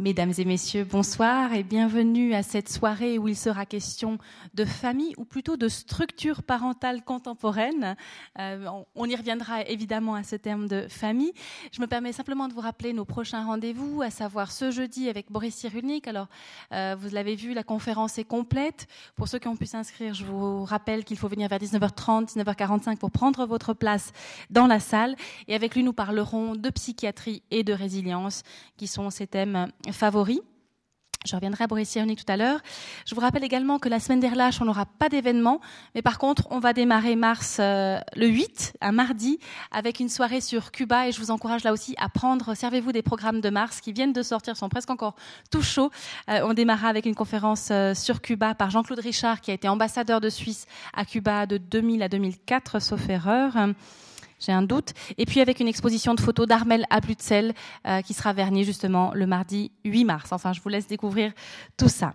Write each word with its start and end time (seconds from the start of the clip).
Mesdames 0.00 0.32
et 0.38 0.46
messieurs, 0.46 0.84
bonsoir 0.84 1.52
et 1.52 1.62
bienvenue 1.62 2.32
à 2.32 2.42
cette 2.42 2.70
soirée 2.70 3.18
où 3.18 3.28
il 3.28 3.36
sera 3.36 3.66
question 3.66 4.16
de 4.54 4.64
famille 4.64 5.12
ou 5.18 5.26
plutôt 5.26 5.58
de 5.58 5.68
structure 5.68 6.42
parentale 6.42 7.04
contemporaine. 7.04 7.96
Euh, 8.38 8.66
on 8.94 9.04
y 9.04 9.14
reviendra 9.14 9.60
évidemment 9.64 10.14
à 10.14 10.22
ce 10.22 10.36
terme 10.36 10.68
de 10.68 10.86
famille. 10.88 11.34
Je 11.70 11.82
me 11.82 11.86
permets 11.86 12.14
simplement 12.14 12.48
de 12.48 12.54
vous 12.54 12.62
rappeler 12.62 12.94
nos 12.94 13.04
prochains 13.04 13.44
rendez-vous, 13.44 14.00
à 14.00 14.08
savoir 14.08 14.52
ce 14.52 14.70
jeudi 14.70 15.10
avec 15.10 15.30
Boris 15.30 15.54
Cyrulnik. 15.54 16.08
Alors, 16.08 16.28
euh, 16.72 16.96
vous 16.98 17.10
l'avez 17.10 17.34
vu, 17.34 17.52
la 17.52 17.62
conférence 17.62 18.16
est 18.16 18.24
complète. 18.24 18.86
Pour 19.16 19.28
ceux 19.28 19.38
qui 19.38 19.48
ont 19.48 19.56
pu 19.56 19.66
s'inscrire, 19.66 20.14
je 20.14 20.24
vous 20.24 20.64
rappelle 20.64 21.04
qu'il 21.04 21.18
faut 21.18 21.28
venir 21.28 21.46
vers 21.50 21.58
19h30, 21.58 22.38
19h45 22.38 22.96
pour 22.96 23.10
prendre 23.10 23.44
votre 23.44 23.74
place 23.74 24.14
dans 24.48 24.66
la 24.66 24.80
salle. 24.80 25.14
Et 25.46 25.54
avec 25.54 25.74
lui, 25.74 25.82
nous 25.82 25.92
parlerons 25.92 26.56
de 26.56 26.70
psychiatrie 26.70 27.42
et 27.50 27.64
de 27.64 27.74
résilience, 27.74 28.44
qui 28.78 28.86
sont 28.86 29.10
ces 29.10 29.26
thèmes 29.26 29.68
favoris. 29.92 30.40
Je 31.26 31.36
reviendrai 31.36 31.64
à 31.64 31.66
Boris 31.66 31.86
Cyrulnik 31.86 32.24
tout 32.24 32.32
à 32.32 32.38
l'heure. 32.38 32.60
Je 33.04 33.14
vous 33.14 33.20
rappelle 33.20 33.44
également 33.44 33.78
que 33.78 33.90
la 33.90 34.00
semaine 34.00 34.20
des 34.20 34.28
relâches, 34.28 34.62
on 34.62 34.64
n'aura 34.64 34.86
pas 34.86 35.10
d'événement, 35.10 35.60
mais 35.94 36.00
par 36.00 36.18
contre, 36.18 36.46
on 36.50 36.60
va 36.60 36.72
démarrer 36.72 37.14
mars 37.14 37.58
euh, 37.60 37.98
le 38.16 38.26
8, 38.26 38.78
un 38.80 38.92
mardi, 38.92 39.38
avec 39.70 40.00
une 40.00 40.08
soirée 40.08 40.40
sur 40.40 40.72
Cuba, 40.72 41.08
et 41.08 41.12
je 41.12 41.20
vous 41.20 41.30
encourage 41.30 41.62
là 41.62 41.74
aussi 41.74 41.94
à 41.98 42.08
prendre, 42.08 42.54
servez-vous 42.54 42.92
des 42.92 43.02
programmes 43.02 43.42
de 43.42 43.50
mars 43.50 43.82
qui 43.82 43.92
viennent 43.92 44.14
de 44.14 44.22
sortir, 44.22 44.56
sont 44.56 44.70
presque 44.70 44.88
encore 44.88 45.14
tout 45.50 45.60
chauds. 45.60 45.90
Euh, 46.30 46.40
on 46.44 46.54
démarrera 46.54 46.88
avec 46.88 47.04
une 47.04 47.14
conférence 47.14 47.68
euh, 47.70 47.92
sur 47.92 48.22
Cuba 48.22 48.54
par 48.54 48.70
Jean-Claude 48.70 49.00
Richard, 49.00 49.42
qui 49.42 49.50
a 49.50 49.54
été 49.54 49.68
ambassadeur 49.68 50.22
de 50.22 50.30
Suisse 50.30 50.64
à 50.94 51.04
Cuba 51.04 51.44
de 51.44 51.58
2000 51.58 52.02
à 52.02 52.08
2004, 52.08 52.80
sauf 52.80 53.10
erreur 53.10 53.58
j'ai 54.40 54.52
un 54.52 54.62
doute. 54.62 54.92
Et 55.18 55.26
puis 55.26 55.40
avec 55.40 55.60
une 55.60 55.68
exposition 55.68 56.14
de 56.14 56.20
photos 56.20 56.46
d'Armel 56.46 56.86
à 56.90 57.00
Blutzel 57.00 57.52
euh, 57.86 58.02
qui 58.02 58.14
sera 58.14 58.32
vernie 58.32 58.64
justement 58.64 59.12
le 59.14 59.26
mardi 59.26 59.70
8 59.84 60.04
mars. 60.04 60.32
Enfin, 60.32 60.52
je 60.52 60.60
vous 60.60 60.68
laisse 60.68 60.86
découvrir 60.86 61.32
tout 61.76 61.88
ça. 61.88 62.14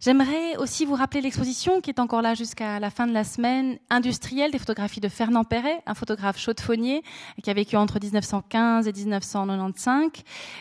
J'aimerais 0.00 0.56
aussi 0.58 0.84
vous 0.84 0.94
rappeler 0.94 1.20
l'exposition 1.20 1.80
qui 1.80 1.90
est 1.90 1.98
encore 1.98 2.22
là 2.22 2.34
jusqu'à 2.34 2.78
la 2.78 2.88
fin 2.88 3.08
de 3.08 3.12
la 3.12 3.24
semaine, 3.24 3.78
industrielle 3.90 4.52
des 4.52 4.58
photographies 4.60 5.00
de 5.00 5.08
Fernand 5.08 5.42
Perret, 5.42 5.82
un 5.86 5.94
photographe 5.94 6.38
chaudefonnier 6.38 7.02
qui 7.42 7.50
a 7.50 7.52
vécu 7.52 7.76
entre 7.76 7.98
1915 8.00 8.86
et 8.86 8.92
1995. 8.92 10.10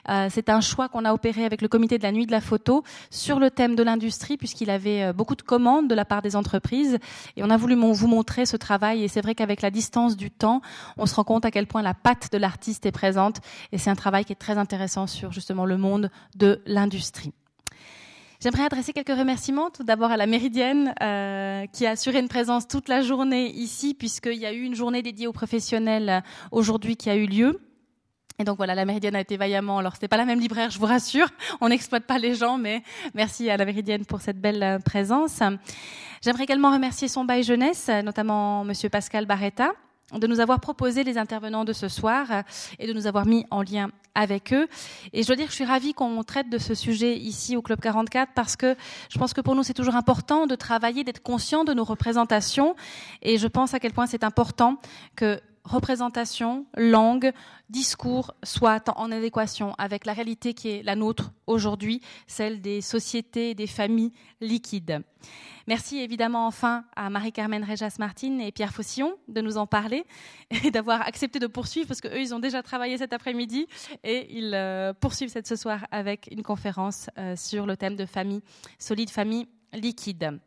Euh, 0.10 0.28
c'est 0.32 0.50
un 0.50 0.60
choix 0.60 0.90
qu'on 0.90 1.06
a 1.06 1.14
opéré 1.14 1.46
avec 1.46 1.62
le 1.62 1.68
comité 1.68 2.00
de 2.00 2.04
la 2.04 2.12
nuit 2.12 2.26
de 2.26 2.32
la 2.32 2.42
photo 2.42 2.84
sur 3.12 3.40
le 3.40 3.52
thème 3.52 3.76
de 3.76 3.84
l'industrie 3.84 4.38
puisqu'il 4.38 4.72
avait 4.72 5.04
euh, 5.04 5.14
beaucoup 5.14 5.36
de 5.36 5.44
commandes 5.44 5.88
de 5.88 5.94
la 5.94 6.04
part 6.04 6.24
des 6.24 6.36
entreprises 6.36 6.98
et 7.36 7.44
on 7.44 7.52
a 7.52 7.58
voulu 7.58 7.76
vous 7.76 8.08
montrer 8.08 8.48
ce 8.48 8.58
travail 8.58 9.04
et 9.04 9.08
c'est 9.08 9.22
vrai 9.22 9.36
qu'avec 9.36 9.62
la 9.62 9.70
distance 9.70 10.18
du 10.18 10.32
temps, 10.32 10.62
on 10.98 11.06
se 11.06 11.14
rend 11.14 11.24
compte 11.24 11.46
à 11.46 11.52
quel 11.52 11.68
point 11.68 11.84
la 11.84 11.94
patte 11.94 12.32
de 12.32 12.40
l'artiste 12.40 12.88
est 12.88 12.92
présente 12.92 13.38
et 13.72 13.78
c'est 13.78 13.92
un 13.92 13.96
travail 13.96 14.26
qui 14.26 14.32
est 14.34 14.38
très 14.38 14.58
intéressant 14.58 15.06
sur 15.06 15.32
justement 15.32 15.66
le 15.66 15.78
monde 15.78 16.10
de 16.36 16.60
l'industrie. 16.66 17.34
J'aimerais 18.40 18.66
adresser 18.66 18.94
quelques 18.94 19.18
remerciements 19.18 19.72
tout 19.72 19.84
d'abord 19.84 20.12
à 20.12 20.18
la 20.18 20.28
Méridienne 20.28 20.94
euh, 21.02 21.66
qui 21.74 21.88
a 21.88 21.92
assuré 21.92 22.20
une 22.20 22.28
présence 22.28 22.68
toute 22.68 22.88
la 22.88 23.02
journée 23.02 23.50
ici 23.50 23.96
puisqu'il 23.96 24.38
y 24.38 24.46
a 24.46 24.54
eu 24.54 24.62
une 24.62 24.76
journée 24.76 25.02
dédiée 25.02 25.26
aux 25.26 25.34
professionnels 25.34 26.10
euh, 26.10 26.22
aujourd'hui 26.52 26.98
qui 26.98 27.10
a 27.10 27.16
eu 27.16 27.26
lieu. 27.26 27.60
Et 28.38 28.44
donc 28.44 28.58
voilà, 28.58 28.76
la 28.76 28.86
Méridienne 28.86 29.16
a 29.16 29.22
été 29.22 29.38
vaillamment. 29.38 29.80
Alors 29.80 29.96
c'était 29.96 30.08
pas 30.08 30.18
la 30.18 30.26
même 30.26 30.40
libraire, 30.40 30.70
je 30.70 30.78
vous 30.78 30.86
rassure. 30.86 31.28
On 31.62 31.70
n'exploite 31.70 32.04
pas 32.04 32.20
les 32.20 32.36
gens, 32.36 32.60
mais 32.60 32.84
merci 33.16 33.50
à 33.50 33.58
la 33.58 33.66
Méridienne 33.66 34.06
pour 34.06 34.22
cette 34.22 34.40
belle 34.40 34.62
euh, 34.62 34.78
présence. 34.78 35.42
J'aimerais 36.22 36.44
également 36.44 36.72
remercier 36.72 37.08
son 37.08 37.26
bail 37.26 37.42
jeunesse, 37.42 37.90
notamment 38.04 38.64
Monsieur 38.64 38.90
Pascal 38.90 39.26
Barretta, 39.26 39.72
de 40.14 40.28
nous 40.28 40.40
avoir 40.40 40.60
proposé 40.60 41.04
les 41.04 41.18
intervenants 41.18 41.66
de 41.66 41.74
ce 41.74 41.90
soir 41.90 42.28
euh, 42.32 42.42
et 42.80 42.88
de 42.88 42.94
nous 42.94 43.08
avoir 43.08 43.26
mis 43.26 43.46
en 43.52 43.62
lien 43.62 43.90
avec 44.16 44.54
eux. 44.54 44.68
Et 45.14 45.22
je 45.22 45.28
dois 45.28 45.36
dire 45.36 45.46
que 45.46 45.52
je 45.52 45.56
suis 45.56 45.66
ravie 45.66 45.94
qu'on 45.94 46.24
traite 46.24 46.50
de 46.50 46.58
ce 46.58 46.74
sujet 46.74 47.18
ici 47.18 47.56
au 47.56 47.62
Club 47.62 47.80
44 47.80 48.32
parce 48.34 48.56
que 48.56 48.76
je 49.10 49.20
pense 49.20 49.34
que 49.34 49.42
pour 49.42 49.54
nous 49.54 49.64
c'est 49.64 49.74
toujours 49.74 49.96
important 49.96 50.48
de 50.48 50.56
travailler, 50.56 51.04
d'être 51.04 51.22
conscient 51.22 51.66
de 51.66 51.74
nos 51.74 51.84
représentations 51.84 52.76
et 53.22 53.38
je 53.38 53.48
pense 53.48 53.74
à 53.74 53.80
quel 53.80 53.94
point 53.94 54.08
c'est 54.08 54.23
important 54.23 54.78
que 55.16 55.40
représentation, 55.67 56.66
langue, 56.76 57.32
discours 57.70 58.33
soient 58.44 58.83
en 58.95 59.11
adéquation 59.11 59.73
avec 59.78 60.05
la 60.05 60.14
réalité 60.14 60.54
qui 60.54 60.70
est 60.70 60.83
la 60.83 60.95
nôtre 60.95 61.32
aujourd'hui, 61.45 62.02
celle 62.26 62.61
des 62.61 62.82
sociétés 62.82 63.52
et 63.52 63.55
des 63.55 63.67
familles 63.67 64.14
liquides. 64.42 65.02
Merci 65.67 66.00
évidemment 66.00 66.48
enfin 66.48 66.86
à 66.95 67.10
Marie-Carmen 67.10 67.64
Réjas-Martin 67.64 68.39
et 68.39 68.52
Pierre 68.54 68.73
Faucillon 68.73 69.16
de 69.28 69.42
nous 69.42 69.58
en 69.58 69.67
parler 69.67 70.05
et 70.64 70.72
d'avoir 70.72 71.02
accepté 71.02 71.39
de 71.39 71.48
poursuivre 71.48 71.88
parce 71.88 71.99
qu'eux, 71.99 72.20
ils 72.20 72.34
ont 72.34 72.39
déjà 72.39 72.64
travaillé 72.64 72.98
cet 72.98 73.11
après-midi 73.11 73.67
et 74.04 74.28
ils 74.38 74.54
euh, 74.54 74.94
poursuivent 74.94 75.30
cette 75.30 75.48
ce 75.48 75.58
soir 75.58 75.86
avec 75.92 76.30
une 76.32 76.44
conférence 76.44 77.10
euh, 77.17 77.36
sur 77.36 77.66
le 77.66 77.76
thème 77.76 77.98
de 77.98 78.05
famille, 78.05 78.42
solide 78.80 79.10
famille 79.10 79.48
liquide. 79.73 80.39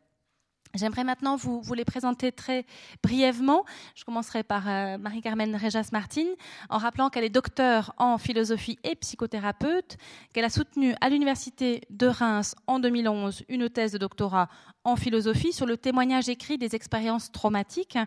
J'aimerais 0.75 1.03
maintenant 1.03 1.35
vous, 1.35 1.63
les 1.75 1.85
présenter 1.85 2.31
très 2.31 2.65
brièvement. 3.03 3.65
Je 3.97 4.05
commencerai 4.05 4.45
par 4.45 4.69
euh, 4.69 4.99
Marie-Carmen 4.99 5.57
Réjas-Martin, 5.57 6.27
en 6.69 6.79
rappelant 6.79 7.11
qu'elle 7.11 7.25
est 7.25 7.29
docteure 7.29 7.93
en 7.99 8.19
philosophie 8.19 8.79
et 8.85 8.95
psychothérapeute, 8.95 9.97
qu'elle 10.33 10.45
a 10.45 10.51
soutenu 10.51 10.95
à 11.01 11.09
l'Université 11.09 11.83
de 11.91 12.07
Reims 12.07 12.55
en 12.69 12.79
2011 12.79 13.43
une 13.49 13.69
thèse 13.69 13.93
de 13.93 13.99
doctorat 13.99 14.49
en 14.85 14.95
philosophie 14.97 15.53
sur 15.53 15.67
le 15.67 15.77
témoignage 15.77 16.29
écrit 16.29 16.57
des 16.57 16.75
expériences 16.77 17.33
traumatiques 17.33 17.99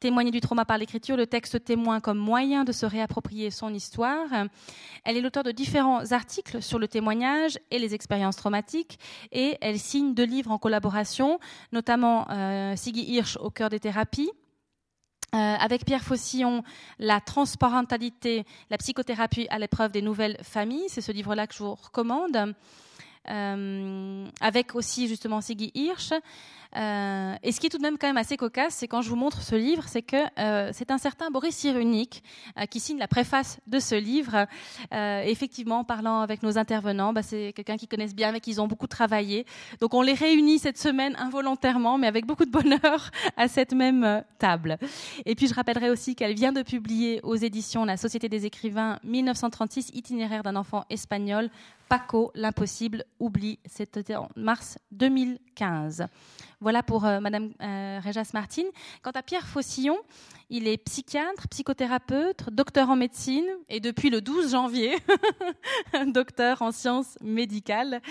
Témoigner 0.00 0.30
du 0.30 0.40
trauma 0.40 0.64
par 0.64 0.78
l'écriture, 0.78 1.14
le 1.14 1.26
texte 1.26 1.62
témoin 1.62 2.00
comme 2.00 2.16
moyen 2.16 2.64
de 2.64 2.72
se 2.72 2.86
réapproprier 2.86 3.50
son 3.50 3.74
histoire. 3.74 4.28
Elle 5.04 5.18
est 5.18 5.20
l'auteur 5.20 5.42
de 5.42 5.50
différents 5.50 6.12
articles 6.12 6.62
sur 6.62 6.78
le 6.78 6.88
témoignage 6.88 7.58
et 7.70 7.78
les 7.78 7.94
expériences 7.94 8.36
traumatiques 8.36 8.98
et 9.30 9.58
elle 9.60 9.78
signe 9.78 10.14
deux 10.14 10.24
livres 10.24 10.52
en 10.52 10.56
collaboration, 10.56 11.38
notamment 11.72 12.26
euh, 12.30 12.76
Siggy 12.76 13.12
Hirsch 13.12 13.36
au 13.36 13.50
cœur 13.50 13.68
des 13.68 13.78
thérapies. 13.78 14.30
Euh, 15.34 15.36
avec 15.36 15.84
Pierre 15.84 16.02
Faucillon, 16.02 16.64
La 16.98 17.20
transparentalité, 17.20 18.46
la 18.70 18.78
psychothérapie 18.78 19.46
à 19.50 19.58
l'épreuve 19.58 19.92
des 19.92 20.02
nouvelles 20.02 20.38
familles. 20.42 20.88
C'est 20.88 21.02
ce 21.02 21.12
livre-là 21.12 21.46
que 21.46 21.54
je 21.54 21.62
vous 21.62 21.74
recommande. 21.74 22.54
Euh, 23.28 24.26
avec 24.40 24.74
aussi 24.74 25.06
justement 25.06 25.40
Siggy 25.42 25.70
Hirsch. 25.74 26.12
Euh, 26.76 27.34
et 27.42 27.52
ce 27.52 27.60
qui 27.60 27.66
est 27.66 27.70
tout 27.70 27.78
de 27.78 27.82
même 27.82 27.98
quand 27.98 28.06
même 28.06 28.16
assez 28.16 28.36
cocasse, 28.36 28.74
c'est 28.74 28.88
quand 28.88 29.02
je 29.02 29.08
vous 29.08 29.16
montre 29.16 29.42
ce 29.42 29.54
livre, 29.56 29.84
c'est 29.88 30.02
que 30.02 30.16
euh, 30.38 30.70
c'est 30.72 30.90
un 30.90 30.98
certain 30.98 31.30
Boris 31.30 31.56
Cyrulnik 31.56 32.22
euh, 32.58 32.66
qui 32.66 32.80
signe 32.80 32.98
la 32.98 33.08
préface 33.08 33.58
de 33.66 33.78
ce 33.78 33.94
livre. 33.94 34.46
Effectivement, 34.92 35.80
en 35.80 35.84
parlant 35.84 36.20
avec 36.20 36.42
nos 36.42 36.58
intervenants, 36.58 37.12
bah, 37.12 37.22
c'est 37.22 37.52
quelqu'un 37.54 37.76
qui 37.76 37.88
connaissent 37.88 38.14
bien, 38.14 38.28
avec 38.28 38.42
qui 38.42 38.50
ils 38.50 38.60
ont 38.60 38.68
beaucoup 38.68 38.86
travaillé. 38.86 39.46
Donc 39.80 39.94
on 39.94 40.02
les 40.02 40.14
réunit 40.14 40.58
cette 40.58 40.78
semaine 40.78 41.16
involontairement, 41.16 41.98
mais 41.98 42.06
avec 42.06 42.26
beaucoup 42.26 42.44
de 42.44 42.50
bonheur 42.50 43.10
à 43.36 43.48
cette 43.48 43.72
même 43.72 44.24
table. 44.38 44.78
Et 45.26 45.34
puis 45.34 45.46
je 45.46 45.54
rappellerai 45.54 45.90
aussi 45.90 46.14
qu'elle 46.14 46.34
vient 46.34 46.52
de 46.52 46.62
publier 46.62 47.20
aux 47.22 47.36
éditions 47.36 47.84
La 47.84 47.96
Société 47.96 48.28
des 48.28 48.46
écrivains 48.46 48.98
1936, 49.04 49.90
itinéraire 49.94 50.42
d'un 50.42 50.56
enfant 50.56 50.84
espagnol, 50.90 51.50
Paco, 51.90 52.30
l'impossible 52.36 53.04
oublie. 53.18 53.58
C'était 53.66 54.14
en 54.14 54.28
mars 54.36 54.78
2015. 54.92 56.06
Voilà 56.62 56.82
pour 56.82 57.06
euh, 57.06 57.20
Madame 57.20 57.52
euh, 57.62 58.00
Réjas 58.02 58.30
Martin. 58.34 58.64
Quant 59.00 59.12
à 59.12 59.22
Pierre 59.22 59.46
Faucillon, 59.46 59.98
il 60.50 60.68
est 60.68 60.76
psychiatre, 60.76 61.48
psychothérapeute, 61.48 62.50
docteur 62.50 62.90
en 62.90 62.96
médecine 62.96 63.46
et 63.70 63.80
depuis 63.80 64.10
le 64.10 64.20
12 64.20 64.50
janvier, 64.50 64.94
docteur 66.08 66.60
en 66.60 66.70
sciences 66.70 67.16
médicales. 67.22 68.02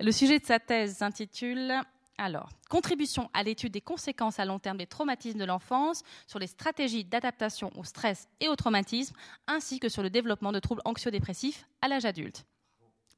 Le 0.00 0.10
sujet 0.10 0.38
de 0.38 0.46
sa 0.46 0.58
thèse 0.58 0.96
s'intitule 0.96 1.74
alors, 2.20 2.48
contribution 2.68 3.30
à 3.32 3.44
l'étude 3.44 3.72
des 3.72 3.80
conséquences 3.80 4.40
à 4.40 4.44
long 4.44 4.58
terme 4.58 4.78
des 4.78 4.88
traumatismes 4.88 5.38
de 5.38 5.44
l'enfance, 5.44 6.02
sur 6.26 6.40
les 6.40 6.48
stratégies 6.48 7.04
d'adaptation 7.04 7.70
au 7.76 7.84
stress 7.84 8.28
et 8.40 8.48
au 8.48 8.56
traumatisme, 8.56 9.14
ainsi 9.46 9.78
que 9.78 9.88
sur 9.88 10.02
le 10.02 10.10
développement 10.10 10.50
de 10.50 10.58
troubles 10.58 10.82
anxio-dépressifs 10.84 11.68
à 11.80 11.86
l'âge 11.86 12.06
adulte. 12.06 12.44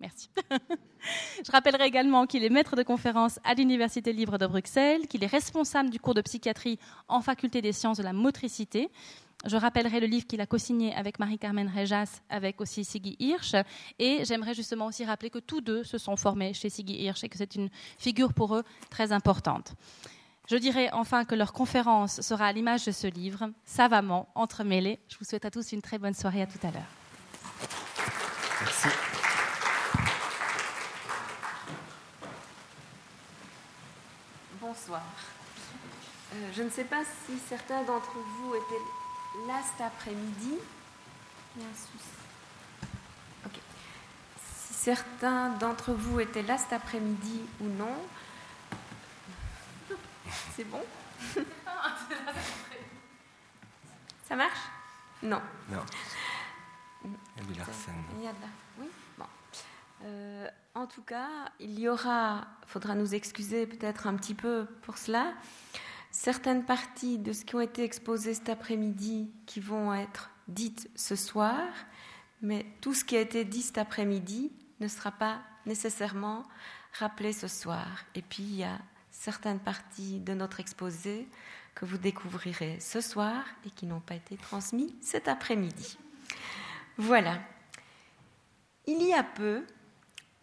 Merci. 0.01 0.31
Je 1.47 1.53
rappellerai 1.53 1.85
également 1.85 2.27
qu'il 2.27 2.43
est 2.43 2.51
maître 2.51 2.75
de 2.75 2.83
conférence 2.83 3.39
à 3.45 3.55
l'Université 3.55 4.13
libre 4.13 4.39
de 4.39 4.47
Bruxelles, 4.47 5.07
qu'il 5.07 5.23
est 5.23 5.29
responsable 5.29 5.91
du 5.91 6.01
cours 6.01 6.15
de 6.15 6.23
psychiatrie 6.23 6.79
en 7.09 7.21
faculté 7.21 7.61
des 7.61 7.73
sciences 7.73 7.99
de 7.99 8.03
la 8.03 8.13
motricité. 8.13 8.91
Je 9.47 9.57
rappellerai 9.57 10.01
le 10.01 10.07
livre 10.07 10.27
qu'il 10.27 10.41
a 10.41 10.47
co-signé 10.47 10.95
avec 10.95 11.19
Marie-Carmen 11.19 11.71
Rejas, 11.75 12.21
avec 12.29 12.61
aussi 12.61 12.85
Siggy 12.85 13.17
Hirsch. 13.19 13.55
Et 13.99 14.25
j'aimerais 14.25 14.55
justement 14.55 14.87
aussi 14.87 15.05
rappeler 15.05 15.31
que 15.31 15.39
tous 15.39 15.63
deux 15.63 15.83
se 15.83 15.97
sont 15.97 16.17
formés 16.17 16.53
chez 16.53 16.69
Siggy 16.69 17.03
Hirsch 17.03 17.25
et 17.25 17.29
que 17.29 17.39
c'est 17.39 17.55
une 17.55 17.71
figure 17.99 18.35
pour 18.35 18.55
eux 18.55 18.65
très 18.91 19.13
importante. 19.13 19.75
Je 20.47 20.57
dirais 20.57 20.91
enfin 20.93 21.25
que 21.25 21.35
leur 21.35 21.53
conférence 21.53 22.21
sera 22.21 22.47
à 22.47 22.53
l'image 22.53 22.85
de 22.85 22.91
ce 22.91 23.07
livre, 23.07 23.51
savamment 23.65 24.29
entremêlée. 24.35 24.99
Je 25.09 25.17
vous 25.17 25.25
souhaite 25.25 25.45
à 25.45 25.51
tous 25.51 25.73
une 25.73 25.81
très 25.81 25.99
bonne 25.99 26.15
soirée. 26.15 26.43
À 26.43 26.47
tout 26.47 26.59
à 26.63 26.71
l'heure. 26.71 26.83
Merci. 28.61 28.89
Bonsoir. 34.71 35.03
Euh, 36.33 36.53
je 36.55 36.63
ne 36.63 36.71
sais 36.71 36.85
pas 36.85 37.03
si 37.05 37.37
certains 37.49 37.83
d'entre 37.83 38.13
vous 38.13 38.55
étaient 38.55 38.85
là 39.49 39.61
cet 39.69 39.81
après-midi. 39.85 40.59
Il 41.57 41.63
y 41.63 41.65
a 41.65 41.69
un 41.69 41.75
souci. 41.75 42.15
Ok. 43.47 43.59
Si 44.39 44.75
certains 44.75 45.49
d'entre 45.59 45.93
vous 45.93 46.21
étaient 46.21 46.43
là 46.43 46.57
cet 46.57 46.73
après-midi 46.73 47.41
ou 47.61 47.65
non. 47.65 47.97
C'est 50.55 50.63
bon 50.63 50.85
Ça 54.29 54.37
marche? 54.37 54.69
Non. 55.21 55.43
Non. 55.69 55.85
Il 57.05 57.11
y 57.11 57.61
a 57.61 57.65
Il 58.17 58.23
y 58.23 58.29
a 58.29 58.33
de 58.33 58.37
Oui. 58.79 58.87
Euh, 60.03 60.49
en 60.75 60.87
tout 60.87 61.03
cas, 61.03 61.29
il 61.59 61.79
y 61.79 61.89
aura, 61.89 62.47
faudra 62.67 62.95
nous 62.95 63.15
excuser 63.15 63.67
peut-être 63.67 64.07
un 64.07 64.15
petit 64.17 64.35
peu 64.35 64.67
pour 64.83 64.99
cela, 64.99 65.35
certaines 66.11 66.65
parties 66.65 67.19
de 67.19 67.33
ce 67.33 67.45
qui 67.45 67.55
ont 67.55 67.61
été 67.61 67.83
exposées 67.85 68.35
cet 68.35 68.49
après-midi 68.49 69.31
qui 69.47 69.61
vont 69.61 69.93
être 69.95 70.31
dites 70.49 70.91
ce 70.95 71.17
soir, 71.17 71.67
mais 72.43 72.67
tout 72.81 72.95
ce 72.95 73.05
qui 73.05 73.17
a 73.17 73.21
été 73.21 73.45
dit 73.45 73.63
cet 73.63 73.79
après-midi 73.79 74.53
ne 74.81 74.89
sera 74.89 75.13
pas 75.13 75.41
nécessairement 75.67 76.45
rappelé 76.99 77.33
ce 77.33 77.49
soir. 77.49 77.87
Et 78.15 78.23
puis, 78.23 78.43
il 78.43 78.57
y 78.57 78.65
a 78.65 78.79
certaines 79.11 79.61
parties 79.61 80.21
de 80.21 80.35
notre 80.35 80.61
exposé 80.61 81.29
que 81.75 81.85
vous 81.85 81.99
découvrirez 81.99 82.79
ce 82.81 83.01
soir 83.01 83.45
et 83.67 83.71
qui 83.71 83.87
n'ont 83.87 84.01
pas 84.01 84.15
été 84.15 84.37
transmises 84.37 84.93
cet 85.01 85.29
après-midi. 85.29 85.99
Voilà. 86.97 87.41
Il 88.87 89.03
y 89.03 89.13
a 89.13 89.23
peu, 89.23 89.65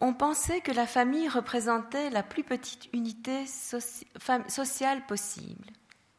on 0.00 0.14
pensait 0.14 0.60
que 0.60 0.72
la 0.72 0.86
famille 0.86 1.28
représentait 1.28 2.10
la 2.10 2.22
plus 2.22 2.44
petite 2.44 2.88
unité 2.92 3.46
sociale 3.46 5.04
possible, 5.06 5.66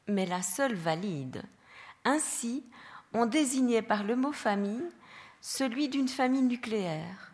mais 0.07 0.25
la 0.25 0.41
seule 0.41 0.75
valide. 0.75 1.43
Ainsi, 2.03 2.65
on 3.13 3.25
désignait 3.25 3.81
par 3.81 4.03
le 4.03 4.15
mot 4.15 4.33
famille 4.33 4.89
celui 5.41 5.87
d'une 5.87 6.09
famille 6.09 6.41
nucléaire, 6.41 7.31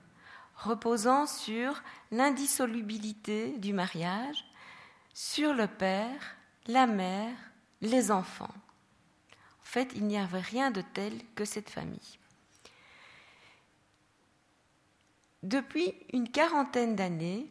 reposant 0.56 1.26
sur 1.26 1.82
l'indissolubilité 2.12 3.58
du 3.58 3.74
mariage, 3.74 4.46
sur 5.14 5.54
le 5.54 5.68
père, 5.68 6.36
la 6.68 6.86
mère, 6.86 7.36
les 7.82 8.12
enfants. 8.12 8.54
En 9.34 9.64
fait, 9.64 9.92
il 9.96 10.06
n'y 10.06 10.18
avait 10.18 10.40
rien 10.40 10.70
de 10.70 10.82
tel 10.82 11.14
que 11.34 11.46
cette 11.46 11.72
famille. 11.72 12.20
Depuis 15.46 15.94
une 16.12 16.28
quarantaine 16.28 16.96
d'années, 16.96 17.48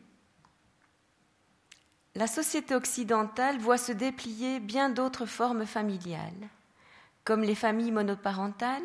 la 2.16 2.26
société 2.26 2.74
occidentale 2.74 3.60
voit 3.60 3.78
se 3.78 3.92
déplier 3.92 4.58
bien 4.58 4.90
d'autres 4.90 5.26
formes 5.26 5.64
familiales, 5.64 6.48
comme 7.22 7.42
les 7.42 7.54
familles 7.54 7.92
monoparentales, 7.92 8.82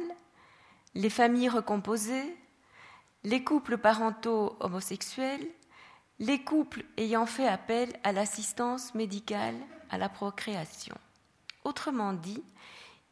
les 0.94 1.10
familles 1.10 1.50
recomposées, 1.50 2.38
les 3.24 3.44
couples 3.44 3.80
parentaux 3.80 4.56
homosexuels, 4.60 5.48
les 6.20 6.44
couples 6.44 6.86
ayant 6.98 7.26
fait 7.26 7.48
appel 7.48 7.92
à 8.04 8.12
l'assistance 8.12 8.94
médicale 8.94 9.58
à 9.90 9.98
la 9.98 10.10
procréation. 10.10 10.96
Autrement 11.64 12.14
dit, 12.14 12.44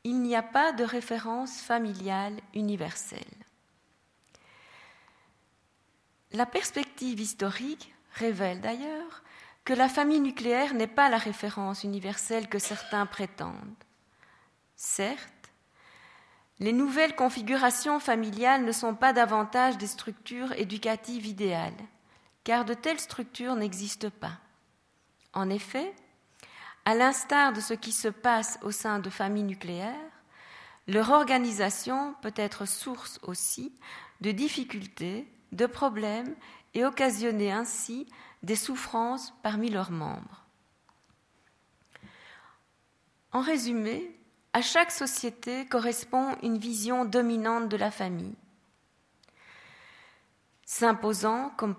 il 0.03 0.21
n'y 0.21 0.35
a 0.35 0.43
pas 0.43 0.73
de 0.73 0.83
référence 0.83 1.59
familiale 1.59 2.35
universelle. 2.53 3.46
La 6.33 6.45
perspective 6.45 7.19
historique 7.19 7.93
révèle 8.13 8.59
d'ailleurs 8.59 9.23
que 9.63 9.73
la 9.73 9.87
famille 9.87 10.19
nucléaire 10.19 10.73
n'est 10.73 10.87
pas 10.87 11.09
la 11.09 11.17
référence 11.17 11.83
universelle 11.83 12.47
que 12.49 12.59
certains 12.59 13.05
prétendent. 13.05 13.83
Certes, 14.75 15.51
les 16.59 16.73
nouvelles 16.73 17.15
configurations 17.15 17.99
familiales 17.99 18.65
ne 18.65 18.71
sont 18.71 18.95
pas 18.95 19.13
davantage 19.13 19.77
des 19.77 19.87
structures 19.87 20.51
éducatives 20.53 21.25
idéales, 21.25 21.77
car 22.43 22.65
de 22.65 22.73
telles 22.73 22.99
structures 22.99 23.55
n'existent 23.55 24.09
pas. 24.09 24.39
En 25.33 25.49
effet, 25.49 25.93
à 26.85 26.95
l'instar 26.95 27.53
de 27.53 27.61
ce 27.61 27.73
qui 27.73 27.91
se 27.91 28.07
passe 28.07 28.59
au 28.63 28.71
sein 28.71 28.99
de 28.99 29.09
familles 29.09 29.43
nucléaires, 29.43 29.95
leur 30.87 31.11
organisation 31.11 32.15
peut 32.21 32.33
être 32.35 32.65
source 32.65 33.19
aussi 33.23 33.73
de 34.21 34.31
difficultés 34.31 35.27
de 35.51 35.65
problèmes 35.65 36.35
et 36.73 36.85
occasionner 36.85 37.51
ainsi 37.51 38.07
des 38.43 38.55
souffrances 38.55 39.33
parmi 39.43 39.69
leurs 39.69 39.91
membres. 39.91 40.45
En 43.31 43.41
résumé, 43.41 44.17
à 44.53 44.61
chaque 44.61 44.91
société 44.91 45.65
correspond 45.65 46.35
une 46.41 46.57
vision 46.57 47.05
dominante 47.05 47.69
de 47.69 47.77
la 47.77 47.91
famille, 47.91 48.35
s'imposant 50.65 51.51
comme 51.57 51.75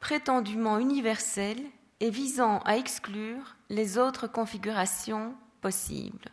prétendument 0.00 0.78
universelle 0.78 1.62
et 2.00 2.10
visant 2.10 2.60
à 2.60 2.76
exclure 2.76 3.56
les 3.68 3.98
autres 3.98 4.26
configurations 4.26 5.34
possibles. 5.60 6.30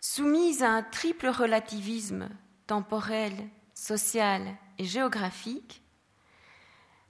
Soumise 0.00 0.62
à 0.62 0.70
un 0.70 0.82
triple 0.82 1.28
relativisme 1.28 2.28
temporelle, 2.66 3.48
sociale 3.74 4.56
et 4.78 4.84
géographique, 4.84 5.82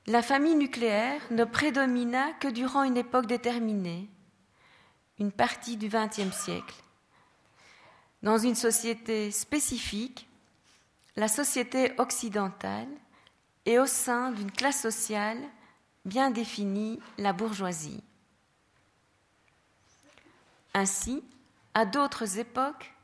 la 0.07 0.23
famille 0.23 0.55
nucléaire 0.55 1.21
ne 1.31 1.45
prédomina 1.45 2.33
que 2.35 2.49
durant 2.49 2.85
une 2.85 2.97
époque 2.97 3.27
déterminée, 3.27 4.09
une 5.19 5.33
partie 5.33 5.77
du 5.77 5.89
XXe 5.89 6.35
siècle. 6.37 6.77
Dans 8.23 8.39
une 8.39 8.55
société 8.55 9.31
spécifique, 9.31 10.29
la 11.17 11.29
société 11.29 11.93
occidentale, 11.99 12.89
et 13.65 13.81
au 13.81 13.87
sein 13.87 14.31
d'une 14.31 14.53
classe 14.53 14.81
sociale 14.81 15.39
bien 16.05 16.31
définie, 16.31 17.01
la 17.19 17.33
bourgeoisie. 17.33 18.03
Ainsi, 20.73 21.25
à 21.75 21.85
d'autres 21.85 22.39
époques, 22.39 22.95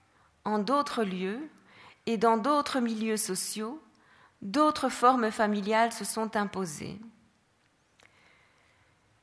en 0.45 0.59
d'autres 0.59 1.03
lieux, 1.03 1.51
et 2.07 2.17
dans 2.17 2.37
d'autres 2.37 2.81
milieux 2.81 3.17
sociaux, 3.17 3.83
d'autres 4.41 4.89
formes 4.89 5.31
familiales 5.31 5.93
se 5.93 6.05
sont 6.05 6.37
imposées. 6.37 6.99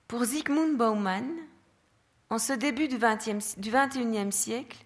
Pour 0.07 0.23
Zygmunt 0.23 0.73
Bauman, 0.73 1.29
en 2.29 2.37
ce 2.37 2.53
début 2.53 2.87
du 2.87 2.97
XXIe 2.97 4.31
siècle, 4.31 4.85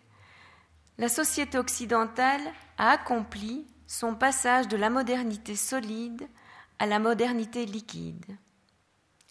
la 0.97 1.09
société 1.09 1.57
occidentale 1.57 2.41
a 2.77 2.91
accompli 2.91 3.65
son 3.87 4.15
passage 4.15 4.67
de 4.67 4.77
la 4.77 4.89
modernité 4.89 5.55
solide 5.55 6.27
à 6.79 6.85
la 6.85 6.99
modernité 6.99 7.65
liquide. 7.65 8.25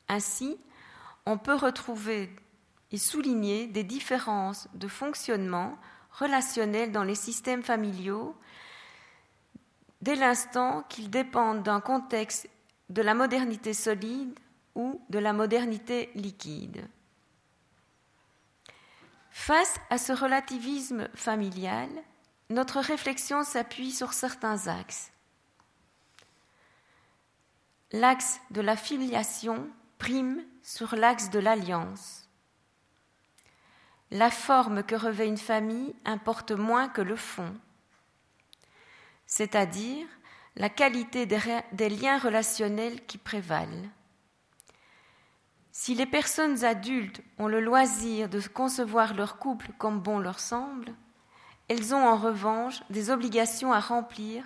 Ainsi, 0.08 0.58
on 1.26 1.38
peut 1.38 1.54
retrouver 1.54 2.34
et 2.90 2.98
souligner 2.98 3.66
des 3.66 3.84
différences 3.84 4.68
de 4.74 4.88
fonctionnement 4.88 5.78
relationnel 6.12 6.92
dans 6.92 7.04
les 7.04 7.14
systèmes 7.14 7.62
familiaux 7.62 8.36
dès 10.02 10.16
l'instant 10.16 10.82
qu'ils 10.88 11.10
dépendent 11.10 11.62
d'un 11.62 11.80
contexte 11.80 12.48
de 12.90 13.02
la 13.02 13.14
modernité 13.14 13.72
solide 13.72 14.38
ou 14.74 15.00
de 15.08 15.18
la 15.18 15.32
modernité 15.32 16.10
liquide. 16.14 16.86
Face 19.30 19.76
à 19.88 19.96
ce 19.96 20.12
relativisme 20.12 21.08
familial, 21.14 21.88
notre 22.50 22.80
réflexion 22.80 23.44
s'appuie 23.44 23.92
sur 23.92 24.12
certains 24.12 24.66
axes. 24.68 25.10
L'axe 27.92 28.40
de 28.50 28.60
la 28.60 28.76
filiation 28.76 29.68
prime 29.98 30.42
sur 30.62 30.96
l'axe 30.96 31.30
de 31.30 31.38
l'alliance. 31.38 32.28
La 34.10 34.30
forme 34.30 34.82
que 34.82 34.94
revêt 34.94 35.28
une 35.28 35.38
famille 35.38 35.94
importe 36.04 36.52
moins 36.52 36.88
que 36.88 37.00
le 37.00 37.16
fond 37.16 37.54
c'est-à-dire 39.32 40.06
la 40.56 40.68
qualité 40.68 41.24
des, 41.24 41.88
liens 41.88 42.18
relationnels 42.18 43.02
qui 43.06 43.16
prévalent. 43.16 43.88
Si 45.70 45.94
les 45.94 46.04
personnes 46.04 46.64
adultes 46.64 47.22
ont 47.38 47.48
le 47.48 47.62
loisir 47.62 48.28
de 48.28 48.46
concevoir 48.46 49.14
leur 49.14 49.38
couple 49.38 49.70
comme 49.78 50.00
bon 50.00 50.18
leur 50.18 50.38
semble, 50.38 50.92
elles 51.68 51.94
ont 51.94 52.06
en 52.06 52.18
revanche 52.18 52.82
des 52.90 53.08
obligations 53.08 53.72
à 53.72 53.80
remplir 53.80 54.44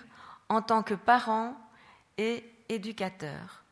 en 0.48 0.62
tant 0.62 0.84
que 0.84 0.94
parents 0.94 1.56
et 2.16 2.44
éducateurs. 2.68 3.64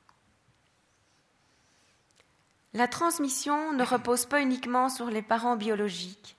La 2.73 2.89
transmission 2.89 3.73
ne 3.73 3.85
repose 3.85 4.27
pas 4.27 4.43
uniquement 4.43 4.89
sur 4.89 5.07
les 5.07 5.23
parents 5.23 5.55
biologiques, 5.55 6.37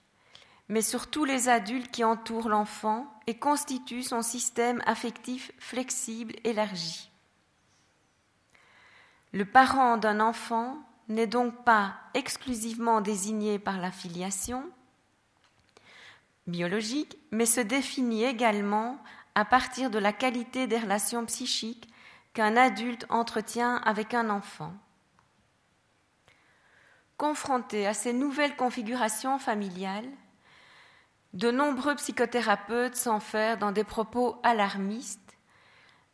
mais 0.68 0.82
sur 0.82 1.08
tous 1.08 1.26
les 1.26 1.50
adultes 1.50 1.92
qui 1.92 2.04
entourent 2.04 2.50
l'enfant 2.50 3.08
et 3.28 3.38
constituent 3.38 4.04
son 4.04 4.22
système 4.22 4.82
affectif 4.86 5.52
flexible 5.60 6.36
élargi. 6.44 7.12
Le 9.34 9.46
parent 9.46 9.98
d'un 9.98 10.20
enfant 10.20 10.78
n'est 11.10 11.28
donc 11.28 11.64
pas 11.64 11.96
exclusivement 12.14 13.02
désigné 13.02 13.60
par 13.60 13.80
la 13.80 13.92
filiation 13.92 14.64
biologique, 16.48 17.18
mais 17.32 17.46
se 17.46 17.62
définit 17.62 18.24
également 18.24 18.98
à 19.34 19.46
partir 19.46 19.90
de 19.90 20.00
la 20.00 20.14
qualité 20.14 20.68
des 20.68 20.78
relations 20.78 21.26
psychiques 21.26 21.90
qu'un 22.34 22.56
adulte 22.56 23.06
entretient 23.10 23.78
avec 23.78 24.14
un 24.14 24.30
enfant. 24.30 24.74
Confrontés 27.18 27.88
à 27.88 27.94
ces 27.94 28.14
nouvelles 28.14 28.56
configurations 28.56 29.40
familiales, 29.40 30.10
de 31.36 31.52
nombreux 31.52 31.96
psychothérapeutes 31.96 32.96
s'enferment 32.96 33.60
dans 33.60 33.72
des 33.72 33.84
propos 33.84 34.40
alarmistes. 34.44 35.20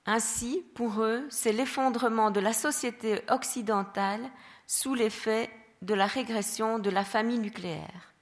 Ainsi, 0.08 0.66
pour 0.74 1.02
eux, 1.02 1.28
c'est 1.30 1.52
l'effondrement 1.52 2.32
de 2.32 2.40
la 2.40 2.54
société 2.54 3.22
occidentale 3.30 4.28
sous 4.66 4.96
l'effet 4.96 5.50
de 5.84 5.94
la 5.94 6.08
régression 6.08 6.80
de 6.80 6.90
la 6.90 7.04
famille 7.04 7.38
nucléaire. 7.38 8.14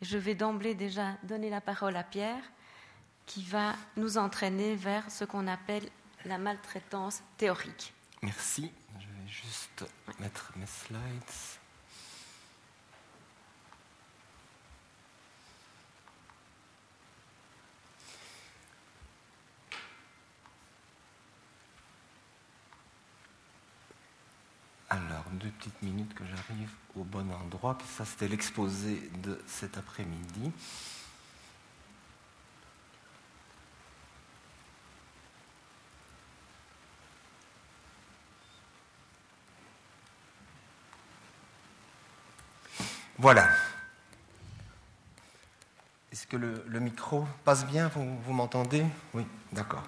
Je 0.00 0.16
vais 0.16 0.34
d'emblée 0.34 0.74
déjà 0.74 1.16
donner 1.22 1.50
la 1.50 1.60
parole 1.60 1.96
à 1.96 2.02
Pierre, 2.02 2.42
qui 3.26 3.42
va 3.42 3.74
nous 3.96 4.16
entraîner 4.16 4.74
vers 4.74 5.10
ce 5.10 5.24
qu'on 5.24 5.46
appelle 5.46 5.88
la 6.24 6.38
maltraitance 6.38 7.22
théorique. 7.36 7.92
Merci. 8.22 8.72
Je 8.98 9.06
vais 9.06 9.28
juste 9.28 9.84
mettre 10.18 10.52
mes 10.56 10.66
slides. 10.66 11.61
Alors, 24.92 25.24
deux 25.32 25.48
petites 25.48 25.80
minutes 25.80 26.12
que 26.12 26.22
j'arrive 26.26 26.68
au 26.96 27.02
bon 27.02 27.26
endroit. 27.32 27.78
Ça, 27.96 28.04
c'était 28.04 28.28
l'exposé 28.28 29.10
de 29.22 29.40
cet 29.46 29.78
après-midi. 29.78 30.52
Voilà. 43.16 43.48
Est-ce 46.12 46.26
que 46.26 46.36
le, 46.36 46.80
micro 46.80 47.26
passe 47.46 47.64
bien? 47.64 47.90
Vous, 47.94 48.34
m'entendez? 48.34 48.84
Oui, 49.14 49.26
d'accord. 49.52 49.84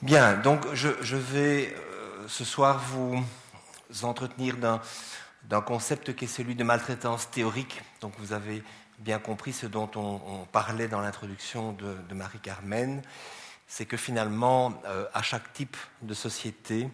Bien, 0.00 0.36
donc 0.36 0.72
je, 0.74 1.16
vais 1.16 1.74
euh, 1.76 2.28
ce 2.28 2.44
soir 2.44 2.78
vous 2.78 3.20
entretenir 4.02 4.56
d'un 4.56 5.60
concept 5.60 6.14
qui 6.14 6.24
est 6.24 6.28
celui 6.28 6.54
de 6.54 6.64
maltraitance 6.64 7.30
théorique. 7.30 7.82
Donc 8.00 8.12
vous 8.18 8.32
avez 8.32 8.62
bien 9.00 9.18
compris 9.18 9.52
ce 9.52 9.66
dont 9.66 9.90
on, 9.96 10.44
parlait 10.52 10.88
dans 10.88 11.00
l'introduction 11.00 11.72
de, 11.72 12.14
Marie-Carmen, 12.14 13.02
c'est 13.66 13.86
que 13.86 13.96
finalement, 13.96 14.74
euh, 14.84 15.06
à 15.14 15.22
chaque 15.22 15.52
type 15.52 15.76
de 16.02 16.12
société 16.12 16.88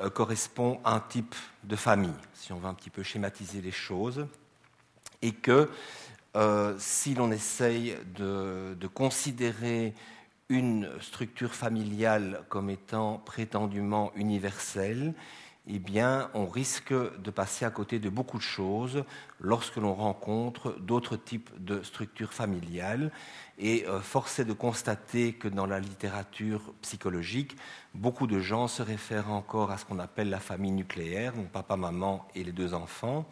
euh, 0.00 0.10
correspond 0.10 0.80
un 0.84 1.00
type 1.00 1.34
de 1.64 1.76
famille, 1.76 2.12
si 2.34 2.52
on 2.52 2.58
veut 2.58 2.68
un 2.68 2.74
petit 2.74 2.90
peu 2.90 3.02
schématiser 3.02 3.60
les 3.60 3.70
choses, 3.70 4.26
et 5.22 5.32
que 5.32 5.70
euh, 6.36 6.74
si 6.78 7.14
l'on 7.14 7.30
essaye 7.30 7.96
de, 8.14 8.76
de 8.78 8.86
considérer 8.86 9.94
une 10.48 10.90
structure 11.00 11.54
familiale 11.54 12.42
comme 12.48 12.70
étant 12.70 13.18
prétendument 13.18 14.12
universelle, 14.14 15.14
eh 15.68 15.78
bien, 15.78 16.30
on 16.34 16.46
risque 16.46 16.92
de 16.92 17.30
passer 17.30 17.64
à 17.64 17.70
côté 17.70 17.98
de 17.98 18.08
beaucoup 18.08 18.38
de 18.38 18.42
choses 18.42 19.04
lorsque 19.40 19.76
l'on 19.76 19.94
rencontre 19.94 20.72
d'autres 20.80 21.16
types 21.16 21.50
de 21.58 21.82
structures 21.82 22.32
familiales. 22.32 23.12
Et 23.58 23.86
euh, 23.86 24.00
force 24.00 24.38
est 24.38 24.46
de 24.46 24.54
constater 24.54 25.34
que 25.34 25.48
dans 25.48 25.66
la 25.66 25.78
littérature 25.78 26.72
psychologique, 26.80 27.56
beaucoup 27.94 28.26
de 28.26 28.40
gens 28.40 28.68
se 28.68 28.82
réfèrent 28.82 29.30
encore 29.30 29.70
à 29.70 29.76
ce 29.76 29.84
qu'on 29.84 29.98
appelle 29.98 30.30
la 30.30 30.40
famille 30.40 30.72
nucléaire, 30.72 31.34
donc 31.34 31.50
papa, 31.50 31.76
maman 31.76 32.26
et 32.34 32.42
les 32.42 32.52
deux 32.52 32.72
enfants, 32.72 33.28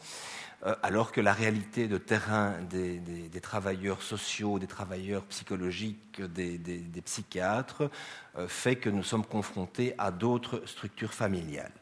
euh, 0.67 0.75
alors 0.83 1.13
que 1.13 1.23
la 1.23 1.33
réalité 1.33 1.89
de 1.89 1.97
terrain 1.97 2.57
des, 2.69 3.01
travailleurs 3.41 4.03
sociaux, 4.03 4.59
des 4.59 4.67
travailleurs 4.67 5.25
psychologiques, 5.25 6.21
des, 6.21 7.03
psychiatres, 7.05 7.91
euh, 8.37 8.49
fait 8.49 8.77
que 8.77 8.91
nous 8.91 9.03
sommes 9.03 9.25
confrontés 9.25 9.95
à 9.97 10.11
d'autres 10.11 10.63
structures 10.67 11.15
familiales. 11.15 11.73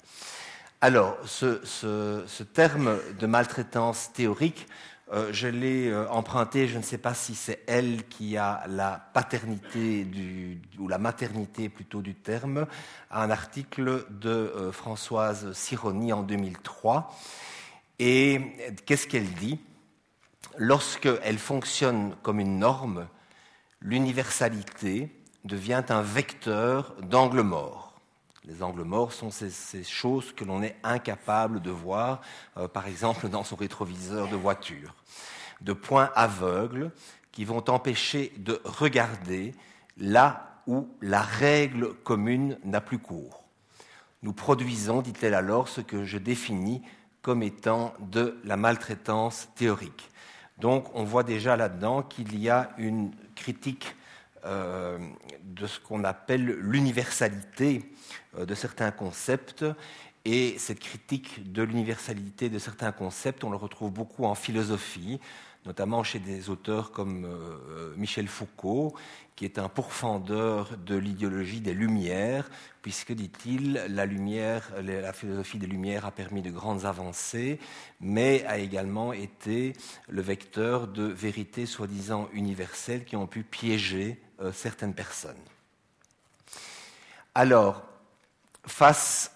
Alors, 0.83 1.16
ce, 1.25 2.42
terme 2.42 2.99
de 3.18 3.26
maltraitance 3.26 4.12
théorique, 4.12 4.66
euh, 5.11 5.33
je 5.33 5.49
l'ai 5.49 5.88
euh, 5.88 6.06
emprunté, 6.11 6.68
je 6.68 6.76
ne 6.76 6.83
sais 6.83 6.99
pas 6.99 7.14
si 7.14 7.35
c'est 7.35 7.62
elle 7.66 8.06
qui 8.09 8.37
a 8.37 8.64
la 8.68 9.09
paternité 9.14 10.06
ou 10.78 10.88
la 10.88 10.99
maternité 10.99 11.71
plutôt 11.71 12.02
du 12.02 12.14
terme, 12.14 12.66
à 13.11 13.23
un 13.23 13.30
article 13.30 14.04
de 14.11 14.28
euh, 14.28 14.73
Françoise 14.73 15.52
Sironi 15.52 16.12
en 16.12 16.23
2003. 16.23 17.16
Et 17.99 18.40
qu'est-ce 18.85 19.06
qu'elle 19.06 19.33
dit? 19.35 19.59
Lorsqu'elle 20.59 21.38
fonctionne 21.38 22.16
comme 22.23 22.40
une 22.40 22.59
norme, 22.59 23.06
l'universalité 23.80 25.11
devient 25.45 25.85
un 25.88 26.02
vecteur 26.02 26.95
d'angle 27.00 27.40
mort. 27.40 27.86
Les 28.46 28.62
angles 28.62 28.84
morts 28.84 29.12
sont 29.12 29.30
ces, 29.30 29.82
choses 29.82 30.32
que 30.32 30.44
l'on 30.44 30.62
est 30.62 30.76
incapable 30.84 31.60
de 31.60 31.70
voir, 31.70 32.20
euh, 32.56 32.68
par 32.68 32.86
exemple 32.86 33.28
dans 33.28 33.42
son 33.42 33.56
rétroviseur 33.56 34.28
de 34.28 34.36
voiture, 34.36 34.94
de 35.62 35.72
points 35.72 36.10
aveugles 36.14 36.92
qui 37.32 37.44
vont 37.44 37.68
empêcher 37.68 38.32
de 38.38 38.60
regarder 38.64 39.52
là 39.96 40.62
où 40.68 40.88
la 41.00 41.22
règle 41.22 41.94
commune 41.94 42.58
n'a 42.64 42.80
plus 42.80 42.98
cours. 42.98 43.42
Nous 44.22 44.32
produisons, 44.32 45.02
dit-elle 45.02 45.34
alors, 45.34 45.68
ce 45.68 45.80
que 45.80 46.04
je 46.04 46.18
définis 46.18 46.82
comme 47.22 47.42
étant 47.42 47.94
de 47.98 48.38
la 48.44 48.56
maltraitance 48.56 49.48
théorique. 49.56 50.08
Donc 50.58 50.86
on 50.94 51.02
voit 51.02 51.24
déjà 51.24 51.56
là-dedans 51.56 52.02
qu'il 52.02 52.38
y 52.38 52.48
a 52.48 52.70
une 52.78 53.10
critique 53.34 53.96
euh, 54.44 54.98
de 55.42 55.66
ce 55.66 55.80
qu'on 55.80 56.04
appelle 56.04 56.44
l'universalité 56.44 57.92
de 58.45 58.55
certains 58.55 58.90
concepts. 58.90 59.64
Et 60.25 60.59
cette 60.59 60.81
critique 60.81 61.52
de 61.52 61.62
l'universalité 61.62 62.49
de 62.49 62.59
certains 62.59 62.90
concepts, 62.90 63.45
on 63.45 63.50
le 63.50 63.57
retrouve 63.57 63.93
beaucoup 63.93 64.25
en 64.25 64.35
philosophie, 64.35 65.21
notamment 65.66 66.02
chez 66.02 66.19
des 66.19 66.50
auteurs 66.50 66.90
comme 66.90 67.25
euh, 67.26 67.95
Michel 67.97 68.26
Foucault, 68.26 68.93
qui 69.37 69.45
est 69.45 69.59
un 69.59 69.69
pourfendeur 69.69 70.76
de 70.78 70.97
l'idéologie 70.97 71.61
des 71.61 71.75
Lumières, 71.75 72.50
puisque, 72.83 73.12
dit-il, 73.12 73.75
la 73.88 75.12
philosophie 75.12 75.59
des 75.59 75.69
Lumières 75.69 76.07
a 76.07 76.11
permis 76.11 76.43
de 76.43 76.50
grandes 76.50 76.87
avancées, 76.87 77.61
mais 78.00 78.45
a 78.47 78.59
également 78.59 79.12
été 79.12 79.75
le 80.09 80.23
vecteur 80.23 80.88
de 80.88 81.05
vérités 81.05 81.66
soi-disant 81.66 82.28
universelles 82.33 83.05
qui 83.05 83.14
ont 83.14 83.28
pu 83.28 83.45
piéger 83.45 84.21
euh, 84.40 84.52
certaines 84.52 84.95
personnes. 84.95 85.37
Alors, 87.35 87.85
face 88.66 89.32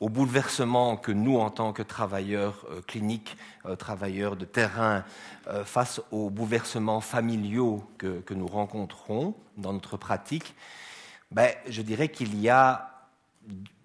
au 0.00 0.08
bouleversement 0.08 0.96
que 0.96 1.12
nous, 1.12 1.38
en 1.38 1.50
tant 1.50 1.72
que 1.72 1.82
travailleurs 1.82 2.66
euh, 2.70 2.80
cliniques, 2.82 3.36
euh, 3.66 3.76
travailleurs 3.76 4.36
de 4.36 4.44
terrain, 4.44 5.04
face 5.64 6.00
aux 6.12 6.30
bouleversements 6.30 7.00
familiaux 7.00 7.82
que, 7.98 8.22
nous 8.32 8.46
rencontrons 8.46 9.34
dans 9.56 9.72
notre 9.72 9.96
pratique, 9.96 10.54
ben, 11.32 11.50
je 11.68 11.82
dirais 11.82 12.08
qu'il 12.08 12.40
y 12.40 12.48
a 12.48 13.08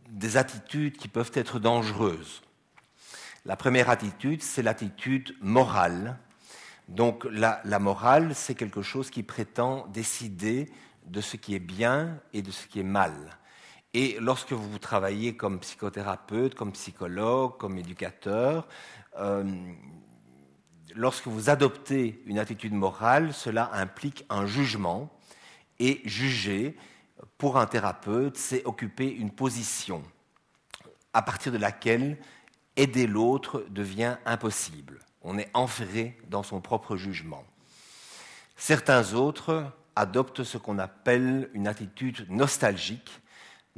des 0.08 0.38
attitudes 0.38 0.98
qui 0.98 1.08
peuvent 1.08 1.32
être 1.34 1.58
dangereuses. 1.58 2.44
La 3.44 3.56
première 3.56 3.90
attitude, 3.90 4.44
c'est 4.44 4.62
l'attitude 4.62 5.36
morale 5.42 6.20
donc 6.88 7.26
la, 7.30 7.80
morale, 7.80 8.34
c'est 8.34 8.56
quelque 8.56 8.82
chose 8.82 9.10
qui 9.10 9.24
prétend 9.24 9.88
décider 9.88 10.72
de 11.06 11.22
ce 11.22 11.36
qui 11.36 11.54
est 11.54 11.60
bien 11.60 12.18
et 12.34 12.42
de 12.42 12.52
ce 12.52 12.66
qui 12.68 12.80
est 12.80 12.84
mal. 12.84 13.38
Et 13.94 14.18
lorsque 14.20 14.52
vous 14.52 14.80
travaillez 14.80 15.36
comme 15.36 15.60
psychothérapeute, 15.60 16.56
comme 16.56 16.72
psychologue, 16.74 17.58
comme 17.58 17.78
éducateur, 17.78 18.68
euh, 19.18 19.44
lorsque 20.96 21.28
vous 21.28 21.50
adoptez 21.50 22.22
une 22.26 22.40
attitude 22.40 22.74
morale, 22.74 23.34
cela 23.34 23.72
implique 23.74 24.26
un 24.30 24.46
jugement. 24.46 25.10
Et 25.80 26.02
juger, 26.06 26.76
pour 27.38 27.58
un 27.58 27.66
thérapeute, 27.66 28.38
c'est 28.38 28.66
occuper 28.66 29.10
une 29.12 29.32
position 29.32 30.04
à 31.14 31.22
partir 31.22 31.52
de 31.52 31.58
laquelle 31.58 32.18
aider 32.76 33.08
l'autre 33.08 33.66
devient 33.70 34.18
impossible 34.26 35.00
on 35.28 35.38
est 35.38 35.50
enferré 35.54 36.18
dans 36.30 36.42
son 36.42 36.62
propre 36.62 36.96
jugement. 36.96 37.44
Certains 38.56 39.14
autres 39.14 39.70
adoptent 39.98 40.46
ce 40.46 40.58
qu'on 40.58 40.80
appelle 40.80 41.50
une 41.54 41.68
attitude 41.68 42.26
nostalgique, 42.30 43.20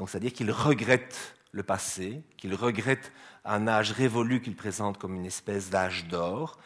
c'est-à-dire 0.08 0.34
qu'ils 0.34 0.52
regrettent 0.52 1.36
le 1.52 1.64
passé, 1.64 2.22
qu'ils 2.38 2.56
regrettent 2.56 3.12
un 3.46 3.68
âge 3.68 3.92
révolu 3.92 4.42
qu'ils 4.42 4.56
présentent 4.56 4.98
comme 4.98 5.16
une 5.16 5.26
espèce 5.26 5.70
d'âge 5.70 6.08
d'or, 6.08 6.58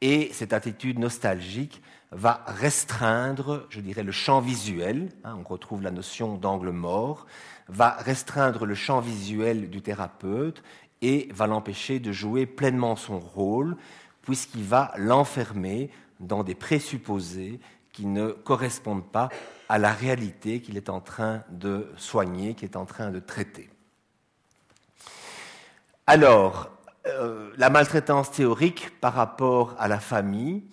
et 0.00 0.30
cette 0.32 0.52
attitude 0.52 0.98
nostalgique 0.98 1.82
va 2.12 2.44
restreindre, 2.46 3.66
je 3.70 3.80
dirais, 3.80 4.02
le 4.02 4.12
champ 4.12 4.40
visuel, 4.40 5.08
hein, 5.24 5.36
on 5.38 5.48
retrouve 5.48 5.82
la 5.82 5.90
notion 5.90 6.36
d'angle 6.36 6.70
mort, 6.70 7.26
va 7.68 7.90
restreindre 7.90 8.64
le 8.66 8.74
champ 8.74 9.00
visuel 9.00 9.70
du 9.70 9.82
thérapeute 9.82 10.62
et 11.02 11.28
va 11.32 11.46
l'empêcher 11.46 11.98
de 11.98 12.12
jouer 12.12 12.46
pleinement 12.46 12.96
son 12.96 13.18
rôle, 13.18 13.76
puisqu'il 14.22 14.64
va 14.64 14.92
l'enfermer 14.96 15.90
dans 16.20 16.42
des 16.42 16.54
présupposés 16.54 17.60
qui 17.96 18.04
ne 18.04 18.28
correspondent 18.28 19.10
pas 19.10 19.30
à 19.70 19.78
la 19.78 19.90
réalité 19.90 20.60
qu'il 20.60 20.76
est 20.76 20.90
en 20.90 21.00
train 21.00 21.42
de 21.48 21.90
soigner, 21.96 22.52
qu'il 22.52 22.68
est 22.68 22.76
en 22.76 22.84
train 22.84 23.10
de 23.10 23.20
traiter. 23.20 23.70
Alors, 26.06 26.68
euh, 27.06 27.50
la 27.56 27.70
maltraitance 27.70 28.30
théorique 28.30 29.00
par 29.00 29.14
rapport 29.14 29.74
à 29.78 29.88
la 29.88 29.98
famille, 29.98 30.64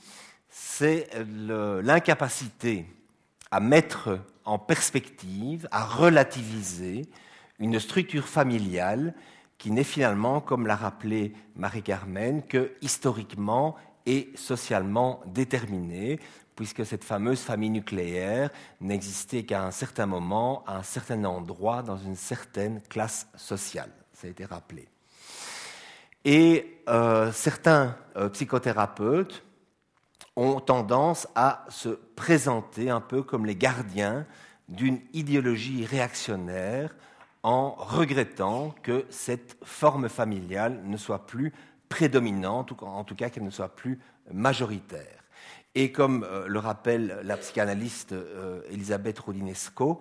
c'est 0.49 1.07
l'incapacité 1.37 2.85
à 3.51 3.61
mettre 3.61 4.19
en 4.43 4.59
perspective, 4.59 5.65
à 5.71 5.85
relativiser 5.85 7.03
une 7.57 7.79
structure 7.79 8.27
familiale 8.27 9.13
qui 9.57 9.71
n'est 9.71 9.85
finalement, 9.85 10.41
comme 10.41 10.67
l'a 10.67 10.75
rappelé 10.75 11.33
Marie-Carmen, 11.55 12.43
que 12.43 12.73
historiquement 12.81 13.77
et 14.05 14.29
socialement 14.35 15.21
déterminée, 15.25 16.19
puisque 16.55 16.85
cette 16.85 17.03
fameuse 17.03 17.41
famille 17.41 17.69
nucléaire 17.69 18.49
n'existait 18.81 19.43
qu'à 19.43 19.63
un 19.63 19.71
certain 19.71 20.05
moment, 20.05 20.63
à 20.67 20.77
un 20.77 20.83
certain 20.83 21.23
endroit, 21.25 21.81
dans 21.81 21.97
une 21.97 22.15
certaine 22.15 22.81
classe 22.89 23.27
sociale. 23.35 23.91
Ça 24.13 24.27
a 24.27 24.29
été 24.29 24.45
rappelé. 24.45 24.87
Et 26.25 26.81
euh, 26.87 27.31
certains 27.31 27.97
euh, 28.15 28.29
psychothérapeutes 28.29 29.43
ont 30.35 30.59
tendance 30.59 31.27
à 31.35 31.65
se 31.69 31.89
présenter 31.89 32.89
un 32.89 33.01
peu 33.01 33.23
comme 33.23 33.45
les 33.45 33.55
gardiens 33.55 34.25
d'une 34.69 34.99
idéologie 35.13 35.85
réactionnaire 35.85 36.95
en 37.43 37.71
regrettant 37.71 38.73
que 38.81 39.05
cette 39.09 39.57
forme 39.63 40.07
familiale 40.07 40.81
ne 40.85 40.97
soit 40.97 41.25
plus 41.27 41.53
prédominante, 41.89 42.73
en 42.81 43.03
tout 43.03 43.15
cas 43.15 43.29
qu'elle 43.29 43.43
ne 43.43 43.49
soit 43.49 43.75
plus 43.75 43.99
majoritaire. 44.31 45.22
Et 45.75 45.91
comme 45.91 46.23
euh, 46.23 46.47
le 46.47 46.59
rappelle 46.59 47.19
la 47.23 47.37
psychanalyste 47.37 48.13
euh, 48.13 48.61
Elisabeth 48.69 49.19
Rodinesco, 49.19 49.99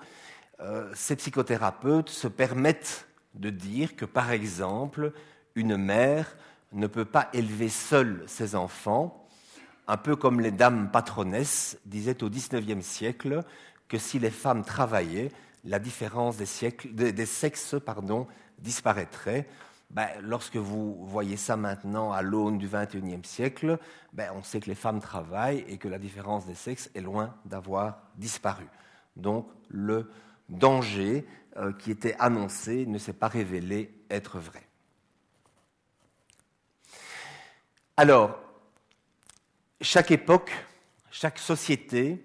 euh, 0.61 0.91
ces 0.95 1.17
psychothérapeutes 1.17 2.11
se 2.11 2.29
permettent 2.29 3.07
de 3.35 3.49
dire 3.49 3.97
que, 3.97 4.05
par 4.05 4.31
exemple, 4.33 5.13
une 5.55 5.77
mère 5.77 6.37
ne 6.73 6.87
peut 6.87 7.07
pas 7.07 7.31
élever 7.33 7.71
seule 7.71 8.23
ses 8.27 8.55
enfants, 8.55 9.27
un 9.89 9.97
peu 9.97 10.15
comme 10.15 10.41
les 10.41 10.51
dames 10.51 10.91
patronesses 10.91 11.79
disaient 11.87 12.23
au 12.23 12.29
XIXe 12.29 12.85
siècle 12.85 13.43
que 13.89 13.99
si 13.99 14.19
les 14.19 14.31
femmes 14.31 14.65
travaillaient, 14.65 15.31
la 15.65 15.79
différence 15.79 16.37
des, 16.37 16.47
sexes 17.27 17.75
disparaîtrait. 18.59 19.47
Ben, 19.93 20.09
lorsque 20.23 20.57
vous 20.57 21.07
voyez 21.07 21.37
ça 21.37 21.57
maintenant 21.57 22.13
à 22.13 22.23
l'aune 22.23 22.57
du 22.57 22.67
XXIe 22.67 23.21
siècle, 23.25 23.79
ben, 24.15 24.33
on 24.35 24.43
sait 24.43 24.59
que 24.59 24.71
les 24.71 24.75
femmes 24.75 25.01
travaillent 25.01 25.65
et 25.69 25.77
que 25.77 25.89
la 25.89 25.99
différence 25.99 26.47
des 26.47 26.55
sexes 26.55 26.91
est 26.95 27.03
loin 27.03 27.35
d'avoir 27.45 27.99
disparu. 28.17 28.67
Donc 29.17 29.47
le 29.69 30.11
danger 30.49 31.27
euh, 31.59 31.73
qui 31.73 31.91
était 31.91 32.17
annoncé 32.19 32.87
ne 32.87 32.97
s'est 32.97 33.13
pas 33.13 33.29
révélé 33.29 33.95
être 34.09 34.39
vrai. 34.39 34.67
Alors, 37.99 38.39
chaque 39.83 40.11
époque, 40.11 40.51
chaque 41.11 41.39
société 41.39 42.25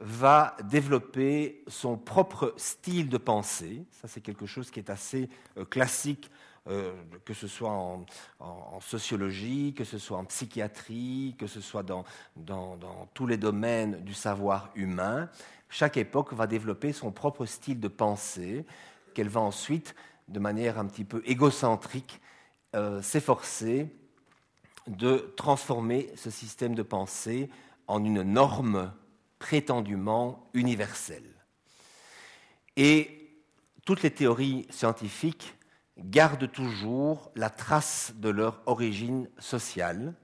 va 0.00 0.56
développer 0.64 1.62
son 1.68 1.96
propre 1.96 2.52
style 2.56 3.08
de 3.08 3.18
pensée. 3.18 3.84
Ça, 3.92 4.08
c'est 4.08 4.20
quelque 4.20 4.46
chose 4.46 4.72
qui 4.72 4.80
est 4.80 4.90
assez 4.90 5.28
euh, 5.56 5.64
classique 5.64 6.30
euh, 6.66 6.94
que 7.26 7.34
ce 7.34 7.46
soit 7.46 7.70
en, 7.70 8.06
sociologie, 8.80 9.74
que 9.76 9.84
ce 9.84 9.98
soit 9.98 10.16
en 10.16 10.24
psychiatrie, 10.24 11.36
que 11.38 11.46
ce 11.46 11.60
soit 11.60 11.82
dans, 11.82 12.04
tous 13.12 13.26
les 13.26 13.36
domaines 13.36 14.02
du 14.02 14.14
savoir 14.14 14.70
humain, 14.74 15.28
chaque 15.68 15.98
époque 15.98 16.32
va 16.32 16.46
développer 16.46 16.92
son 16.92 17.12
propre 17.12 17.44
style 17.44 17.80
de 17.80 17.88
pensée 17.88 18.64
qu'elle 19.12 19.28
va 19.28 19.40
ensuite, 19.40 19.94
de 20.28 20.38
manière 20.38 20.78
un 20.78 20.86
petit 20.86 21.04
peu 21.04 21.22
égocentrique, 21.26 22.20
euh, 22.74 23.02
s'efforcer 23.02 23.88
de 24.86 25.34
transformer 25.36 26.10
ce 26.16 26.30
système 26.30 26.74
de 26.74 26.82
pensée 26.82 27.50
en 27.86 28.02
une 28.02 28.22
norme 28.22 28.92
prétendument 29.38 30.48
universelle. 30.54 31.28
Et 32.76 33.30
toutes 33.84 34.02
les 34.02 34.10
théories 34.10 34.66
scientifiques 34.70 35.54
gardent 35.98 36.50
toujours 36.50 37.30
la 37.34 37.50
trace 37.50 38.12
de 38.16 38.28
leur 38.28 38.62
origine 38.66 39.28
sociale. 39.38 40.14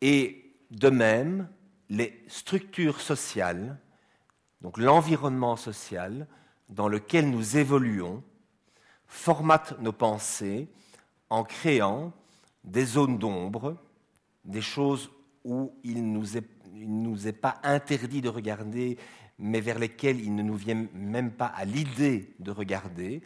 Et 0.00 0.54
de 0.70 0.88
même, 0.88 1.48
les 1.88 2.24
structures 2.28 3.00
sociales, 3.00 3.78
donc 4.60 4.78
l'environnement 4.78 5.56
social 5.56 6.26
dans 6.68 6.88
lequel 6.88 7.30
nous 7.30 7.56
évoluons, 7.56 8.22
formatent 9.06 9.78
nos 9.80 9.92
pensées 9.92 10.68
en 11.28 11.44
créant 11.44 12.12
des 12.64 12.84
zones 12.84 13.18
d'ombre, 13.18 13.76
des 14.44 14.62
choses 14.62 15.10
où 15.44 15.74
il 15.84 16.10
nous 16.10 16.24
nous 16.74 17.28
est 17.28 17.32
pas 17.32 17.60
interdit 17.62 18.22
de 18.22 18.28
regarder, 18.28 18.96
mais 19.38 19.60
vers 19.60 19.78
lesquelles 19.78 20.20
il 20.20 20.34
ne 20.34 20.42
nous 20.42 20.56
vient 20.56 20.86
même 20.94 21.32
pas 21.32 21.46
à 21.46 21.64
l'idée 21.64 22.34
de 22.38 22.50
regarder, 22.50 23.22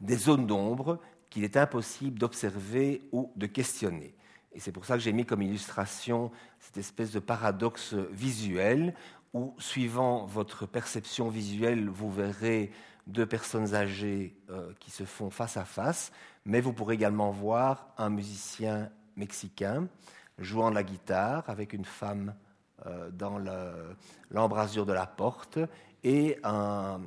des 0.00 0.16
zones 0.16 0.46
d'ombre 0.46 0.98
qu'il 1.28 1.44
est 1.44 1.56
impossible 1.56 2.18
d'observer 2.18 3.02
ou 3.12 3.32
de 3.36 3.46
questionner. 3.46 4.14
Et 4.52 4.60
c'est 4.60 4.72
pour 4.72 4.84
ça 4.84 4.94
que 4.94 5.00
j'ai 5.00 5.12
mis 5.12 5.24
comme 5.24 5.42
illustration 5.42 6.30
cette 6.58 6.76
espèce 6.76 7.12
de 7.12 7.20
paradoxe 7.20 7.94
visuel 7.94 8.94
où, 9.32 9.54
suivant 9.58 10.26
votre 10.26 10.66
perception 10.66 11.28
visuelle, 11.28 11.88
vous 11.88 12.10
verrez 12.10 12.72
deux 13.06 13.26
personnes 13.26 13.74
âgées 13.74 14.36
euh, 14.50 14.72
qui 14.80 14.90
se 14.90 15.04
font 15.04 15.30
face 15.30 15.56
à 15.56 15.64
face, 15.64 16.10
mais 16.44 16.60
vous 16.60 16.72
pourrez 16.72 16.94
également 16.94 17.30
voir 17.30 17.92
un 17.96 18.10
musicien 18.10 18.90
mexicain 19.16 19.88
jouant 20.38 20.70
de 20.70 20.74
la 20.74 20.82
guitare 20.82 21.48
avec 21.48 21.72
une 21.72 21.84
femme 21.84 22.34
euh, 22.86 23.10
dans 23.10 23.38
l'embrasure 24.30 24.86
de 24.86 24.92
la 24.92 25.06
porte 25.06 25.58
et 26.02 26.38
un, 26.42 27.00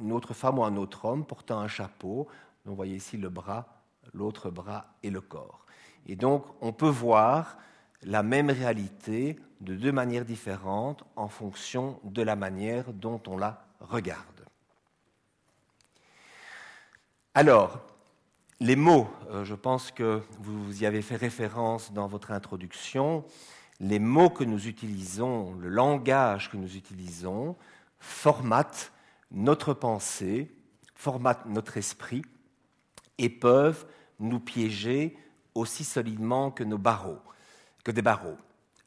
une 0.00 0.12
autre 0.12 0.34
femme 0.34 0.58
ou 0.58 0.64
un 0.64 0.76
autre 0.76 1.04
homme 1.04 1.24
portant 1.24 1.60
un 1.60 1.68
chapeau. 1.68 2.28
vous 2.64 2.74
voyez 2.74 2.96
ici 2.96 3.16
le 3.16 3.28
bras, 3.28 3.82
l'autre 4.12 4.50
bras 4.50 4.86
et 5.02 5.10
le 5.10 5.20
corps. 5.20 5.66
Et 6.06 6.16
donc, 6.16 6.44
on 6.60 6.72
peut 6.72 6.88
voir 6.88 7.56
la 8.02 8.22
même 8.22 8.50
réalité 8.50 9.38
de 9.60 9.74
deux 9.74 9.92
manières 9.92 10.24
différentes 10.24 11.04
en 11.16 11.28
fonction 11.28 11.98
de 12.04 12.22
la 12.22 12.36
manière 12.36 12.92
dont 12.92 13.20
on 13.26 13.38
la 13.38 13.64
regarde. 13.80 14.44
Alors, 17.34 17.80
les 18.60 18.76
mots, 18.76 19.08
euh, 19.30 19.44
je 19.44 19.54
pense 19.54 19.90
que 19.90 20.22
vous 20.38 20.82
y 20.82 20.86
avez 20.86 21.02
fait 21.02 21.16
référence 21.16 21.92
dans 21.92 22.06
votre 22.06 22.30
introduction, 22.30 23.24
les 23.80 23.98
mots 23.98 24.30
que 24.30 24.44
nous 24.44 24.68
utilisons, 24.68 25.54
le 25.54 25.68
langage 25.68 26.50
que 26.50 26.56
nous 26.56 26.76
utilisons, 26.76 27.56
formatent 27.98 28.92
notre 29.30 29.74
pensée, 29.74 30.50
formatent 30.94 31.46
notre 31.46 31.76
esprit 31.76 32.22
et 33.18 33.28
peuvent 33.28 33.86
nous 34.20 34.40
piéger 34.40 35.16
aussi 35.54 35.84
solidement 35.84 36.50
que 36.50 36.64
nos 36.64 36.78
barreaux, 36.78 37.20
que 37.84 37.90
des 37.90 38.02
barreaux. 38.02 38.38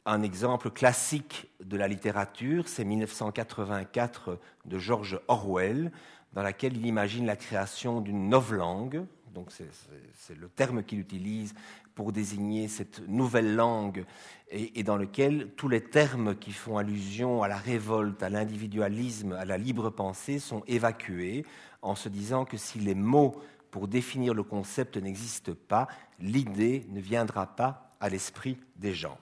Un 0.06 0.21
exemple 0.21 0.71
classique 0.71 1.50
de 1.63 1.78
la 1.78 1.88
littérature, 1.88 2.67
c'est 2.67 2.86
1984 2.86 4.39
de 4.65 4.80
George 4.80 5.19
Orwell, 5.28 5.91
dans 6.34 6.43
laquelle 6.43 6.78
il 6.78 6.86
imagine 6.86 7.26
la 7.26 7.36
création 7.36 8.00
d'une 8.02 8.30
novlangue, 8.30 9.06
donc 9.34 9.52
c'est 9.52 10.36
le 10.36 10.50
terme 10.50 10.84
qu'il 10.84 11.00
utilise 11.00 11.54
pour 11.98 12.12
désigner 12.12 12.68
cette 12.68 13.00
nouvelle 13.08 13.56
langue 13.56 14.06
et, 14.52 14.84
dans 14.84 14.98
lequel 14.98 15.50
tous 15.58 15.68
les 15.68 15.82
termes 15.82 16.36
qui 16.36 16.52
font 16.52 16.78
allusion 16.78 17.42
à 17.42 17.48
la 17.48 17.58
révolte, 17.58 18.22
à 18.22 18.30
l'individualisme, 18.30 19.32
à 19.32 19.46
la 19.46 19.58
libre 19.58 19.90
pensée 19.90 20.38
sont 20.38 20.62
évacués 20.68 21.44
en 21.82 21.96
se 21.96 22.08
disant 22.08 22.46
que 22.46 22.56
si 22.56 22.78
les 22.78 22.94
mots 22.94 23.42
pour 23.72 23.88
définir 23.88 24.36
le 24.36 24.44
concept 24.44 24.96
n'existent 24.98 25.56
pas, 25.68 25.88
l'idée 26.20 26.86
ne 26.90 27.02
viendra 27.02 27.48
pas 27.48 27.90
à 28.00 28.10
l'esprit 28.10 28.60
des 28.76 28.94
gens. 28.94 29.18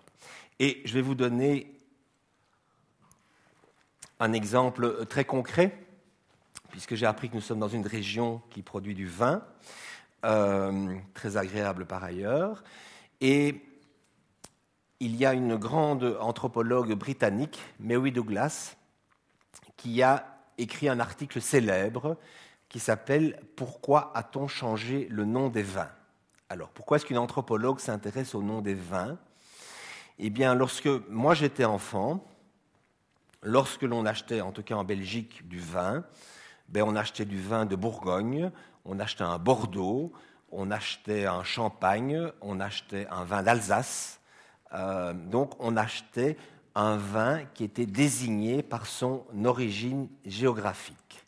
Et 0.59 0.81
je 0.83 0.95
vais 0.95 1.01
vous 1.01 1.15
donner 1.15 1.79
un 4.19 4.33
exemple 4.33 5.05
très 5.05 5.23
concret, 5.23 5.81
puisque 6.71 6.95
j'ai 6.95 7.05
appris 7.05 7.29
que 7.29 7.35
nous 7.35 7.41
sommes 7.41 7.59
dans 7.59 7.69
une 7.69 7.87
région 7.87 8.41
qui 8.49 8.61
produit 8.63 8.95
du 8.95 9.07
vin. 9.07 9.45
Euh, 10.25 10.95
très 11.13 11.37
agréable 11.37 11.85
par 11.85 12.03
ailleurs. 12.03 12.63
Et 13.21 13.61
il 14.99 15.15
y 15.15 15.23
a 15.23 15.33
une 15.33 15.55
grande 15.55 16.17
anthropologue 16.19 16.93
britannique, 16.93 17.61
Mary 17.79 18.11
Douglas, 18.11 18.75
qui 19.77 20.01
a 20.01 20.25
écrit 20.57 20.89
un 20.89 20.99
article 20.99 21.41
célèbre 21.41 22.17
qui 22.69 22.79
s'appelle 22.79 23.39
Pourquoi 23.55 24.11
a-t-on 24.15 24.47
changé 24.47 25.07
le 25.11 25.25
nom 25.25 25.49
des 25.49 25.61
vins? 25.61 25.91
Alors, 26.49 26.69
pourquoi 26.69 26.97
est-ce 26.97 27.05
qu'une 27.05 27.19
anthropologue 27.19 27.79
s'intéresse 27.79 28.33
au 28.33 28.41
nom 28.41 28.61
des 28.61 28.73
vins? 28.73 29.19
Eh 30.17 30.31
bien, 30.31 30.55
lorsque 30.55 30.89
moi 31.07 31.35
j'étais 31.35 31.65
enfant, 31.65 32.25
lorsque 33.43 33.83
l'on 33.83 34.07
achetait, 34.07 34.41
en 34.41 34.51
tout 34.51 34.63
cas 34.63 34.75
en 34.75 34.85
Belgique, 34.85 35.47
du 35.47 35.59
vin, 35.59 36.03
ben, 36.67 36.83
on 36.83 36.95
achetait 36.95 37.25
du 37.25 37.39
vin 37.39 37.67
de 37.67 37.75
Bourgogne, 37.75 38.51
on 38.85 38.99
achetait 38.99 39.23
un 39.23 39.37
Bordeaux, 39.39 40.13
on 40.51 40.71
achetait 40.71 41.25
un 41.25 41.43
Champagne, 41.43 42.31
on 42.41 42.59
achetait 42.59 43.07
un 43.09 43.23
vin 43.23 43.43
d'Alsace. 43.43 44.21
Euh, 44.73 45.13
donc 45.13 45.53
on 45.59 45.75
achetait 45.77 46.37
un 46.75 46.97
vin 46.97 47.45
qui 47.53 47.63
était 47.63 47.85
désigné 47.85 48.61
par 48.61 48.85
son 48.85 49.25
origine 49.43 50.07
géographique. 50.25 51.25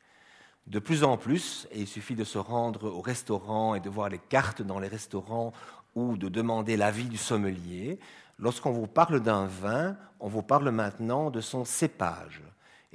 De 0.67 0.79
plus 0.79 1.03
en 1.03 1.17
plus, 1.17 1.67
et 1.71 1.81
il 1.81 1.87
suffit 1.87 2.15
de 2.15 2.25
se 2.25 2.37
rendre 2.37 2.89
au 2.89 3.01
restaurant 3.01 3.73
et 3.73 3.79
de 3.79 3.89
voir 3.89 4.09
les 4.09 4.19
cartes 4.19 4.61
dans 4.61 4.79
les 4.79 4.89
restaurants 4.89 5.53
ou 5.95 6.17
de 6.17 6.27
demander 6.27 6.75
l'avis 6.75 7.05
du 7.05 7.17
sommelier, 7.17 7.99
lorsqu'on 8.37 8.71
vous 8.71 8.87
parle 8.87 9.21
d'un 9.21 9.45
vin, 9.45 9.95
on 10.19 10.27
vous 10.27 10.43
parle 10.43 10.69
maintenant 10.71 11.31
de 11.31 11.39
son 11.39 11.63
cépage. 11.63 12.41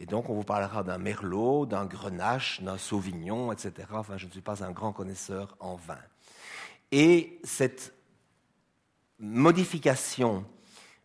Et 0.03 0.07
donc, 0.07 0.29
on 0.29 0.35
vous 0.35 0.43
parlera 0.43 0.83
d'un 0.83 0.99
merlot, 0.99 1.65
d'un 1.65 1.87
grenache, 1.87 2.61
d'un 2.61 2.77
sauvignon, 2.77 3.53
etc. 3.53 3.87
Enfin, 3.93 4.17
je 4.17 4.27
ne 4.27 4.33
suis 4.33 4.41
pas 4.41 4.65
un 4.65 4.73
grand 4.73 4.93
connaisseur 4.93 5.57
en 5.61 5.77
vin. 5.77 6.01
Et 6.91 7.38
cette 7.45 7.95
modification 9.21 10.45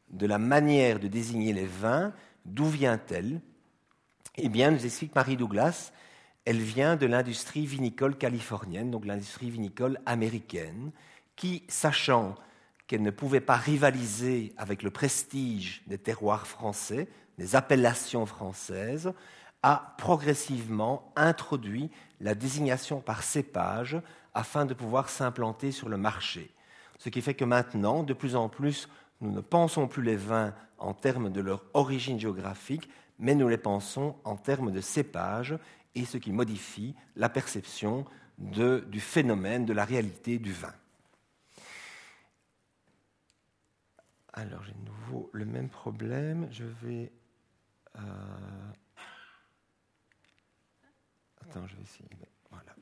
de 0.09 0.25
la 0.25 0.39
manière 0.39 0.99
de 0.99 1.07
désigner 1.07 1.53
les 1.53 1.67
vins, 1.67 2.11
d'où 2.43 2.65
vient-elle? 2.65 3.39
Eh 4.35 4.49
bien, 4.49 4.71
nous 4.71 4.83
explique 4.83 5.13
Marie 5.13 5.37
Douglas, 5.37 5.91
elle 6.45 6.59
vient 6.59 6.95
de 6.95 7.05
l'industrie 7.05 7.67
vinicole 7.67 8.17
californienne, 8.17 8.89
donc 8.89 9.05
l'industrie 9.05 9.51
vinicole 9.51 9.99
américaine, 10.07 10.91
qui, 11.35 11.63
sachant 11.67 12.33
qu'elle 12.87 13.03
ne 13.03 13.11
pouvait 13.11 13.41
pas 13.41 13.57
rivaliser 13.57 14.53
avec 14.57 14.81
le 14.81 14.89
prestige 14.89 15.83
des 15.85 15.99
terroirs 15.99 16.47
français, 16.47 17.07
des 17.37 17.55
appellations 17.55 18.25
françaises, 18.25 19.13
a 19.63 19.95
progressivement 19.97 21.11
introduit 21.15 21.89
la 22.21 22.35
désignation 22.35 22.99
par 23.01 23.23
cépage 23.23 23.99
afin 24.33 24.65
de 24.65 24.73
pouvoir 24.73 25.09
s'implanter 25.09 25.71
sur 25.71 25.89
le 25.89 25.97
marché. 25.97 26.51
Ce 26.99 27.09
qui 27.09 27.21
fait 27.21 27.33
que 27.33 27.45
maintenant, 27.45 28.03
de 28.03 28.13
plus 28.13 28.35
en 28.35 28.49
plus, 28.49 28.87
nous 29.21 29.31
ne 29.31 29.41
pensons 29.41 29.87
plus 29.87 30.03
les 30.03 30.15
vins 30.15 30.53
en 30.77 30.93
termes 30.93 31.31
de 31.31 31.41
leur 31.41 31.63
origine 31.73 32.19
géographique, 32.19 32.89
mais 33.19 33.35
nous 33.35 33.47
les 33.47 33.57
pensons 33.57 34.15
en 34.23 34.35
termes 34.35 34.71
de 34.71 34.81
cépage, 34.81 35.57
et 35.95 36.05
ce 36.05 36.17
qui 36.17 36.31
modifie 36.31 36.95
la 37.15 37.29
perception 37.29 38.05
du 38.37 38.99
phénomène, 38.99 39.65
de 39.65 39.73
la 39.73 39.85
réalité 39.85 40.37
du 40.37 40.51
vin. 40.51 40.73
Alors 44.33 44.61
j'ai 44.63 44.73
de 44.73 44.85
nouveau 44.85 45.31
le 45.33 45.45
même 45.45 45.69
problème. 45.69 46.47
Je 46.51 46.65
vais 46.83 47.11
euh, 47.99 48.71
attends, 51.41 51.67
je 51.67 51.75
vais 51.75 51.83
essayer. 51.83 52.09
Voilà. 52.49 52.73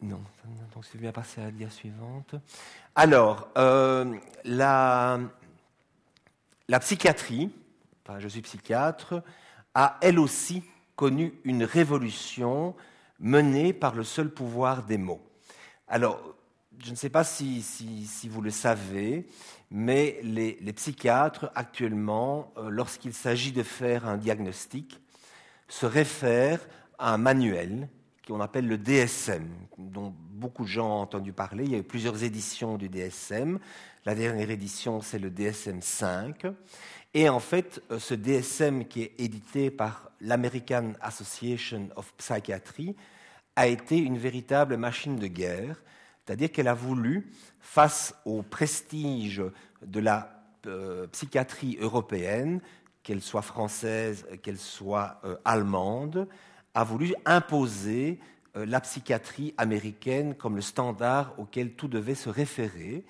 Non, 0.00 0.22
donc 0.74 0.84
c'est 0.84 0.98
bien 0.98 1.12
passé 1.12 1.40
à 1.40 1.44
la 1.44 1.50
dia 1.50 1.70
suivante. 1.70 2.34
Alors, 2.94 3.48
euh, 3.56 4.18
la, 4.44 5.20
la 6.68 6.80
psychiatrie, 6.80 7.54
enfin, 8.04 8.18
je 8.18 8.28
suis 8.28 8.42
psychiatre, 8.42 9.22
a 9.74 9.98
elle 10.00 10.18
aussi 10.18 10.64
connu 10.96 11.34
une 11.44 11.64
révolution 11.64 12.74
menée 13.20 13.72
par 13.72 13.94
le 13.94 14.04
seul 14.04 14.28
pouvoir 14.30 14.82
des 14.82 14.98
mots. 14.98 15.22
Alors, 15.86 16.20
je 16.78 16.90
ne 16.90 16.96
sais 16.96 17.10
pas 17.10 17.24
si, 17.24 17.64
vous 18.28 18.40
le 18.40 18.50
savez, 18.50 19.26
mais 19.70 20.18
les, 20.22 20.72
psychiatres, 20.72 21.50
actuellement, 21.54 22.52
euh, 22.56 22.68
lorsqu'il 22.70 23.14
s'agit 23.14 23.52
de 23.52 23.62
faire 23.62 24.06
un 24.06 24.16
diagnostic, 24.16 25.00
se 25.68 25.86
réfèrent 25.86 26.66
à 26.98 27.14
un 27.14 27.18
manuel 27.18 27.88
qu'on 28.26 28.40
appelle 28.40 28.66
le 28.66 28.78
DSM, 28.78 29.48
dont 29.78 30.14
beaucoup 30.16 30.64
de 30.64 30.68
gens 30.68 30.98
ont 30.98 31.02
entendu 31.02 31.32
parler. 31.32 31.64
Il 31.64 31.72
y 31.72 31.74
a 31.74 31.78
eu 31.78 31.82
plusieurs 31.82 32.22
éditions 32.22 32.76
du 32.76 32.88
DSM. 32.88 33.58
La 34.04 34.14
dernière 34.14 34.50
édition, 34.50 35.00
c'est 35.00 35.18
le 35.18 35.30
DSM 35.30 35.80
5. 35.80 36.46
Et 37.14 37.28
en 37.28 37.40
fait, 37.40 37.82
euh, 37.90 37.98
ce 37.98 38.14
DSM 38.14 38.86
qui 38.86 39.02
est 39.02 39.14
édité 39.18 39.70
par 39.70 40.10
l'American 40.20 40.92
Association 41.00 41.88
of 41.96 42.12
Psychiatry 42.16 42.96
a 43.56 43.66
été 43.66 43.98
une 43.98 44.18
véritable 44.18 44.76
machine 44.76 45.16
de 45.16 45.26
guerre 45.26 45.82
c'est-à-dire 46.24 46.52
qu'elle 46.52 46.68
a 46.68 46.74
voulu, 46.74 47.30
face 47.60 48.14
au 48.24 48.42
prestige 48.42 49.42
de 49.84 50.00
la 50.00 50.44
euh, 50.66 51.06
psychiatrie 51.08 51.76
européenne, 51.80 52.60
qu'elle 53.02 53.20
soit 53.20 53.42
française, 53.42 54.26
qu'elle 54.42 54.58
soit 54.58 55.20
euh, 55.24 55.36
allemande, 55.44 56.28
a 56.74 56.84
voulu 56.84 57.14
imposer 57.24 58.20
euh, 58.56 58.64
la 58.64 58.80
psychiatrie 58.80 59.54
américaine 59.58 60.34
comme 60.34 60.54
le 60.54 60.62
standard 60.62 61.34
auquel 61.38 61.72
tout 61.72 61.88
devait 61.88 62.14
se 62.14 62.28
référer. 62.28 63.04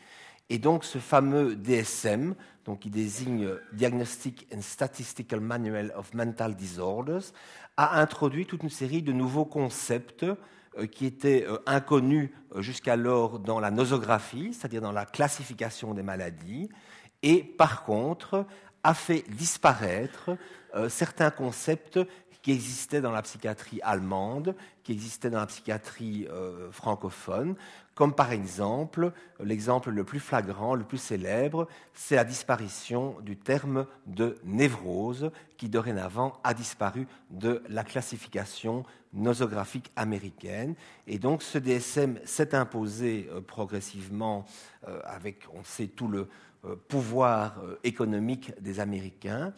Et 0.48 0.58
donc 0.58 0.84
ce 0.84 0.98
fameux 0.98 1.54
DSM, 1.56 2.34
donc 2.64 2.80
qui 2.80 2.90
désigne 2.90 3.50
Diagnostic 3.72 4.46
and 4.54 4.62
Statistical 4.62 5.40
Manual 5.40 5.92
of 5.96 6.14
Mental 6.14 6.54
Disorders, 6.54 7.32
a 7.76 8.00
introduit 8.00 8.46
toute 8.46 8.62
une 8.62 8.70
série 8.70 9.02
de 9.02 9.12
nouveaux 9.12 9.44
concepts 9.44 10.24
qui 10.86 11.06
était 11.06 11.44
euh, 11.46 11.58
inconnu 11.66 12.34
euh, 12.54 12.62
jusqu'alors 12.62 13.38
dans 13.38 13.60
la 13.60 13.70
nosographie, 13.70 14.52
c'est-à-dire 14.52 14.80
dans 14.80 14.92
la 14.92 15.06
classification 15.06 15.94
des 15.94 16.02
maladies, 16.02 16.68
et 17.22 17.42
par 17.42 17.84
contre 17.84 18.46
a 18.84 18.94
fait 18.94 19.24
disparaître 19.28 20.36
certains 20.88 21.30
concepts 21.30 22.00
qui 22.42 22.50
existaient 22.50 23.00
dans 23.00 23.12
la 23.12 23.22
psychiatrie 23.22 23.78
allemande, 23.84 24.56
qui 24.82 24.90
existaient 24.90 25.30
dans 25.30 25.38
la 25.38 25.46
psychiatrie 25.46 26.26
francophone, 26.72 27.54
comme 27.94 28.14
par 28.14 28.32
exemple, 28.32 29.12
l'exemple 29.42 29.90
le 29.90 30.04
plus 30.04 30.20
flagrant, 30.20 30.74
le 30.74 30.84
plus 30.84 30.98
célèbre, 30.98 31.68
c'est 31.92 32.16
la 32.16 32.24
disparition 32.24 33.16
du 33.20 33.36
terme 33.36 33.86
de 34.06 34.38
névrose, 34.44 35.30
qui 35.58 35.68
dorénavant 35.68 36.40
a 36.42 36.54
disparu 36.54 37.06
de 37.30 37.62
la 37.68 37.84
classification 37.84 38.84
nosographique 39.12 39.92
américaine. 39.94 40.74
Et 41.06 41.18
donc 41.18 41.42
ce 41.42 41.58
DSM 41.58 42.18
s'est 42.24 42.54
imposé 42.54 43.28
euh, 43.30 43.40
progressivement 43.40 44.46
euh, 44.88 45.00
avec, 45.04 45.46
on 45.54 45.62
sait, 45.64 45.86
tout 45.86 46.08
le 46.08 46.28
euh, 46.64 46.76
pouvoir 46.88 47.60
économique 47.84 48.52
des 48.60 48.80
Américains 48.80 49.52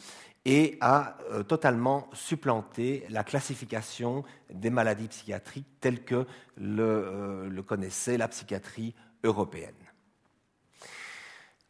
et 0.44 0.76
a 0.80 1.16
totalement 1.48 2.09
supplanté 2.12 3.07
la 3.09 3.24
classification 3.24 4.24
des 4.52 4.70
maladies 4.70 5.09
psychiatriques 5.09 5.80
telles 5.80 6.04
que 6.04 6.26
le, 6.57 7.62
connaissait 7.66 8.18
la 8.18 8.28
psychiatrie 8.28 8.94
européenne. 9.22 9.72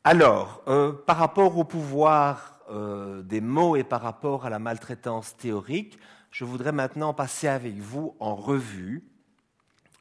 Alors, 0.02 0.64
par 1.06 1.16
rapport 1.18 1.56
au 1.56 1.64
pouvoir 1.64 2.58
des 3.22 3.40
mots 3.40 3.76
et 3.76 3.84
par 3.84 4.02
rapport 4.02 4.44
à 4.44 4.50
la 4.50 4.58
maltraitance 4.58 5.36
théorique, 5.36 5.98
je 6.32 6.44
voudrais 6.44 6.72
maintenant 6.72 7.14
passer 7.14 7.46
avec 7.46 7.76
vous 7.76 8.16
en 8.18 8.34
revue 8.34 9.04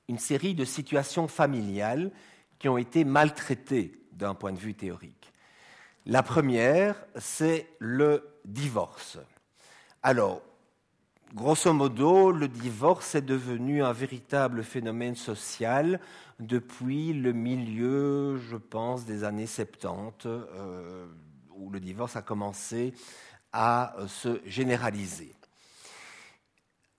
une 0.09 0.17
série 0.17 0.55
de 0.55 0.65
situations 0.65 1.27
familiales 1.27 2.12
qui 2.57 2.67
ont 2.69 2.77
été 2.77 3.05
maltraitées 3.05 3.99
d'un 4.13 4.33
point 4.33 4.51
de 4.51 4.57
vue 4.57 4.73
théorique. 4.73 5.31
La 6.05 6.23
première, 6.23 7.05
c'est 7.17 7.67
le 7.79 8.33
divorce. 8.45 9.19
Alors, 10.01 10.41
grosso 11.34 11.71
modo, 11.73 12.32
le 12.32 12.47
divorce 12.47 13.15
est 13.15 13.21
devenu 13.21 13.84
un 13.84 13.93
véritable 13.93 14.63
phénomène 14.63 15.15
social 15.15 15.99
depuis 16.39 17.13
le 17.13 17.34
milieu, 17.34 18.38
je 18.38 18.58
pense, 18.58 19.06
des 19.06 19.23
années 19.23 19.47
70, 19.47 20.25
euh, 20.25 21.06
où 21.56 21.69
le 21.69 21.79
divorce 21.79 22.15
a 22.15 22.21
commencé 22.21 22.93
à 23.51 23.95
se 24.08 24.41
généraliser. 24.45 25.34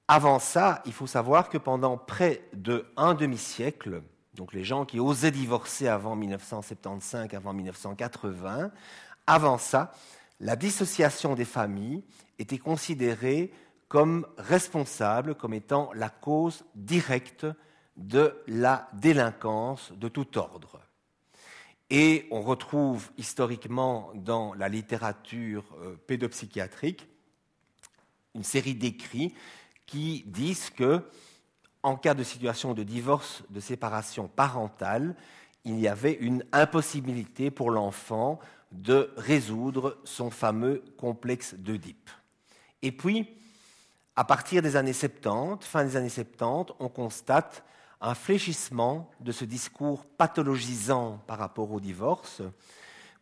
Avant 0.06 0.38
ça, 0.38 0.82
il 0.86 0.92
faut 0.92 1.06
savoir 1.06 1.48
que 1.48 1.58
pendant 1.58 1.96
près 1.96 2.46
de 2.52 2.86
un 2.96 3.14
demi-siècle, 3.14 4.02
donc 4.34 4.52
les 4.52 4.64
gens 4.64 4.84
qui 4.84 5.00
osaient 5.00 5.30
divorcer 5.30 5.88
avant 5.88 6.14
1975, 6.14 7.34
avant 7.34 7.52
1980, 7.52 8.70
avant 9.26 9.58
ça, 9.58 9.92
la 10.44 10.56
dissociation 10.56 11.34
des 11.34 11.46
familles 11.46 12.04
était 12.38 12.58
considérée 12.58 13.50
comme 13.88 14.26
responsable, 14.36 15.34
comme 15.34 15.54
étant 15.54 15.90
la 15.94 16.10
cause 16.10 16.64
directe 16.74 17.46
de 17.96 18.36
la 18.46 18.88
délinquance 18.92 19.92
de 19.92 20.08
tout 20.08 20.36
ordre. 20.36 20.80
Et 21.88 22.26
on 22.30 22.42
retrouve 22.42 23.10
historiquement 23.16 24.10
dans 24.14 24.52
la 24.52 24.68
littérature 24.68 25.64
euh, 25.80 25.96
pédopsychiatrique 26.06 27.08
une 28.34 28.44
série 28.44 28.74
d'écrits 28.74 29.34
qui 29.86 30.24
disent 30.26 30.70
que, 30.70 31.08
en 31.82 31.96
cas 31.96 32.14
de 32.14 32.24
situation 32.24 32.74
de 32.74 32.82
divorce, 32.82 33.44
de 33.48 33.60
séparation 33.60 34.28
parentale, 34.28 35.14
il 35.64 35.80
y 35.80 35.88
avait 35.88 36.14
une 36.14 36.44
impossibilité 36.52 37.50
pour 37.50 37.70
l'enfant 37.70 38.40
de 38.74 39.12
résoudre 39.16 39.98
son 40.04 40.30
fameux 40.30 40.82
complexe 40.98 41.54
d'Oedipe. 41.54 42.10
Et 42.82 42.92
puis, 42.92 43.28
à 44.16 44.24
partir 44.24 44.62
des 44.62 44.76
années 44.76 44.92
70, 44.92 45.64
fin 45.66 45.84
des 45.84 45.96
années 45.96 46.08
70, 46.08 46.74
on 46.80 46.88
constate 46.88 47.64
un 48.00 48.14
fléchissement 48.14 49.10
de 49.20 49.32
ce 49.32 49.44
discours 49.44 50.04
pathologisant 50.04 51.22
par 51.26 51.38
rapport 51.38 51.72
au 51.72 51.80
divorce, 51.80 52.42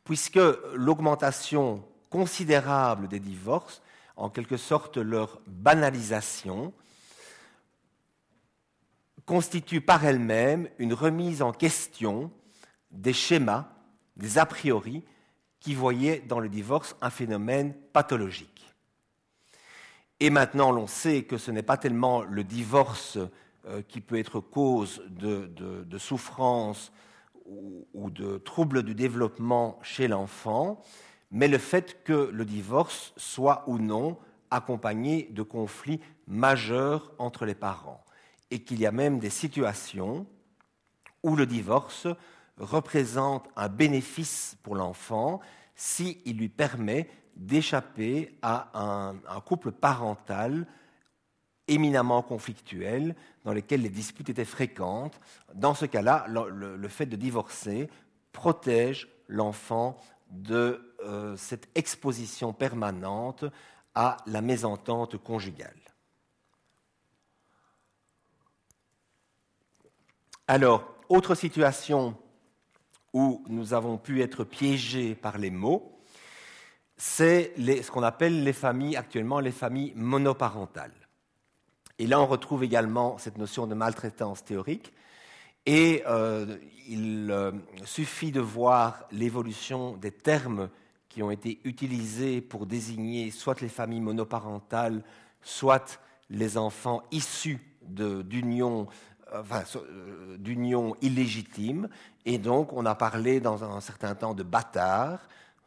puisque 0.05 0.41
l'augmentation 0.75 1.85
considérable 2.11 3.09
des 3.09 3.21
divorces, 3.21 3.83
en 4.17 4.29
quelque 4.29 4.57
sorte 4.57 4.97
leur 4.97 5.41
banalisation, 5.47 6.73
constitue 9.25 9.81
par 9.81 10.05
elle-même 10.05 10.69
une 10.79 10.95
remise 10.95 11.43
en 11.43 11.53
question 11.53 12.31
des 12.91 13.13
schémas, 13.13 13.69
des 14.17 14.39
a 14.39 14.47
priori, 14.47 15.05
qui 15.63 15.75
voyaient 15.75 16.19
dans 16.27 16.41
le 16.41 16.49
divorce 16.49 16.97
un 17.01 17.11
phénomène 17.11 17.73
pathologique. 17.93 18.75
Et 20.19 20.29
maintenant, 20.29 20.73
l'on 20.73 20.89
sait 20.89 21.23
que 21.23 21.39
ce 21.39 21.53
n'est 21.53 21.63
pas 21.63 21.77
tellement 21.77 22.23
le 22.23 22.43
divorce 22.43 23.19
euh, 23.69 23.81
qui 23.83 24.01
peut 24.01 24.19
être 24.19 24.41
cause 24.41 25.03
de, 25.09 25.99
souffrance 25.99 26.93
ou, 27.47 27.87
ou, 27.95 28.11
de 28.11 28.39
troubles 28.39 28.83
du 28.83 28.97
développement 28.97 29.79
chez 29.83 30.09
l'enfant, 30.09 30.83
mais 31.31 31.47
le 31.47 31.59
fait 31.59 32.03
que 32.03 32.29
le 32.33 32.45
divorce 32.45 33.13
soit 33.17 33.63
ou 33.69 33.79
non 33.79 34.19
accompagné 34.51 35.29
de 35.31 35.43
conflits 35.43 36.01
majeurs 36.27 37.13
entre 37.19 37.47
les 37.47 37.55
parents, 37.55 38.05
et 38.51 38.65
qu'il 38.65 38.81
y 38.81 38.87
a 38.87 38.93
même 38.93 39.21
des 39.21 39.31
situations 39.31 40.27
où 41.23 41.37
le 41.37 41.47
divorce 41.47 42.09
représente 42.63 43.49
un 43.57 43.69
bénéfice 43.69 44.57
pour 44.63 44.77
l'enfant 44.77 45.41
s'il 45.75 46.39
lui 46.39 46.49
permet 46.49 47.09
d'échapper 47.37 48.39
à 48.43 48.71
un, 48.75 49.41
couple 49.41 49.73
parental 49.73 50.67
éminemment 51.69 52.23
conflictuel, 52.23 53.17
dans 53.45 53.53
lequel 53.53 53.83
les 53.83 53.89
disputes 53.89 54.29
étaient 54.29 54.45
fréquentes. 54.45 55.19
Dans 55.55 55.75
ce 55.75 55.87
cas-là, 55.87 56.27
le, 56.29 56.89
fait 56.89 57.07
de 57.07 57.17
divorcer 57.17 57.89
protège 58.33 59.09
l'enfant 59.29 59.99
de 60.31 60.95
euh, 61.05 61.37
cette 61.37 61.69
exposition 61.75 62.53
permanente 62.53 63.45
à 63.95 64.19
la 64.27 64.41
mésentente 64.41 65.17
conjugale. 65.17 65.77
Alors, 70.49 70.93
autre 71.09 71.35
situation 71.35 72.17
où 73.13 73.45
nous 73.49 73.75
avons 73.75 73.99
pu 73.99 74.23
être 74.23 74.45
piégés 74.45 75.15
par 75.15 75.39
les 75.39 75.51
mots, 75.51 75.99
c'est 76.97 77.53
ce 77.57 77.91
qu'on 77.91 78.03
appelle 78.03 78.45
les 78.45 78.53
familles, 78.53 78.97
actuellement 78.97 79.41
les 79.41 79.51
familles 79.51 79.93
monoparentales. 79.97 80.93
Et 81.99 82.07
là, 82.07 82.21
on 82.21 82.27
retrouve 82.27 82.65
également 82.65 83.19
cette 83.19 83.39
notion 83.39 83.67
de 83.67 83.75
maltraitance 83.75 84.45
théorique. 84.45 84.93
Et 85.67 86.03
euh, 86.07 86.59
il 86.89 87.31
euh, 87.31 87.53
suffit 87.85 88.33
de 88.33 88.41
voir 88.41 89.05
l'évolution 89.13 89.97
des 89.97 90.11
termes 90.11 90.69
qui 91.09 91.23
ont 91.23 91.31
été 91.31 91.61
utilisés 91.65 92.41
pour 92.41 92.67
désigner 92.67 93.31
soit 93.31 93.61
les 93.61 93.69
familles 93.69 94.01
monoparentales, 94.01 95.05
soit 95.43 96.01
les 96.31 96.57
enfants 96.57 97.03
issus 97.11 97.61
d'unions 97.83 98.87
enfin, 99.35 99.63
d'union 100.39 100.97
illégitime. 101.01 101.89
Et 102.25 102.39
donc, 102.39 102.73
on 102.73 102.87
a 102.87 102.95
parlé 102.95 103.41
dans 103.41 103.65
un 103.65 103.81
certain 103.81 104.15
temps 104.15 104.35
de 104.35 104.43
bâtard, 104.43 105.21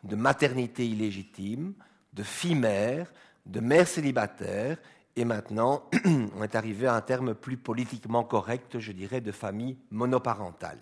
de 0.03 0.15
maternité 0.15 0.85
illégitime, 0.87 1.73
de 2.13 2.23
fille-mère, 2.23 3.11
de 3.45 3.59
mère 3.59 3.87
célibataire, 3.87 4.77
et 5.15 5.25
maintenant, 5.25 5.89
on 6.35 6.43
est 6.43 6.55
arrivé 6.55 6.87
à 6.87 6.95
un 6.95 7.01
terme 7.01 7.33
plus 7.33 7.57
politiquement 7.57 8.23
correct, 8.23 8.79
je 8.79 8.91
dirais, 8.91 9.21
de 9.21 9.31
famille 9.31 9.77
monoparentale. 9.89 10.79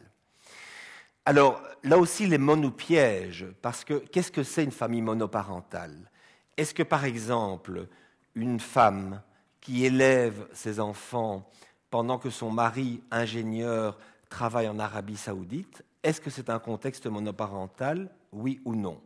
Alors, 1.26 1.62
là 1.84 1.98
aussi, 1.98 2.26
les 2.28 2.38
mots 2.38 2.56
nous 2.56 2.72
piègent, 2.72 3.48
parce 3.62 3.84
que 3.86 3.94
qu'est-ce 3.94 4.32
que 4.32 4.44
c'est 4.44 4.64
une 4.64 4.72
famille 4.72 5.02
monoparentale? 5.02 6.10
Est-ce 6.58 6.74
que, 6.74 6.84
par 6.84 7.06
exemple, 7.06 7.88
une 8.36 8.60
femme 8.60 9.22
qui 9.62 9.86
élève 9.86 10.48
ses 10.52 10.80
enfants 10.80 11.50
pendant 11.94 12.18
que 12.18 12.32
son 12.32 12.50
mari, 12.50 13.04
ingénieur, 13.12 14.00
travaille 14.28 14.68
en 14.68 14.80
Arabie 14.80 15.16
saoudite, 15.16 15.86
est-ce 16.02 16.20
que 16.20 16.32
c'est 16.32 16.50
un 16.50 16.58
contexte 16.58 17.06
monoparental, 17.06 18.10
oui 18.32 18.60
ou 18.66 18.74
non? 18.74 19.00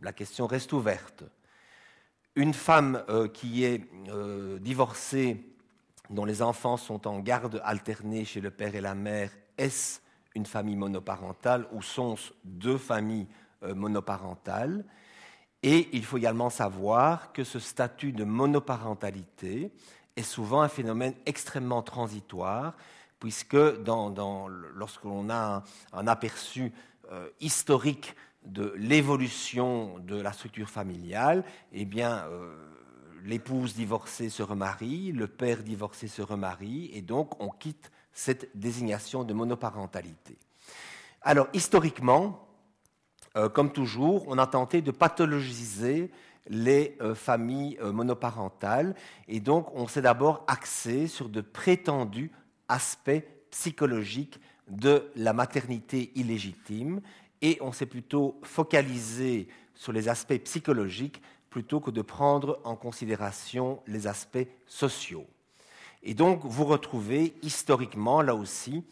La 0.00 0.14
question 0.14 0.46
reste 0.46 0.72
ouverte. 0.72 1.24
Une 2.34 2.54
femme 2.54 3.04
euh, 3.10 3.28
qui 3.28 3.62
est 3.62 3.82
euh, 4.08 4.58
divorcée, 4.58 5.52
dont 6.08 6.24
les 6.24 6.40
enfants 6.40 6.78
sont 6.78 7.06
en 7.06 7.18
garde 7.18 7.60
alternée 7.62 8.24
chez 8.24 8.40
le 8.40 8.50
père 8.50 8.74
et 8.74 8.80
la 8.80 8.94
mère, 8.94 9.30
est-ce 9.58 10.00
une 10.34 10.46
famille 10.46 10.76
monoparentale 10.76 11.66
ou 11.72 11.82
sont-ce 11.82 12.32
deux 12.42 12.78
familles 12.78 13.26
euh, 13.64 13.74
monoparentales? 13.74 14.86
Et 15.62 15.90
il 15.92 16.06
faut 16.06 16.16
également 16.16 16.48
savoir 16.48 17.34
que 17.34 17.44
ce 17.44 17.58
statut 17.58 18.12
de 18.12 18.24
monoparentalité 18.24 19.72
est 20.18 20.22
souvent 20.22 20.62
un 20.62 20.68
phénomène 20.68 21.14
extrêmement 21.26 21.82
transitoire, 21.82 22.74
puisque 23.20 23.54
lorsque 23.54 25.04
l'on 25.04 25.30
a 25.30 25.62
un, 25.92 26.06
aperçu 26.06 26.72
euh, 27.10 27.28
historique 27.40 28.14
de 28.44 28.74
l'évolution 28.76 29.98
de 30.00 30.20
la 30.20 30.32
structure 30.32 30.68
familiale, 30.68 31.44
eh 31.72 31.84
bien, 31.84 32.24
euh, 32.28 32.54
l'épouse 33.24 33.74
divorcée 33.74 34.28
se 34.28 34.42
remarie, 34.42 35.12
le 35.12 35.26
père 35.26 35.62
divorcé 35.62 36.08
se 36.08 36.22
remarie, 36.22 36.90
et 36.92 37.02
donc 37.02 37.40
on 37.40 37.48
quitte 37.48 37.90
cette 38.12 38.50
désignation 38.56 39.24
de 39.24 39.32
monoparentalité. 39.32 40.38
Alors, 41.22 41.48
historiquement, 41.52 42.48
euh, 43.36 43.48
comme 43.48 43.72
toujours, 43.72 44.24
on 44.28 44.38
a 44.38 44.46
tenté 44.46 44.82
de 44.82 44.90
pathologiser 44.90 46.10
les 46.48 46.96
euh, 47.00 47.14
familles 47.14 47.78
euh, 47.80 47.92
monoparentales. 47.92 48.94
Et 49.28 49.40
donc, 49.40 49.68
on 49.74 49.86
s'est 49.86 50.02
d'abord 50.02 50.44
axé 50.46 51.06
sur 51.06 51.28
de 51.28 51.40
prétendus 51.40 52.32
aspects 52.68 53.22
psychologiques 53.50 54.40
de 54.68 55.10
la 55.16 55.32
maternité 55.32 56.12
illégitime 56.14 57.00
et 57.40 57.58
on 57.60 57.72
s'est 57.72 57.86
plutôt 57.86 58.38
focalisé 58.42 59.48
sur 59.74 59.92
les 59.92 60.08
aspects 60.08 60.38
psychologiques 60.44 61.22
plutôt 61.50 61.80
que 61.80 61.90
de 61.90 62.02
prendre 62.02 62.60
en 62.64 62.76
considération 62.76 63.80
les 63.86 64.06
aspects 64.06 64.46
sociaux. 64.66 65.26
Et 66.02 66.14
donc, 66.14 66.40
vous 66.44 66.64
retrouvez 66.64 67.34
historiquement, 67.42 68.22
là 68.22 68.34
aussi, 68.34 68.84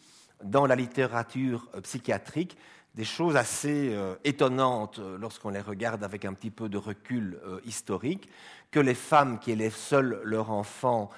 dans 0.43 0.65
la 0.65 0.75
littérature 0.75 1.67
euh, 1.75 1.81
psychiatrique, 1.81 2.57
des 2.97 3.05
choses 3.05 3.35
assez 3.35 3.93
euh, 3.93 4.15
étonnantes 4.23 4.97
euh, 4.97 5.19
lorsqu'on 5.19 5.51
les 5.51 5.61
regarde 5.61 6.03
avec 6.03 6.25
un 6.25 6.33
petit 6.33 6.49
peu 6.49 6.67
de 6.67 6.79
recul 6.79 7.39
euh, 7.45 7.61
historique, 7.63 8.27
que 8.71 8.79
les 8.79 8.95
femmes 8.95 9.37
qui 9.37 9.51
élèvent 9.51 9.75
seules 9.75 10.19
leur 10.23 10.51
enfant 10.51 11.09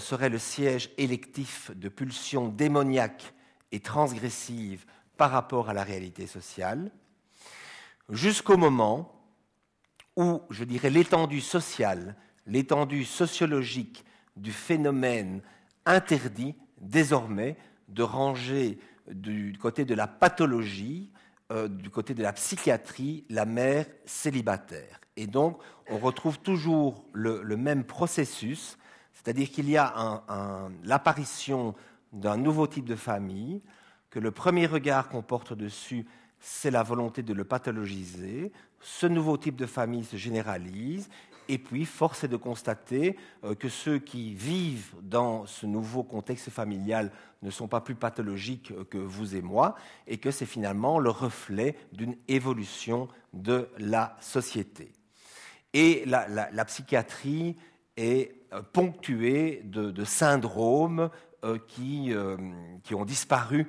seraient 0.00 0.28
le 0.28 0.38
siège 0.38 0.90
électif 0.98 1.70
de 1.76 1.88
pulsions 1.88 2.48
démoniaques 2.48 3.32
et 3.70 3.78
transgressives 3.78 4.84
par 5.16 5.30
rapport 5.30 5.68
à 5.68 5.72
la 5.72 5.84
réalité 5.84 6.26
sociale, 6.26 6.90
jusqu'au 8.08 8.56
moment 8.56 9.14
où, 10.16 10.42
je 10.50 10.64
dirais, 10.64 10.90
l'étendue 10.90 11.40
sociale, 11.40 12.16
l'étendue 12.44 13.04
sociologique 13.04 14.04
du 14.34 14.50
phénomène 14.50 15.42
interdit 15.86 16.56
désormais 16.80 17.56
de 17.86 18.02
ranger 18.02 18.80
du 19.06 19.56
côté 19.60 19.84
de 19.84 19.94
la 19.94 20.08
pathologie 20.08 21.12
euh, 21.50 21.68
du 21.68 21.90
côté 21.90 22.14
de 22.14 22.22
la 22.22 22.32
psychiatrie 22.32 23.24
la 23.30 23.44
mère 23.44 23.86
célibataire. 24.04 25.00
Et 25.16 25.26
donc, 25.26 25.58
on 25.90 25.98
retrouve 25.98 26.38
toujours 26.38 27.04
le, 27.12 27.42
même 27.56 27.84
processus, 27.84 28.76
c'est-à-dire 29.14 29.50
qu'il 29.50 29.68
y 29.68 29.76
a 29.76 30.22
l'apparition 30.84 31.74
d'un 32.12 32.36
nouveau 32.36 32.66
type 32.66 32.84
de 32.84 32.94
famille, 32.94 33.62
que 34.10 34.18
le 34.18 34.30
premier 34.30 34.66
regard 34.66 35.08
qu'on 35.08 35.22
porte 35.22 35.54
dessus, 35.54 36.06
c'est 36.40 36.70
la 36.70 36.82
volonté 36.82 37.22
de 37.22 37.32
le 37.32 37.44
pathologiser. 37.44 38.52
Ce 38.80 39.06
nouveau 39.06 39.36
type 39.36 39.56
de 39.56 39.66
famille 39.66 40.04
se 40.04 40.16
généralise 40.16 41.08
et 41.48 41.56
puis, 41.56 41.86
force 41.86 42.24
est 42.24 42.28
de 42.28 42.36
constater 42.36 43.16
euh, 43.42 43.54
que 43.54 43.70
ceux 43.70 43.98
qui 43.98 44.34
vivent 44.34 44.94
dans 45.02 45.46
ce 45.46 45.64
nouveau 45.64 46.02
contexte 46.02 46.50
familial 46.50 47.10
ne 47.42 47.50
sont 47.50 47.68
pas 47.68 47.80
plus 47.80 47.94
pathologiques 47.94 48.72
que 48.90 48.98
vous 48.98 49.34
et 49.34 49.40
moi, 49.40 49.74
et 50.06 50.18
que 50.18 50.30
c'est 50.30 50.46
finalement 50.46 50.98
le 50.98 51.08
reflet 51.08 51.74
d'une 51.92 52.16
évolution 52.28 53.08
de 53.32 53.68
la 53.78 54.16
société. 54.20 54.92
Et 55.72 56.04
la, 56.06 56.64
psychiatrie 56.66 57.56
est 57.96 58.34
euh, 58.52 58.62
ponctuée 58.72 59.62
de, 59.64 60.04
syndromes 60.04 61.10
euh, 61.44 61.58
qui, 61.66 62.12
qui, 62.82 62.94
ont 62.94 63.04
disparu 63.04 63.68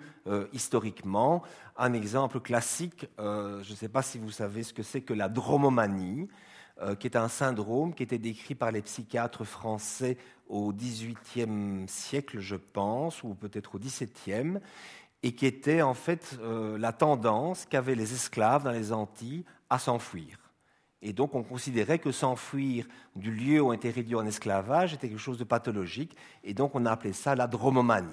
historiquement. 0.53 1.43
Un 1.77 1.93
exemple 1.93 2.39
classique, 2.39 3.07
je 3.17 3.69
ne 3.69 3.75
sais 3.75 3.89
pas 3.89 4.01
si 4.01 4.17
vous 4.17 4.31
savez 4.31 4.63
ce 4.63 4.73
que 4.73 4.83
c'est 4.83 5.01
que 5.01 5.13
la 5.13 5.29
dromomanie. 5.29 6.27
Euh, 6.81 6.95
qui 6.95 7.07
est 7.07 7.17
un 7.17 7.27
syndrome 7.27 7.93
qui 7.93 8.03
était 8.03 8.17
décrit 8.17 8.55
par 8.55 8.71
les 8.71 8.81
psychiatres 8.81 9.43
français 9.43 10.17
au 10.47 10.71
XVIIIe 10.71 11.83
siècle, 11.87 12.39
je 12.39 12.55
pense, 12.55 13.21
ou 13.21 13.33
peut-être 13.33 13.75
au 13.75 13.79
XVIIe, 13.79 14.59
et 15.21 15.35
qui 15.35 15.45
était 15.45 15.81
en 15.81 15.93
fait 15.93 16.37
euh, 16.41 16.77
la 16.77 16.93
tendance 16.93 17.65
qu'avaient 17.65 17.95
les 17.95 18.13
esclaves 18.13 18.63
dans 18.63 18.71
les 18.71 18.93
Antilles 18.93 19.43
à 19.69 19.77
s'enfuir. 19.77 20.37
Et 21.01 21.11
donc 21.11 21.35
on 21.35 21.43
considérait 21.43 21.99
que 21.99 22.13
s'enfuir 22.13 22.87
du 23.13 23.31
lieu 23.31 23.59
où 23.59 23.69
on 23.69 23.73
était 23.73 23.89
réduit 23.89 24.15
en 24.15 24.25
esclavage 24.25 24.93
était 24.93 25.09
quelque 25.09 25.17
chose 25.17 25.37
de 25.37 25.43
pathologique, 25.43 26.15
et 26.45 26.53
donc 26.53 26.75
on 26.75 26.85
a 26.85 26.91
appelé 26.91 27.11
ça 27.11 27.35
la 27.35 27.47
dromomanie. 27.47 28.07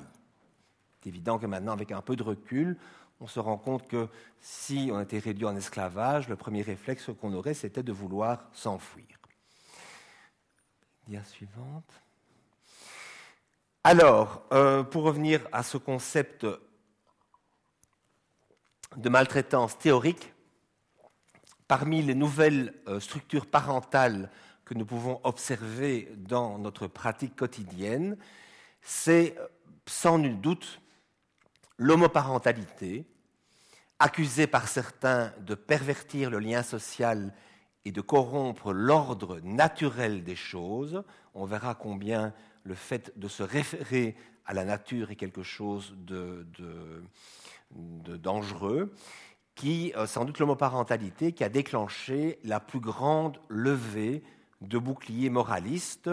C'est 1.01 1.11
évident 1.11 1.39
que 1.39 1.47
maintenant, 1.47 1.73
avec 1.73 1.93
un 1.93 2.03
peu 2.03 2.17
de 2.17 2.25
recul, 2.25 2.77
on 3.21 3.27
se 3.27 3.41
rend 3.41 3.57
compte 3.57 3.89
que 3.89 4.09
si 4.41 4.91
on 4.93 5.01
était 5.01 5.19
réduit 5.19 5.47
en 5.47 5.57
esclavage, 5.57 6.29
le 6.29 6.37
premier 6.37 6.63
réflexe 6.63 7.11
qu'on 7.21 7.33
aurait, 7.33 7.55
c'était 7.55 7.83
de 7.83 7.93
vouloir 7.93 8.49
s'enfuir. 8.53 9.07
Dia 11.07 11.25
suivante. 11.25 11.91
Alors, 13.85 14.43
euh, 14.53 14.83
pour 14.83 15.05
revenir 15.05 15.47
à 15.53 15.63
ce 15.63 15.79
concept 15.79 16.47
de 18.97 19.09
maltraitance 19.09 19.79
théorique, 19.79 20.33
parmi 21.69 22.03
les 22.03 22.15
nouvelles 22.15 22.75
euh, 22.89 23.01
structures 23.01 23.47
parentales 23.47 24.31
que 24.65 24.75
nous 24.75 24.85
pouvons 24.85 25.21
observer 25.23 26.13
dans 26.17 26.59
notre 26.59 26.89
pratique 26.89 27.37
quotidienne, 27.37 28.17
c'est 28.83 29.37
sans 29.87 30.19
nul 30.19 30.41
doute 30.41 30.81
l'homoparentalité, 31.79 33.07
accusée 33.99 34.47
par 34.47 34.69
certains 34.69 35.33
de 35.41 35.55
pervertir 35.55 36.31
le 36.31 36.39
lien 36.39 36.63
social 36.63 37.33
et 37.85 37.93
de 37.93 38.01
corrompre 38.01 38.73
l'ordre 38.73 39.41
naturel 39.43 40.25
des 40.25 40.37
choses, 40.37 41.03
on 41.35 41.45
verra 41.45 41.75
combien 41.75 42.35
le 42.65 42.75
fait 42.75 43.13
de 43.17 43.29
se 43.29 43.43
référer 43.43 44.17
à 44.45 44.55
la 44.55 44.65
nature 44.65 45.11
est 45.11 45.17
quelque 45.17 45.43
chose 45.43 45.95
de, 45.99 46.47
dangereux, 47.71 48.93
qui, 49.55 49.93
euh, 49.97 50.07
sans 50.07 50.25
doute 50.25 50.39
l'homoparentalité, 50.39 51.33
qui 51.33 51.43
a 51.43 51.49
déclenché 51.49 52.39
la 52.45 52.61
plus 52.61 52.81
grande 52.81 53.39
levée 53.49 54.23
de 54.61 54.79
boucliers 54.79 55.31
moralistes. 55.31 56.11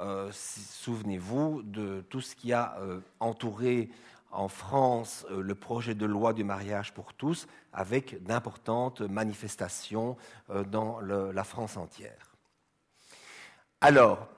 Euh, 0.00 0.30
souvenez-vous 0.32 1.62
de 1.62 2.04
tout 2.08 2.20
ce 2.20 2.34
qui 2.34 2.52
a 2.52 2.76
euh, 2.80 3.00
entouré 3.20 3.90
en 4.36 4.48
France 4.48 5.26
euh, 5.30 5.40
le 5.40 5.54
projet 5.54 5.94
de 5.94 6.06
loi 6.06 6.32
du 6.32 6.44
mariage 6.44 6.92
pour 6.92 7.14
tous, 7.14 7.48
avec 7.72 8.22
d'importantes 8.22 9.00
manifestations 9.00 10.16
euh, 10.50 10.62
dans 10.62 11.00
la 11.00 11.44
France 11.44 11.76
entière. 11.76 12.36
Alors, 13.80 14.28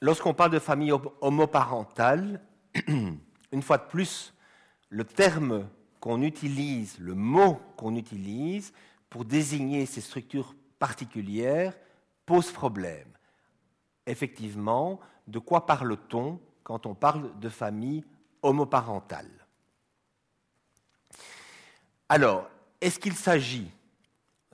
lorsqu'on 0.00 0.34
parle 0.34 0.50
de 0.50 0.58
famille 0.58 0.92
homoparentale, 1.20 2.40
une 2.88 3.62
fois 3.62 3.78
de 3.78 3.84
plus, 3.84 4.34
le 4.90 5.04
terme 5.04 5.68
qu'on 6.00 6.22
utilise, 6.22 6.98
le 6.98 7.14
mot 7.14 7.60
qu'on 7.76 7.96
utilise 7.96 8.72
pour 9.08 9.24
désigner 9.24 9.86
ces 9.86 10.00
structures 10.00 10.54
particulières 10.78 11.74
pose 12.26 12.50
problème. 12.52 13.08
Effectivement, 14.06 15.00
de 15.26 15.38
quoi 15.38 15.64
parle-t-on 15.64 16.38
quand 16.62 16.86
on 16.86 16.94
parle 16.94 17.38
de 17.40 17.48
famille 17.48 18.04
homoparentale. 18.44 19.30
Alors, 22.08 22.48
est-ce 22.80 22.98
qu'il 22.98 23.16
s'agit 23.16 23.70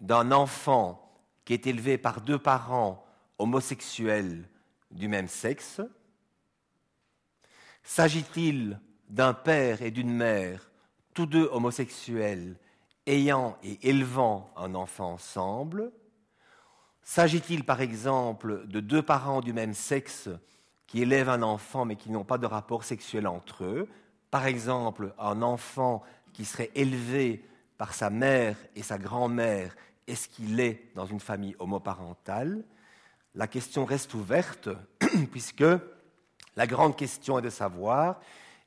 d'un 0.01 0.33
enfant 0.33 1.21
qui 1.45 1.53
est 1.53 1.67
élevé 1.67 1.99
par 1.99 2.21
deux 2.21 2.39
parents 2.39 3.05
homosexuels 3.39 4.49
du 4.91 5.09
même 5.09 5.29
sexe? 5.29 5.81
S'agit-il 7.83 8.81
d'un 9.09 9.35
père 9.35 9.83
et 9.83 9.91
d'une 9.91 10.13
mère, 10.13 10.71
tous 11.13 11.27
deux 11.27 11.49
homosexuels, 11.53 12.57
ayant 13.07 13.59
et 13.65 13.89
élevant 13.89 14.53
un 14.57 14.75
enfant 14.77 15.15
ensemble? 15.15 15.91
S'agit-il 17.03 17.65
par 17.65 17.81
exemple 17.81 18.69
de 18.69 18.79
deux 18.79 19.03
parents 19.03 19.41
du 19.41 19.53
même 19.53 19.75
sexe 19.75 20.29
qui 20.91 21.03
élèvent 21.03 21.29
un 21.29 21.43
enfant 21.43 21.85
mais 21.85 21.95
qui 21.95 22.11
n'ont 22.11 22.25
pas 22.25 22.37
de 22.37 22.47
rapport 22.47 22.83
sexuel 22.83 23.29
entre 23.29 23.63
eux. 23.65 23.89
Par 24.33 24.47
exemple, 24.47 25.15
un 25.21 25.41
enfant 25.41 26.03
qui 26.33 26.45
serait 26.45 26.73
élevé 26.75 27.45
par 27.79 27.95
sa 27.95 28.11
mère 28.11 28.57
et 28.75 28.83
sa 28.83 28.99
grand-mère, 28.99 29.77
est-ce 30.09 30.29
qu'il 30.29 30.59
est 30.59 30.91
dans 30.97 31.07
une 31.07 31.21
famille 31.21 31.55
homoparentale? 31.61 32.65
La 33.37 33.47
question 33.47 33.85
reste 33.85 34.15
ouverte 34.15 34.69
puisque 35.31 35.65
la 36.57 36.67
grande 36.67 36.97
question 36.97 37.39
est 37.39 37.43
de 37.43 37.51
savoir 37.51 38.19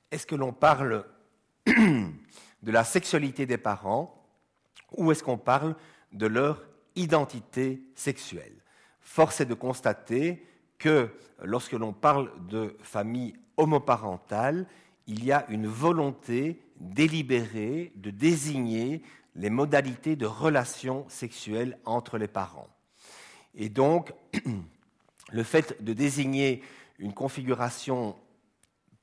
est-ce 0.09 0.25
que 0.25 0.35
l'on 0.35 0.53
parle 0.53 1.05
de 1.65 2.71
la 2.71 2.85
sexualité 2.85 3.45
des 3.45 3.57
parents 3.57 4.25
ou 4.95 5.11
est-ce 5.11 5.23
qu'on 5.23 5.37
parle 5.37 5.75
de 6.13 6.27
leur 6.27 6.63
identité 6.95 7.83
sexuelle? 7.95 8.55
Force 9.01 9.41
est 9.41 9.45
de 9.45 9.53
constater 9.53 10.47
que 10.77 11.09
lorsque 11.41 11.73
l'on 11.73 11.93
parle 11.93 12.31
de 12.47 12.75
famille 12.81 13.33
homoparentale, 13.57 14.67
il 15.07 15.23
y 15.23 15.31
a 15.31 15.45
une 15.49 15.67
volonté 15.67 16.61
délibérée 16.77 17.91
de 17.95 18.09
désigner 18.09 19.01
les 19.35 19.49
modalités 19.49 20.15
de 20.15 20.25
relations 20.25 21.05
sexuelles 21.09 21.77
entre 21.85 22.17
les 22.17 22.27
parents. 22.27 22.69
Et 23.55 23.69
donc, 23.69 24.13
le 25.31 25.43
fait 25.43 25.83
de 25.83 25.93
désigner 25.93 26.61
une 26.99 27.13
configuration 27.13 28.15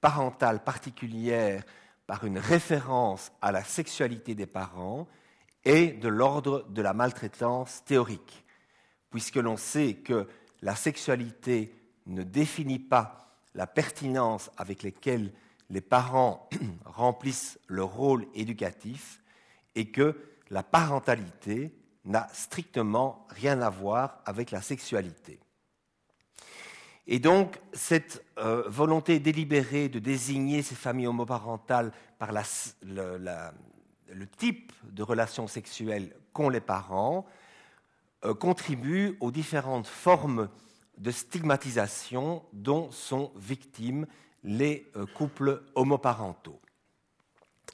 parentale 0.00 0.62
particulière 0.62 1.64
par 2.06 2.24
une 2.24 2.38
référence 2.38 3.32
à 3.42 3.52
la 3.52 3.62
sexualité 3.62 4.34
des 4.34 4.46
parents 4.46 5.06
est 5.64 6.00
de 6.00 6.08
l'ordre 6.08 6.66
de 6.70 6.82
la 6.82 6.94
maltraitance 6.94 7.84
théorique, 7.84 8.44
puisque 9.10 9.36
l'on 9.36 9.56
sait 9.56 9.94
que 9.94 10.26
la 10.62 10.74
sexualité 10.74 11.74
ne 12.06 12.22
définit 12.22 12.78
pas 12.78 13.38
la 13.54 13.66
pertinence 13.66 14.50
avec 14.56 14.82
laquelle 14.82 15.32
les 15.70 15.80
parents 15.80 16.48
remplissent 16.84 17.58
leur 17.68 17.88
rôle 17.88 18.26
éducatif 18.34 19.20
et 19.74 19.90
que 19.90 20.16
la 20.50 20.62
parentalité 20.62 21.72
n'a 22.04 22.28
strictement 22.32 23.26
rien 23.30 23.60
à 23.60 23.70
voir 23.70 24.20
avec 24.24 24.50
la 24.50 24.62
sexualité. 24.62 25.38
Et 27.06 27.18
donc, 27.18 27.58
cette 27.72 28.24
euh, 28.38 28.62
volonté 28.68 29.18
délibérée 29.18 29.88
de 29.88 29.98
désigner 29.98 30.62
ces 30.62 30.74
familles 30.74 31.08
homoparentales 31.08 31.92
par 32.18 32.30
le, 32.32 34.26
type 34.36 34.72
de 34.84 35.02
relations 35.02 35.46
sexuelles 35.46 36.14
qu'ont 36.32 36.48
les 36.48 36.60
parents 36.60 37.26
euh, 38.24 38.34
contribue 38.34 39.16
aux 39.20 39.30
différentes 39.30 39.86
formes 39.86 40.48
de 40.98 41.10
stigmatisation 41.10 42.44
dont 42.52 42.90
sont 42.90 43.32
victimes 43.36 44.06
les 44.44 44.90
euh, 44.96 45.06
couples 45.06 45.62
homoparentaux. 45.74 46.60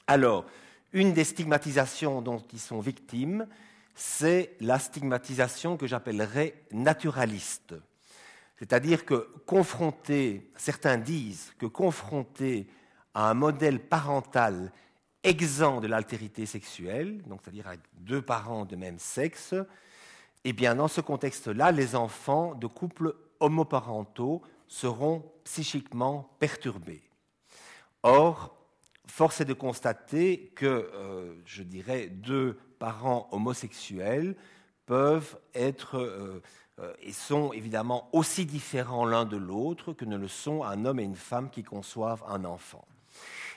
Alors, 0.07 0.45
une 0.93 1.13
des 1.13 1.25
stigmatisations 1.25 2.21
dont 2.21 2.41
ils 2.53 2.59
sont 2.59 2.79
victimes, 2.79 3.47
c'est 3.93 4.55
la 4.61 4.79
stigmatisation 4.79 5.75
que 5.75 5.87
j'appellerais 5.87 6.53
naturaliste. 6.71 7.75
C'est-à-dire 8.57 9.05
que 9.05 9.27
confronté, 9.45 10.49
certains 10.55 10.97
disent 10.97 11.53
que 11.57 11.65
confronté 11.65 12.67
à 13.13 13.29
un 13.29 13.33
modèle 13.33 13.79
parental 13.79 14.71
exempt 15.23 15.81
de 15.81 15.87
l'altérité 15.87 16.45
sexuelle, 16.45 17.21
donc 17.23 17.41
c'est-à-dire 17.43 17.67
avec 17.67 17.81
deux 17.93 18.21
parents 18.21 18.65
de 18.65 18.75
même 18.75 18.97
sexe, 18.97 19.53
eh 20.43 20.53
bien, 20.53 20.75
dans 20.75 20.87
ce 20.87 21.01
contexte-là, 21.01 21.71
les 21.71 21.95
enfants 21.95 22.55
de 22.55 22.67
couples 22.67 23.15
homoparentaux 23.39 24.41
seront 24.67 25.23
psychiquement 25.43 26.29
perturbés. 26.39 27.03
Or, 28.03 28.55
force 29.05 29.41
est 29.41 29.45
de 29.45 29.53
constater 29.53 30.51
que, 30.55 30.91
je 31.45 31.63
dirais, 31.63 32.07
deux 32.07 32.57
parents 32.79 33.27
homosexuels 33.31 34.35
peuvent 34.85 35.37
être 35.53 36.41
et 37.01 37.11
sont 37.11 37.53
évidemment 37.53 38.09
aussi 38.13 38.45
différents 38.45 39.05
l'un 39.05 39.25
de 39.25 39.37
l'autre 39.37 39.93
que 39.93 40.05
ne 40.05 40.15
le 40.15 40.27
sont 40.27 40.63
un 40.63 40.85
homme 40.85 40.99
et 40.99 41.03
une 41.03 41.15
femme 41.15 41.49
qui 41.49 41.63
conçoivent 41.63 42.23
un 42.27 42.45
enfant. 42.45 42.85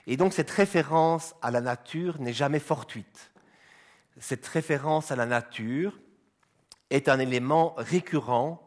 Et 0.07 0.17
donc 0.17 0.33
cette 0.33 0.51
référence 0.51 1.35
à 1.43 1.51
la 1.51 1.61
nature 1.61 2.21
n'est 2.21 2.33
jamais 2.33 2.61
fortuite. 2.61 3.31
Cette 4.19 4.47
référence 4.47 5.11
à 5.11 5.17
la 5.17 5.27
nature 5.27 5.99
est 6.91 7.09
un 7.09 7.19
élément 7.19 7.75
récurrent 7.77 8.67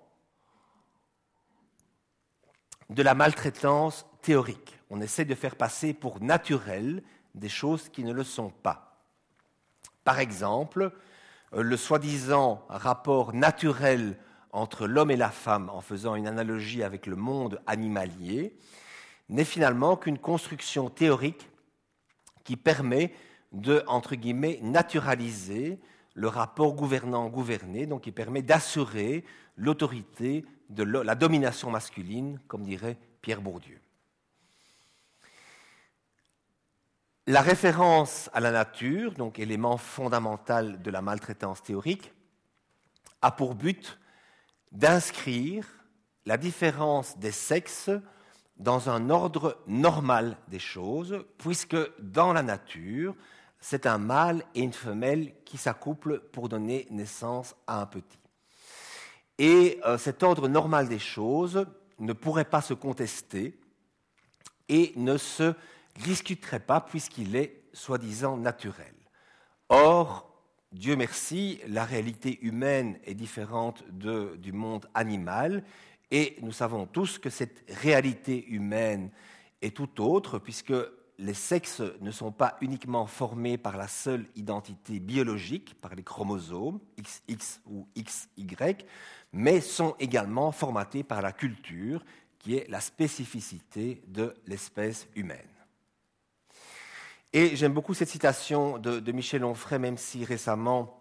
de 2.89 3.03
la 3.03 3.15
maltraitance 3.15 4.05
théorique. 4.21 4.77
On 4.89 5.01
essaie 5.01 5.25
de 5.25 5.35
faire 5.35 5.55
passer 5.55 5.93
pour 5.93 6.21
naturel 6.21 7.03
des 7.35 7.49
choses 7.49 7.89
qui 7.89 8.03
ne 8.03 8.13
le 8.13 8.23
sont 8.23 8.49
pas. 8.49 9.01
Par 10.03 10.19
exemple, 10.19 10.91
le 11.51 11.77
soi-disant 11.77 12.65
rapport 12.69 13.33
naturel 13.33 14.17
entre 14.51 14.85
l'homme 14.87 15.11
et 15.11 15.17
la 15.17 15.31
femme, 15.31 15.69
en 15.69 15.81
faisant 15.81 16.15
une 16.15 16.27
analogie 16.27 16.83
avec 16.83 17.07
le 17.07 17.15
monde 17.15 17.61
animalier, 17.65 18.55
n'est 19.29 19.45
finalement 19.45 19.97
qu'une 19.97 20.19
construction 20.19 20.89
théorique 20.89 21.49
qui 22.43 22.55
permet 22.55 23.13
de, 23.51 23.83
entre 23.87 24.15
guillemets, 24.15 24.59
naturaliser 24.61 25.79
le 26.13 26.27
rapport 26.27 26.73
gouvernant-gouverné, 26.73 27.85
donc 27.85 28.03
qui 28.03 28.11
permet 28.11 28.41
d'assurer 28.41 29.23
l'autorité 29.57 30.45
de 30.69 30.83
la 30.83 31.15
domination 31.15 31.69
masculine, 31.69 32.39
comme 32.47 32.63
dirait 32.63 32.97
Pierre 33.21 33.41
Bourdieu. 33.41 33.79
La 37.25 37.41
référence 37.41 38.29
à 38.33 38.41
la 38.41 38.51
nature, 38.51 39.13
donc 39.13 39.39
élément 39.39 39.77
fondamental 39.77 40.81
de 40.81 40.91
la 40.91 41.01
maltraitance 41.01 41.63
théorique, 41.63 42.11
a 43.21 43.31
pour 43.31 43.55
but 43.55 43.97
d'inscrire 44.73 45.65
la 46.25 46.37
différence 46.37 47.17
des 47.17 47.31
sexes 47.31 47.91
dans 48.57 48.89
un 48.89 49.09
ordre 49.09 49.57
normal 49.67 50.37
des 50.49 50.59
choses, 50.59 51.25
puisque 51.37 51.77
dans 51.99 52.33
la 52.33 52.43
nature, 52.43 53.15
c'est 53.63 53.85
un 53.85 53.97
mâle 53.97 54.43
et 54.55 54.61
une 54.61 54.73
femelle 54.73 55.31
qui 55.45 55.57
s'accouplent 55.57 56.19
pour 56.33 56.49
donner 56.49 56.85
naissance 56.91 57.55
à 57.65 57.79
un 57.79 57.85
petit. 57.85 58.19
Et 59.37 59.79
euh, 59.85 59.97
cet 59.97 60.21
ordre 60.21 60.49
normal 60.49 60.89
des 60.89 60.99
choses 60.99 61.65
ne 61.97 62.11
pourrait 62.11 62.43
pas 62.43 62.59
se 62.59 62.73
contester 62.73 63.57
et 64.67 64.91
ne 64.97 65.15
se 65.15 65.53
discuterait 66.03 66.59
pas 66.59 66.81
puisqu'il 66.81 67.37
est 67.37 67.63
soi-disant 67.71 68.35
naturel. 68.35 68.93
Or, 69.69 70.29
Dieu 70.73 70.97
merci, 70.97 71.61
la 71.65 71.85
réalité 71.85 72.39
humaine 72.41 72.99
est 73.05 73.15
différente 73.15 73.81
du 73.89 74.51
monde 74.51 74.89
animal 74.93 75.63
et 76.11 76.35
nous 76.41 76.51
savons 76.51 76.85
tous 76.85 77.17
que 77.17 77.29
cette 77.29 77.63
réalité 77.81 78.45
humaine 78.49 79.09
est 79.61 79.73
tout 79.73 80.03
autre, 80.03 80.37
puisque 80.37 80.73
les 81.19 81.33
sexes 81.33 81.81
ne 82.01 82.11
sont 82.11 82.31
pas 82.31 82.57
uniquement 82.61 83.05
formés 83.05 83.57
par 83.57 83.77
la 83.77 83.87
seule 83.87 84.25
identité 84.35 84.99
biologique, 84.99 85.75
par 85.79 85.95
les 85.95 86.03
chromosomes 86.03 86.79
XX 86.99 87.61
ou 87.67 87.87
XY, 87.97 88.77
mais 89.31 89.61
sont 89.61 89.95
également 89.99 90.51
formatés 90.51 91.03
par 91.03 91.21
la 91.21 91.31
culture, 91.31 92.03
qui 92.39 92.55
est 92.55 92.69
la 92.69 92.81
spécificité 92.81 94.03
de 94.07 94.33
l'espèce 94.47 95.07
humaine. 95.15 95.39
Et 97.31 97.55
j'aime 97.55 97.73
beaucoup 97.73 97.93
cette 97.93 98.09
citation 98.09 98.77
de, 98.77 99.11
Michel 99.11 99.43
Onfray, 99.43 99.79
même 99.79 99.97
si 99.97 100.23
récemment 100.25 100.99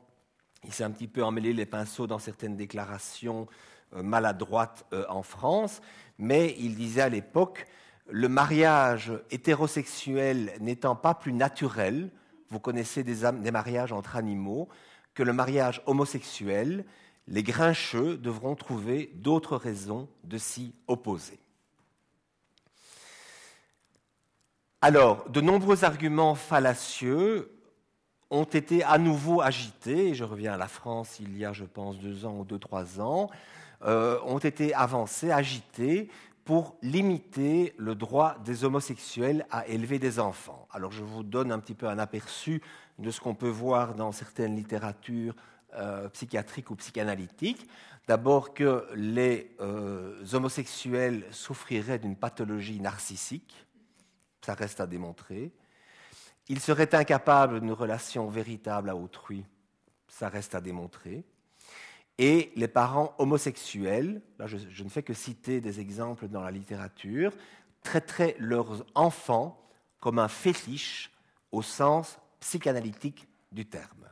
il 0.64 0.72
s'est 0.72 0.84
un 0.84 0.90
petit 0.90 1.08
peu 1.08 1.22
emmêlé 1.24 1.52
les 1.52 1.66
pinceaux 1.66 2.06
dans 2.06 2.20
certaines 2.20 2.56
déclarations 2.56 3.48
euh, 3.94 4.02
maladroite 4.02 4.86
euh, 4.92 5.04
en 5.08 5.22
France, 5.22 5.82
mais 6.18 6.54
il 6.58 6.76
disait 6.76 7.02
à 7.02 7.08
l'époque, 7.08 7.66
le 8.09 8.28
mariage 8.28 9.12
hétérosexuel 9.30 10.53
n'étant 10.61 10.96
pas 10.96 11.14
plus 11.14 11.32
naturel, 11.32 12.11
vous 12.50 12.61
connaissez 12.61 13.03
des, 13.03 13.50
mariages 13.50 13.92
entre 13.92 14.16
animaux, 14.16 14.68
que 15.14 15.22
le 15.22 15.32
mariage 15.32 15.82
homosexuel, 15.86 16.84
les 17.28 17.42
grincheux 17.42 18.16
devront 18.16 18.55
trouver 18.55 19.11
d'autres 19.14 19.57
raisons 19.57 20.09
de 20.24 20.38
s'y 20.38 20.74
opposer. 20.86 21.38
Alors, 24.80 25.28
de 25.30 25.40
nombreux 25.40 25.84
arguments 25.84 26.34
fallacieux 26.34 27.50
ont 28.30 28.44
été 28.44 28.82
à 28.82 28.98
nouveau 28.98 29.40
agités, 29.40 30.14
je 30.14 30.24
reviens 30.24 30.55
à 30.55 30.57
la 30.57 30.66
France 30.66 31.20
il 31.20 31.38
y 31.38 31.44
a, 31.44 31.53
je 31.53 31.64
pense, 31.64 31.98
deux 31.98 32.26
ans 32.26 32.38
ou 32.38 32.44
deux, 32.44 32.59
trois 32.59 33.00
ans, 33.00 33.30
euh, 33.84 34.18
ont 34.24 34.38
été 34.38 34.74
avancés, 34.74 35.30
agités 35.30 36.09
pour 36.45 36.76
limiter 36.82 37.74
le 37.76 37.95
droit 37.95 38.36
des 38.45 38.64
homosexuels 38.64 39.47
à 39.51 39.66
élever 39.68 39.99
des 39.99 40.18
enfants. 40.18 40.66
Alors 40.72 40.90
je 40.90 41.03
vous 41.03 41.22
donne 41.22 41.53
un 41.53 41.59
petit 41.59 41.74
peu 41.74 41.88
un 41.88 41.99
aperçu 41.99 42.62
de 42.99 43.11
ce 43.11 43.20
qu'on 43.20 43.34
peut 43.34 43.49
voir 43.49 43.95
dans 43.95 44.12
certaines 44.12 44.57
littératures 44.57 45.34
euh, 45.74 46.09
psychiatriques 46.09 46.70
ou 46.70 46.76
psychanalytiques. 46.76 47.68
D'abord 48.09 48.55
que 48.55 48.86
les 48.95 49.55
euh, 49.61 50.24
homosexuels 50.32 51.24
souffriraient 51.30 52.01
d'une 52.01 52.16
pathologie 52.16 52.80
narcissique, 52.80 53.55
ça 54.45 54.55
reste 54.55 54.80
à 54.80 54.86
démontrer. 54.86 55.53
Ils 56.49 56.61
seraient 56.61 56.95
incapables 56.95 57.61
d'une 57.61 57.72
relation 57.72 58.28
véritable 58.28 58.90
à 58.90 58.97
autrui, 58.97 59.45
ça 60.09 60.28
reste 60.28 60.57
à 60.57 60.61
démontrer 60.61 61.24
et 62.22 62.52
les 62.54 62.68
parents 62.68 63.16
homosexuels, 63.18 64.22
je, 64.44 64.84
ne 64.84 64.88
fais 64.88 65.02
que 65.02 65.12
citer 65.12 65.60
des 65.60 65.80
exemples 65.80 66.28
dans 66.28 66.40
la 66.40 66.52
littérature, 66.52 67.32
traiteraient 67.82 68.36
leurs 68.38 68.86
enfants 68.94 69.60
comme 69.98 70.20
un 70.20 70.28
fétiche 70.28 71.10
au 71.50 71.62
sens 71.62 72.20
psychanalytique 72.38 73.26
du 73.50 73.66
terme. 73.66 74.08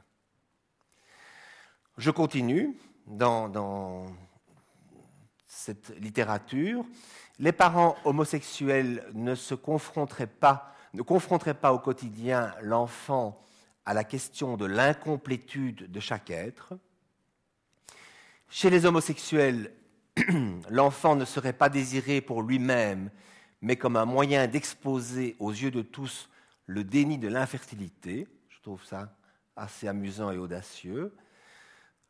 Je 1.98 2.10
continue 2.10 2.76
dans, 3.06 3.48
dans 3.48 4.06
cette 5.46 5.96
littérature. 6.00 6.84
Les 7.38 7.52
parents 7.52 7.94
homosexuels 8.04 9.04
ne 9.14 9.36
se 9.36 9.54
confronteraient 9.54 10.26
pas, 10.26 10.74
ne 10.94 11.02
confronteraient 11.02 11.54
pas 11.54 11.72
au 11.72 11.78
quotidien 11.78 12.56
l'enfant 12.60 13.40
à 13.86 13.94
la 13.94 14.02
question 14.02 14.56
de 14.56 14.64
l'incomplétude 14.64 15.88
de 15.88 16.00
chaque 16.00 16.30
être, 16.30 16.74
chez 18.50 18.68
les 18.68 18.84
homosexuels, 18.84 19.72
l'enfant 20.70 21.14
ne 21.14 21.24
serait 21.24 21.52
pas 21.52 21.68
désiré 21.68 22.20
pour 22.20 22.42
lui-même, 22.42 23.10
mais 23.62 23.76
comme 23.76 23.96
un 23.96 24.04
moyen 24.04 24.46
d'exposer 24.48 25.36
aux 25.38 25.52
yeux 25.52 25.70
de 25.70 25.82
tous 25.82 26.28
le 26.66 26.84
déni 26.84 27.16
de 27.16 27.28
l'infertilité. 27.28 28.26
Je 28.48 28.60
trouve 28.60 28.84
ça 28.84 29.16
assez 29.56 29.86
amusant 29.86 30.30
et 30.32 30.38
audacieux. 30.38 31.14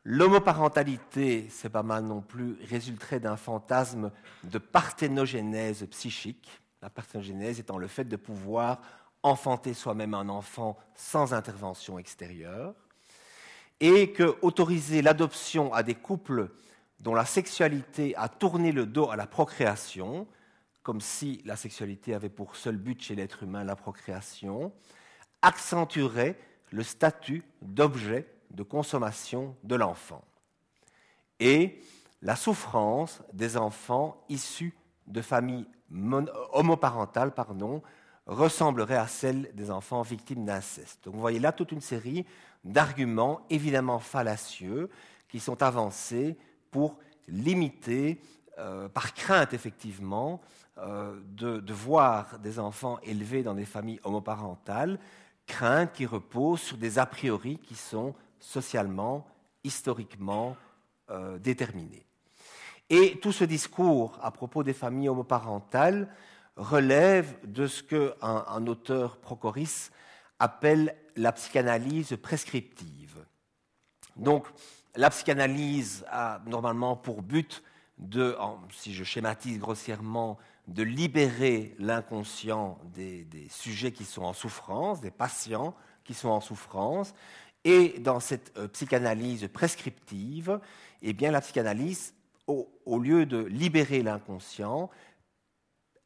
L'homoparentalité, 0.03 1.47
c'est 1.49 1.69
pas 1.69 1.83
mal 1.83 2.05
non 2.05 2.21
plus, 2.21 2.57
résulterait 2.67 3.19
d'un 3.19 3.37
fantasme 3.37 4.11
de 4.43 4.57
parthénogénèse 4.57 5.85
psychique. 5.91 6.49
La 6.81 6.89
parthénogénèse 6.89 7.59
étant 7.59 7.77
le 7.77 7.87
fait 7.87 8.05
de 8.05 8.15
pouvoir 8.15 8.81
enfanter 9.21 9.75
soi-même 9.75 10.15
un 10.15 10.29
enfant 10.29 10.79
sans 10.95 11.35
intervention 11.35 11.99
extérieure 11.99 12.73
et 13.81 14.11
que 14.11 14.37
autoriser 14.41 15.01
l'adoption 15.01 15.73
à 15.73 15.83
des 15.83 15.95
couples 15.95 16.49
dont 17.01 17.15
la 17.15 17.25
sexualité 17.25 18.15
a 18.15 18.29
tourné 18.29 18.71
le 18.71 18.85
dos 18.85 19.09
à 19.09 19.15
la 19.15 19.25
procréation, 19.25 20.27
comme 20.83 21.01
si 21.01 21.41
la 21.45 21.55
sexualité 21.55 22.13
avait 22.13 22.29
pour 22.29 22.55
seul 22.55 22.77
but 22.77 23.01
chez 23.01 23.15
l'être 23.15 23.43
humain 23.43 23.63
la 23.63 23.75
procréation, 23.75 24.71
accentuerait 25.41 26.37
le 26.69 26.83
statut 26.83 27.43
d'objet 27.61 28.27
de 28.51 28.63
consommation 28.63 29.55
de 29.63 29.75
l'enfant 29.75 30.23
et 31.39 31.81
la 32.21 32.35
souffrance 32.35 33.23
des 33.33 33.57
enfants 33.57 34.23
issus 34.29 34.75
de 35.07 35.21
familles 35.21 35.65
homoparentales 36.53 37.33
pardon, 37.33 37.81
ressemblerait 38.27 38.95
à 38.95 39.07
celle 39.07 39.49
des 39.55 39.71
enfants 39.71 40.03
victimes 40.03 40.45
d'inceste. 40.45 41.03
Donc 41.03 41.15
vous 41.15 41.19
voyez 41.19 41.39
là 41.39 41.51
toute 41.51 41.71
une 41.71 41.81
série 41.81 42.25
d'arguments 42.63 43.41
évidemment 43.49 43.99
fallacieux 43.99 44.89
qui 45.27 45.39
sont 45.39 45.63
avancés 45.63 46.37
pour 46.69 46.97
limiter, 47.27 48.21
euh, 48.59 48.89
par 48.89 49.13
crainte 49.13 49.53
effectivement, 49.53 50.41
euh, 50.77 51.19
de, 51.25 51.73
voir 51.73 52.39
des 52.39 52.59
enfants 52.59 52.99
élevés 53.03 53.43
dans 53.43 53.53
des 53.53 53.65
familles 53.65 53.99
homoparentales, 54.03 54.99
crainte 55.45 55.91
qui 55.93 56.05
repose 56.05 56.61
sur 56.61 56.77
des 56.77 56.99
a 56.99 57.05
priori 57.05 57.57
qui 57.59 57.75
sont 57.75 58.13
socialement, 58.39 59.27
historiquement 59.63 60.55
euh, 61.09 61.37
déterminés. 61.39 62.05
Et 62.89 63.19
tout 63.21 63.31
ce 63.31 63.43
discours 63.43 64.17
à 64.21 64.31
propos 64.31 64.63
des 64.63 64.73
familles 64.73 65.09
homoparentales 65.09 66.09
relève 66.57 67.33
de 67.45 67.67
ce 67.67 67.83
qu'un 67.83 68.13
un 68.21 68.67
auteur 68.67 69.17
Procoris 69.17 69.91
appelle 70.41 70.95
la 71.15 71.31
psychanalyse 71.31 72.17
prescriptive. 72.19 73.23
Donc, 74.15 74.47
la 74.95 75.11
psychanalyse 75.11 76.03
a 76.09 76.41
normalement 76.47 76.95
pour 76.95 77.21
but 77.21 77.63
si 78.71 78.95
je 78.95 79.03
schématise 79.03 79.59
grossièrement, 79.59 80.39
de 80.67 80.81
libérer 80.81 81.75
l'inconscient 81.77 82.79
des, 82.95 83.27
sujets 83.51 83.91
qui 83.91 84.03
sont 84.03 84.23
en 84.23 84.33
souffrance, 84.33 84.99
des 84.99 85.11
patients 85.11 85.75
qui 86.03 86.15
sont 86.15 86.29
en 86.29 86.41
souffrance. 86.41 87.13
Et 87.63 87.99
dans 87.99 88.19
cette 88.19 88.51
euh, 88.57 88.67
psychanalyse 88.67 89.47
prescriptive, 89.53 90.59
eh 91.03 91.13
bien, 91.13 91.29
la 91.29 91.41
psychanalyse, 91.41 92.15
au 92.47 92.99
lieu 92.99 93.27
de 93.27 93.37
libérer 93.37 94.01
l'inconscient, 94.01 94.89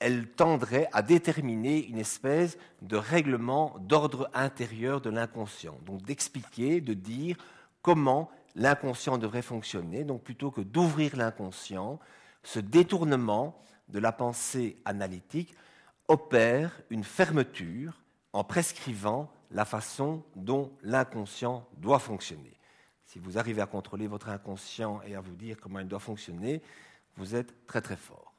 elle 0.06 0.28
tendrait 0.28 0.88
à 0.94 1.02
déterminer 1.02 1.88
une 1.88 1.98
espèce 1.98 2.60
de 2.84 2.96
règlement 2.96 3.76
d'ordre 3.80 4.30
intérieur 4.36 5.02
de 5.02 5.10
l'inconscient. 5.10 5.80
Donc 5.84 6.04
d'expliquer, 6.04 6.80
de 6.80 6.94
dire 6.94 7.38
comment 7.82 8.30
l'inconscient 8.54 9.18
devrait 9.18 9.42
fonctionner. 9.42 10.04
Donc 10.04 10.22
plutôt 10.22 10.52
que 10.52 10.62
d'ouvrir 10.62 11.16
l'inconscient, 11.16 12.00
ce 12.44 12.60
détournement 12.60 13.60
de 13.90 13.98
la 13.98 14.12
pensée 14.12 14.78
analytique 14.86 15.56
opère 16.08 16.80
une 16.92 17.04
fermeture 17.04 18.00
en 18.32 18.44
prescrivant 18.44 19.32
la 19.50 19.66
façon 19.66 20.24
dont 20.36 20.72
l'inconscient 20.84 21.68
doit 21.78 21.98
fonctionner. 21.98 22.60
Si 23.06 23.18
vous 23.18 23.40
arrivez 23.40 23.64
à 23.64 23.66
contrôler 23.66 24.06
votre 24.06 24.30
inconscient 24.30 25.02
et 25.02 25.16
à 25.16 25.22
vous 25.22 25.36
dire 25.36 25.58
comment 25.60 25.80
il 25.80 25.88
doit 25.88 25.98
fonctionner, 25.98 26.62
vous 27.18 27.34
êtes 27.34 27.66
très 27.66 27.82
très 27.82 27.98
fort. 27.98 28.35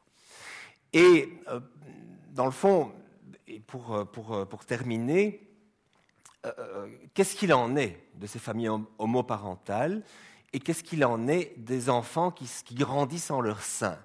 Et 0.97 1.29
euh, 1.49 1.61
dans 2.33 2.47
le 2.47 2.51
fond, 2.51 2.91
pour, 3.67 3.95
euh, 3.95 4.05
euh, 4.31 4.45
pour 4.47 4.65
terminer, 4.65 5.43
qu'est-ce 7.13 7.35
qu'il 7.35 7.53
en 7.53 7.77
est 7.77 8.03
de 8.15 8.27
ces 8.27 8.39
familles 8.39 8.71
homoparentales 8.99 10.03
et 10.55 10.61
qu'est-ce 10.61 10.85
qu'il 10.85 11.05
en 11.05 11.29
est 11.29 11.53
des 11.59 11.91
enfants 11.91 12.31
qui, 12.31 12.49
qui, 12.65 12.77
grandissent 12.77 13.31
en 13.31 13.43
leur 13.43 13.61
sein? 13.61 13.99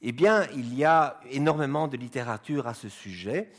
Eh 0.00 0.12
bien, 0.12 0.46
il 0.54 0.74
y 0.74 0.84
a 0.84 1.18
énormément 1.30 1.88
de 1.88 1.96
littérature 1.96 2.68
à 2.68 2.74
ce 2.74 2.88
sujet 2.88 3.50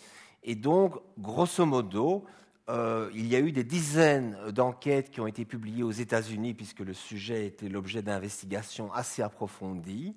et 0.44 0.56
donc, 0.56 0.96
grosso 1.18 1.66
modo, 1.66 2.24
il 2.70 3.28
y 3.28 3.36
a 3.36 3.40
eu 3.40 3.52
des 3.52 3.64
dizaines 3.64 4.38
d'enquêtes 4.52 5.10
qui 5.10 5.20
ont 5.20 5.28
été 5.28 5.44
publiées 5.44 5.84
aux 5.84 5.92
États-Unis 5.92 6.54
puisque 6.54 6.82
le 6.82 6.94
sujet 6.94 7.48
était 7.48 7.68
l'objet 7.68 8.04
d'investigations 8.04 8.94
assez 8.94 9.24
approfondies. 9.24 10.16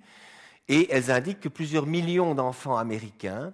Et 0.68 0.92
elles 0.92 1.10
indiquent 1.10 1.40
que 1.40 1.48
plusieurs 1.48 1.86
millions 1.86 2.34
d'enfants 2.34 2.76
américains, 2.76 3.52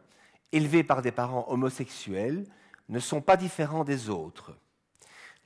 élevés 0.52 0.84
par 0.84 1.02
des 1.02 1.12
parents 1.12 1.46
homosexuels, 1.48 2.44
ne 2.88 2.98
sont 2.98 3.20
pas 3.20 3.36
différents 3.36 3.84
des 3.84 4.10
autres. 4.10 4.52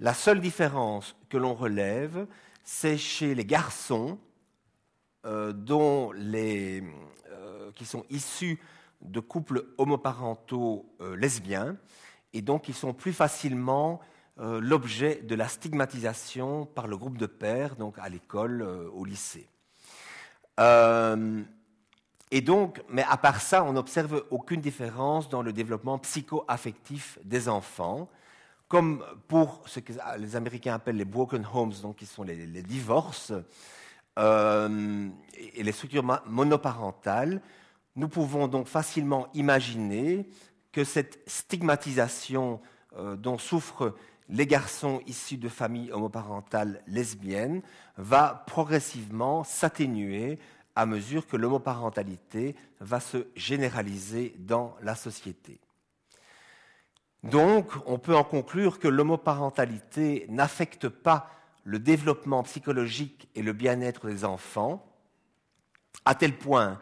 La 0.00 0.14
seule 0.14 0.40
différence 0.40 1.16
que 1.30 1.38
l'on 1.38 1.54
relève, 1.54 2.26
c'est 2.64 2.98
chez 2.98 3.34
les 3.34 3.44
garçons 3.44 4.18
euh, 5.24 5.52
dont 5.52 6.12
les, 6.12 6.84
euh, 7.30 7.72
qui 7.72 7.86
sont 7.86 8.04
issus 8.10 8.60
de 9.00 9.20
couples 9.20 9.64
homoparentaux 9.78 10.92
euh, 11.00 11.16
lesbiens 11.16 11.76
et 12.32 12.42
donc 12.42 12.62
qui 12.62 12.72
sont 12.72 12.92
plus 12.92 13.12
facilement 13.12 14.00
l'objet 14.38 15.22
de 15.22 15.34
la 15.34 15.48
stigmatisation 15.48 16.66
par 16.66 16.88
le 16.88 16.98
groupe 16.98 17.16
de 17.16 17.24
pères, 17.24 17.74
donc 17.76 17.98
à 17.98 18.06
l'école, 18.10 18.60
au 18.92 19.06
lycée. 19.06 19.48
Et 22.30 22.40
donc, 22.40 22.82
mais 22.88 23.04
à 23.08 23.16
part 23.16 23.40
ça, 23.40 23.62
on 23.62 23.74
n'observe 23.74 24.24
aucune 24.30 24.60
différence 24.60 25.28
dans 25.28 25.42
le 25.42 25.52
développement 25.52 25.98
psycho-affectif 25.98 27.18
des 27.24 27.48
enfants, 27.48 28.08
comme 28.68 29.04
pour 29.28 29.62
ce 29.66 29.78
que 29.78 29.92
les 30.18 30.34
Américains 30.34 30.74
appellent 30.74 30.96
les 30.96 31.04
broken 31.04 31.46
homes, 31.54 31.72
donc 31.82 31.96
qui 31.96 32.06
sont 32.06 32.24
les, 32.24 32.46
divorces 32.62 33.32
euh, 34.18 35.08
et 35.54 35.62
les 35.62 35.72
structures 35.72 36.02
monoparentales. 36.26 37.40
Nous 37.94 38.08
pouvons 38.08 38.48
donc 38.48 38.66
facilement 38.66 39.28
imaginer 39.34 40.28
que 40.72 40.82
cette 40.82 41.20
stigmatisation 41.28 42.60
euh, 42.96 43.14
dont 43.14 43.38
souffrent 43.38 43.94
les 44.28 44.46
garçons 44.46 45.00
issus 45.06 45.36
de 45.36 45.48
familles 45.48 45.92
homoparentales 45.92 46.82
lesbiennes 46.88 47.62
va 47.96 48.44
progressivement 48.46 49.44
s'atténuer 49.44 50.40
à 50.76 50.84
mesure 50.84 51.26
que 51.26 51.36
l'homoparentalité 51.36 52.54
va 52.80 53.00
se 53.00 53.26
généraliser 53.34 54.34
dans 54.38 54.76
la 54.82 54.94
société. 54.94 55.58
Donc, 57.22 57.72
on 57.86 57.98
peut 57.98 58.14
en 58.14 58.22
conclure 58.22 58.78
que 58.78 58.86
l'homoparentalité 58.86 60.26
n'affecte 60.28 60.88
pas 60.88 61.30
le 61.64 61.78
développement 61.78 62.42
psychologique 62.44 63.28
et 63.34 63.42
le 63.42 63.52
bien-être 63.52 64.06
des 64.06 64.24
enfants, 64.24 64.86
à 66.04 66.14
tel 66.14 66.36
point 66.36 66.80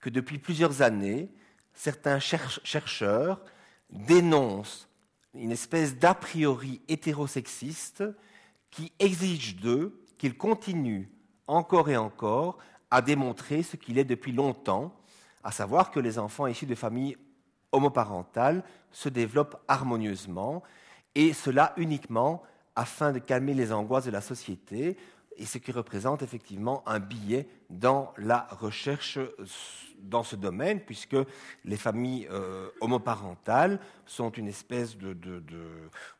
que 0.00 0.10
depuis 0.10 0.38
plusieurs 0.38 0.82
années, 0.82 1.30
certains 1.74 2.18
chercheurs 2.18 3.40
dénoncent 3.90 4.88
une 5.34 5.52
espèce 5.52 5.96
d'a 5.96 6.14
priori 6.14 6.80
hétérosexiste 6.88 8.04
qui 8.70 8.92
exige 8.98 9.56
d'eux 9.56 10.02
qu'ils 10.18 10.36
continuent 10.36 11.08
encore 11.46 11.90
et 11.90 11.96
encore 11.96 12.58
a 12.94 13.02
démontré 13.02 13.64
ce 13.64 13.74
qu'il 13.74 13.98
est 13.98 14.04
depuis 14.04 14.30
longtemps, 14.30 14.94
à 15.42 15.50
savoir 15.50 15.90
que 15.90 15.98
les 15.98 16.16
enfants 16.16 16.46
issus 16.46 16.64
de 16.64 16.76
familles 16.76 17.16
homoparentales 17.72 18.62
se 18.92 19.08
développent 19.08 19.60
harmonieusement, 19.66 20.62
et 21.16 21.32
cela 21.32 21.72
uniquement 21.76 22.44
afin 22.76 23.10
de 23.10 23.18
calmer 23.18 23.52
les 23.52 23.72
angoisses 23.72 24.04
de 24.04 24.12
la 24.12 24.20
société, 24.20 24.96
et 25.36 25.46
ce 25.46 25.58
qui 25.58 25.72
représente 25.72 26.22
effectivement 26.22 26.82
un 26.86 27.00
billet 27.00 27.48
dans 27.70 28.12
la 28.16 28.46
recherche 28.50 29.18
dans 29.98 30.22
ce 30.22 30.36
domaine, 30.36 30.80
puisque 30.80 31.16
les 31.64 31.76
familles 31.76 32.28
euh, 32.30 32.68
homoparentales 32.80 33.80
sont 34.06 34.30
une 34.30 34.48
espèce 34.48 34.96
de, 34.96 35.14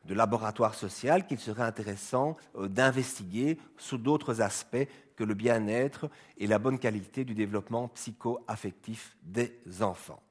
laboratoire 0.09 0.73
social 0.73 1.27
qu'il 1.27 1.39
serait 1.39 1.63
intéressant 1.63 2.35
euh, 2.55 2.67
d'investiguer 2.67 3.59
sous 3.77 3.97
d'autres 3.97 4.41
aspects 4.41 4.87
que 5.15 5.23
le 5.23 5.33
bien-être 5.33 6.09
et 6.37 6.47
la 6.47 6.59
bonne 6.59 6.79
qualité 6.79 7.23
du 7.23 7.35
développement 7.35 7.87
psycho-affectif 7.89 9.15
des 9.23 9.59
enfants. 9.81 10.21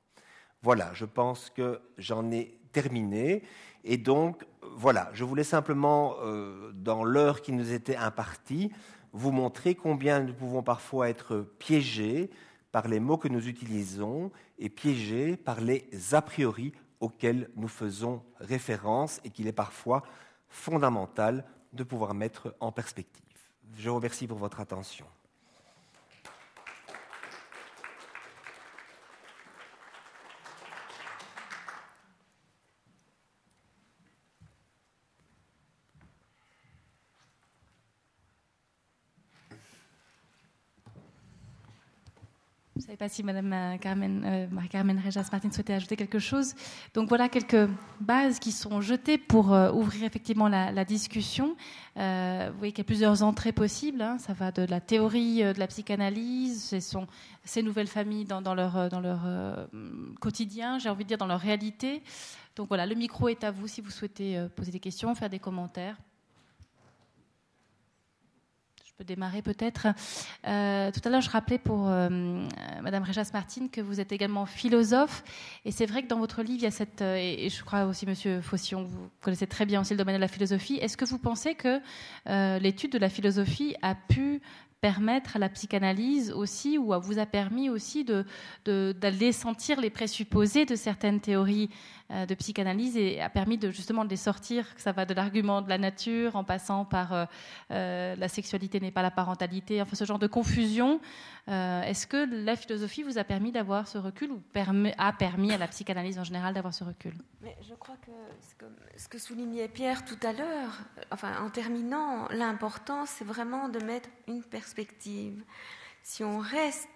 Voilà, 0.62 0.92
je 0.94 1.04
pense 1.04 1.50
que 1.50 1.80
j'en 1.98 2.30
ai 2.30 2.58
terminé. 2.72 3.42
Et 3.84 3.98
donc, 3.98 4.44
voilà, 4.76 5.10
je 5.12 5.24
voulais 5.24 5.44
simplement, 5.44 6.16
euh, 6.22 6.72
dans 6.74 7.04
l'heure 7.04 7.42
qui 7.42 7.52
nous 7.52 7.72
était 7.72 7.96
impartie, 7.96 8.72
vous 9.12 9.30
montrer 9.30 9.74
combien 9.74 10.20
nous 10.20 10.34
pouvons 10.34 10.62
parfois 10.62 11.08
être 11.08 11.46
piégés 11.58 12.30
par 12.72 12.88
les 12.88 12.98
mots 12.98 13.18
que 13.18 13.28
nous 13.28 13.46
utilisons 13.46 14.32
et 14.58 14.68
piégés 14.68 15.36
par 15.36 15.60
les 15.60 15.88
a 16.12 16.22
priori 16.22 16.72
auxquels 16.98 17.50
nous 17.54 17.68
faisons 17.68 18.22
référence 18.40 19.20
et 19.22 19.30
qu'il 19.30 19.46
est 19.46 19.52
parfois 19.52 20.02
fondamental 20.48 21.44
de 21.72 21.84
pouvoir 21.84 22.14
mettre 22.14 22.56
en 22.60 22.72
perspective. 22.72 23.22
Je 23.76 23.88
vous 23.88 23.96
remercie 23.96 24.26
pour 24.26 24.38
votre 24.38 24.60
attention. 24.60 25.06
Je 42.94 42.96
ne 42.96 43.00
savais 43.00 43.10
pas 43.10 43.14
si 43.16 43.24
Madame 43.24 43.52
euh, 43.52 43.76
Carmen, 43.76 44.22
euh, 44.24 44.46
Marie-Carmen 44.52 45.00
Réjas-Martin 45.00 45.50
souhaitait 45.50 45.72
ajouter 45.72 45.96
quelque 45.96 46.20
chose. 46.20 46.54
Donc 46.94 47.08
voilà 47.08 47.28
quelques 47.28 47.68
bases 47.98 48.38
qui 48.38 48.52
sont 48.52 48.80
jetées 48.80 49.18
pour 49.18 49.52
euh, 49.52 49.72
ouvrir 49.72 50.04
effectivement 50.04 50.46
la, 50.46 50.84
discussion. 50.84 51.56
vous 51.96 52.58
voyez 52.58 52.70
qu'il 52.70 52.78
y 52.78 52.80
a 52.82 52.84
plusieurs 52.84 53.24
entrées 53.24 53.50
possibles. 53.50 54.00
Hein. 54.00 54.18
Ça 54.18 54.32
va 54.32 54.52
de 54.52 54.62
la 54.62 54.80
théorie 54.80 55.42
de 55.42 55.58
la 55.58 55.66
psychanalyse, 55.66 56.78
ces 57.42 57.62
nouvelles 57.64 57.88
familles 57.88 58.26
dans, 58.26 58.54
leur, 58.54 59.68
quotidien, 60.20 60.78
j'ai 60.78 60.88
envie 60.88 61.02
de 61.02 61.08
dire 61.08 61.18
dans 61.18 61.26
leur 61.26 61.40
réalité. 61.40 62.00
Donc 62.54 62.68
voilà, 62.68 62.86
le 62.86 62.94
micro 62.94 63.26
est 63.26 63.42
à 63.42 63.50
vous 63.50 63.66
si 63.66 63.80
vous 63.80 63.90
souhaitez 63.90 64.46
poser 64.54 64.70
des 64.70 64.78
questions, 64.78 65.12
faire 65.16 65.30
des 65.30 65.40
commentaires 65.40 65.96
peux 68.96 69.04
démarrer 69.04 69.42
peut-être. 69.42 69.88
Euh, 70.46 70.90
tout 70.92 71.00
à 71.04 71.10
l'heure, 71.10 71.20
je 71.20 71.30
rappelais 71.30 71.58
pour 71.58 71.88
euh, 71.88 72.08
Madame 72.80 73.02
Réjas 73.02 73.30
Martine 73.32 73.68
que 73.68 73.80
vous 73.80 74.00
êtes 74.00 74.12
également 74.12 74.46
philosophe. 74.46 75.24
Et 75.64 75.72
c'est 75.72 75.86
vrai 75.86 76.02
que 76.02 76.08
dans 76.08 76.18
votre 76.18 76.42
livre, 76.42 76.58
il 76.60 76.64
y 76.64 76.66
a 76.66 76.70
cette. 76.70 77.02
Euh, 77.02 77.16
et, 77.16 77.48
je 77.50 77.64
crois 77.64 77.86
aussi, 77.86 78.06
Monsieur 78.06 78.40
Faution, 78.40 78.84
vous 78.84 79.10
connaissez 79.20 79.46
très 79.46 79.66
bien 79.66 79.80
aussi 79.80 79.94
le 79.94 79.98
domaine 79.98 80.14
de 80.14 80.20
la 80.20 80.28
philosophie. 80.28 80.76
Est-ce 80.76 80.96
que 80.96 81.04
vous 81.04 81.18
pensez 81.18 81.54
que 81.54 81.80
l'étude 82.60 82.92
de 82.92 82.98
la 82.98 83.08
philosophie 83.08 83.74
a 83.82 83.94
pu 83.94 84.40
permettre 84.84 85.36
à 85.36 85.38
la 85.38 85.48
psychanalyse 85.48 86.30
aussi, 86.30 86.76
ou 86.76 86.92
vous 87.00 87.18
a 87.18 87.24
permis 87.24 87.70
aussi 87.70 88.04
d'aller 88.04 89.32
sentir 89.32 89.80
les 89.80 89.88
présupposés 89.88 90.66
de 90.66 90.76
certaines 90.76 91.20
théories 91.20 91.70
euh, 92.10 92.26
de 92.26 92.34
psychanalyse 92.34 92.98
et 92.98 93.22
a 93.22 93.30
permis 93.30 93.56
de 93.56 93.70
justement 93.70 94.04
de 94.04 94.10
les 94.10 94.16
sortir, 94.16 94.74
que 94.74 94.82
ça 94.82 94.92
va 94.92 95.06
de 95.06 95.14
l'argument 95.14 95.62
de 95.62 95.70
la 95.70 95.78
nature 95.78 96.36
en 96.36 96.44
passant 96.44 96.84
par 96.84 97.14
euh, 97.14 97.24
euh, 97.70 98.14
la 98.16 98.28
sexualité 98.28 98.78
n'est 98.78 98.90
pas 98.90 99.00
la 99.00 99.10
parentalité, 99.10 99.80
enfin 99.80 99.96
ce 99.96 100.04
genre 100.04 100.18
de 100.18 100.26
confusion. 100.26 101.00
Est-ce 101.46 102.06
que 102.06 102.26
la 102.44 102.56
philosophie 102.56 103.02
vous 103.02 103.18
a 103.18 103.24
permis 103.24 103.52
d'avoir 103.52 103.86
ce 103.86 103.98
recul 103.98 104.32
ou 104.32 104.42
a 104.96 105.12
permis 105.12 105.52
à 105.52 105.58
la 105.58 105.68
psychanalyse 105.68 106.18
en 106.18 106.24
général 106.24 106.54
d'avoir 106.54 106.72
ce 106.72 106.84
recul? 106.84 107.12
Mais 107.42 107.54
Je 107.68 107.74
crois 107.74 107.96
que 107.96 108.12
ce, 108.40 108.54
que 108.54 108.64
ce 108.96 109.08
que 109.08 109.18
soulignait 109.18 109.68
Pierre 109.68 110.06
tout 110.06 110.18
à 110.26 110.32
l'heure, 110.32 110.80
enfin 111.10 111.32
en 111.44 111.50
terminant, 111.50 112.28
l'important 112.30 113.04
c'est 113.04 113.26
vraiment 113.26 113.68
de 113.68 113.78
mettre 113.78 114.08
une 114.26 114.42
perspective. 114.42 114.73
Si 116.02 116.24
on 116.24 116.38
reste 116.38 116.88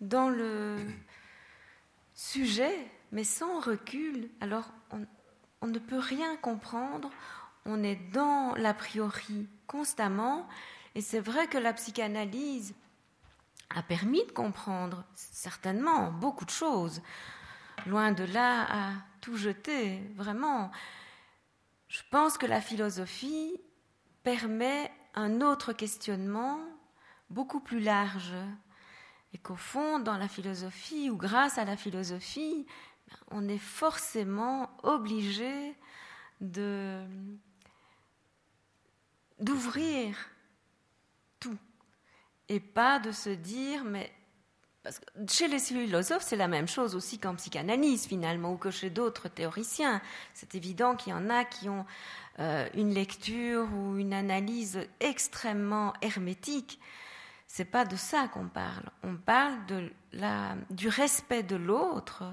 dans 0.00 0.28
le 0.28 0.76
sujet, 2.14 2.90
mais 3.12 3.24
sans 3.24 3.60
recul, 3.60 4.30
alors 4.40 4.70
on, 5.60 5.66
ne 5.66 5.78
peut 5.78 5.98
rien 5.98 6.36
comprendre, 6.36 7.10
on 7.66 7.82
est 7.82 8.00
dans 8.12 8.54
l'a 8.54 8.74
priori 8.74 9.48
constamment, 9.66 10.48
et 10.94 11.00
c'est 11.00 11.20
vrai 11.20 11.46
que 11.46 11.58
la 11.58 11.72
psychanalyse 11.72 12.74
a 13.74 13.82
permis 13.82 14.24
de 14.26 14.32
comprendre 14.32 15.04
certainement 15.14 16.10
beaucoup 16.10 16.44
de 16.44 16.50
choses, 16.50 17.02
loin 17.86 18.12
de 18.12 18.24
là 18.24 18.66
à 18.68 18.92
tout 19.20 19.36
jeter, 19.36 20.00
vraiment. 20.16 20.70
Je 21.88 22.02
pense 22.10 22.38
que 22.38 22.46
la 22.46 22.60
philosophie 22.60 23.60
permet 24.22 24.90
un 25.14 25.40
autre 25.40 25.72
questionnement 25.72 26.60
beaucoup 27.30 27.60
plus 27.60 27.80
large 27.80 28.34
et 29.32 29.38
qu'au 29.38 29.56
fond, 29.56 29.98
dans 30.00 30.16
la 30.16 30.28
philosophie 30.28 31.08
ou 31.10 31.16
grâce 31.16 31.58
à 31.58 31.64
la 31.64 31.76
philosophie, 31.76 32.66
on 33.30 33.48
est 33.48 33.58
forcément 33.58 34.70
obligé 34.82 35.74
de 36.40 37.02
d'ouvrir 39.38 40.16
tout 41.38 41.56
et 42.48 42.60
pas 42.60 42.98
de 42.98 43.10
se 43.10 43.30
dire 43.30 43.84
mais 43.84 44.12
parce 44.82 44.98
que 44.98 45.04
chez 45.28 45.46
les 45.48 45.58
philosophes, 45.58 46.22
c'est 46.22 46.36
la 46.36 46.48
même 46.48 46.66
chose 46.66 46.94
aussi 46.94 47.18
qu'en 47.18 47.34
psychanalyse 47.34 48.06
finalement, 48.06 48.52
ou 48.52 48.56
que 48.56 48.70
chez 48.70 48.88
d'autres 48.88 49.28
théoriciens. 49.28 50.00
C'est 50.32 50.54
évident 50.54 50.96
qu'il 50.96 51.12
y 51.12 51.14
en 51.14 51.28
a 51.28 51.44
qui 51.44 51.68
ont 51.68 51.84
euh, 52.38 52.66
une 52.74 52.94
lecture 52.94 53.68
ou 53.74 53.98
une 53.98 54.14
analyse 54.14 54.80
extrêmement 55.00 55.92
hermétique. 56.00 56.80
C'est 57.52 57.64
pas 57.64 57.84
de 57.84 57.96
ça 57.96 58.28
qu'on 58.28 58.46
parle. 58.46 58.90
On 59.02 59.16
parle 59.16 59.56
du 60.70 60.88
respect 60.88 61.42
de 61.42 61.56
l'autre 61.56 62.24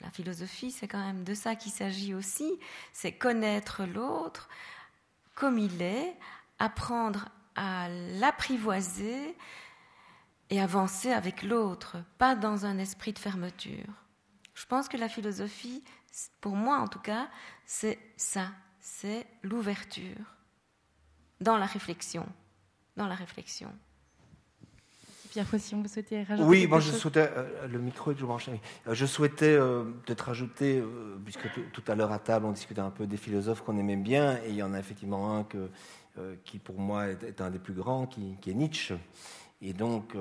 la 0.00 0.10
philosophie, 0.10 0.70
c'est 0.70 0.88
quand 0.88 1.04
même 1.04 1.24
de 1.24 1.34
ça 1.34 1.56
qu'il 1.56 1.72
s'agit 1.72 2.14
aussi, 2.14 2.58
c'est 2.92 3.12
connaître 3.12 3.84
l'autre 3.84 4.48
comme 5.34 5.58
il 5.58 5.80
est, 5.80 6.16
apprendre 6.58 7.28
à 7.54 7.88
l'apprivoiser 7.88 9.36
et 10.50 10.60
avancer 10.60 11.12
avec 11.12 11.42
l'autre, 11.42 11.98
pas 12.18 12.34
dans 12.34 12.66
un 12.66 12.78
esprit 12.78 13.12
de 13.12 13.18
fermeture. 13.18 13.92
Je 14.54 14.66
pense 14.66 14.88
que 14.88 14.96
la 14.96 15.08
philosophie, 15.08 15.84
pour 16.40 16.56
moi 16.56 16.78
en 16.78 16.88
tout 16.88 16.98
cas, 16.98 17.28
c'est 17.64 17.98
ça, 18.16 18.48
c'est 18.80 19.26
l'ouverture 19.42 20.34
dans 21.40 21.56
la 21.56 21.66
réflexion, 21.66 22.26
dans 22.96 23.06
la 23.06 23.14
réflexion. 23.14 23.72
Pierre 25.30 25.46
vous 25.48 25.88
souhaitez 25.88 26.24
rajouter 26.24 26.48
Oui, 26.48 26.66
moi 26.66 26.80
je 26.80 26.90
souhaitais, 26.90 27.30
euh, 27.36 27.68
le 27.68 27.78
micro 27.78 28.10
est 28.10 28.14
toujours 28.14 28.30
branché. 28.30 28.60
Euh, 28.88 28.94
je 28.94 29.06
souhaitais 29.06 29.46
euh, 29.46 29.84
peut-être 30.04 30.22
rajouter, 30.22 30.82
puisque 31.24 31.48
tout 31.72 31.82
à 31.86 31.94
l'heure 31.94 32.10
à 32.10 32.18
table 32.18 32.46
on 32.46 32.52
discutait 32.52 32.80
un 32.80 32.90
peu 32.90 33.06
des 33.06 33.16
philosophes 33.16 33.62
qu'on 33.62 33.78
aimait 33.78 33.96
bien, 33.96 34.38
et 34.38 34.48
il 34.48 34.56
y 34.56 34.62
en 34.62 34.74
a 34.74 34.80
effectivement 34.80 35.36
un 35.36 35.44
que, 35.44 35.70
qui 36.44 36.58
pour 36.58 36.78
moi 36.80 37.06
est, 37.08 37.40
un 37.40 37.50
des 37.50 37.60
plus 37.60 37.74
grands, 37.74 38.06
qui, 38.06 38.36
qui 38.40 38.50
est 38.50 38.54
Nietzsche. 38.54 38.96
Et 39.62 39.72
donc, 39.72 40.14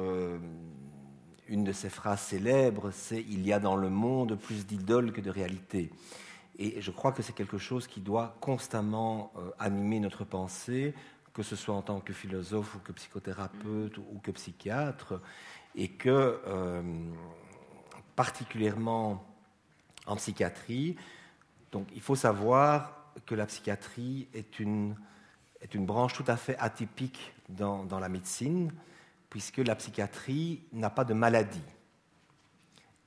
une 1.48 1.64
de 1.64 1.72
ses 1.72 1.90
phrases 1.90 2.22
célèbres, 2.22 2.92
c'est 2.92 3.26
Il 3.28 3.46
y 3.46 3.52
a 3.52 3.60
dans 3.60 3.76
le 3.76 3.90
monde 3.90 4.38
plus 4.38 4.66
d'idoles 4.66 5.12
que 5.12 5.22
de 5.22 5.30
réalités. 5.30 5.90
Et 6.58 6.82
je 6.82 6.92
crois 6.92 7.12
que 7.14 7.24
c'est 7.24 7.34
quelque 7.34 7.58
chose 7.58 7.88
qui 7.88 8.02
doit 8.02 8.38
constamment 8.42 9.34
animer 9.58 10.00
notre 10.00 10.24
pensée, 10.24 10.94
que 11.40 11.46
ce 11.46 11.56
soit 11.56 11.74
en 11.74 11.82
tant 11.82 12.02
que 12.02 12.12
philosophe 12.12 12.76
ou 12.76 12.80
que 12.80 12.92
psychothérapeute 12.92 13.98
ou 13.98 14.20
que 14.22 14.30
psychiatre, 14.32 15.22
et 15.74 15.88
que 15.88 16.42
euh, 16.46 16.82
particulièrement 18.18 19.26
en 20.06 20.18
psychiatrie, 20.18 20.98
donc 21.72 21.88
il 21.96 22.02
faut 22.02 22.18
savoir 22.18 23.14
que 23.26 23.36
la 23.36 23.46
psychiatrie 23.46 24.28
est 24.34 24.60
une, 24.60 24.98
est 25.62 25.74
une 25.76 25.86
branche 25.86 26.12
tout 26.12 26.26
à 26.28 26.36
fait 26.36 26.58
atypique 26.58 27.34
dans, 27.48 27.86
dans 27.86 28.02
la 28.02 28.10
médecine, 28.10 28.74
puisque 29.30 29.60
la 29.60 29.76
psychiatrie 29.76 30.66
n'a 30.74 30.90
pas 30.90 31.06
de 31.06 31.14
maladie, 31.14 31.64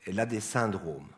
elle 0.06 0.18
a 0.18 0.24
des 0.24 0.40
syndromes. 0.40 1.10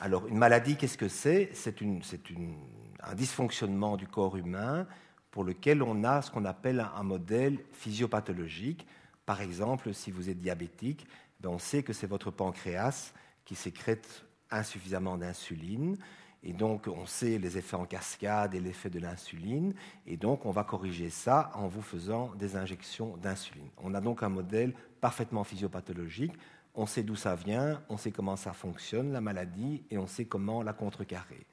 Alors 0.00 0.26
une 0.26 0.38
maladie, 0.38 0.76
qu'est-ce 0.76 0.98
que 0.98 1.08
c'est? 1.08 1.50
C'est 1.54 1.76
un 1.80 3.14
dysfonctionnement 3.14 3.96
du 3.96 4.08
corps 4.08 4.36
humain 4.36 4.88
pour 5.32 5.42
lequel 5.42 5.82
on 5.82 6.04
a 6.04 6.22
ce 6.22 6.30
qu'on 6.30 6.44
appelle 6.44 6.86
un 6.94 7.02
modèle 7.02 7.58
physiopathologique. 7.72 8.86
Par 9.26 9.40
exemple, 9.40 9.92
si 9.92 10.12
vous 10.12 10.30
êtes 10.30 10.38
diabétique, 10.38 11.06
ben, 11.40 11.48
on 11.48 11.58
sait 11.58 11.82
que 11.82 11.92
c'est 11.92 12.06
votre 12.06 12.30
pancréas 12.30 13.12
qui 13.44 13.56
sécrète 13.56 14.24
insuffisamment 14.50 15.16
d'insuline. 15.16 15.96
Et 16.44 16.52
donc, 16.52 16.86
on 16.86 17.06
sait 17.06 17.38
les 17.38 17.56
effets 17.56 17.76
en 17.76 17.86
cascade 17.86 18.54
et 18.54 18.60
l'effet 18.60 18.90
de 18.90 18.98
l'insuline. 18.98 19.74
Et 20.06 20.16
donc, 20.16 20.44
on 20.44 20.50
va 20.50 20.64
corriger 20.64 21.08
ça 21.08 21.50
en 21.54 21.66
vous 21.66 21.82
faisant 21.82 22.32
des 22.34 22.56
injections 22.56 23.16
d'insuline. 23.16 23.68
On 23.78 23.94
a 23.94 24.00
donc 24.00 24.22
un 24.22 24.28
modèle 24.28 24.74
parfaitement 25.00 25.44
physiopathologique. 25.44 26.32
On 26.74 26.84
sait 26.84 27.02
d'où 27.02 27.16
ça 27.16 27.36
vient, 27.36 27.82
on 27.88 27.96
sait 27.96 28.10
comment 28.10 28.36
ça 28.36 28.52
fonctionne, 28.52 29.12
la 29.12 29.20
maladie, 29.20 29.82
et 29.90 29.98
on 29.98 30.06
sait 30.06 30.24
comment 30.24 30.62
la 30.62 30.72
contrecarrer. 30.72 31.46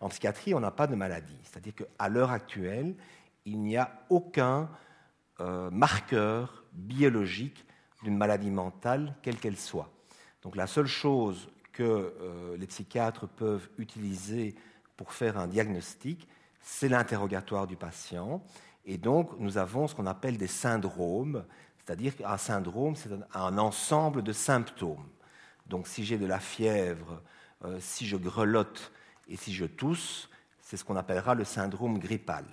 En 0.00 0.08
psychiatrie, 0.08 0.54
on 0.54 0.60
n'a 0.60 0.70
pas 0.70 0.86
de 0.86 0.94
maladie. 0.94 1.38
C'est-à-dire 1.42 1.74
qu'à 1.74 2.08
l'heure 2.08 2.30
actuelle, 2.30 2.94
il 3.50 3.58
n'y 3.58 3.76
a 3.76 3.90
aucun 4.10 4.70
euh, 5.40 5.70
marqueur 5.70 6.64
biologique 6.72 7.66
d'une 8.02 8.16
maladie 8.16 8.50
mentale, 8.50 9.16
quelle 9.22 9.38
qu'elle 9.38 9.56
soit. 9.56 9.90
Donc 10.42 10.54
la 10.54 10.68
seule 10.68 10.86
chose 10.86 11.48
que 11.72 11.82
euh, 11.82 12.56
les 12.56 12.66
psychiatres 12.68 13.26
peuvent 13.26 13.68
utiliser 13.76 14.54
pour 14.96 15.12
faire 15.12 15.36
un 15.36 15.48
diagnostic, 15.48 16.28
c'est 16.60 16.88
l'interrogatoire 16.88 17.66
du 17.66 17.76
patient. 17.76 18.42
Et 18.84 18.98
donc 18.98 19.38
nous 19.40 19.58
avons 19.58 19.88
ce 19.88 19.96
qu'on 19.96 20.06
appelle 20.06 20.38
des 20.38 20.46
syndromes, 20.46 21.44
c'est-à-dire 21.78 22.16
qu'un 22.16 22.36
syndrome, 22.36 22.94
c'est 22.94 23.10
un, 23.34 23.58
ensemble 23.58 24.22
de 24.22 24.32
symptômes. 24.32 25.08
Donc 25.66 25.88
si 25.88 26.04
j'ai 26.04 26.18
de 26.18 26.26
la 26.26 26.38
fièvre, 26.38 27.20
euh, 27.64 27.78
si 27.80 28.06
je 28.06 28.16
grelotte 28.16 28.92
et 29.26 29.36
si 29.36 29.52
je 29.52 29.64
tousse, 29.64 30.30
c'est 30.60 30.76
ce 30.76 30.84
qu'on 30.84 30.96
appellera 30.96 31.34
le 31.34 31.44
syndrome 31.44 31.98
grippal. 31.98 32.44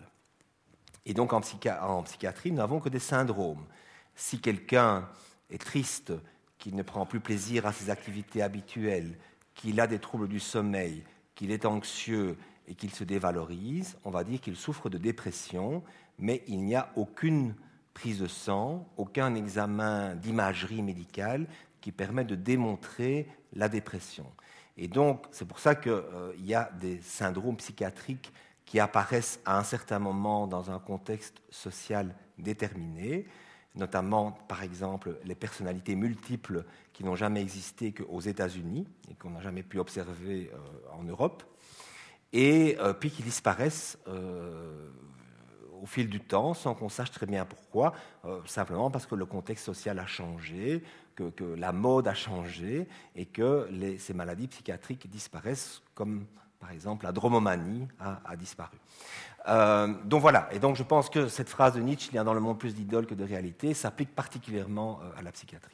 Et 1.07 1.13
donc 1.13 1.31
en, 1.31 1.39
psychiatrie, 1.39 2.51
nous 2.51 2.57
n'avons 2.57 2.81
que 2.81 2.89
des 2.89 2.99
syndromes. 2.99 3.65
Si 4.13 4.41
quelqu'un 4.41 5.07
est 5.49 5.61
triste, 5.61 6.11
qu'il 6.57 6.75
ne 6.75 6.83
prend 6.83 7.05
plus 7.05 7.21
plaisir 7.21 7.65
à 7.65 7.71
ses 7.71 7.89
activités 7.89 8.41
habituelles, 8.41 9.17
qu'il 9.55 9.79
a 9.79 9.87
des 9.87 9.99
troubles 9.99 10.27
du 10.27 10.41
sommeil, 10.41 11.05
qu'il 11.33 11.51
est 11.51 11.65
anxieux 11.65 12.37
et 12.67 12.75
qu'il 12.75 12.93
se 12.93 13.05
dévalorise, 13.05 13.97
on 14.03 14.09
va 14.09 14.25
dire 14.25 14.41
qu'il 14.41 14.57
souffre 14.57 14.89
de 14.89 14.97
dépression, 14.97 15.81
mais 16.19 16.43
il 16.47 16.61
n'y 16.65 16.75
a 16.75 16.91
aucune 16.97 17.55
prise 17.93 18.19
de 18.19 18.27
sang, 18.27 18.85
aucun 18.97 19.33
examen 19.33 20.13
d'imagerie 20.13 20.81
médicale 20.81 21.47
qui 21.79 21.93
permet 21.93 22.25
de 22.25 22.35
démontrer 22.35 23.29
la 23.53 23.69
dépression. 23.69 24.25
Et 24.75 24.89
donc, 24.89 25.25
c'est 25.31 25.47
pour 25.47 25.59
ça 25.59 25.73
qu'il 25.73 25.93
euh, 25.93 26.33
y 26.39 26.53
a 26.53 26.69
des 26.81 27.01
syndromes 27.01 27.55
psychiatriques 27.55 28.33
qui 28.67 28.81
apparaissent 28.81 29.39
à 29.45 29.57
un 29.57 29.63
certain 29.63 29.97
moment 29.97 30.45
dans 30.45 30.69
un 30.69 30.77
contexte 30.77 31.41
social 31.49 32.13
déterminé, 32.37 33.25
notamment 33.75 34.31
par 34.31 34.61
exemple 34.61 35.17
les 35.23 35.35
personnalités 35.35 35.95
multiples 35.95 36.65
qui 36.91 37.03
n'ont 37.05 37.15
jamais 37.15 37.41
existé 37.41 37.93
qu'aux 37.93 38.19
États-Unis 38.19 38.85
et 39.09 39.15
qu'on 39.15 39.31
n'a 39.31 39.41
jamais 39.41 39.63
pu 39.63 39.79
observer 39.79 40.51
euh, 40.53 40.57
en 40.99 41.03
Europe, 41.03 41.43
et 42.33 42.77
euh, 42.79 42.91
puis 42.91 43.09
qui 43.09 43.23
disparaissent 43.23 43.97
euh, 44.09 44.89
au 45.81 45.85
fil 45.85 46.09
du 46.09 46.19
temps 46.19 46.53
sans 46.53 46.75
qu'on 46.75 46.89
sache 46.89 47.11
très 47.11 47.25
bien 47.25 47.45
pourquoi, 47.45 47.93
simplement 48.47 48.89
parce 48.89 49.05
que 49.05 49.13
le 49.13 49.27
contexte 49.27 49.63
social 49.63 49.99
a 49.99 50.07
changé, 50.07 50.83
que, 51.15 51.43
la 51.55 51.71
mode 51.71 52.07
a 52.07 52.15
changé 52.15 52.87
et 53.15 53.27
que 53.27 53.69
ces 53.99 54.15
maladies 54.15 54.47
psychiatriques 54.47 55.07
disparaissent 55.07 55.83
comme 55.93 56.25
Par 56.67 56.73
exemple, 56.73 57.05
la 57.05 57.13
dromomanie 57.13 57.87
a, 57.97 58.35
disparu. 58.35 58.75
Euh, 59.47 59.93
donc 60.03 60.19
voilà, 60.19 60.49
et 60.51 60.59
donc 60.59 60.75
je 60.75 60.83
pense 60.83 61.09
que 61.09 61.29
cette 61.29 61.47
phrase 61.47 61.75
de 61.75 61.79
Nietzsche, 61.79 62.09
il 62.11 62.15
y 62.15 62.17
a 62.17 62.25
dans 62.25 62.33
le 62.33 62.41
monde 62.41 62.59
plus 62.59 62.75
d'idoles 62.75 63.05
que 63.05 63.15
de 63.15 63.23
réalité, 63.23 63.73
s'applique 63.73 64.13
particulièrement 64.13 64.99
euh, 65.01 65.17
à 65.17 65.21
la 65.21 65.31
psychiatrie. 65.31 65.71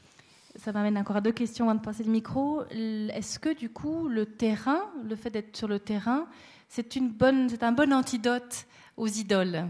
Ça 0.56 0.72
m'amène 0.72 0.96
encore 1.00 1.16
à 1.16 1.22
deux 1.22 1.32
questions 1.32 1.68
avant 1.68 1.80
de 1.80 1.84
passer 1.84 2.04
le 2.04 2.12
micro. 2.12 2.64
Est-ce 2.70 3.39
que 3.39 3.58
du 3.58 3.72
coup, 3.72 4.08
le 4.08 4.28
terrain, 4.28 4.82
le 5.04 5.16
fait 5.16 5.32
d'être 5.32 5.58
sur 5.58 5.68
le 5.68 5.80
terrain, 5.80 6.28
c'est 6.70 6.96
un 6.96 7.72
bon 7.72 7.91
antidote 7.91 8.68
aux 8.96 9.08
idoles? 9.08 9.66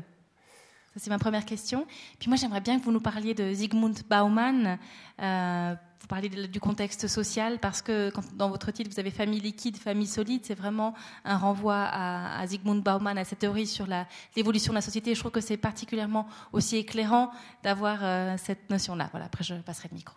Ça, 0.94 0.98
c'est 0.98 1.10
ma 1.10 1.20
première 1.20 1.46
question. 1.46 1.88
Puis 2.20 2.28
moi, 2.28 2.36
j'aimerais 2.36 2.60
bien 2.60 2.78
que 2.80 2.84
vous 2.84 2.92
nous 2.92 3.00
parliez 3.00 3.34
de 3.34 3.50
Zygmunt 3.54 3.94
Bauman. 4.10 4.78
Euh, 5.22 5.76
vous 6.04 6.08
parlez 6.08 6.28
du 6.28 6.60
contexte 6.60 7.08
social 7.08 7.60
parce 7.60 7.82
que 7.82 8.12
dans 8.36 8.50
votre 8.50 8.72
titre, 8.72 8.92
vous 8.92 9.00
avez 9.00 9.10
famille 9.10 9.40
liquide, 9.40 9.78
famille 9.78 10.06
solide. 10.06 10.42
C'est 10.44 10.54
vraiment 10.54 10.94
un 11.24 11.38
renvoi 11.38 11.76
à, 11.78 12.46
Zygmunt 12.46 12.82
Bauman, 12.82 13.18
à 13.18 13.24
cette 13.24 13.40
théorie 13.40 13.68
sur 13.68 13.88
l'évolution 14.36 14.74
de 14.74 14.76
la 14.76 14.82
société. 14.82 15.16
je 15.16 15.20
trouve 15.22 15.32
que 15.32 15.40
c'est 15.40 15.56
particulièrement 15.56 16.28
aussi 16.52 16.76
éclairant 16.76 17.32
d'avoir 17.64 18.00
euh, 18.02 18.36
cette 18.38 18.70
notion-là. 18.70 19.08
Voilà, 19.12 19.28
après, 19.28 19.46
je 19.46 19.56
passerai 19.56 19.88
le 19.92 19.96
micro. 19.96 20.14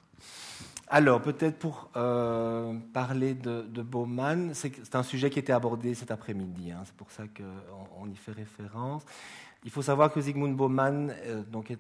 Alors, 0.89 1.23
peut-être 1.23 1.57
pour 1.57 1.89
euh, 1.95 2.77
parler 2.93 3.35
de, 3.35 3.63
Bauman, 3.83 4.55
c'est 4.55 4.97
un 4.97 5.05
sujet 5.05 5.31
qui 5.31 5.39
était 5.39 5.53
abordé 5.53 5.95
cet 5.95 6.11
après-midi, 6.11 6.73
hein. 6.73 6.83
c'est 6.85 6.97
pour 6.97 7.13
ça 7.13 7.23
qu'on 7.29 8.11
y 8.11 8.17
fait 8.17 8.33
référence. 8.33 9.05
Il 9.65 9.71
faut 9.71 9.83
savoir 9.83 10.13
que 10.13 10.21
Zygmunt 10.21 10.53
Bauman 10.53 11.15
euh, 11.27 11.45
donc 11.45 11.71
est 11.71 11.79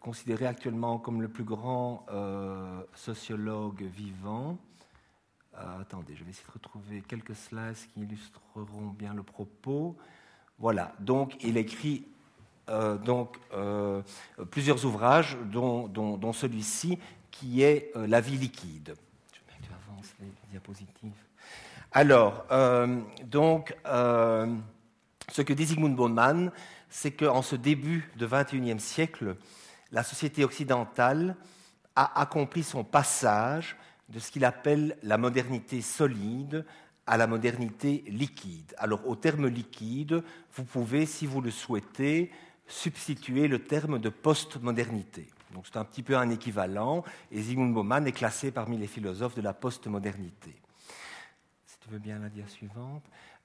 considéré 0.00 0.46
actuellement 0.46 0.98
comme 0.98 1.22
le 1.22 1.28
plus 1.28 1.44
grand 1.44 2.06
euh, 2.10 2.82
sociologue 2.94 3.82
vivant. 3.82 4.58
attendez, 5.54 6.14
je 6.16 6.24
vais 6.24 6.30
essayer 6.30 6.46
de 6.46 6.52
retrouver 6.52 7.02
quelques 7.02 7.34
slides 7.34 7.76
qui 7.94 8.00
illustreront 8.00 8.94
bien 8.98 9.14
le 9.14 9.22
propos. 9.22 9.96
Voilà, 10.58 10.94
donc 11.00 11.36
il 11.42 11.56
écrit 11.56 12.06
donc, 13.04 13.38
plusieurs 14.50 14.84
ouvrages, 14.84 15.38
dont, 15.52 15.86
dont 15.86 16.32
celui-ci, 16.32 16.98
qui 17.38 17.62
est 17.62 17.92
euh, 17.96 18.06
la 18.06 18.20
vie 18.20 18.36
liquide. 18.36 18.94
Je 19.32 19.38
que 19.40 19.62
tu 19.62 19.70
avances 19.72 20.14
les 20.20 20.28
diapositives. 20.50 21.12
Alors, 21.92 22.44
euh, 22.50 23.00
donc, 23.24 23.76
euh, 23.86 24.54
ce 25.30 25.42
que 25.42 25.52
dit 25.52 25.66
Zygmunt 25.66 25.90
Bauman, 25.90 26.50
c'est 26.88 27.10
qu'en 27.10 27.42
ce 27.42 27.56
début 27.56 28.10
de 28.16 28.26
XXIe 28.26 28.80
siècle, 28.80 29.36
la 29.92 30.02
société 30.02 30.44
occidentale 30.44 31.36
a 31.94 32.20
accompli 32.20 32.62
son 32.62 32.84
passage 32.84 33.76
de 34.08 34.18
ce 34.18 34.30
qu'il 34.30 34.44
appelle 34.44 34.96
la 35.02 35.18
modernité 35.18 35.82
solide 35.82 36.64
à 37.06 37.16
la 37.16 37.26
modernité 37.26 38.04
liquide. 38.08 38.74
Alors, 38.78 39.06
au 39.06 39.16
terme 39.16 39.46
liquide, 39.46 40.22
vous 40.54 40.64
pouvez, 40.64 41.06
si 41.06 41.26
vous 41.26 41.40
le 41.40 41.50
souhaitez, 41.50 42.30
substituer 42.66 43.46
le 43.46 43.60
terme 43.60 43.98
de 43.98 44.08
postmodernité. 44.08 45.28
Donc 45.52 45.66
c'est 45.66 45.78
un 45.78 45.84
petit 45.84 46.02
peu 46.02 46.16
un 46.16 46.30
équivalent, 46.30 47.04
et 47.30 47.40
Zygmunt 47.40 47.70
Bauman 47.70 48.06
est 48.06 48.12
classé 48.12 48.50
parmi 48.50 48.76
les 48.76 48.88
philosophes 48.88 49.36
de 49.36 49.42
la 49.42 49.54
postmodernité. 49.54 50.54
Si 51.66 51.78
tu 51.78 51.88
veux 51.90 51.98
bien 51.98 52.18
la 52.18 52.28
dire 52.28 52.48
suivante. 52.48 53.04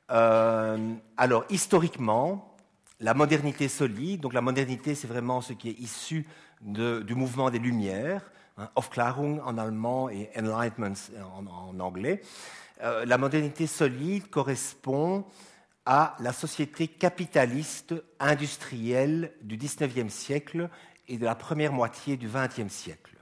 Euh, 0.10 0.96
alors, 1.16 1.46
historiquement, 1.50 2.51
la 3.02 3.14
modernité 3.16 3.68
solide, 3.68 4.22
donc 4.22 4.34
la 4.34 4.42
modernité, 4.42 4.96
c'est 4.96 5.08
vraiment 5.08 5.42
ce 5.42 5.54
qui 5.54 5.70
est 5.70 5.80
issu 5.80 6.26
du 6.62 7.16
mouvement 7.16 7.50
des 7.50 7.58
Lumières, 7.58 8.32
hein, 8.58 8.70
Aufklärung 8.76 9.42
en 9.44 9.58
allemand 9.58 10.10
et 10.10 10.30
Enlightenment 10.38 10.94
en, 11.36 11.80
anglais. 11.80 12.22
Euh, 12.84 13.04
la 13.06 13.18
modernité 13.18 13.66
solide 13.66 14.30
correspond 14.30 15.26
à 15.86 16.16
la 16.20 16.32
société 16.32 16.88
capitaliste 16.88 17.96
industrielle 18.20 19.34
du 19.42 19.58
XIXe 19.58 20.14
siècle 20.14 20.70
et 21.08 21.18
de 21.18 21.26
la 21.26 21.34
première 21.34 21.74
moitié 21.74 22.18
du 22.18 22.28
XXe 22.28 22.72
siècle. 22.72 23.18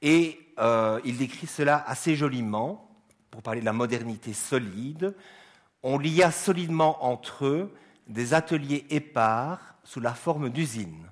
Et 0.00 0.38
euh, 0.58 1.00
il 1.04 1.18
décrit 1.18 1.46
cela 1.46 1.84
assez 1.86 2.16
joliment, 2.16 2.90
pour 3.30 3.42
parler 3.42 3.60
de 3.60 3.66
la 3.66 3.72
modernité 3.72 4.32
solide. 4.32 5.14
On 5.86 5.98
lia 5.98 6.32
solidement 6.32 7.04
entre 7.04 7.44
eux 7.44 7.74
des 8.08 8.32
ateliers 8.32 8.86
épars 8.88 9.76
sous 9.84 10.00
la 10.00 10.14
forme 10.14 10.48
d'usines. 10.48 11.10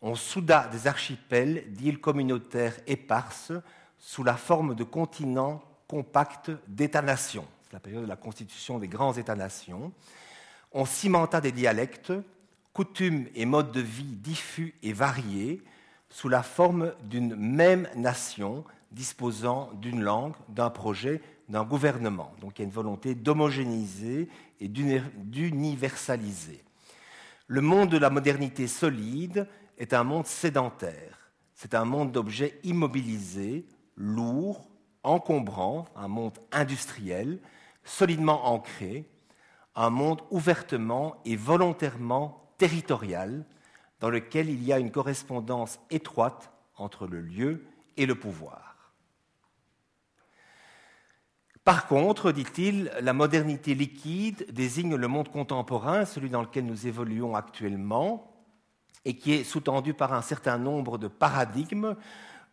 On 0.00 0.14
souda 0.14 0.66
des 0.68 0.86
archipels 0.86 1.70
d'îles 1.74 2.00
communautaires 2.00 2.78
éparses 2.86 3.52
sous 3.98 4.24
la 4.24 4.38
forme 4.38 4.74
de 4.74 4.82
continents 4.82 5.62
compacts 5.88 6.50
d'États-nations. 6.68 7.46
C'est 7.64 7.74
la 7.74 7.80
période 7.80 8.04
de 8.04 8.08
la 8.08 8.16
constitution 8.16 8.78
des 8.78 8.88
grands 8.88 9.12
États-nations. 9.12 9.92
On 10.72 10.86
cimenta 10.86 11.42
des 11.42 11.52
dialectes 11.52 12.14
coutumes 12.72 13.28
et 13.34 13.44
modes 13.44 13.72
de 13.72 13.82
vie 13.82 14.16
diffus 14.16 14.74
et 14.82 14.94
variés 14.94 15.62
sous 16.08 16.30
la 16.30 16.42
forme 16.42 16.94
d'une 17.02 17.36
même 17.36 17.86
nation 17.94 18.64
disposant 18.90 19.70
d'une 19.74 20.00
langue, 20.00 20.34
d'un 20.48 20.70
projet, 20.70 21.20
d'un 21.48 21.64
gouvernement. 21.64 22.32
Donc 22.40 22.58
il 22.58 22.62
y 22.62 22.64
a 22.64 22.66
une 22.66 22.74
volonté 22.74 23.14
d'homogénéiser 23.14 24.28
et 24.60 24.68
d'universaliser. 24.68 26.62
Le 27.46 27.60
monde 27.60 27.88
de 27.88 27.98
la 27.98 28.10
modernité 28.10 28.66
solide 28.66 29.48
est 29.78 29.94
un 29.94 30.04
monde 30.04 30.26
sédentaire. 30.26 31.30
C'est 31.54 31.74
un 31.74 31.84
monde 31.84 32.12
d'objets 32.12 32.60
immobilisés, 32.62 33.66
lourds, 33.96 34.68
encombrants, 35.02 35.86
un 35.96 36.08
monde 36.08 36.38
industriel, 36.52 37.40
solidement 37.84 38.46
ancré, 38.52 39.08
un 39.74 39.90
monde 39.90 40.22
ouvertement 40.30 41.16
et 41.24 41.36
volontairement 41.36 42.52
territorial 42.58 43.44
dans 44.00 44.10
lequel 44.10 44.50
il 44.50 44.62
y 44.62 44.72
a 44.72 44.78
une 44.78 44.90
correspondance 44.90 45.78
étroite 45.90 46.50
entre 46.76 47.06
le 47.06 47.20
lieu 47.20 47.64
et 47.96 48.06
le 48.06 48.14
pouvoir. 48.14 48.67
Par 51.68 51.86
contre, 51.86 52.32
dit-il, 52.32 52.90
la 52.98 53.12
modernité 53.12 53.74
liquide 53.74 54.46
désigne 54.50 54.94
le 54.94 55.06
monde 55.06 55.28
contemporain, 55.28 56.06
celui 56.06 56.30
dans 56.30 56.40
lequel 56.40 56.64
nous 56.64 56.86
évoluons 56.86 57.36
actuellement, 57.36 58.32
et 59.04 59.14
qui 59.14 59.34
est 59.34 59.44
sous-tendu 59.44 59.92
par 59.92 60.14
un 60.14 60.22
certain 60.22 60.56
nombre 60.56 60.96
de 60.96 61.08
paradigmes, 61.08 61.94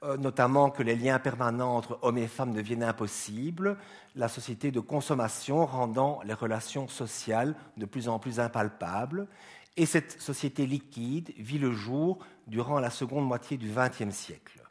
euh, 0.04 0.18
notamment 0.18 0.70
que 0.70 0.84
les 0.84 0.98
liens 0.98 1.18
permanents 1.18 1.78
entre 1.78 1.98
hommes 2.02 2.18
et 2.18 2.28
femmes 2.28 2.52
deviennent 2.52 2.84
impossibles, 2.84 3.78
la 4.16 4.28
société 4.28 4.70
de 4.70 4.82
consommation 4.82 5.66
rendant 5.66 6.20
les 6.26 6.34
relations 6.34 6.90
sociales 6.90 7.56
de 7.78 7.86
plus 7.86 8.10
en 8.10 8.20
plus 8.20 8.42
impalpables, 8.42 9.30
et 9.78 9.86
cette 9.86 10.22
société 10.22 10.66
liquide 10.66 11.32
vit 11.38 11.58
le 11.58 11.72
jour 11.72 12.20
durant 12.48 12.82
la 12.82 12.90
seconde 12.90 13.26
moitié 13.26 13.56
du 13.56 13.72
XXe 13.74 14.14
siècle. 14.14 14.62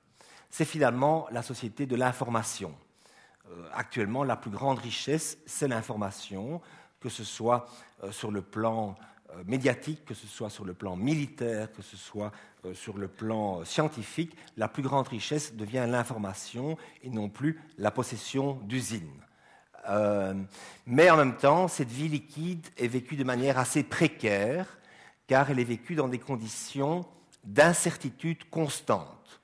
C'est 0.50 0.66
finalement 0.66 1.28
la 1.30 1.40
société 1.40 1.86
de 1.86 1.96
l'information. 1.96 2.74
Euh, 3.50 3.68
actuellement, 3.72 4.24
la 4.24 4.36
plus 4.36 4.50
grande 4.50 4.78
richesse, 4.78 5.38
c'est 5.46 5.68
l'information, 5.68 6.60
que 7.00 7.08
ce 7.08 7.24
soit 7.24 7.66
euh, 8.02 8.10
sur 8.10 8.30
le 8.30 8.42
plan 8.42 8.94
euh, 9.30 9.42
médiatique, 9.46 10.04
que 10.04 10.14
ce 10.14 10.26
soit 10.26 10.50
sur 10.50 10.64
le 10.64 10.74
plan 10.74 10.96
militaire, 10.96 11.72
que 11.72 11.82
ce 11.82 11.96
soit 11.96 12.32
sur 12.72 12.96
le 12.96 13.08
plan 13.08 13.62
scientifique. 13.66 14.34
La 14.56 14.68
plus 14.68 14.82
grande 14.82 15.08
richesse 15.08 15.54
devient 15.54 15.86
l'information 15.86 16.78
et 17.02 17.10
non 17.10 17.28
plus 17.28 17.60
la 17.76 17.90
possession 17.90 18.54
d'usines. 18.62 19.20
mais 20.86 21.10
en 21.10 21.18
même 21.18 21.36
temps, 21.36 21.68
cette 21.68 21.90
vie 21.90 22.08
liquide 22.08 22.66
est 22.78 22.88
vécue 22.88 23.16
de 23.16 23.24
manière 23.24 23.58
assez 23.58 23.82
précaire 23.82 24.78
car 25.26 25.50
elle 25.50 25.58
est 25.58 25.64
vécue 25.64 25.94
dans 25.94 26.08
des 26.08 26.18
conditions 26.18 27.04
d'incertitude 27.44 28.48
constante. 28.48 29.42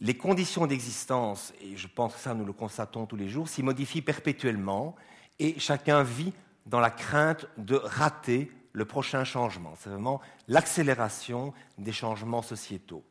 Les 0.00 0.16
conditions 0.16 0.66
d'existence, 0.66 1.52
et 1.60 1.76
je 1.76 1.88
pense 1.88 2.14
que 2.14 2.20
ça 2.20 2.34
nous 2.34 2.44
le 2.44 2.52
constatons 2.52 3.06
tous 3.06 3.16
les 3.16 3.28
jours, 3.28 3.48
s'y 3.48 3.64
modifient 3.64 4.02
perpétuellement 4.02 4.94
et 5.40 5.58
chacun 5.58 6.04
vit 6.04 6.32
dans 6.66 6.78
la 6.78 6.90
crainte 6.90 7.46
de 7.56 7.74
rater 7.74 8.52
le 8.72 8.84
prochain 8.84 9.24
changement. 9.24 9.74
C'est 9.78 9.90
vraiment 9.90 10.20
l'accélération 10.46 11.52
des 11.78 11.92
changements 11.92 12.42
sociétaux. 12.42 13.02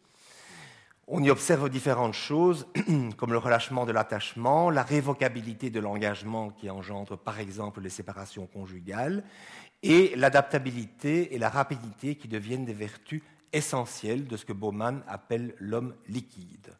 On 1.09 1.23
y 1.23 1.29
observe 1.29 1.69
différentes 1.69 2.13
choses, 2.13 2.67
comme 3.17 3.31
le 3.31 3.37
relâchement 3.37 3.85
de 3.85 3.91
l'attachement, 3.91 4.69
la 4.69 4.83
révocabilité 4.83 5.69
de 5.69 5.79
l'engagement 5.79 6.51
qui 6.51 6.69
engendre 6.69 7.17
par 7.17 7.39
exemple 7.39 7.81
les 7.81 7.89
séparations 7.89 8.45
conjugales, 8.45 9.23
et 9.83 10.13
l'adaptabilité 10.15 11.35
et 11.35 11.37
la 11.37 11.49
rapidité 11.49 12.15
qui 12.15 12.27
deviennent 12.27 12.65
des 12.65 12.73
vertus 12.73 13.21
essentielles 13.53 14.27
de 14.27 14.37
ce 14.37 14.45
que 14.45 14.53
Bauman 14.53 15.03
appelle 15.07 15.55
l'homme 15.59 15.95
liquide. 16.07 16.73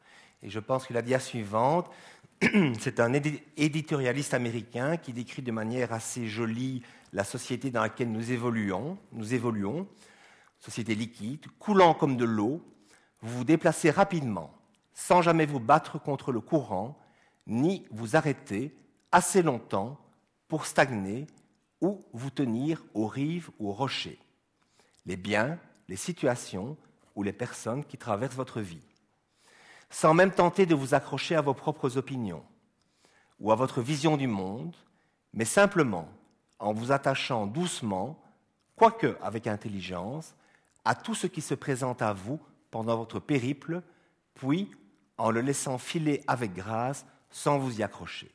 Et 0.44 0.50
je 0.50 0.60
pense 0.60 0.86
que 0.86 0.94
la 0.94 1.02
dia 1.02 1.20
suivante, 1.20 1.90
c'est 2.80 3.00
un 3.00 3.14
éditorialiste 3.14 4.34
américain 4.34 4.98
qui 4.98 5.14
décrit 5.14 5.42
de 5.42 5.52
manière 5.52 5.94
assez 5.94 6.28
jolie 6.28 6.84
la 7.14 7.24
société 7.24 7.72
dans 7.72 7.82
laquelle 7.82 8.12
nous 8.12 8.32
évoluons, 8.32 8.98
nous 9.12 9.34
évoluons, 9.34 9.88
société 10.60 10.96
liquide, 10.96 11.46
coulant 11.60 11.94
comme 11.94 12.18
de 12.18 12.26
l'eau, 12.26 12.62
vous 13.22 13.40
vous 13.40 13.44
déplacez 13.44 13.90
rapidement, 13.90 14.54
sans 14.94 15.22
jamais 15.22 15.46
vous 15.46 15.60
battre 15.60 16.00
contre 16.00 16.32
le 16.32 16.42
courant, 16.42 16.98
ni 17.48 17.86
vous 17.92 18.16
arrêter 18.16 18.76
assez 19.12 19.42
longtemps 19.42 20.00
pour 20.48 20.66
stagner 20.66 21.28
ou 21.82 22.06
vous 22.14 22.30
tenir 22.30 22.84
aux 22.94 23.08
rives 23.08 23.50
ou 23.60 23.70
aux 23.70 23.74
rochers. 23.74 24.20
Les 25.06 25.16
biens, 25.16 25.58
les 25.88 25.96
situations 25.96 26.78
ou 27.16 27.24
les 27.24 27.34
personnes 27.34 27.84
qui 27.84 27.98
traversent 27.98 28.36
votre 28.36 28.62
vie. 28.62 28.86
Sans 29.90 30.14
même 30.14 30.32
tenter 30.32 30.66
de 30.66 30.76
vous 30.76 30.94
accrocher 30.94 31.36
à 31.36 31.42
vos 31.42 31.54
propres 31.54 31.98
opinions 31.98 32.44
ou 33.40 33.52
à 33.52 33.56
votre 33.56 33.82
vision 33.82 34.18
du 34.18 34.28
monde, 34.28 34.76
mais 35.34 35.46
simplement 35.46 36.10
en 36.60 36.74
vous 36.74 36.92
attachant 36.92 37.46
doucement, 37.46 38.20
quoique 38.76 39.16
avec 39.22 39.48
intelligence, 39.48 40.36
à 40.84 40.96
tout 40.96 41.16
ce 41.16 41.28
qui 41.28 41.42
se 41.42 41.54
présente 41.54 42.02
à 42.02 42.14
vous 42.14 42.40
pendant 42.72 42.98
votre 42.98 43.20
périple, 43.20 43.82
puis 44.34 44.72
en 45.18 45.32
le 45.32 45.42
laissant 45.42 45.78
filer 45.78 46.24
avec 46.28 46.54
grâce 46.54 47.06
sans 47.30 47.58
vous 47.58 47.80
y 47.80 47.84
accrocher. 47.84 48.32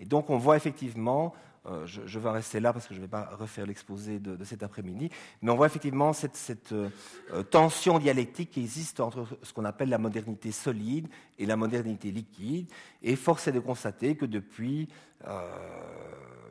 Et 0.00 0.04
donc 0.04 0.30
on 0.30 0.38
voit 0.38 0.56
effectivement, 0.56 1.34
euh, 1.66 1.86
je, 1.86 2.18
vais 2.18 2.30
rester 2.30 2.60
là 2.60 2.72
parce 2.72 2.86
que 2.86 2.94
je 2.94 3.00
ne 3.00 3.04
vais 3.04 3.10
pas 3.10 3.30
refaire 3.38 3.64
l'exposé 3.66 4.18
de, 4.18 4.42
cet 4.44 4.62
après-midi, 4.62 5.10
mais 5.40 5.50
on 5.50 5.56
voit 5.56 5.66
effectivement 5.66 6.12
cette, 6.12 6.72
euh, 6.72 6.90
euh, 7.32 7.42
tension 7.42 7.98
dialectique 7.98 8.50
qui 8.50 8.60
existe 8.60 9.00
entre 9.00 9.26
ce 9.42 9.52
qu'on 9.52 9.64
appelle 9.64 9.88
la 9.88 9.98
modernité 9.98 10.52
solide 10.52 11.08
et 11.38 11.46
la 11.46 11.56
modernité 11.56 12.10
liquide. 12.10 12.70
Et 13.02 13.16
force 13.16 13.48
est 13.48 13.52
de 13.52 13.60
constater 13.60 14.16
que 14.16 14.26
depuis 14.26 14.88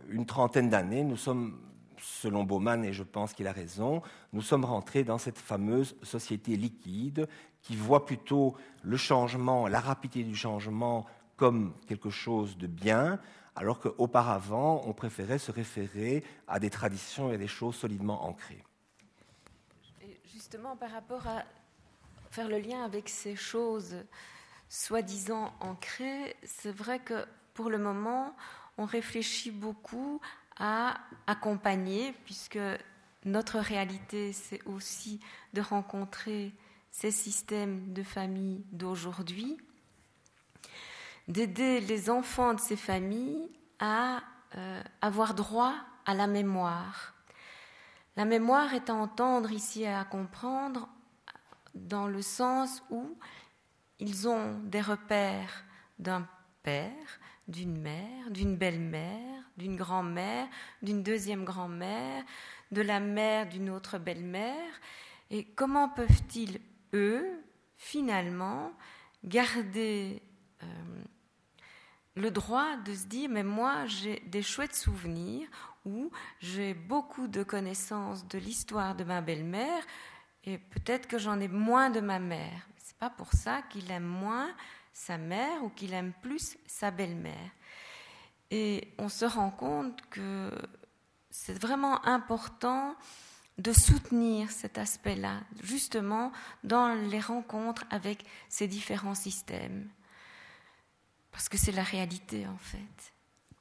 une 0.10 0.26
trentaine 0.26 0.68
d'années, 0.68 1.04
nous 1.04 1.16
sommes 1.16 1.60
selon 2.00 2.44
Bauman, 2.44 2.84
et 2.84 2.92
je 2.92 3.04
pense 3.04 3.34
qu'il 3.34 3.48
a 3.48 3.52
raison, 3.52 4.02
nous 4.34 4.42
sommes 4.42 4.66
rentrés 4.66 5.04
dans 5.04 5.20
cette 5.20 5.38
fameuse 5.38 5.96
société 6.02 6.56
liquide 6.56 7.28
qui 7.62 7.76
voit 7.76 8.06
plutôt 8.06 8.56
le 8.82 8.98
changement, 8.98 9.68
la 9.68 9.80
rapidité 9.80 10.24
du 10.24 10.36
changement 10.36 11.06
comme 11.44 11.74
quelque 11.88 12.10
chose 12.10 12.58
de 12.58 12.68
bien, 12.68 13.20
alors 13.58 13.82
qu'auparavant, 13.82 14.82
on 14.86 14.94
préférait 14.94 15.40
se 15.40 15.52
référer 15.52 16.24
à 16.48 16.58
des 16.58 16.70
traditions 16.70 17.32
et 17.32 17.36
à 17.36 17.38
des 17.38 17.50
choses 17.50 17.76
solidement 17.76 18.24
ancrées. 18.24 18.64
justement, 20.34 20.78
par 20.78 20.92
rapport 20.92 21.28
à 21.28 21.44
faire 22.32 22.48
le 22.48 22.60
lien 22.60 22.86
avec 22.86 23.10
ces 23.10 23.36
choses 23.36 23.98
soi-disant 24.70 25.54
ancrées, 25.60 26.38
c'est 26.44 26.72
vrai 26.72 27.00
que 27.00 27.26
pour 27.54 27.70
le 27.70 27.78
moment, 27.78 28.34
on 28.78 28.86
réfléchit 28.86 29.52
beaucoup 29.52 30.22
à 30.56 30.98
accompagner, 31.28 32.14
puisque 32.24 32.66
notre 33.26 33.60
réalité, 33.60 34.32
c'est 34.32 34.66
aussi 34.66 35.20
de 35.52 35.60
rencontrer 35.60 36.54
ces 36.90 37.12
systèmes 37.12 37.92
de 37.92 38.02
famille 38.02 38.64
d'aujourd'hui, 38.72 39.58
d'aider 41.28 41.80
les 41.80 42.10
enfants 42.10 42.54
de 42.54 42.60
ces 42.60 42.76
familles 42.76 43.50
à 43.80 44.22
euh, 44.56 44.82
avoir 45.02 45.34
droit 45.34 45.74
à 46.06 46.14
la 46.14 46.28
mémoire. 46.28 47.14
La 48.16 48.26
mémoire 48.26 48.74
est 48.74 48.90
à 48.90 48.94
entendre 48.94 49.52
ici 49.52 49.84
et 49.84 49.94
à 49.94 50.04
comprendre 50.04 50.88
dans 51.74 52.08
le 52.08 52.22
sens 52.22 52.84
où 52.92 53.18
ils 54.00 54.28
ont 54.28 54.60
des 54.60 54.82
repères 54.82 55.64
d'un 55.98 56.28
père, 56.62 57.20
d'une 57.48 57.78
mère, 57.78 58.30
d'une 58.30 58.56
belle-mère, 58.56 59.44
d'une 59.58 59.76
grand-mère, 59.76 60.48
d'une 60.82 61.04
deuxième 61.04 61.44
grand-mère, 61.44 62.24
de 62.72 62.82
la 62.82 63.00
mère 63.00 63.48
d'une 63.50 63.70
autre 63.70 63.98
belle-mère. 63.98 64.74
Et 65.32 65.46
comment 65.46 65.90
peuvent-ils, 65.90 66.60
eux, 66.94 67.44
finalement, 67.76 68.72
garder 69.24 70.22
euh, 70.62 70.66
le 72.16 72.32
droit 72.32 72.78
de 72.78 72.94
se 72.94 73.06
dire, 73.06 73.30
mais 73.30 73.44
moi, 73.44 73.86
j'ai 73.88 74.20
des 74.28 74.44
chouettes 74.44 74.76
souvenirs 74.76 75.48
ou 75.86 76.12
j'ai 76.40 76.74
beaucoup 76.74 77.28
de 77.28 77.44
connaissances 77.44 78.28
de 78.28 78.38
l'histoire 78.38 78.96
de 78.96 79.04
ma 79.04 79.22
belle-mère 79.22 79.84
et 80.44 80.58
peut-être 80.58 81.08
que 81.08 81.18
j'en 81.18 81.40
ai 81.40 81.48
moins 81.48 81.90
de 81.90 82.00
ma 82.00 82.20
mère. 82.20 82.68
C'est 82.78 82.98
pas 82.98 83.10
pour 83.10 83.34
ça 83.34 83.62
qu'il 83.64 83.90
aime 83.92 84.04
moins 84.04 84.54
sa 84.94 85.18
mère 85.18 85.64
ou 85.64 85.70
qu'il 85.70 85.94
aime 85.94 86.14
plus 86.22 86.58
sa 86.68 86.92
belle-mère. 86.92 87.52
Et 88.52 88.94
on 89.00 89.10
se 89.10 89.26
rend 89.26 89.50
compte 89.50 90.00
que 90.10 90.52
c'est 91.32 91.60
vraiment 91.60 92.06
important 92.06 92.96
de 93.58 93.74
soutenir 93.74 94.52
cet 94.52 94.78
aspect-là, 94.78 95.42
justement 95.62 96.32
dans 96.64 96.94
les 96.94 97.20
rencontres 97.20 97.86
avec 97.90 98.26
ces 98.50 98.68
différents 98.68 99.16
systèmes. 99.16 99.90
Parce 101.34 101.50
que 101.50 101.58
c'est 101.58 101.74
la 101.74 101.84
réalité, 101.84 102.48
en 102.48 102.58
fait. 102.58 103.14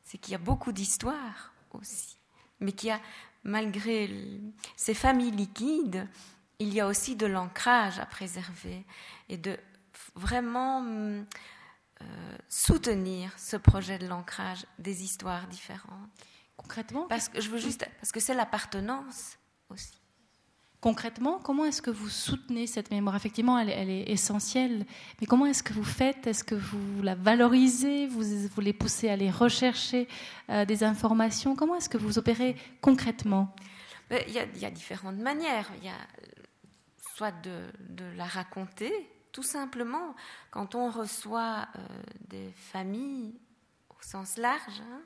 C'est 0.05 0.19
qu'il 0.19 0.33
y 0.33 0.35
a 0.37 0.39
beaucoup 0.39 0.71
d'histoires 0.71 1.53
aussi, 1.73 2.19
mais 2.61 2.73
qu'il 2.73 2.91
y 2.91 2.93
a, 2.93 3.01
malgré 3.43 4.09
ces 4.77 4.95
familles 4.95 5.33
liquides, 5.33 6.07
il 6.59 6.73
y 6.73 6.81
a 6.81 6.87
aussi 6.87 7.17
de 7.17 7.27
l'ancrage 7.27 7.99
à 7.99 8.07
préserver 8.07 8.85
et 9.29 9.39
de 9.39 9.59
vraiment 10.15 10.85
euh, 10.87 11.25
soutenir 12.49 13.33
ce 13.39 13.57
projet 13.57 13.99
de 13.99 14.07
l'ancrage 14.07 14.67
des 14.79 15.03
histoires 15.03 15.47
différentes. 15.49 16.11
Concrètement 16.57 17.07
Parce 17.09 17.29
que 17.29 17.41
je 17.41 17.49
veux 17.49 17.59
juste 17.59 17.87
parce 17.99 18.13
que 18.13 18.21
c'est 18.21 18.35
l'appartenance 18.35 19.39
aussi. 19.71 20.02
Concrètement, 20.83 21.39
comment 21.39 21.65
est-ce 21.65 21.81
que 21.81 21.93
vous 21.93 22.09
soutenez 22.09 22.67
cette 22.67 22.91
mémoire? 22.91 23.15
Effectivement, 23.15 23.57
elle, 23.57 23.89
est 23.89 24.11
essentielle, 24.11 24.85
mais 25.21 25.29
comment 25.29 25.47
est-ce 25.47 25.63
que 25.63 25.73
vous 25.73 25.85
faites? 25.85 26.27
Est-ce 26.27 26.43
que 26.43 26.57
vous 26.57 27.03
la 27.03 27.15
valorisez? 27.15 28.09
Vous, 28.09 28.49
vous 28.49 28.61
les 28.61 28.73
poussez 28.73 29.09
à 29.09 29.13
aller 29.13 29.31
rechercher 29.31 30.09
euh, 30.51 30.65
des 30.65 30.83
informations? 30.83 31.55
Comment 31.55 31.77
est-ce 31.77 31.89
que 31.89 31.99
vous 31.99 32.19
opérez 32.19 32.57
concrètement? 32.81 33.55
Il 34.11 34.33
y, 34.33 34.41
a, 34.41 34.45
il 34.45 34.59
y, 34.59 34.65
a, 34.65 34.73
différentes 34.73 35.19
manières. 35.19 35.71
Il 35.79 35.85
y 35.85 35.89
a 35.89 35.99
soit 37.15 37.31
de, 37.31 37.67
de 37.89 38.05
la 38.17 38.25
raconter, 38.25 38.93
tout 39.31 39.45
simplement, 39.45 40.17
quand 40.51 40.75
on 40.75 40.91
reçoit 40.91 41.69
euh, 41.77 41.79
des 42.29 42.51
familles 42.57 43.39
au 43.89 44.03
sens 44.03 44.37
large, 44.37 44.81
hein, 44.81 45.01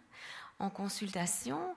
en 0.58 0.70
consultation, 0.70 1.76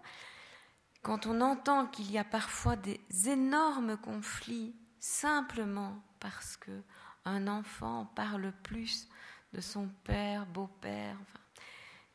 quand 1.01 1.25
on 1.25 1.41
entend 1.41 1.87
qu'il 1.87 2.11
y 2.11 2.17
a 2.17 2.23
parfois 2.23 2.75
des 2.75 2.99
énormes 3.27 3.97
conflits 3.97 4.75
simplement 4.99 6.01
parce 6.19 6.57
que 6.57 6.83
un 7.25 7.47
enfant 7.47 8.05
parle 8.15 8.51
plus 8.63 9.07
de 9.53 9.61
son 9.61 9.87
père, 10.03 10.45
beau-père, 10.45 11.17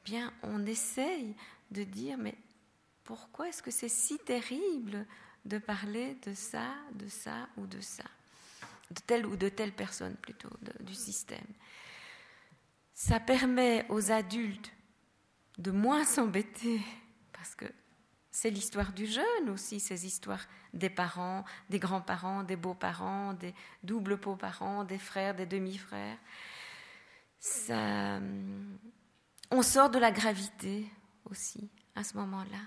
bien 0.05 0.33
on 0.43 0.65
essaye 0.67 1.35
de 1.71 1.85
dire 1.85 2.19
mais 2.19 2.37
pourquoi 3.05 3.49
est-ce 3.49 3.63
que 3.63 3.71
c'est 3.71 3.89
si 3.89 4.19
terrible 4.19 5.07
de 5.45 5.59
parler 5.59 6.17
de 6.27 6.35
ça, 6.35 6.75
de 6.93 7.09
ça 7.09 7.49
ou 7.57 7.67
de 7.67 7.81
ça? 7.81 8.05
De 8.91 9.01
telle 9.01 9.27
ou 9.27 9.37
de 9.37 9.49
telle 9.49 9.73
personne 9.73 10.15
plutôt 10.17 10.51
du 10.81 10.95
système. 10.95 11.47
Ça 12.95 13.19
permet 13.19 13.87
aux 13.89 14.11
adultes 14.11 14.73
de 15.59 15.71
moins 15.71 16.05
s'embêter 16.05 16.81
parce 17.33 17.55
que 17.55 17.67
c'est 18.35 18.51
l'histoire 18.51 18.93
du 18.93 19.07
jeune 19.07 19.49
aussi, 19.49 19.79
ces 19.79 20.07
histoires 20.07 20.45
des 20.73 20.91
parents, 20.91 21.45
des 21.71 21.79
grands-parents, 21.79 22.43
des 22.43 22.57
beaux-parents, 22.57 23.33
des 23.35 23.55
doubles 23.85 24.17
beaux-parents, 24.17 24.83
des 24.83 24.99
frères, 24.99 25.37
des 25.37 25.47
demi-frères. 25.47 26.19
Ça, 27.39 28.19
on 29.53 29.63
sort 29.63 29.89
de 29.89 30.01
la 30.01 30.11
gravité 30.11 30.85
aussi 31.31 31.71
à 31.95 32.03
ce 32.03 32.17
moment-là. 32.17 32.59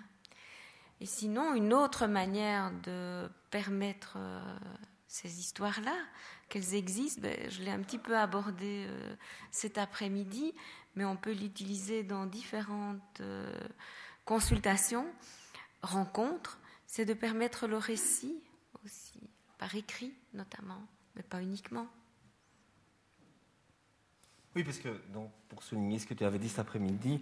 Et 1.01 1.05
sinon, 1.05 1.53
une 1.53 1.74
autre 1.74 2.07
manière 2.07 2.72
de 2.84 3.30
permettre 3.51 4.13
euh, 4.15 4.57
ces 5.09 5.41
histoires-là, 5.41 5.97
qu'elles 6.47 6.76
existent. 6.76 7.22
Ben, 7.22 7.51
je 7.51 7.61
l'ai 7.61 7.72
un 7.72 7.82
petit 7.82 7.99
peu 7.99 8.18
abordé 8.18 8.86
euh, 8.88 9.15
cet 9.51 9.78
après-midi, 9.78 10.53
mais 10.95 11.03
on 11.03 11.18
peut 11.18 11.34
l'utiliser 11.34 12.03
dans 12.03 12.26
différentes 12.26 13.20
euh, 13.20 13.53
consultations, 14.24 15.05
rencontres. 15.82 16.59
C'est 16.86 17.05
de 17.05 17.13
permettre 17.13 17.67
le 17.67 17.78
récit 17.78 18.36
aussi, 18.86 19.19
par 19.57 19.73
écrit 19.75 20.13
notamment, 20.34 20.82
mais 21.15 21.23
pas 21.23 21.41
uniquement. 21.41 21.88
Oui, 24.55 24.63
parce 24.63 24.80
que 24.80 24.89
donc, 25.13 25.30
pour 25.49 25.61
souligner 25.63 25.99
ce 25.99 26.07
que 26.07 26.13
tu 26.13 26.23
avais 26.23 26.39
dit 26.39 26.49
cet 26.49 26.59
après-midi, 26.59 27.21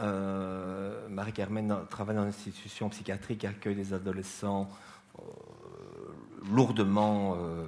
euh, 0.00 1.08
Marie-Carmen 1.08 1.86
travaille 1.90 2.16
dans 2.16 2.22
une 2.22 2.28
institution 2.28 2.88
psychiatrique 2.90 3.40
qui 3.40 3.46
accueille 3.46 3.74
des 3.74 3.92
adolescents 3.92 4.68
lourdement 6.50 7.36
euh, 7.36 7.66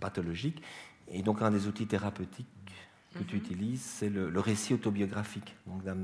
pathologique. 0.00 0.62
Et 1.08 1.22
donc, 1.22 1.42
un 1.42 1.50
des 1.50 1.66
outils 1.66 1.86
thérapeutiques 1.86 2.48
que 3.14 3.22
tu 3.22 3.36
mhm. 3.36 3.42
utilises, 3.42 3.82
c'est 3.82 4.10
le, 4.10 4.40
récit 4.40 4.74
autobiographique, 4.74 5.56
donc 5.66 5.84
de, 5.84 5.94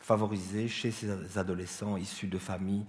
favoriser 0.00 0.68
chez 0.68 0.90
ces 0.90 1.36
adolescents 1.36 1.96
issus 1.96 2.28
de 2.28 2.38
familles 2.38 2.86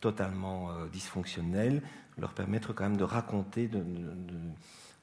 totalement 0.00 0.70
euh, 0.70 0.86
dysfonctionnelles, 0.88 1.82
leur 2.18 2.34
permettre 2.34 2.72
quand 2.74 2.84
même 2.84 2.98
de 2.98 3.04
raconter, 3.04 3.66
de, 3.66 3.82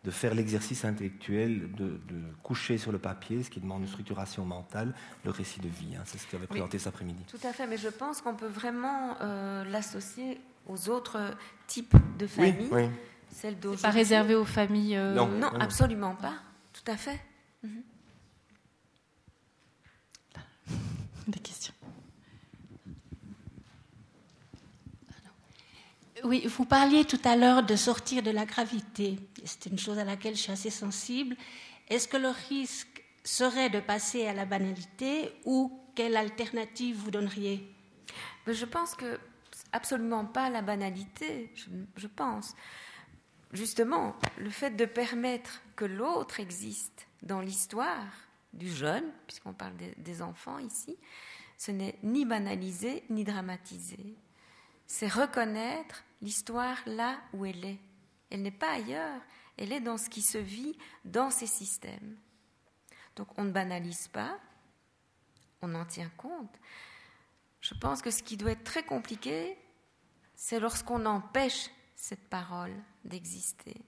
de 0.03 0.11
faire 0.11 0.33
l'exercice 0.33 0.83
intellectuel, 0.83 1.71
de, 1.73 1.99
coucher 2.41 2.77
sur 2.77 2.91
le 2.91 2.97
papier, 2.97 3.43
ce 3.43 3.49
qui 3.49 3.59
demande 3.59 3.81
une 3.81 3.87
structuration 3.87 4.45
mentale, 4.45 4.93
le 5.23 5.31
récit 5.31 5.59
de 5.59 5.67
vie. 5.67 5.95
Hein. 5.95 6.01
c'est 6.05 6.17
ce 6.17 6.25
qu'il 6.25 6.37
avait 6.37 6.47
présenté 6.47 6.79
cet 6.79 6.87
après-midi. 6.87 7.23
Tout 7.27 7.45
à 7.45 7.53
fait, 7.53 7.67
mais 7.67 7.77
je 7.77 7.89
pense 7.89 8.21
qu'on 8.21 8.33
peut 8.33 8.47
vraiment 8.47 9.15
euh, 9.21 9.63
l'associer 9.65 10.41
aux 10.67 10.89
autres 10.89 11.19
types 11.67 11.95
de 12.17 12.25
familles. 12.25 12.67
Oui, 12.71 12.89
Celle 13.29 13.55
pas 13.81 13.89
réservé 13.89 14.33
aux 14.33 14.45
familles. 14.45 14.97
Euh, 14.97 15.13
non, 15.13 15.27
non, 15.27 15.49
absolument 15.59 16.15
pas. 16.15 16.33
Tout 16.83 16.91
à 16.91 16.97
fait. 16.97 17.19
Mhm. 17.63 17.83
Des 21.27 21.39
questions. 21.39 21.73
Oui, 26.23 26.45
vous 26.45 26.65
parliez 26.65 27.05
tout 27.05 27.19
à 27.23 27.35
l'heure 27.35 27.63
de 27.63 27.75
sortir 27.75 28.21
de 28.21 28.31
la 28.31 28.45
gravité. 28.45 29.17
C'est 29.43 29.67
une 29.67 29.79
chose 29.79 29.97
à 29.97 30.03
laquelle 30.03 30.35
je 30.35 30.41
suis 30.41 30.51
assez 30.51 30.69
sensible. 30.69 31.35
Est-ce 31.87 32.07
que 32.07 32.17
le 32.17 32.29
risque 32.49 33.03
serait 33.23 33.69
de 33.69 33.79
passer 33.79 34.27
à 34.27 34.33
la 34.33 34.45
banalité 34.45 35.33
ou 35.45 35.79
quelle 35.95 36.15
alternative 36.15 36.95
vous 36.97 37.11
donneriez? 37.11 37.67
Je 38.47 38.65
pense 38.65 38.95
que 38.95 39.19
absolument 39.71 40.25
pas 40.25 40.49
la 40.49 40.61
banalité, 40.61 41.51
je, 41.95 42.07
pense. 42.07 42.55
Justement, 43.53 44.15
le 44.37 44.49
fait 44.49 44.71
de 44.71 44.85
permettre 44.85 45.61
que 45.75 45.85
l'autre 45.85 46.39
existe 46.39 47.07
dans 47.21 47.41
l'histoire 47.41 48.05
du 48.53 48.69
jeune, 48.69 49.05
puisqu'on 49.27 49.53
parle 49.53 49.75
des 49.97 50.21
enfants 50.21 50.59
ici, 50.59 50.97
ce 51.57 51.71
n'est 51.71 51.97
ni 52.03 52.25
banalisé 52.25 53.03
ni 53.09 53.23
dramatisé. 53.23 54.15
C'est 54.87 55.07
reconnaître 55.07 56.03
l'histoire 56.21 56.77
là 56.85 57.19
où 57.33 57.45
elle 57.45 57.63
est. 57.63 57.79
Elle 58.29 58.41
n'est 58.41 58.51
pas 58.51 58.71
ailleurs, 58.71 59.21
elle 59.57 59.73
est 59.73 59.81
dans 59.81 59.97
ce 59.97 60.09
qui 60.09 60.21
se 60.21 60.37
vit 60.37 60.77
dans 61.05 61.29
ces 61.29 61.47
systèmes. 61.47 62.17
Donc 63.15 63.27
on 63.37 63.43
ne 63.43 63.51
banalise 63.51 64.07
pas, 64.07 64.39
on 65.61 65.75
en 65.75 65.85
tient 65.85 66.11
compte. 66.17 66.59
Je 67.59 67.73
pense 67.75 68.01
que 68.01 68.11
ce 68.11 68.23
qui 68.23 68.37
doit 68.37 68.51
être 68.51 68.63
très 68.63 68.83
compliqué, 68.83 69.57
c'est 70.35 70.59
lorsqu'on 70.59 71.05
empêche 71.05 71.69
cette 72.01 72.27
parole 72.29 72.73
d'exister. 73.05 73.81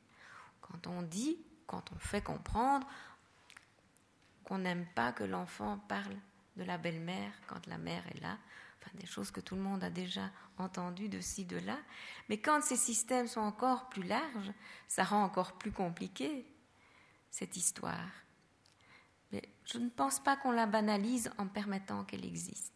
Quand 0.61 0.87
on 0.87 1.01
dit, 1.01 1.37
quand 1.65 1.91
on 1.91 1.97
fait 1.97 2.21
comprendre 2.21 2.87
qu'on 4.43 4.59
n'aime 4.59 4.85
pas 4.93 5.11
que 5.11 5.23
l'enfant 5.23 5.79
parle 5.87 6.15
de 6.55 6.63
la 6.63 6.77
belle-mère 6.77 7.31
quand 7.47 7.65
la 7.67 7.77
mère 7.77 8.03
est 8.15 8.21
là, 8.21 8.37
des 8.93 9.07
choses 9.07 9.31
que 9.31 9.39
tout 9.39 9.55
le 9.55 9.61
monde 9.61 9.83
a 9.83 9.89
déjà 9.89 10.29
entendues 10.57 11.09
de 11.09 11.21
ci, 11.21 11.45
de 11.45 11.57
là. 11.57 11.77
Mais 12.29 12.39
quand 12.39 12.61
ces 12.61 12.75
systèmes 12.75 13.27
sont 13.27 13.41
encore 13.41 13.89
plus 13.89 14.03
larges, 14.03 14.51
ça 14.87 15.03
rend 15.03 15.23
encore 15.23 15.53
plus 15.57 15.71
compliqué 15.71 16.45
cette 17.31 17.57
histoire. 17.57 18.09
Mais 19.31 19.41
je 19.65 19.77
ne 19.79 19.89
pense 19.89 20.19
pas 20.19 20.37
qu'on 20.37 20.51
la 20.51 20.65
banalise 20.65 21.31
en 21.37 21.47
permettant 21.47 22.03
qu'elle 22.03 22.25
existe. 22.25 22.72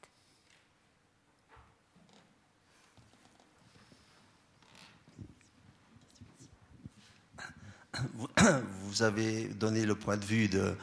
Vous 8.83 9.03
avez 9.03 9.45
donné 9.49 9.85
le 9.85 9.95
point 9.95 10.17
de 10.17 10.25
vue 10.25 10.47
de, 10.47 10.75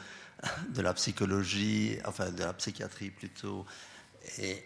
de 0.70 0.82
la 0.82 0.94
psychologie, 0.94 1.98
enfin 2.04 2.30
de 2.30 2.40
la 2.40 2.52
psychiatrie 2.52 3.10
plutôt, 3.10 3.64
et 4.38 4.64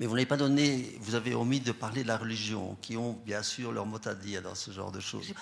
mais 0.00 0.06
vous 0.06 0.14
n'avez 0.14 0.26
pas 0.26 0.36
donné, 0.36 0.96
vous 1.00 1.14
avez 1.14 1.34
omis 1.34 1.60
de 1.60 1.72
parler 1.72 2.02
de 2.02 2.08
la 2.08 2.16
religion, 2.16 2.76
qui 2.80 2.96
ont 2.96 3.18
bien 3.26 3.42
sûr 3.42 3.72
leur 3.72 3.84
mot 3.86 3.98
à 4.04 4.14
dire 4.14 4.42
dans 4.42 4.54
ce 4.54 4.70
genre 4.70 4.92
de 4.92 5.00
choses. 5.00 5.32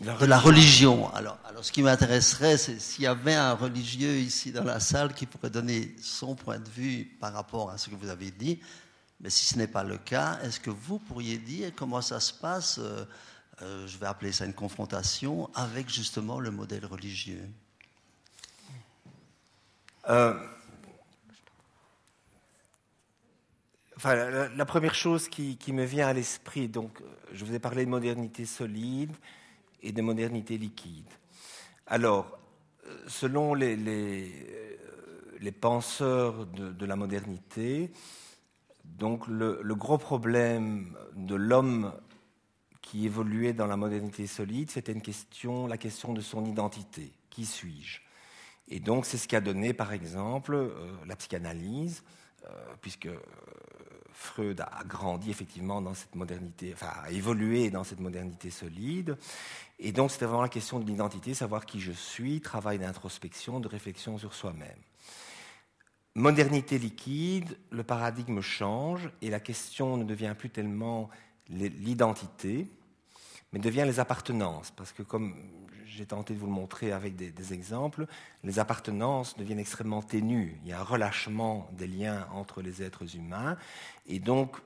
de 0.00 0.26
la 0.26 0.38
religion. 0.38 1.12
Alors, 1.14 1.38
alors 1.44 1.64
ce 1.64 1.70
qui 1.70 1.82
m'intéresserait, 1.82 2.56
c'est 2.56 2.80
s'il 2.80 3.04
y 3.04 3.06
avait 3.06 3.34
un 3.34 3.54
religieux 3.54 4.16
ici 4.16 4.50
dans 4.50 4.64
la 4.64 4.80
salle 4.80 5.14
qui 5.14 5.26
pourrait 5.26 5.50
donner 5.50 5.94
son 6.00 6.34
point 6.34 6.58
de 6.58 6.68
vue 6.68 7.04
par 7.20 7.32
rapport 7.32 7.70
à 7.70 7.78
ce 7.78 7.90
que 7.90 7.94
vous 7.94 8.08
avez 8.08 8.30
dit. 8.30 8.60
Mais 9.20 9.30
si 9.30 9.44
ce 9.44 9.58
n'est 9.58 9.68
pas 9.68 9.84
le 9.84 9.98
cas, 9.98 10.38
est-ce 10.42 10.58
que 10.58 10.70
vous 10.70 10.98
pourriez 10.98 11.38
dire 11.38 11.70
comment 11.76 12.00
ça 12.00 12.18
se 12.18 12.32
passe 12.32 12.80
euh, 13.60 13.64
euh, 13.64 13.86
Je 13.86 13.98
vais 13.98 14.06
appeler 14.06 14.32
ça 14.32 14.44
une 14.44 14.54
confrontation 14.54 15.50
avec 15.54 15.88
justement 15.88 16.40
le 16.40 16.50
modèle 16.50 16.86
religieux. 16.86 17.48
Euh, 20.08 20.34
la, 24.04 24.64
première 24.64 24.94
chose 24.94 25.28
qui, 25.28 25.58
me 25.72 25.84
vient 25.84 26.08
à 26.08 26.12
l'esprit, 26.12 26.68
donc, 26.68 27.02
je 27.32 27.44
vous 27.44 27.54
ai 27.54 27.58
parlé 27.58 27.84
de 27.84 27.90
modernité 27.90 28.46
solide 28.46 29.14
et 29.82 29.92
de 29.92 30.00
modernité 30.00 30.56
liquide. 30.56 31.08
Alors, 31.86 32.38
selon 33.06 33.52
les, 33.54 34.32
penseurs 35.60 36.46
de, 36.46 36.86
la 36.86 36.96
modernité, 36.96 37.92
donc 38.84 39.26
le 39.28 39.74
gros 39.74 39.98
problème 39.98 40.96
de 41.14 41.34
l'homme 41.34 41.92
qui 42.82 43.06
évoluait 43.06 43.52
dans 43.52 43.66
la 43.66 43.76
modernité 43.76 44.26
solide, 44.26 44.70
c'était 44.70 44.92
une 44.92 45.02
question, 45.02 45.66
la 45.66 45.78
question 45.78 46.12
de 46.12 46.20
son 46.20 46.44
identité. 46.44 47.12
Qui 47.30 47.46
suis-je? 47.46 48.00
Et 48.68 48.80
donc, 48.80 49.06
c'est 49.06 49.18
ce 49.18 49.28
qui 49.28 49.36
a 49.36 49.40
donné, 49.40 49.72
par 49.72 49.92
exemple, 49.92 50.54
euh, 50.54 50.92
la 51.06 51.16
psychanalyse, 51.16 52.02
euh, 52.46 52.48
puisque 52.80 53.08
Freud 54.20 54.60
a 54.60 54.84
grandi 54.84 55.30
effectivement 55.30 55.80
dans 55.80 55.94
cette 55.94 56.14
modernité, 56.14 56.72
enfin 56.74 56.92
a 57.02 57.10
évolué 57.10 57.70
dans 57.70 57.84
cette 57.84 58.00
modernité 58.00 58.50
solide. 58.50 59.16
Et 59.78 59.92
donc 59.92 60.10
c'était 60.10 60.26
vraiment 60.26 60.42
la 60.42 60.50
question 60.50 60.78
de 60.78 60.86
l'identité, 60.86 61.32
savoir 61.32 61.64
qui 61.64 61.80
je 61.80 61.92
suis, 61.92 62.40
travail 62.42 62.78
d'introspection, 62.78 63.60
de 63.60 63.68
réflexion 63.68 64.18
sur 64.18 64.34
soi-même. 64.34 64.78
Modernité 66.14 66.78
liquide, 66.78 67.56
le 67.70 67.82
paradigme 67.82 68.42
change 68.42 69.10
et 69.22 69.30
la 69.30 69.40
question 69.40 69.96
ne 69.96 70.04
devient 70.04 70.34
plus 70.36 70.50
tellement 70.50 71.08
l'identité, 71.50 72.66
mais 73.52 73.58
devient 73.58 73.84
les 73.86 74.00
appartenances. 74.00 74.70
Parce 74.70 74.92
que 74.92 75.02
comme 75.02 75.34
j'ai 75.86 76.06
tenté 76.06 76.34
de 76.34 76.38
vous 76.38 76.46
le 76.46 76.52
montrer 76.52 76.92
avec 76.92 77.16
des, 77.16 77.52
exemples, 77.52 78.06
les 78.44 78.58
appartenances 78.58 79.36
deviennent 79.36 79.58
extrêmement 79.58 80.02
ténues. 80.02 80.58
Il 80.62 80.70
y 80.70 80.72
a 80.72 80.80
un 80.80 80.84
relâchement 80.84 81.68
des 81.72 81.86
liens 81.86 82.26
entre 82.32 82.62
les 82.62 82.82
êtres 82.82 83.16
humains. 83.16 83.56
Et 84.06 84.18
donc, 84.18 84.56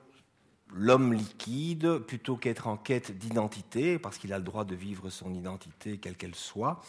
l'homme 0.71 1.13
liquide, 1.13 1.97
plutôt 1.99 2.37
qu'être 2.37 2.67
en 2.67 2.77
quête 2.77 3.17
d'identité, 3.17 3.99
parce 3.99 4.17
qu'il 4.17 4.33
a 4.33 4.37
le 4.37 4.43
droit 4.43 4.65
de 4.65 4.75
vivre 4.75 5.09
son 5.09 5.33
identité 5.33 5.97
quelle 5.97 6.15
qu'elle 6.15 6.35
soit, 6.35 6.81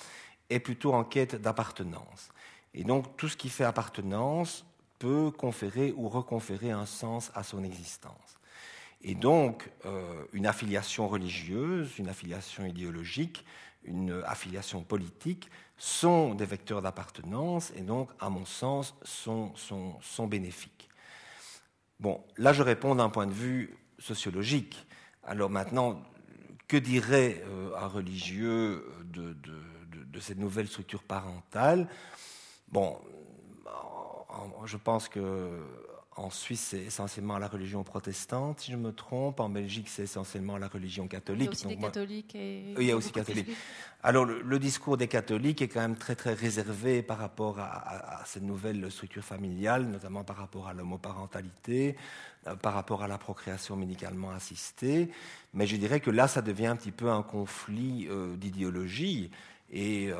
est 0.50 0.60
plutôt 0.60 0.92
en 0.92 1.02
quête 1.02 1.34
d'appartenance. 1.34 2.28
Et 2.74 2.84
donc, 2.84 3.16
tout 3.16 3.28
ce 3.28 3.36
qui 3.36 3.48
fait 3.48 3.64
appartenance 3.64 4.64
peut 4.98 5.30
conférer 5.30 5.92
ou 5.96 6.08
reconférer 6.08 6.70
un 6.70 6.86
sens 6.86 7.30
à 7.34 7.42
son 7.42 7.64
existence. 7.64 8.35
Et 9.08 9.14
donc, 9.14 9.70
euh, 9.84 10.24
une 10.32 10.48
affiliation 10.48 11.06
religieuse, 11.06 11.96
une 11.96 12.08
affiliation 12.08 12.66
idéologique, 12.66 13.44
une 13.84 14.20
affiliation 14.26 14.82
politique 14.82 15.48
sont 15.78 16.34
des 16.34 16.44
vecteurs 16.44 16.82
d'appartenance 16.82 17.72
et 17.76 17.82
donc, 17.82 18.10
à 18.18 18.30
mon 18.30 18.44
sens, 18.44 18.96
sont, 19.04 19.54
sont, 19.54 20.26
bénéfiques. 20.26 20.88
Bon, 22.00 22.20
là, 22.36 22.52
je 22.52 22.64
réponds 22.64 22.96
d'un 22.96 23.08
point 23.08 23.28
de 23.28 23.32
vue 23.32 23.78
sociologique. 24.00 24.84
Alors 25.22 25.50
maintenant, 25.50 26.02
que 26.66 26.76
dirait 26.76 27.44
euh, 27.46 27.76
un 27.76 27.86
religieux 27.86 28.84
de, 29.04 29.34
de, 29.34 30.18
cette 30.18 30.38
nouvelle 30.38 30.66
structure 30.66 31.04
parentale? 31.04 31.88
Bon, 32.68 32.98
je 34.64 34.76
pense 34.78 35.08
que 35.08 35.62
en 36.16 36.30
Suisse, 36.30 36.68
c'est 36.70 36.80
essentiellement 36.80 37.38
la 37.38 37.46
religion 37.46 37.84
protestante, 37.84 38.60
si 38.60 38.72
je 38.72 38.76
me 38.76 38.92
trompe. 38.92 39.38
En 39.38 39.50
Belgique, 39.50 39.88
c'est 39.88 40.04
essentiellement 40.04 40.56
la 40.56 40.68
religion 40.68 41.06
catholique. 41.08 41.50
Il 41.52 41.66
y 41.66 41.66
a 41.66 41.66
aussi 41.66 41.66
des 41.66 41.76
catholiques. 41.76 42.34
Et... 42.34 42.74
Il 42.78 42.84
y 42.84 42.90
a 42.90 42.96
aussi 42.96 43.12
catholiques. 43.12 43.48
Alors, 44.02 44.24
le, 44.24 44.58
discours 44.58 44.96
des 44.96 45.08
catholiques 45.08 45.60
est 45.60 45.68
quand 45.68 45.80
même 45.80 45.96
très, 45.96 46.14
très 46.14 46.32
réservé 46.32 47.02
par 47.02 47.18
rapport 47.18 47.58
à, 47.58 48.22
cette 48.24 48.44
nouvelle 48.44 48.90
structure 48.90 49.24
familiale, 49.24 49.84
notamment 49.86 50.24
par 50.24 50.36
rapport 50.36 50.68
à 50.68 50.74
l'homoparentalité, 50.74 51.96
euh, 52.46 52.56
par 52.56 52.72
rapport 52.72 53.02
à 53.02 53.08
la 53.08 53.18
procréation 53.18 53.76
médicalement 53.76 54.30
assistée. 54.30 55.10
Mais 55.52 55.66
je 55.66 55.76
dirais 55.76 56.00
que 56.00 56.10
là, 56.10 56.28
ça 56.28 56.40
devient 56.40 56.66
un 56.66 56.76
petit 56.76 56.92
peu 56.92 57.10
un 57.10 57.22
conflit 57.22 58.08
euh, 58.08 58.36
d'idéologie. 58.36 59.30
Et. 59.70 60.10
Euh, 60.10 60.16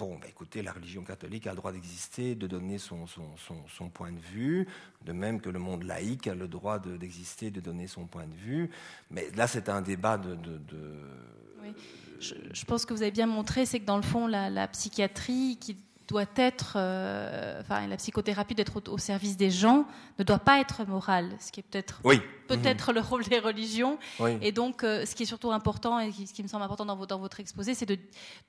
bon, 0.00 0.16
bah, 0.16 0.26
écoutez, 0.28 0.62
la 0.62 0.72
religion 0.72 1.04
catholique 1.04 1.46
a 1.46 1.50
le 1.50 1.56
droit 1.56 1.72
d'exister, 1.72 2.34
de 2.34 2.46
donner 2.46 2.78
son, 2.78 3.04
son, 3.06 3.90
point 3.90 4.12
de 4.12 4.18
vue, 4.18 4.66
de 5.04 5.12
même 5.12 5.42
que 5.42 5.50
le 5.50 5.58
monde 5.58 5.82
laïque 5.82 6.26
a 6.26 6.34
le 6.34 6.48
droit 6.48 6.78
d'exister, 6.78 7.50
de, 7.50 7.60
donner 7.60 7.86
son 7.86 8.06
point 8.06 8.26
de 8.26 8.34
vue. 8.34 8.70
Mais 9.10 9.30
là, 9.36 9.46
c'est 9.46 9.68
un 9.68 9.82
débat 9.82 10.16
de... 10.16 10.38
Je, 12.18 12.64
pense 12.64 12.86
que 12.86 12.94
vous 12.94 13.02
avez 13.02 13.10
bien 13.10 13.26
montré, 13.26 13.66
c'est 13.66 13.80
que 13.80 13.84
dans 13.84 13.96
le 13.96 14.02
fond, 14.02 14.26
la, 14.26 14.68
psychiatrie, 14.68 15.58
qui 15.60 15.76
doit 16.10 16.26
être, 16.34 16.74
euh, 16.74 17.60
enfin, 17.60 17.86
la 17.86 17.96
psychothérapie 17.96 18.56
d'être 18.56 18.82
au, 18.88 18.98
service 18.98 19.36
des 19.36 19.50
gens 19.50 19.86
ne 20.18 20.24
doit 20.24 20.40
pas 20.40 20.60
être 20.60 20.84
morale, 20.84 21.30
ce 21.38 21.52
qui 21.52 21.60
est 21.60 21.62
peut-être 21.62 22.02
peut-être 22.48 22.92
le 22.92 23.00
rôle 23.00 23.24
des 23.24 23.38
religions. 23.38 23.96
Et 24.40 24.50
donc, 24.50 24.82
euh, 24.82 25.06
ce 25.06 25.14
qui 25.14 25.22
est 25.22 25.26
surtout 25.26 25.52
important 25.52 26.00
et 26.00 26.10
ce 26.10 26.32
qui 26.32 26.42
me 26.42 26.48
semble 26.48 26.64
important 26.64 26.84
dans, 26.84 27.06
dans 27.06 27.18
votre 27.20 27.38
exposé, 27.38 27.74
c'est 27.74 27.86
de, 27.86 27.96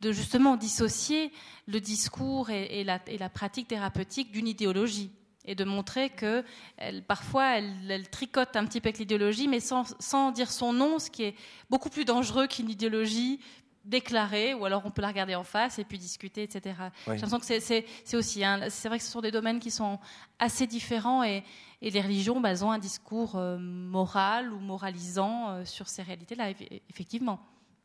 de, 0.02 0.12
justement 0.12 0.58
dissocier 0.58 1.32
le 1.68 1.80
discours 1.80 2.50
et, 2.50 2.84
la, 2.84 3.00
et 3.06 3.20
la 3.20 3.30
pratique 3.30 3.68
thérapeutique 3.68 4.32
d'une 4.32 4.48
idéologie 4.48 5.12
et 5.46 5.54
de 5.54 5.64
montrer 5.64 6.10
que 6.10 6.44
elle, 6.78 7.04
parfois 7.04 7.58
elle, 7.58 8.10
tricote 8.10 8.56
un 8.56 8.66
petit 8.66 8.82
peu 8.82 8.88
avec 8.88 8.98
l'idéologie, 8.98 9.48
mais 9.48 9.60
sans, 9.60 9.96
sans, 10.00 10.32
dire 10.32 10.52
son 10.52 10.74
nom, 10.74 10.98
ce 10.98 11.12
qui 11.12 11.24
est 11.24 11.36
beaucoup 11.70 11.90
plus 11.90 12.06
dangereux 12.06 12.48
qu'une 12.48 12.70
idéologie 12.70 13.40
déclarée, 13.86 14.54
ou 14.54 14.66
alors 14.66 14.84
on 14.86 14.92
peut 14.92 15.02
la 15.02 15.08
regarder 15.08 15.36
en 15.36 15.44
face 15.44 15.80
et 15.80 15.84
puis 15.84 15.98
discuter, 15.98 16.44
etc. 16.44 16.76
J'ai 17.06 17.14
l'impression 17.14 17.40
que 17.40 17.46
c'est 17.46 17.86
aussi, 18.14 18.44
hein, 18.44 18.70
c'est 18.70 18.88
vrai 18.88 19.00
que 19.00 19.04
ce 19.04 19.12
sont 19.12 19.22
des 19.22 19.32
domaines 19.32 19.60
qui 19.60 19.72
sont 19.72 20.00
assez 20.40 20.68
différents 20.68 21.24
et, 21.24 21.44
et 21.82 21.90
les 21.90 22.02
religions, 22.02 22.40
bah, 22.40 22.52
elles 22.52 22.64
ont 22.64 22.72
un 22.72 22.80
discours 22.80 23.36
euh, 23.36 23.58
moral 23.58 24.54
ou 24.54 24.60
moralisant 24.60 25.50
euh, 25.50 25.66
sur 25.66 25.90
ces 25.90 26.04
réalités-là, 26.04 26.52
effectivement. 26.90 27.40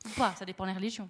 Ou 0.05 0.11
pas, 0.11 0.35
ça 0.39 0.45
dépend 0.45 0.67
des 0.67 0.73
religions. 0.73 1.09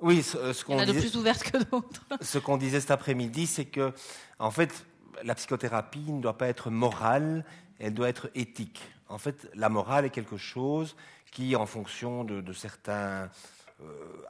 Oui, 0.00 0.22
ce, 0.22 0.38
euh, 0.38 0.52
qu'on 0.66 0.74
Il 0.74 0.76
y 0.76 0.80
en 0.80 0.82
a 0.82 0.86
de 0.86 0.98
plus 0.98 1.14
ouvertes 1.16 1.44
que 1.44 1.58
d'autres. 1.58 2.04
Ce 2.22 2.38
qu'on 2.38 2.56
disait 2.56 2.80
cet 2.80 2.90
après-midi, 2.90 3.46
c'est 3.46 3.66
que, 3.66 3.92
en 4.38 4.50
fait, 4.50 4.86
la 5.22 5.34
psychothérapie 5.34 6.10
ne 6.10 6.20
doit 6.20 6.38
pas 6.38 6.48
être 6.48 6.70
morale, 6.70 7.44
elle 7.78 7.94
doit 7.94 8.08
être 8.08 8.30
éthique. 8.34 8.82
En 9.08 9.18
fait, 9.18 9.48
la 9.54 9.68
morale 9.68 10.06
est 10.06 10.10
quelque 10.10 10.38
chose 10.38 10.96
qui, 11.30 11.54
en 11.54 11.66
fonction 11.66 12.24
de, 12.24 12.52
certains 12.52 13.30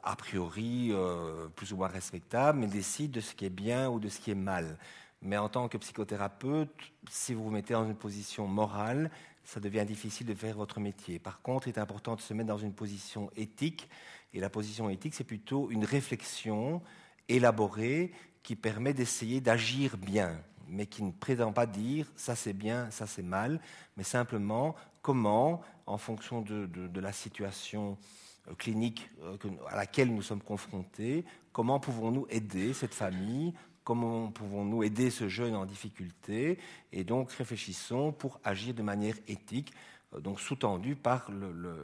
a 0.03 0.15
priori 0.15 0.89
euh, 0.91 1.47
plus 1.55 1.73
ou 1.73 1.77
moins 1.77 1.87
respectables, 1.87 2.59
mais 2.59 2.67
décide 2.67 3.11
de 3.11 3.21
ce 3.21 3.33
qui 3.33 3.45
est 3.45 3.49
bien 3.49 3.89
ou 3.89 3.99
de 3.99 4.09
ce 4.09 4.19
qui 4.19 4.31
est 4.31 4.35
mal. 4.35 4.77
Mais 5.21 5.37
en 5.37 5.49
tant 5.49 5.67
que 5.69 5.77
psychothérapeute, 5.77 6.73
si 7.09 7.33
vous 7.33 7.45
vous 7.45 7.51
mettez 7.51 7.73
dans 7.73 7.85
une 7.85 7.95
position 7.95 8.47
morale, 8.47 9.09
ça 9.45 9.59
devient 9.59 9.85
difficile 9.85 10.27
de 10.27 10.33
faire 10.33 10.55
votre 10.55 10.79
métier. 10.79 11.19
Par 11.19 11.41
contre, 11.41 11.67
il 11.67 11.71
est 11.71 11.79
important 11.79 12.15
de 12.15 12.21
se 12.21 12.33
mettre 12.33 12.49
dans 12.49 12.57
une 12.57 12.73
position 12.73 13.29
éthique. 13.35 13.89
Et 14.33 14.39
la 14.39 14.49
position 14.49 14.89
éthique, 14.89 15.13
c'est 15.13 15.23
plutôt 15.23 15.69
une 15.69 15.85
réflexion 15.85 16.81
élaborée 17.29 18.11
qui 18.41 18.55
permet 18.55 18.93
d'essayer 18.93 19.39
d'agir 19.39 19.97
bien 19.97 20.37
mais 20.67 20.85
qui 20.87 21.03
ne 21.03 21.11
prétend 21.11 21.53
pas 21.53 21.65
dire 21.65 22.11
ça 22.15 22.35
c'est 22.35 22.53
bien, 22.53 22.89
ça 22.91 23.07
c'est 23.07 23.23
mal, 23.23 23.59
mais 23.97 24.03
simplement 24.03 24.75
comment, 25.01 25.61
en 25.85 25.97
fonction 25.97 26.41
de, 26.41 26.99
la 26.99 27.11
situation 27.11 27.91
euh, 27.91 28.22
clinique 28.57 29.09
euh, 29.21 29.37
à 29.69 29.75
laquelle 29.75 30.13
nous 30.13 30.21
sommes 30.21 30.41
confrontés, 30.41 31.25
comment 31.51 31.79
pouvons-nous 31.79 32.27
aider 32.29 32.73
cette 32.73 32.93
famille, 32.93 33.53
comment 33.83 34.31
pouvons-nous 34.31 34.83
aider 34.83 35.09
ce 35.09 35.27
jeune 35.27 35.55
en 35.55 35.65
difficulté, 35.65 36.57
et 36.91 37.03
donc 37.03 37.31
réfléchissons 37.31 38.11
pour 38.11 38.39
agir 38.43 38.73
de 38.73 38.81
manière 38.81 39.15
éthique, 39.27 39.73
euh, 40.13 40.19
donc 40.19 40.39
sous-tendu 40.39 40.95
par 40.95 41.29
le, 41.31 41.75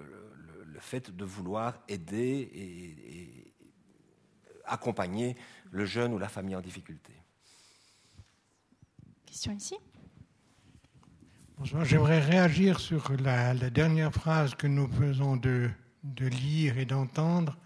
fait 0.79 1.13
de 1.13 1.25
vouloir 1.25 1.77
aider 1.89 2.49
et 2.53 3.53
accompagner 4.63 5.35
le 5.71 5.83
jeune 5.83 6.13
ou 6.13 6.17
la 6.17 6.29
famille 6.29 6.55
en 6.55 6.61
difficulté. 6.61 7.11
Question 9.25 9.51
ici. 9.53 9.75
Bonsoir. 11.57 11.83
J'aimerais 11.85 12.19
réagir 12.19 12.79
sur 12.79 13.11
la, 13.19 13.53
dernière 13.53 14.13
phrase 14.13 14.55
que 14.55 14.65
nous 14.65 14.87
faisons 14.87 15.35
de, 15.35 15.69
de 16.03 16.27
lire 16.27 16.77
et 16.77 16.85
d'entendre 16.85 17.57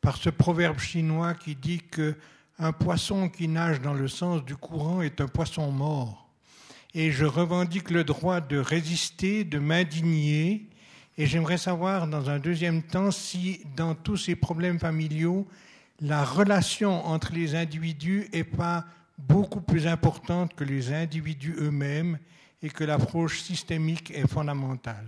par 0.00 0.16
ce 0.16 0.30
proverbe 0.30 0.78
chinois 0.78 1.34
qui 1.34 1.54
dit 1.54 1.80
que 1.90 2.16
un 2.58 2.72
poisson 2.72 3.28
qui 3.28 3.48
nage 3.48 3.80
dans 3.80 3.94
le 3.94 4.08
sens 4.08 4.44
du 4.44 4.54
courant 4.54 5.00
est 5.00 5.20
un 5.20 5.28
poisson 5.28 5.70
mort. 5.70 6.28
Et 6.92 7.10
je 7.10 7.24
revendique 7.24 7.90
le 7.90 8.04
droit 8.04 8.40
de 8.40 8.58
résister, 8.58 9.44
de 9.44 9.58
m'indigner. 9.58 10.68
Et 11.16 11.26
j'aimerais 11.26 11.58
savoir, 11.58 12.06
dans 12.06 12.28
un 12.28 12.38
deuxième 12.38 12.82
temps, 12.82 13.10
si 13.10 13.62
dans 13.76 13.94
tous 13.94 14.16
ces 14.16 14.36
problèmes 14.36 14.78
familiaux, 14.78 15.46
la 16.00 16.24
relation 16.24 17.06
entre 17.06 17.32
les 17.32 17.54
individus 17.54 18.28
n'est 18.32 18.44
pas 18.44 18.84
beaucoup 19.18 19.60
plus 19.60 19.86
importante 19.86 20.54
que 20.54 20.64
les 20.64 20.92
individus 20.92 21.54
eux-mêmes 21.58 22.18
et 22.62 22.68
que 22.68 22.84
l'approche 22.84 23.40
systémique 23.40 24.10
est 24.10 24.28
fondamentale. 24.28 25.06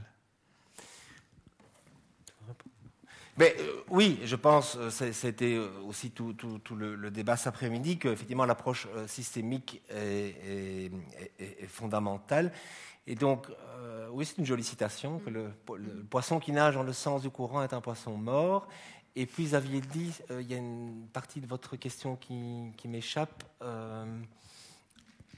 Mais, 3.43 3.57
euh, 3.59 3.83
oui, 3.89 4.21
je 4.25 4.37
pense, 4.37 4.77
euh, 4.77 4.89
c'était 4.91 5.59
aussi 5.85 6.13
tout, 6.13 6.33
le, 6.77 7.11
débat 7.11 7.37
cet 7.37 7.49
après-midi, 7.49 7.99
qu'effectivement 7.99 8.45
l'approche 8.45 8.87
euh, 8.95 9.09
systémique 9.09 9.83
est, 9.91 10.93
fondamentale. 11.67 12.53
Et 13.09 13.17
donc, 13.17 13.49
oui, 14.13 14.25
c'est 14.25 14.39
une 14.39 14.47
jolie 14.47 14.63
citation, 14.63 15.19
que 15.19 15.31
le, 15.31 15.51
poisson 16.09 16.39
qui 16.39 16.53
nage 16.53 16.75
dans 16.75 16.85
le 16.85 16.93
sens 16.93 17.23
du 17.23 17.31
courant 17.31 17.65
est 17.65 17.73
un 17.73 17.81
poisson 17.81 18.17
mort, 18.17 18.69
et 19.15 19.27
puis, 19.27 19.47
vous 19.47 19.55
aviez 19.55 19.81
dit, 19.81 20.15
euh, 20.31 20.41
il 20.41 20.51
y 20.51 20.55
a 20.55 20.57
une 20.57 21.07
partie 21.13 21.41
de 21.41 21.47
votre 21.47 21.77
question 21.77 22.17
qui, 22.17 22.89
m'échappe. 22.89 23.45
Euh. 23.61 24.07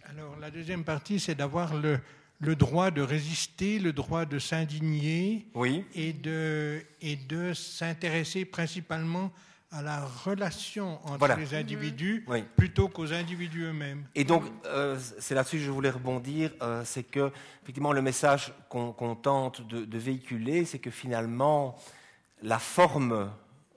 Alors, 0.04 0.36
la 0.38 0.50
deuxième 0.50 0.84
partie, 0.84 1.18
c'est 1.18 1.34
d'avoir 1.34 1.74
le, 1.74 1.98
le, 2.40 2.56
droit 2.56 2.90
de 2.90 3.02
résister, 3.02 3.78
le 3.78 3.92
droit 3.92 4.24
de 4.24 4.38
s'indigner 4.38 5.46
oui. 5.54 5.84
et 5.94 6.12
de, 6.12 6.82
et 7.00 7.16
de 7.16 7.54
s'intéresser 7.54 8.44
principalement 8.44 9.32
à 9.70 9.82
la 9.82 10.04
relation 10.04 11.00
entre 11.04 11.36
les 11.36 11.54
individus 11.54 12.24
plutôt 12.56 12.88
qu'aux 12.88 13.12
individus 13.12 13.64
eux-mêmes. 13.64 14.04
Et 14.14 14.22
donc, 14.22 14.44
euh, 14.66 14.96
c'est 15.18 15.34
là-dessus 15.34 15.56
que 15.56 15.64
je 15.64 15.70
voulais 15.70 15.90
rebondir, 15.90 16.52
c'est 16.84 17.02
que, 17.02 17.32
effectivement, 17.62 17.92
le 17.92 18.02
message 18.02 18.52
qu'on 18.68 19.16
tente 19.16 19.66
de, 19.66 19.84
de 19.84 19.98
véhiculer, 19.98 20.64
c'est 20.64 20.78
que 20.78 20.90
finalement, 20.90 21.76
la 22.44 22.58
forme 22.58 23.30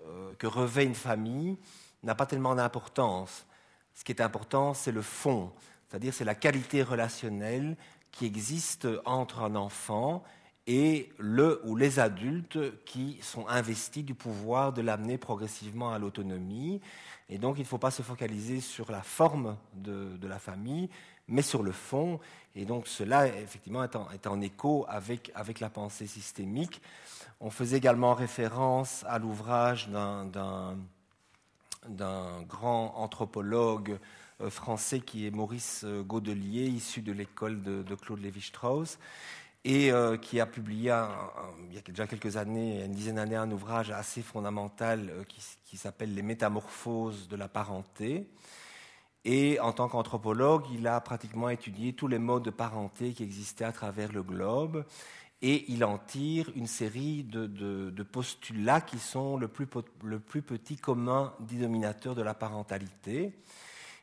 euh, 0.08 0.32
que 0.38 0.47
revêt 0.47 0.86
une 0.86 0.95
famille 0.95 1.58
n'a 2.03 2.16
pas 2.16 2.26
tellement 2.26 2.53
d'importance. 2.53 3.45
Ce 3.93 4.03
qui 4.03 4.12
est 4.12 4.22
important, 4.22 4.74
c'est 4.74 4.91
le 4.91 5.01
fond, 5.01 5.51
c'est-à-dire 5.88 6.14
c'est 6.14 6.26
la 6.26 6.36
qualité 6.36 6.84
relationnelle 6.84 7.76
qui 8.12 8.26
existe 8.26 8.88
entre 9.05 9.41
un 9.41 9.55
enfant 9.55 10.24
et 10.68 11.10
le 11.18 11.62
ou 11.66 11.76
les 11.78 11.99
adultes 11.99 12.60
qui 12.84 13.18
sont 13.22 13.47
investis 13.47 14.03
du 14.03 14.14
pouvoir 14.14 14.74
de 14.74 14.82
l'amener 14.82 15.18
progressivement 15.18 15.93
à 15.93 15.99
l'autonomie. 15.99 16.82
Et 17.30 17.38
donc, 17.38 17.58
il 17.58 17.62
ne 17.62 17.68
faut 17.68 17.78
pas 17.78 17.91
se 17.91 18.01
focaliser 18.01 18.60
sur 18.60 18.91
la 18.91 19.01
forme 19.01 19.58
de, 19.76 20.28
la 20.28 20.39
famille, 20.39 20.89
mais 21.30 21.41
sur 21.41 21.64
le 21.64 21.72
fond. 21.72 22.20
Et 22.55 22.66
donc, 22.66 22.88
cela, 22.88 23.28
effectivement, 23.28 23.84
est 23.84 23.95
en, 23.95 24.10
est 24.12 24.28
en 24.28 24.41
écho 24.41 24.86
avec, 24.89 25.32
avec 25.36 25.62
la 25.62 25.70
pensée 25.70 26.08
systémique. 26.08 26.82
On 27.39 27.49
faisait 27.49 27.78
également 27.78 28.14
référence 28.14 29.05
à 29.08 29.20
l'ouvrage 29.20 29.88
d'un 29.89 30.76
grand 32.43 32.93
anthropologue 32.97 33.99
français 34.49 34.99
qui 34.99 35.27
est 35.27 35.31
Maurice 35.31 35.81
euh, 35.83 36.03
Godelier, 36.03 36.65
issu 36.65 37.01
de 37.01 37.11
l'école 37.11 37.61
de, 37.61 37.95
Claude 37.95 38.21
Lévi-Strauss, 38.21 38.99
et 39.63 39.91
euh, 39.91 40.17
qui 40.17 40.39
a 40.39 40.45
publié 40.45 40.93
il 41.69 41.75
y 41.75 41.77
a 41.77 41.81
déjà 41.81 42.07
quelques 42.07 42.38
années, 42.38 42.83
une 42.83 42.93
dizaine 42.93 43.15
d'années, 43.15 43.35
un 43.35 43.51
ouvrage 43.51 43.91
assez 43.91 44.21
fondamental 44.21 45.11
qui, 45.27 45.41
qui 45.65 45.77
s'appelle 45.77 46.13
Les 46.13 46.21
métamorphoses 46.21 47.27
de 47.27 47.35
la 47.35 47.47
parenté. 47.47 48.27
Et 49.25 49.59
en 49.59 49.73
tant 49.73 49.89
qu'anthropologue, 49.89 50.63
il 50.73 50.88
a 50.88 51.01
pratiquement 51.01 51.49
étudié 51.49 51.91
tous 51.91 52.07
les 52.07 52.19
modes 52.19 52.43
de 52.43 52.49
parenté 52.49 53.11
qui 53.11 53.23
existaient 53.23 53.65
à 53.65 53.73
travers 53.73 54.13
le 54.13 54.23
globe 54.23 54.85
et 55.41 55.71
il 55.71 55.83
en 55.85 55.97
tire 55.97 56.49
une 56.55 56.67
série 56.67 57.23
de, 57.23 58.03
postulats 58.03 58.81
qui 58.81 58.97
sont 58.97 59.38
le 59.38 59.47
plus, 59.47 59.67
le 60.03 60.19
plus 60.19 60.41
petit 60.41 60.77
commun 60.77 61.33
dénominateur 61.39 62.15
de 62.15 62.21
la 62.21 62.33
parentalité. 62.33 63.33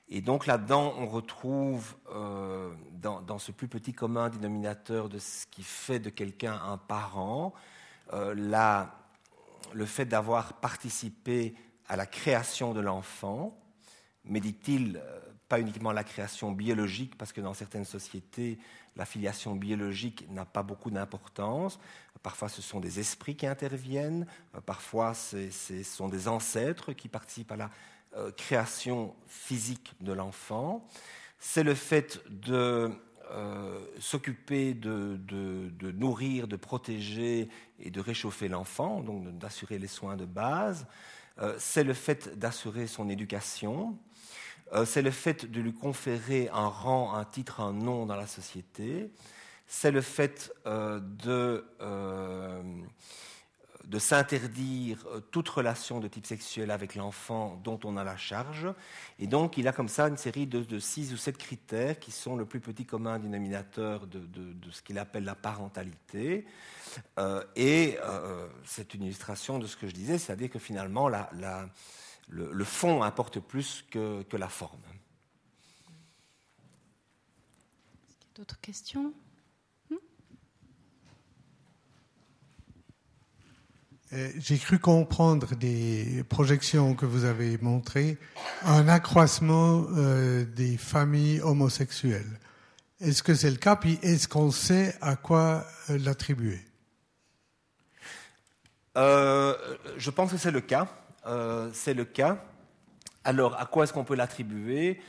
Et 0.09 0.21
donc 0.21 0.47
là-dedans, 0.47 0.95
on 0.99 1.07
retrouve 1.07 1.97
euh, 2.13 2.73
dans, 2.93 3.39
ce 3.39 3.53
plus 3.53 3.69
petit 3.69 3.93
commun 3.93 4.29
dénominateur 4.29 5.09
de 5.09 5.19
ce 5.19 5.47
qui 5.47 5.63
fait 5.63 5.99
de 5.99 6.11
quelqu'un 6.11 6.61
un 6.63 6.77
parent, 6.77 7.55
euh, 8.13 8.35
le 9.73 9.87
fait 9.87 10.05
d'avoir 10.05 10.55
participé 10.55 11.55
à 11.89 11.97
la 11.97 12.07
création 12.07 12.75
de 12.75 12.81
l'enfant, 12.81 13.59
mais 14.25 14.41
dit-il, 14.41 14.99
euh, 15.03 15.21
pas 15.49 15.59
uniquement 15.59 15.93
la 15.93 16.05
création 16.05 16.53
biologique, 16.53 17.17
parce 17.17 17.33
que 17.33 17.41
dans 17.41 17.55
certaines 17.55 17.85
sociétés, 17.85 18.59
la 18.97 19.07
filiation 19.07 19.57
biologique 19.57 20.27
n'a 20.31 20.45
pas 20.45 20.63
beaucoup 20.63 20.91
d'importance. 20.91 21.79
Parfois, 22.23 22.49
ce 22.49 22.63
sont 22.63 22.81
des 22.81 23.01
esprits 23.01 23.37
qui 23.37 23.47
interviennent. 23.47 24.27
Parfois, 24.65 25.15
ce 25.15 25.51
sont 25.83 26.09
des 26.09 26.29
ancêtres 26.29 26.93
qui 26.93 27.09
participent 27.09 27.53
à 27.53 27.57
la 27.57 27.71
euh, 28.17 28.31
création 28.33 29.15
physique 29.27 29.93
de 30.01 30.13
l'enfant. 30.13 30.87
C'est 31.39 31.63
le 31.63 31.75
fait 31.75 32.21
de 32.31 32.91
euh, 33.31 33.81
s'occuper 33.99 34.75
de, 34.75 35.19
de, 35.19 35.91
nourrir, 35.93 36.49
de 36.49 36.57
protéger 36.57 37.49
et 37.79 37.91
de 37.91 38.01
réchauffer 38.01 38.49
l'enfant, 38.49 39.01
donc 39.01 39.39
d'assurer 39.39 39.79
les 39.79 39.89
soins 39.89 40.17
de 40.17 40.25
base. 40.25 40.87
c'est 41.59 41.85
le 41.85 41.95
fait 41.95 42.39
d'assurer 42.39 42.87
son 42.87 43.09
éducation. 43.09 43.99
euh, 44.73 44.85
c'est 44.85 45.03
le 45.03 45.11
fait 45.11 45.51
de 45.51 45.61
lui 45.61 45.73
conférer 45.73 46.49
un 46.53 46.69
rang, 46.69 47.15
un 47.15 47.25
titre, 47.25 47.61
un 47.61 47.73
nom 47.73 48.07
dans 48.07 48.17
la 48.17 48.27
société, 48.27 49.11
c'est 49.67 49.91
le 49.91 50.01
fait 50.01 50.53
euh, 50.67 51.01
de, 51.01 51.65
euh, 51.81 52.63
de 53.87 53.99
s'interdire 53.99 55.05
toute 55.31 55.49
relation 55.49 56.01
de 56.01 56.09
type 56.09 56.27
sexuel 56.27 56.71
avec 56.71 56.95
l'enfant 56.95 57.61
dont 57.63 57.79
on 57.85 57.97
a 57.97 58.05
la 58.05 58.17
charge. 58.17 58.69
Et 59.19 59.27
donc, 59.27 59.57
il 59.57 59.69
a 59.69 59.73
comme 59.73 59.89
ça 59.89 60.09
une 60.09 60.17
série 60.17 60.47
de, 60.47 60.79
six 60.79 61.13
ou 61.13 61.17
sept 61.17 61.37
critères 61.39 61.99
qui 61.99 62.11
sont 62.11 62.37
le 62.37 62.45
plus 62.45 62.61
petit 62.61 62.85
commun 62.87 63.19
dénominateur 63.19 64.07
de, 64.07 64.21
de, 64.21 64.71
ce 64.71 64.83
qu'il 64.83 64.99
appelle 64.99 65.25
la 65.25 65.35
parentalité. 65.35 66.47
et 67.57 67.99
c'est 68.65 68.95
une 68.95 69.05
illustration 69.05 69.59
de 69.59 69.67
ce 69.67 69.77
que 69.77 69.87
je 69.87 69.93
disais, 69.93 70.19
c'est-à-dire 70.19 70.51
que 70.51 70.59
finalement, 70.59 71.09
la, 71.09 71.29
le, 72.29 72.65
fond 72.65 73.03
importe 73.03 73.41
plus 73.41 73.85
que, 73.91 74.25
la 74.37 74.49
forme. 74.49 74.81
D'autres 78.35 78.61
questions 78.61 79.15
hmm? 79.91 79.95
euh, 79.95 79.99
J'ai 84.39 84.59
cru 84.59 84.79
comprendre 84.79 85.55
des 85.57 86.25
projections 86.29 86.95
que 86.95 87.07
vous 87.07 87.25
avez 87.25 87.59
montrées 87.59 88.17
un 88.63 88.87
accroissement 88.89 89.87
euh, 89.97 90.45
des 90.45 90.77
familles 90.77 91.41
homosexuelles. 91.41 92.39
Est-ce 93.01 93.23
que 93.23 93.35
c'est 93.35 93.51
le 93.51 93.57
cas? 93.57 93.77
Puis 93.77 93.99
est-ce 94.03 94.29
qu'on 94.29 94.51
sait 94.51 94.95
à 95.01 95.17
quoi 95.17 95.67
euh, 95.91 95.99
l'attribuer? 95.99 96.61
Je 98.97 100.11
pense 100.11 100.31
que 100.31 100.39
c'est 100.39 100.53
le 100.53 100.61
cas. 100.61 100.87
Euh, 101.27 101.71
c'est 101.73 101.95
le 101.95 102.05
cas. 102.05 102.45
Alors, 103.25 103.59
à 103.59 103.67
quoi 103.67 103.85
est-ce 103.85 103.93
qu'on 103.93 104.05
peut 104.05 104.15
l'attribuer? 104.15 105.01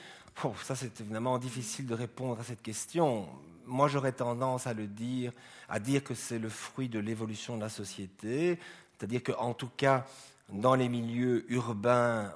Ça, 0.63 0.75
c'est 0.75 0.99
évidemment 1.01 1.37
difficile 1.37 1.85
de 1.85 1.93
répondre 1.93 2.39
à 2.39 2.43
cette 2.43 2.61
question. 2.61 3.27
Moi, 3.65 3.87
j'aurais 3.87 4.11
tendance 4.11 4.67
à 4.67 4.73
le 4.73 4.87
dire, 4.87 5.31
à 5.67 5.79
dire 5.79 6.03
que 6.03 6.13
c'est 6.13 6.39
le 6.39 6.49
fruit 6.49 6.87
de 6.87 6.99
l'évolution 6.99 7.57
de 7.57 7.61
la 7.61 7.69
société, 7.69 8.59
c'est-à-dire 8.97 9.23
qu'en 9.23 9.53
tout 9.53 9.69
cas, 9.75 10.05
dans 10.49 10.75
les 10.75 10.89
milieux 10.89 11.45
urbains, 11.51 12.31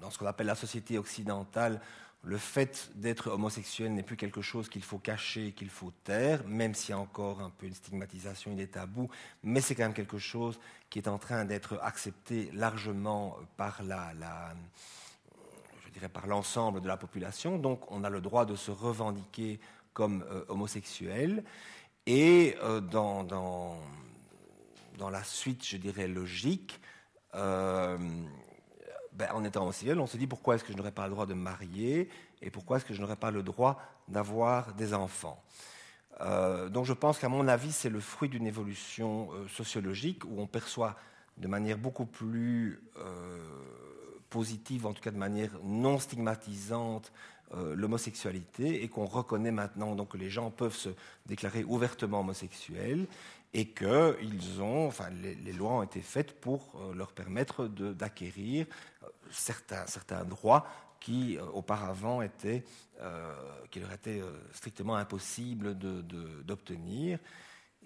dans 0.00 0.10
ce 0.10 0.18
qu'on 0.18 0.26
appelle 0.26 0.46
la 0.46 0.54
société 0.54 0.98
occidentale, 0.98 1.80
le 2.24 2.36
fait 2.36 2.90
d'être 2.96 3.30
homosexuel 3.30 3.94
n'est 3.94 4.02
plus 4.02 4.16
quelque 4.16 4.42
chose 4.42 4.68
qu'il 4.68 4.82
faut 4.82 4.98
cacher, 4.98 5.52
qu'il 5.52 5.70
faut 5.70 5.92
taire, 6.04 6.46
même 6.46 6.74
s'il 6.74 6.90
y 6.90 6.92
a 6.92 6.98
encore 6.98 7.40
un 7.40 7.50
peu 7.50 7.66
une 7.66 7.74
stigmatisation, 7.74 8.52
il 8.52 8.60
est 8.60 8.72
tabou, 8.72 9.08
mais 9.42 9.60
c'est 9.60 9.74
quand 9.74 9.84
même 9.84 9.94
quelque 9.94 10.18
chose 10.18 10.58
qui 10.90 10.98
est 10.98 11.08
en 11.08 11.18
train 11.18 11.44
d'être 11.44 11.78
accepté 11.82 12.50
largement 12.54 13.36
par 13.56 13.82
la, 13.84 14.12
par 16.12 16.26
l'ensemble 16.26 16.80
de 16.80 16.88
la 16.88 16.96
population. 16.96 17.56
Donc, 17.56 17.90
on 17.90 18.02
a 18.04 18.10
le 18.10 18.20
droit 18.20 18.44
de 18.44 18.56
se 18.56 18.70
revendiquer 18.70 19.60
comme 19.92 20.24
euh, 20.30 20.44
homosexuel. 20.48 21.44
Et 22.06 22.56
euh, 22.62 22.80
dans, 22.80 23.76
dans, 24.98 25.10
la 25.10 25.24
suite, 25.24 25.66
je 25.66 25.76
dirais 25.76 26.08
logique, 26.08 26.80
euh, 27.34 27.96
ben, 29.12 29.28
en 29.32 29.44
étant 29.44 29.62
homosexuel, 29.62 29.98
on 30.00 30.06
se 30.06 30.16
dit 30.16 30.26
pourquoi 30.26 30.54
est-ce 30.54 30.64
que 30.64 30.72
je 30.72 30.76
n'aurais 30.76 30.92
pas 30.92 31.06
le 31.06 31.12
droit 31.12 31.26
de 31.26 31.34
me 31.34 31.40
marier 31.40 32.08
et 32.42 32.50
pourquoi 32.50 32.76
est-ce 32.76 32.84
que 32.84 32.94
je 32.94 33.00
n'aurais 33.00 33.16
pas 33.16 33.30
le 33.30 33.42
droit 33.42 33.80
d'avoir 34.08 34.74
des 34.74 34.94
enfants? 34.94 35.42
Euh, 36.20 36.68
donc 36.68 36.84
je 36.84 36.92
pense 36.92 37.18
qu'à 37.18 37.28
mon 37.28 37.48
avis, 37.48 37.72
c'est 37.72 37.90
le 37.90 38.00
fruit 38.00 38.28
d'une 38.28 38.46
évolution 38.46 39.28
euh, 39.32 39.48
sociologique 39.48 40.24
où 40.24 40.40
on 40.40 40.46
perçoit 40.46 40.96
de 41.36 41.46
manière 41.46 41.78
beaucoup 41.78 42.06
plus 42.06 42.82
positive, 44.28 44.86
en 44.86 44.92
tout 44.92 45.00
cas 45.00 45.12
de 45.12 45.16
manière 45.16 45.52
non 45.62 46.00
stigmatisante, 46.00 47.12
l'homosexualité 47.54 48.82
et 48.82 48.88
qu'on 48.88 49.06
reconnaît 49.06 49.52
maintenant 49.52 49.94
donc, 49.94 50.08
que 50.08 50.16
les 50.18 50.30
gens 50.30 50.50
peuvent 50.50 50.74
se 50.74 50.90
déclarer 51.26 51.62
ouvertement 51.62 52.20
homosexuels 52.20 53.06
et 53.54 53.70
que 53.70 54.16
ils 54.22 54.60
ont, 54.60 54.86
enfin, 54.86 55.08
les, 55.10 55.52
lois 55.52 55.72
ont 55.72 55.82
été 55.82 56.00
faites 56.00 56.38
pour 56.40 56.80
leur 56.94 57.12
permettre 57.12 57.66
d'acquérir 57.66 58.66
certains, 59.30 59.86
certains 59.86 60.24
droits 60.24 60.66
qui 61.00 61.36
euh, 61.36 61.44
auparavant 61.52 62.22
étaient, 62.22 62.64
euh, 63.00 63.34
leur 63.76 63.92
était 63.92 64.20
euh, 64.20 64.32
strictement 64.52 64.96
impossible 64.96 65.76
d'obtenir. 66.44 67.18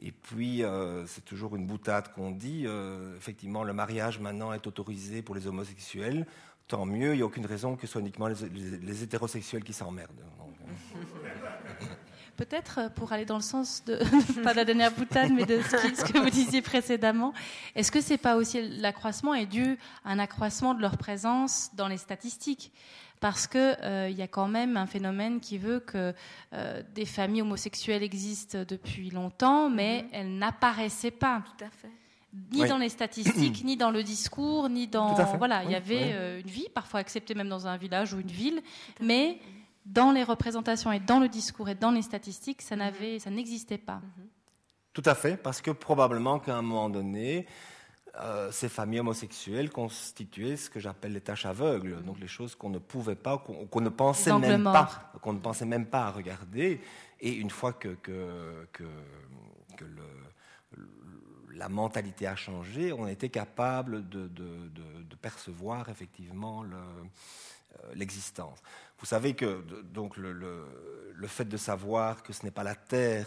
Et 0.01 0.11
puis, 0.11 0.63
c'est 1.07 1.23
toujours 1.23 1.55
une 1.55 1.67
boutade 1.67 2.15
qu'on 2.15 2.31
dit. 2.31 2.67
effectivement, 3.15 3.63
le 3.63 3.75
mariage 3.75 4.21
maintenant 4.21 4.55
est 4.55 4.67
autorisé 4.67 5.21
pour 5.21 5.35
les 5.35 5.47
homosexuels. 5.47 6.27
Tant 6.67 6.87
mieux, 6.87 7.13
il 7.13 7.17
n'y 7.17 7.23
a 7.23 7.27
aucune 7.27 7.45
raison 7.45 7.77
que 7.77 7.87
ce 7.87 7.93
soit 7.93 8.01
uniquement 8.01 8.27
les, 8.27 9.03
hétérosexuels 9.03 9.63
qui 9.63 9.75
s'emmerdent. 9.75 10.25
Peut-être 12.37 12.79
euh, 12.79 12.89
pour 12.89 13.13
aller 13.13 13.25
dans 13.25 13.37
le 13.37 13.43
sens 13.43 13.85
de, 13.85 13.97
pas 14.43 14.53
de 14.53 14.57
la 14.57 14.65
dernière 14.65 14.93
boutade, 14.93 15.31
mais 15.33 15.45
de 15.45 15.61
ce, 15.61 16.13
que 16.13 16.19
vous 16.19 16.31
disiez 16.31 16.63
précédemment, 16.63 17.33
est-ce 17.75 17.93
que 17.93 18.01
c'est 18.01 18.19
pas 18.19 18.37
aussi 18.37 18.63
l'accroissement 18.79 19.35
est 19.35 19.47
dû 19.47 19.79
à 20.05 20.13
un 20.13 20.19
accroissement 20.19 20.75
de 20.75 20.81
leur 20.81 20.97
présence 20.97 21.71
dans 21.75 21.89
les 21.89 21.99
statistiques? 21.99 22.73
Parce 23.21 23.47
qu'il 23.47 23.61
euh, 23.61 24.11
y 24.11 24.23
a 24.23 24.27
quand 24.27 24.49
même 24.49 24.77
un 24.77 24.87
phénomène 24.87 25.39
qui 25.39 25.57
veut 25.57 25.79
que 25.79 26.13
euh, 26.55 26.83
des 26.95 27.05
familles 27.05 27.43
homosexuelles 27.43 28.03
existent 28.03 28.65
depuis 28.67 29.11
longtemps, 29.11 29.71
mais 29.71 30.03
mhm. 30.03 30.09
elles 30.13 30.39
n'apparaissaient 30.39 31.13
pas. 31.13 31.43
Tout 31.57 31.65
à 31.65 31.71
fait. 31.71 31.91
Ni 32.51 32.67
dans 32.67 32.79
les 32.79 32.89
statistiques, 32.89 33.63
ni 33.65 33.77
dans 33.77 33.91
le 33.91 34.03
discours, 34.03 34.71
ni 34.71 34.89
dans 34.89 35.15
voilà, 35.37 35.65
il 35.65 35.71
y 35.71 35.75
avait 35.75 36.41
une 36.41 36.51
vie 36.51 36.69
parfois 36.75 37.01
acceptée 37.01 37.35
même 37.35 37.51
dans 37.51 37.67
un 37.67 37.77
village 37.77 38.15
ou 38.15 38.21
une 38.21 38.31
ville, 38.31 38.63
mais 39.03 39.39
dans 39.85 40.13
les 40.13 40.23
représentations 40.23 40.93
et 40.93 41.01
dans 41.01 41.19
le 41.19 41.29
discours 41.29 41.69
et 41.69 41.75
dans 41.75 41.91
les 41.91 42.03
statistiques, 42.03 42.63
ça 42.63 42.77
n'avait, 42.77 43.19
ça 43.19 43.31
n'existait 43.31 43.79
pas. 43.79 43.97
Mhm. 43.97 44.29
Tout 44.93 45.03
à 45.07 45.15
fait, 45.15 45.37
parce 45.37 45.61
que 45.61 45.71
probablement 45.71 46.39
qu'à 46.39 46.57
un 46.57 46.63
moment 46.63 46.91
donné, 46.91 47.47
euh, 48.21 48.53
ces 48.53 48.69
familles 48.69 49.01
homosexuelles 49.01 49.71
constituaient 49.71 50.57
ce 50.57 50.69
que 50.69 50.79
j'appelle 50.81 51.15
les 51.15 51.23
tâches 51.23 51.47
aveugles, 51.47 52.03
donc 52.03 52.21
les 52.21 52.29
choses 52.29 52.55
qu'on 52.55 52.69
ne 52.69 52.79
pouvait 52.79 53.15
pas, 53.15 53.39
qu'on, 53.39 53.81
ne 53.81 53.89
pensait 53.89 54.37
même 54.39 54.65
pas, 54.65 55.13
qu'on 55.23 55.33
ne 55.33 55.39
pensait 55.39 55.65
même 55.65 55.87
pas 55.87 56.07
à 56.07 56.11
regarder. 56.11 56.83
Et 57.21 57.33
une 57.33 57.49
fois 57.49 57.73
que, 57.73 57.89
que, 57.89 58.67
que, 58.73 58.85
que 59.79 59.85
le, 59.85 60.03
la 61.55 61.71
mentalité 61.71 62.27
a 62.27 62.37
changé, 62.37 62.93
on 62.93 63.07
était 63.07 63.31
capable 63.31 64.09
de, 64.09 64.29
de, 64.29 64.69
de, 64.69 65.17
percevoir 65.23 65.89
effectivement 65.89 66.65
le, 66.65 66.77
euh, 66.77 67.05
l'existence. 67.95 68.59
Vous 68.99 69.07
savez 69.07 69.35
que 69.35 69.65
donc 69.83 70.17
le, 70.17 70.33
le, 70.33 71.27
fait 71.27 71.45
de 71.45 71.57
savoir 71.57 72.23
que 72.23 72.33
ce 72.33 72.45
n'est 72.45 72.51
pas 72.51 72.63
la 72.63 72.75
Terre, 72.75 73.27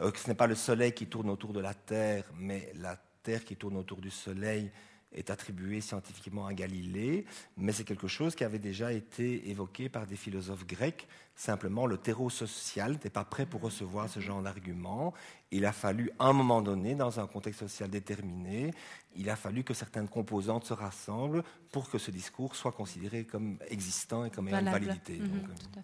euh, 0.00 0.10
que 0.10 0.18
ce 0.18 0.28
n'est 0.28 0.34
pas 0.34 0.46
le 0.46 0.54
Soleil 0.54 0.92
qui 0.92 1.06
tourne 1.06 1.30
autour 1.30 1.52
de 1.52 1.60
la 1.60 1.74
Terre, 1.74 2.24
mais 2.36 2.72
la 2.76 2.96
Terre 3.22 3.44
qui 3.44 3.56
tourne 3.56 3.76
autour 3.76 4.00
du 4.00 4.10
Soleil 4.10 4.70
est 5.14 5.30
attribué 5.30 5.80
scientifiquement 5.80 6.46
à 6.46 6.54
Galilée, 6.54 7.26
mais 7.56 7.72
c'est 7.72 7.84
quelque 7.84 8.08
chose 8.08 8.34
qui 8.34 8.44
avait 8.44 8.58
déjà 8.58 8.92
été 8.92 9.50
évoqué 9.50 9.88
par 9.88 10.06
des 10.06 10.16
philosophes 10.16 10.66
grecs. 10.66 11.06
Simplement, 11.34 11.86
le 11.86 11.98
terreau 11.98 12.30
social 12.30 12.92
n'était 12.92 13.10
pas 13.10 13.24
prêt 13.24 13.46
pour 13.46 13.60
recevoir 13.60 14.08
ce 14.08 14.20
genre 14.20 14.42
d'argument. 14.42 15.12
Il 15.50 15.66
a 15.66 15.72
fallu, 15.72 16.10
à 16.18 16.26
un 16.26 16.32
moment 16.32 16.62
donné, 16.62 16.94
dans 16.94 17.20
un 17.20 17.26
contexte 17.26 17.60
social 17.60 17.90
déterminé, 17.90 18.72
il 19.16 19.28
a 19.30 19.36
fallu 19.36 19.64
que 19.64 19.74
certaines 19.74 20.08
composantes 20.08 20.64
se 20.64 20.72
rassemblent 20.72 21.42
pour 21.70 21.90
que 21.90 21.98
ce 21.98 22.10
discours 22.10 22.56
soit 22.56 22.72
considéré 22.72 23.24
comme 23.24 23.58
existant 23.68 24.24
et 24.24 24.30
comme 24.30 24.48
ayant 24.48 24.60
une 24.60 24.70
validité. 24.70 25.18
Mhm, 25.18 25.24
euh, 25.24 25.80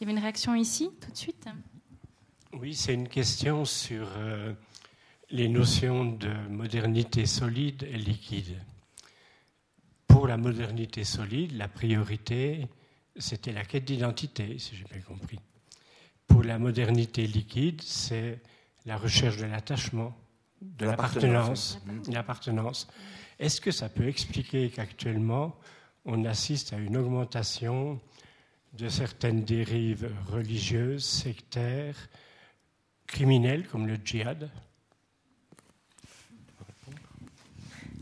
y 0.00 0.04
avait 0.04 0.12
une 0.12 0.22
réaction 0.22 0.54
ici, 0.54 0.90
tout 1.00 1.10
de 1.10 1.16
suite 1.16 1.46
Oui, 2.52 2.74
c'est 2.74 2.94
une 2.94 3.08
question 3.08 3.64
sur... 3.64 4.08
Euh, 4.16 4.52
les 5.30 5.48
notions 5.48 6.04
de 6.04 6.30
modernité 6.48 7.26
solide 7.26 7.82
et 7.82 7.96
liquide. 7.96 8.60
Pour 10.06 10.28
la 10.28 10.36
modernité 10.36 11.04
solide, 11.04 11.52
la 11.56 11.68
priorité, 11.68 12.68
c'était 13.16 13.52
la 13.52 13.64
quête 13.64 13.84
d'identité, 13.84 14.58
si 14.58 14.76
j'ai 14.76 14.84
bien 14.84 15.00
compris. 15.00 15.40
Pour 16.26 16.44
la 16.44 16.58
modernité 16.58 17.26
liquide, 17.26 17.82
c'est 17.82 18.40
la 18.84 18.96
recherche 18.96 19.36
de 19.36 19.46
l'attachement, 19.46 20.16
de 20.60 20.86
l'appartenance. 20.86 21.78
L'appartenance. 22.08 22.88
Est-ce 23.38 23.60
que 23.60 23.70
ça 23.70 23.88
peut 23.88 24.08
expliquer 24.08 24.70
qu'actuellement, 24.70 25.56
on 26.04 26.24
assiste 26.24 26.72
à 26.72 26.78
une 26.78 26.96
augmentation 26.96 28.00
de 28.72 28.88
certaines 28.88 29.44
dérives 29.44 30.10
religieuses, 30.28 31.04
sectaires, 31.04 31.96
criminelles, 33.06 33.66
comme 33.66 33.86
le 33.86 33.96
djihad? 34.02 34.50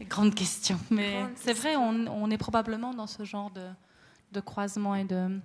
Grande 0.08 0.34
question. 0.34 0.78
Mais 0.90 1.24
c'est 1.36 1.52
vrai, 1.52 1.76
on, 1.76 2.30
est 2.30 2.38
probablement 2.38 2.92
dans 2.94 3.06
ce 3.06 3.24
genre 3.24 3.50
de, 3.50 4.40
croisement 4.40 4.94
et 4.94 5.04
de. 5.04 5.40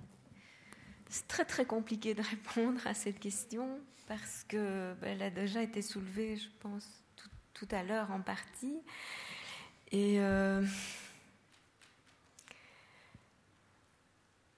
C'est 1.10 1.28
très 1.28 1.46
très 1.46 1.66
compliqué 1.66 2.14
de 2.14 2.22
répondre 2.22 2.86
à 2.86 2.94
cette 2.94 3.20
question 3.20 3.80
parce 4.08 4.44
que 4.48 4.94
ben, 5.02 5.12
elle 5.14 5.24
a 5.24 5.30
déjà 5.30 5.64
été 5.64 5.82
soulevée, 5.82 6.36
je 6.36 6.50
pense, 6.60 6.99
tout, 7.60 7.68
à 7.76 7.84
l'heure 7.84 8.12
en 8.12 8.22
partie. 8.22 8.78
Et 9.92 10.20
euh, 10.20 10.66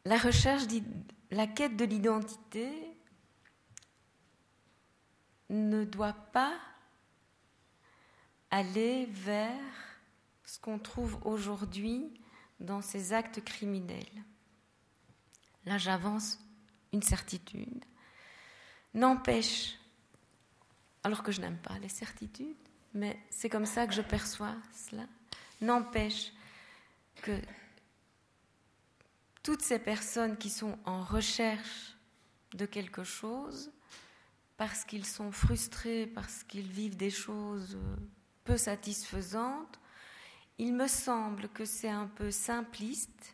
la 0.06 0.18
recherche, 0.18 0.64
la 1.32 1.48
quête 1.48 1.76
de 1.76 1.86
l'identité 1.86 2.72
ne 5.50 5.84
doit 5.84 6.14
pas 6.14 6.54
aller 8.52 9.06
vers 9.08 9.60
ce 10.46 10.60
qu'on 10.60 10.78
trouve 10.78 11.18
aujourd'hui 11.26 12.14
dans 12.60 12.82
ces 12.82 13.14
actes 13.14 13.44
criminels. 13.44 14.24
Là, 15.66 15.78
j'avance 15.78 16.40
une 16.94 17.02
certitude. 17.02 17.86
N'empêche, 18.94 19.80
alors 21.04 21.24
que 21.24 21.32
je 21.32 21.40
n'aime 21.40 21.58
pas 21.58 21.80
les 21.80 21.90
certitudes, 21.90 22.56
mais 22.94 23.20
c'est 23.30 23.50
comme 23.50 23.66
ça 23.66 23.88
que 23.88 23.94
je 23.94 24.02
perçois 24.02 24.56
cela, 24.74 25.06
n'empêche 25.62 26.32
que 27.22 27.40
toutes 29.44 29.62
ces 29.62 29.80
personnes 29.80 30.38
qui 30.38 30.50
sont 30.50 30.78
en 30.86 31.04
recherche 31.04 31.96
de 32.54 32.66
quelque 32.66 33.04
chose, 33.04 33.72
parce 34.58 34.84
qu'ils 34.84 35.06
sont 35.06 35.32
frustrés, 35.32 36.06
parce 36.06 36.44
qu'ils 36.44 36.68
vivent 36.68 36.98
des 36.98 37.10
choses 37.10 37.80
peu 38.44 38.58
satisfaisantes, 38.58 39.80
il 40.58 40.74
me 40.74 40.88
semble 40.88 41.50
que 41.50 41.66
c'est 41.66 41.90
un 41.90 42.08
peu 42.08 42.30
simpliste 42.30 43.34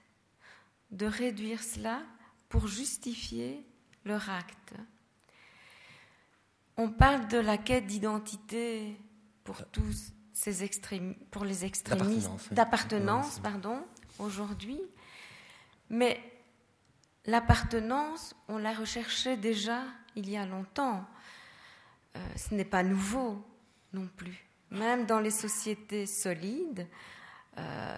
de 0.92 1.06
réduire 1.06 1.62
cela 1.62 2.04
pour 2.48 2.68
justifier 2.68 3.66
leur 4.06 4.30
acte. 4.30 4.74
On 6.78 6.90
parle 6.90 7.28
de 7.28 7.38
la 7.38 7.58
quête 7.58 7.88
d'identité 7.88 8.96
pour 9.48 9.66
tous 9.68 10.12
ces 10.34 10.70
pour 11.32 11.46
les 11.46 11.64
extrémistes, 11.64 12.54
d'appartenance, 12.54 13.40
pardon, 13.40 13.82
aujourd'hui. 14.20 14.82
Mais 15.90 16.20
l'appartenance, 17.24 18.36
on 18.50 18.58
l'a 18.58 18.74
recherchée 18.74 19.38
déjà 19.38 19.84
il 20.18 20.30
y 20.30 20.36
a 20.36 20.46
longtemps. 20.46 21.06
Euh, 22.18 22.20
ce 22.36 22.54
n'est 22.56 22.66
pas 22.66 22.84
nouveau 22.84 23.42
non 23.94 24.10
plus. 24.18 24.46
Même 24.70 25.06
dans 25.06 25.22
les 25.22 25.32
sociétés 25.32 26.06
solides, 26.06 26.86
euh, 27.58 27.98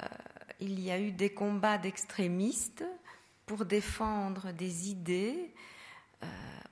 il 0.59 0.80
y 0.80 0.91
a 0.91 0.99
eu 0.99 1.11
des 1.11 1.34
combats 1.34 1.80
d'extrémistes 1.80 2.85
pour 3.47 3.65
défendre 3.65 4.51
des 4.51 4.91
idées 4.91 5.51
euh, 6.21 6.27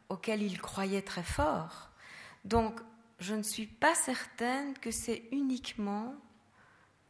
auxquelles 0.10 0.44
ils 0.44 0.62
croyaient 0.62 1.02
très 1.02 1.24
fort. 1.24 1.90
Donc, 2.46 2.80
je 3.20 3.34
ne 3.34 3.44
suis 3.44 3.68
pas 3.68 3.96
certaine 3.96 4.74
que 4.78 4.92
c'est 4.92 5.24
uniquement 5.32 6.16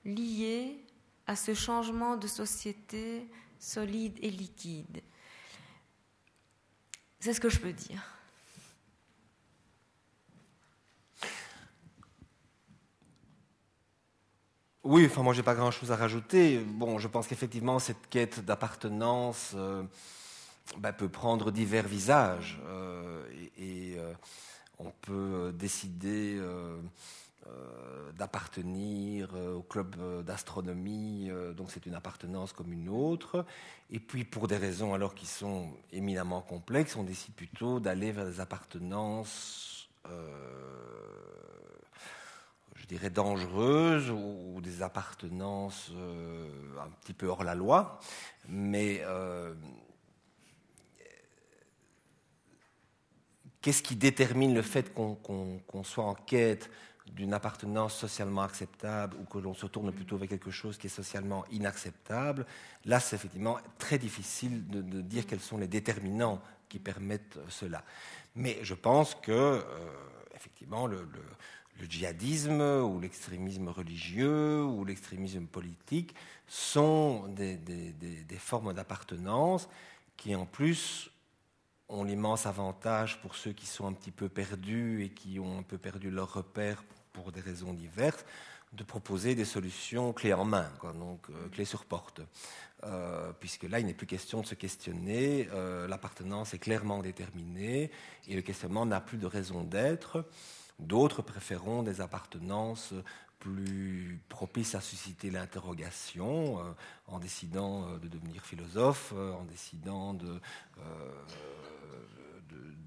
lié 0.06 0.84
à 1.26 1.36
ce 1.36 1.54
changement 1.54 2.16
de 2.16 2.28
société 2.28 3.28
solide 3.60 4.18
et 4.22 4.30
liquide. 4.30 5.02
C'est 7.20 7.34
ce 7.34 7.42
que 7.42 7.50
je 7.50 7.60
peux 7.60 7.74
dire. 7.74 8.18
Oui, 14.84 15.06
enfin 15.06 15.22
moi 15.22 15.34
j'ai 15.34 15.44
pas 15.44 15.56
grand 15.56 15.72
chose 15.72 15.92
à 15.92 15.98
rajouter. 15.98 16.60
Bon, 16.60 16.98
je 16.98 17.10
pense 17.10 17.28
qu'effectivement 17.28 17.78
cette 17.78 18.08
quête 18.10 18.46
d'appartenance 18.46 19.52
euh, 19.56 19.84
bah, 20.78 20.94
peut 20.94 21.10
prendre 21.10 21.52
divers 21.52 21.86
visages 21.86 22.58
euh, 22.68 23.28
et, 23.58 23.96
euh, 23.98 24.14
on 24.80 24.91
peut 25.02 25.54
décider 25.58 26.40
d'appartenir 28.18 29.34
au 29.56 29.62
club 29.62 29.95
d'astronomie, 30.24 31.30
donc 31.56 31.72
c'est 31.72 31.86
une 31.86 31.95
appartenance 31.95 32.52
comme 32.54 32.74
une 32.74 32.90
autre. 32.90 33.45
Et 33.90 33.99
puis 33.99 34.24
pour 34.26 34.48
des 34.48 34.58
raisons 34.58 34.94
alors 34.94 35.16
qui 35.16 35.26
sont 35.26 35.72
éminemment 35.91 36.41
complexes, 36.41 36.95
on 36.95 37.04
décide 37.04 37.34
plutôt 37.34 37.80
d'aller 37.80 38.12
vers 38.12 38.26
des 38.26 38.40
appartenances 38.40 39.90
je 42.88 42.95
dirais, 42.95 43.10
dangereuses 43.10 44.10
ou, 44.12 44.62
des 44.62 44.82
appartenances 44.82 45.91
euh, 45.94 46.49
un 46.80 46.90
petit 47.02 47.14
peu 47.14 47.28
hors 47.28 47.44
la 47.44 47.54
loi. 47.54 47.99
Mais 48.48 49.02
euh, 49.04 49.54
qu'est-ce 53.62 53.84
qui 53.84 53.96
détermine 53.96 54.54
le 54.54 54.62
fait 54.62 54.94
qu'on 54.94 55.84
soit 55.84 56.04
en 56.04 56.16
quête 56.16 56.70
d'une 57.08 57.34
appartenance 57.34 57.96
socialement 57.96 58.42
acceptable 58.42 59.16
ou 59.20 59.24
que 59.24 59.38
l'on 59.38 59.54
se 59.54 59.66
tourne 59.66 59.92
plutôt 59.94 60.18
vers 60.18 60.28
quelque 60.28 60.52
chose 60.52 60.78
qui 60.78 60.88
est 60.88 60.90
socialement 60.90 61.46
inacceptable, 61.52 62.46
là 62.86 63.00
c'est 63.00 63.16
effectivement 63.16 63.58
très 63.78 63.98
difficile 63.98 64.68
de, 64.68 65.02
dire 65.02 65.26
quels 65.26 65.40
sont 65.40 65.58
les 65.58 65.68
déterminants 65.68 66.42
qui 66.68 66.80
permettent 66.80 67.40
cela. 67.48 67.84
Mais 68.36 68.60
je 68.62 68.74
pense 68.74 69.16
que, 69.16 69.32
euh, 69.32 69.62
effectivement, 70.36 70.86
le, 70.86 71.08
le 71.80 71.86
djihadisme 71.86 72.62
ou 72.62 73.00
l'extrémisme 73.00 73.70
religieux 73.70 74.64
ou 74.64 74.84
l'extrémisme 74.86 75.46
politique 75.46 76.16
sont 76.48 77.28
des, 77.30 77.60
formes 78.38 78.74
d'appartenance 78.74 79.68
qui 80.16 80.36
en 80.36 80.46
plus 80.46 81.12
ont 81.89 82.03
l'immense 82.03 82.45
avantage 82.45 83.22
pour 83.22 83.35
ceux 83.35 83.53
qui 83.53 83.65
sont 83.65 83.88
un 83.88 83.93
petit 83.93 84.11
peu 84.11 84.30
perdus 84.30 85.03
et 85.03 85.09
qui 85.09 85.39
ont 85.39 85.59
un 85.59 85.64
peu 85.64 85.77
perdu 85.77 86.09
leur 86.09 86.34
repère 86.34 86.84
pour 87.14 87.31
des 87.31 87.41
raisons 87.41 87.73
diverses, 87.73 88.26
de 88.73 88.84
proposer 88.84 89.34
des 89.34 89.45
solutions 89.45 90.14
clés 90.14 90.34
en 90.34 90.45
main, 90.45 90.69
donc 90.99 91.30
euh, 91.30 91.47
clés 91.49 91.65
sur 91.65 91.85
porte. 91.85 92.22
Euh, 92.84 93.31
puisque 93.39 93.64
là, 93.64 93.80
il 93.80 93.88
n'est 93.88 93.93
plus 93.93 94.05
question 94.05 94.41
de 94.41 94.45
se 94.45 94.53
questionner, 94.53 95.49
euh, 95.51 95.88
l'appartenance 95.88 96.53
est 96.53 96.59
clairement 96.59 97.01
déterminée 97.01 97.89
et 98.27 98.35
le 98.35 98.41
questionnement 98.41 98.85
n'a 98.85 99.01
plus 99.01 99.18
de 99.18 99.26
raison 99.26 99.64
d'être. 99.64 100.26
D'autres 100.77 101.23
préféreront 101.23 101.81
des 101.81 102.01
appartenances 102.01 102.93
plus 103.39 104.19
propices 104.30 104.76
à 104.76 104.81
susciter 104.81 105.30
l'interrogation, 105.30 106.59
euh, 106.59 106.64
en 107.07 107.19
décidant 107.19 107.88
euh, 107.88 107.97
de 107.99 108.07
devenir 108.07 108.43
philosophe, 108.43 109.14
euh, 109.15 109.34
en 109.34 109.43
décidant 109.43 110.14
de, 110.14 110.39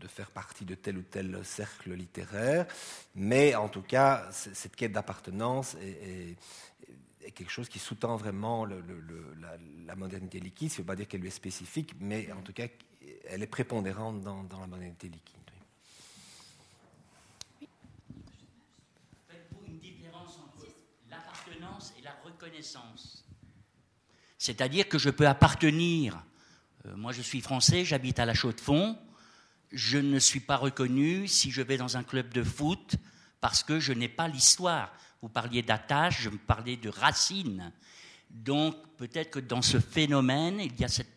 de, 0.01 0.09
faire 0.09 0.31
partie 0.31 0.65
de 0.65 0.75
tel 0.75 0.99
ou 0.99 1.03
tel 1.03 1.45
cercle 1.45 1.93
littéraire. 1.93 2.67
Mais 3.15 3.55
en 3.55 3.69
tout 3.69 3.83
cas, 3.83 4.29
cette 4.33 4.75
quête 4.75 4.93
d'appartenance 4.93 5.77
est, 5.77 6.37
quelque 7.35 7.51
chose 7.51 7.69
qui 7.69 7.79
sous-tend 7.79 8.17
vraiment 8.17 8.65
la, 8.65 9.95
modernité 9.95 10.41
liquide. 10.41 10.71
Ça 10.71 10.77
ne 10.77 10.79
veut 10.79 10.87
pas 10.87 10.97
dire 10.97 11.07
qu'elle 11.07 11.21
lui 11.21 11.29
est 11.29 11.31
spécifique, 11.31 11.95
mais 12.01 12.33
en 12.33 12.43
tout 12.43 12.53
cas, 12.53 12.67
elle 13.29 13.43
est 13.43 13.47
prépondérante 13.47 14.21
dans 14.21 14.61
la 14.61 14.67
modernité 14.67 15.09
liquide. 15.09 15.40
C'est-à-dire 24.39 24.89
que 24.89 24.99
je 24.99 25.11
peux 25.11 25.29
appartenir. 25.29 26.25
Euh, 26.87 26.97
moi, 26.97 27.13
je 27.13 27.23
suis 27.23 27.41
français, 27.41 27.85
j'habite 27.85 28.19
à 28.19 28.25
la 28.25 28.35
Chaux-de-Fonds. 28.35 28.99
Je 29.73 29.99
ne 29.99 30.19
suis 30.19 30.41
pas 30.41 30.57
reconnu 30.57 31.29
si 31.29 31.51
je 31.51 31.63
vais 31.63 31.77
dans 31.77 31.97
un 31.97 32.03
club 32.03 32.33
de 32.33 32.43
foot 32.43 32.97
parce 33.41 33.63
que 33.63 33.79
je 33.79 33.93
n'ai 33.93 34.09
pas 34.09 34.29
l'histoire. 34.29 34.93
Vous 35.23 35.29
parliez 35.29 35.63
d'attache, 35.63 36.23
je 36.23 36.31
me 36.31 36.39
parlais 36.39 36.77
de 36.77 36.89
racines. 36.89 37.73
Donc, 38.31 38.77
peut-être 38.97 39.31
que 39.31 39.41
dans 39.41 39.63
ce 39.63 39.79
phénomène, 39.79 40.61
il 40.61 40.79
y 40.81 40.85
a 40.85 40.89
cette. 40.89 41.09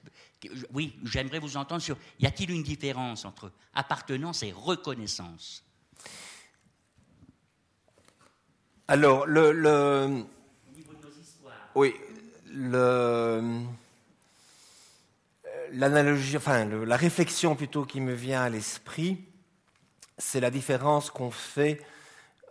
Oui, 0.74 1.00
j'aimerais 1.04 1.40
vous 1.40 1.56
entendre 1.56 1.82
sur. 1.82 1.98
Y 2.20 2.26
a-t-il 2.26 2.52
une 2.52 2.64
différence 2.64 3.24
entre 3.24 3.52
appartenance 3.74 4.44
et 4.44 4.52
reconnaissance? 4.52 5.64
Alors, 8.90 9.26
le, 9.26 10.26
oui, 11.76 11.96
l'analogie, 15.72 16.38
enfin, 16.38 16.66
la 16.66 16.98
réflexion 16.98 17.56
plutôt 17.56 17.86
qui 17.86 18.00
me 18.02 18.14
vient 18.14 18.42
à 18.42 18.50
l'esprit, 18.50 19.24
c'est 20.18 20.40
la 20.40 20.52
différence 20.52 21.10
qu'on 21.10 21.32
fait 21.32 21.82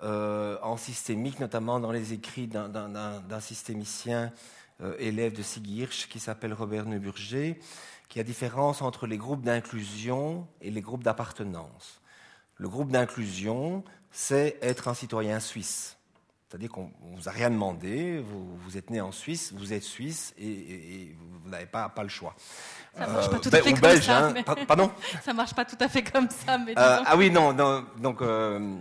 euh, 0.03 0.59
en 0.62 0.77
systémique, 0.77 1.39
notamment 1.39 1.78
dans 1.78 1.93
les 1.93 2.12
écrits 2.12 2.49
d'un 2.49 3.40
systémicien 3.40 4.32
euh, 4.81 4.97
élève 4.99 5.32
de 5.32 5.43
Sigirch 5.43 6.09
qui 6.09 6.19
s'appelle 6.19 6.53
Robert 6.53 6.86
Neuburger, 6.86 7.61
qui 8.09 8.19
a 8.19 8.24
différence 8.24 8.82
entre 8.82 9.07
les 9.07 9.16
groupes 9.16 9.43
d'inclusion 9.43 10.47
et 10.61 10.70
les 10.70 10.81
groupes 10.81 11.05
d'appartenance. 11.05 12.01
Le 12.57 12.69
groupe 12.69 12.90
d'inclusion, 12.90 13.85
c'est 14.11 14.59
être 14.61 14.89
un 14.89 14.94
citoyen 14.94 15.40
suisse. 15.40 15.97
C'est-à-dire 16.53 16.69
qu'on 16.69 16.91
ne 17.11 17.16
vous 17.16 17.31
a 17.31 17.33
rien 17.33 17.49
demandé, 17.49 18.23
vous, 18.66 18.77
êtes 18.77 18.91
né 18.91 19.01
en 19.01 19.11
Suisse, 19.11 19.55
vous 19.57 19.73
êtes 19.73 19.85
suisse 19.85 20.35
et, 20.39 21.16
vous 21.43 21.49
n'avez 21.49 21.65
pas, 21.65 21.89
pas 21.89 22.03
le 22.03 22.11
choix. 22.11 22.35
Ça 22.95 23.07
ne 23.07 23.12
marche 23.15 23.31
pas 23.31 23.39
tout 23.39 23.49
à 23.51 23.62
fait 23.62 23.73
comme 23.73 24.03
ça. 24.03 24.27
Hein. 24.27 24.35
Pardon 24.69 24.91
Ça 25.24 25.33
marche 25.33 25.55
pas 25.55 25.65
tout 25.65 25.79
à 25.81 25.89
fait 25.89 26.03
comme 26.03 26.29
ça. 26.29 26.59
Mais 26.59 26.73
euh, 26.77 26.99
ah 27.07 27.16
oui, 27.16 27.31
non, 27.31 27.55
donc. 27.97 28.20
Euh, 28.20 28.77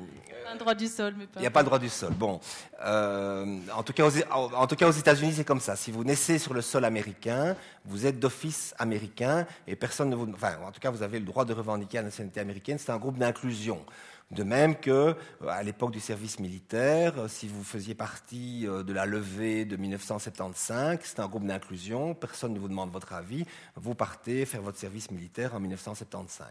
un 0.51 0.57
droit 0.57 0.75
du 0.75 0.87
sol, 0.87 1.13
mais 1.17 1.27
pas. 1.27 1.39
Il 1.39 1.43
n'y 1.43 1.47
a 1.47 1.51
pas 1.51 1.61
le 1.61 1.65
droit 1.67 1.79
du 1.79 1.87
sol. 1.87 2.11
Bon, 2.11 2.41
euh, 2.83 3.57
en 3.73 3.83
tout 3.83 3.93
cas, 3.93 4.05
aux, 4.05 4.33
en 4.33 4.67
tout 4.67 4.75
cas 4.75 4.89
aux 4.89 4.91
États-Unis, 4.91 5.35
c'est 5.37 5.45
comme 5.45 5.61
ça. 5.61 5.77
Si 5.77 5.91
vous 5.91 6.03
naissez 6.03 6.39
sur 6.39 6.53
le 6.53 6.61
sol 6.61 6.83
américain, 6.83 7.55
vous 7.85 8.05
êtes 8.05 8.19
d'office 8.19 8.75
américain 8.79 9.47
et 9.65 9.77
personne 9.77 10.09
ne 10.09 10.15
vous, 10.17 10.29
enfin, 10.33 10.57
en 10.67 10.73
tout 10.73 10.81
cas, 10.81 10.89
vous 10.89 11.03
avez 11.03 11.19
le 11.19 11.25
droit 11.25 11.45
de 11.45 11.53
revendiquer 11.53 11.99
la 11.99 12.03
nationalité 12.03 12.41
américaine. 12.41 12.77
C'est 12.79 12.91
un 12.91 12.97
groupe 12.97 13.17
d'inclusion. 13.17 13.79
De 14.31 14.43
même 14.43 14.77
que, 14.77 14.89
euh, 14.91 15.15
à 15.49 15.61
l'époque 15.61 15.91
du 15.91 15.99
service 15.99 16.39
militaire, 16.39 17.13
euh, 17.17 17.27
si 17.27 17.49
vous 17.49 17.65
faisiez 17.65 17.95
partie 17.95 18.65
euh, 18.65 18.81
de 18.81 18.93
la 18.93 19.05
levée 19.05 19.65
de 19.65 19.75
1975, 19.75 20.99
c'est 21.03 21.19
un 21.19 21.27
groupe 21.27 21.45
d'inclusion, 21.45 22.13
personne 22.15 22.53
ne 22.53 22.59
vous 22.59 22.69
demande 22.69 22.91
votre 22.91 23.11
avis, 23.11 23.45
vous 23.75 23.93
partez 23.93 24.45
faire 24.45 24.61
votre 24.61 24.77
service 24.77 25.11
militaire 25.11 25.53
en 25.53 25.59
1975. 25.59 26.47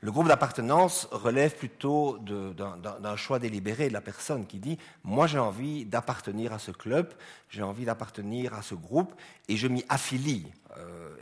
Le 0.00 0.12
groupe 0.12 0.28
d'appartenance 0.28 1.08
relève 1.10 1.56
plutôt 1.56 2.18
d'un 2.20 3.16
choix 3.16 3.40
délibéré 3.40 3.88
de 3.88 3.94
la 3.94 4.00
personne 4.00 4.46
qui 4.46 4.60
dit 4.60 4.78
Moi 5.02 5.26
j'ai 5.26 5.40
envie 5.40 5.84
d'appartenir 5.84 6.52
à 6.52 6.60
ce 6.60 6.70
club, 6.70 7.12
j'ai 7.50 7.62
envie 7.62 7.84
d'appartenir 7.84 8.54
à 8.54 8.62
ce 8.62 8.76
groupe 8.76 9.12
et 9.48 9.56
je 9.56 9.66
m'y 9.66 9.84
affilie. 9.88 10.46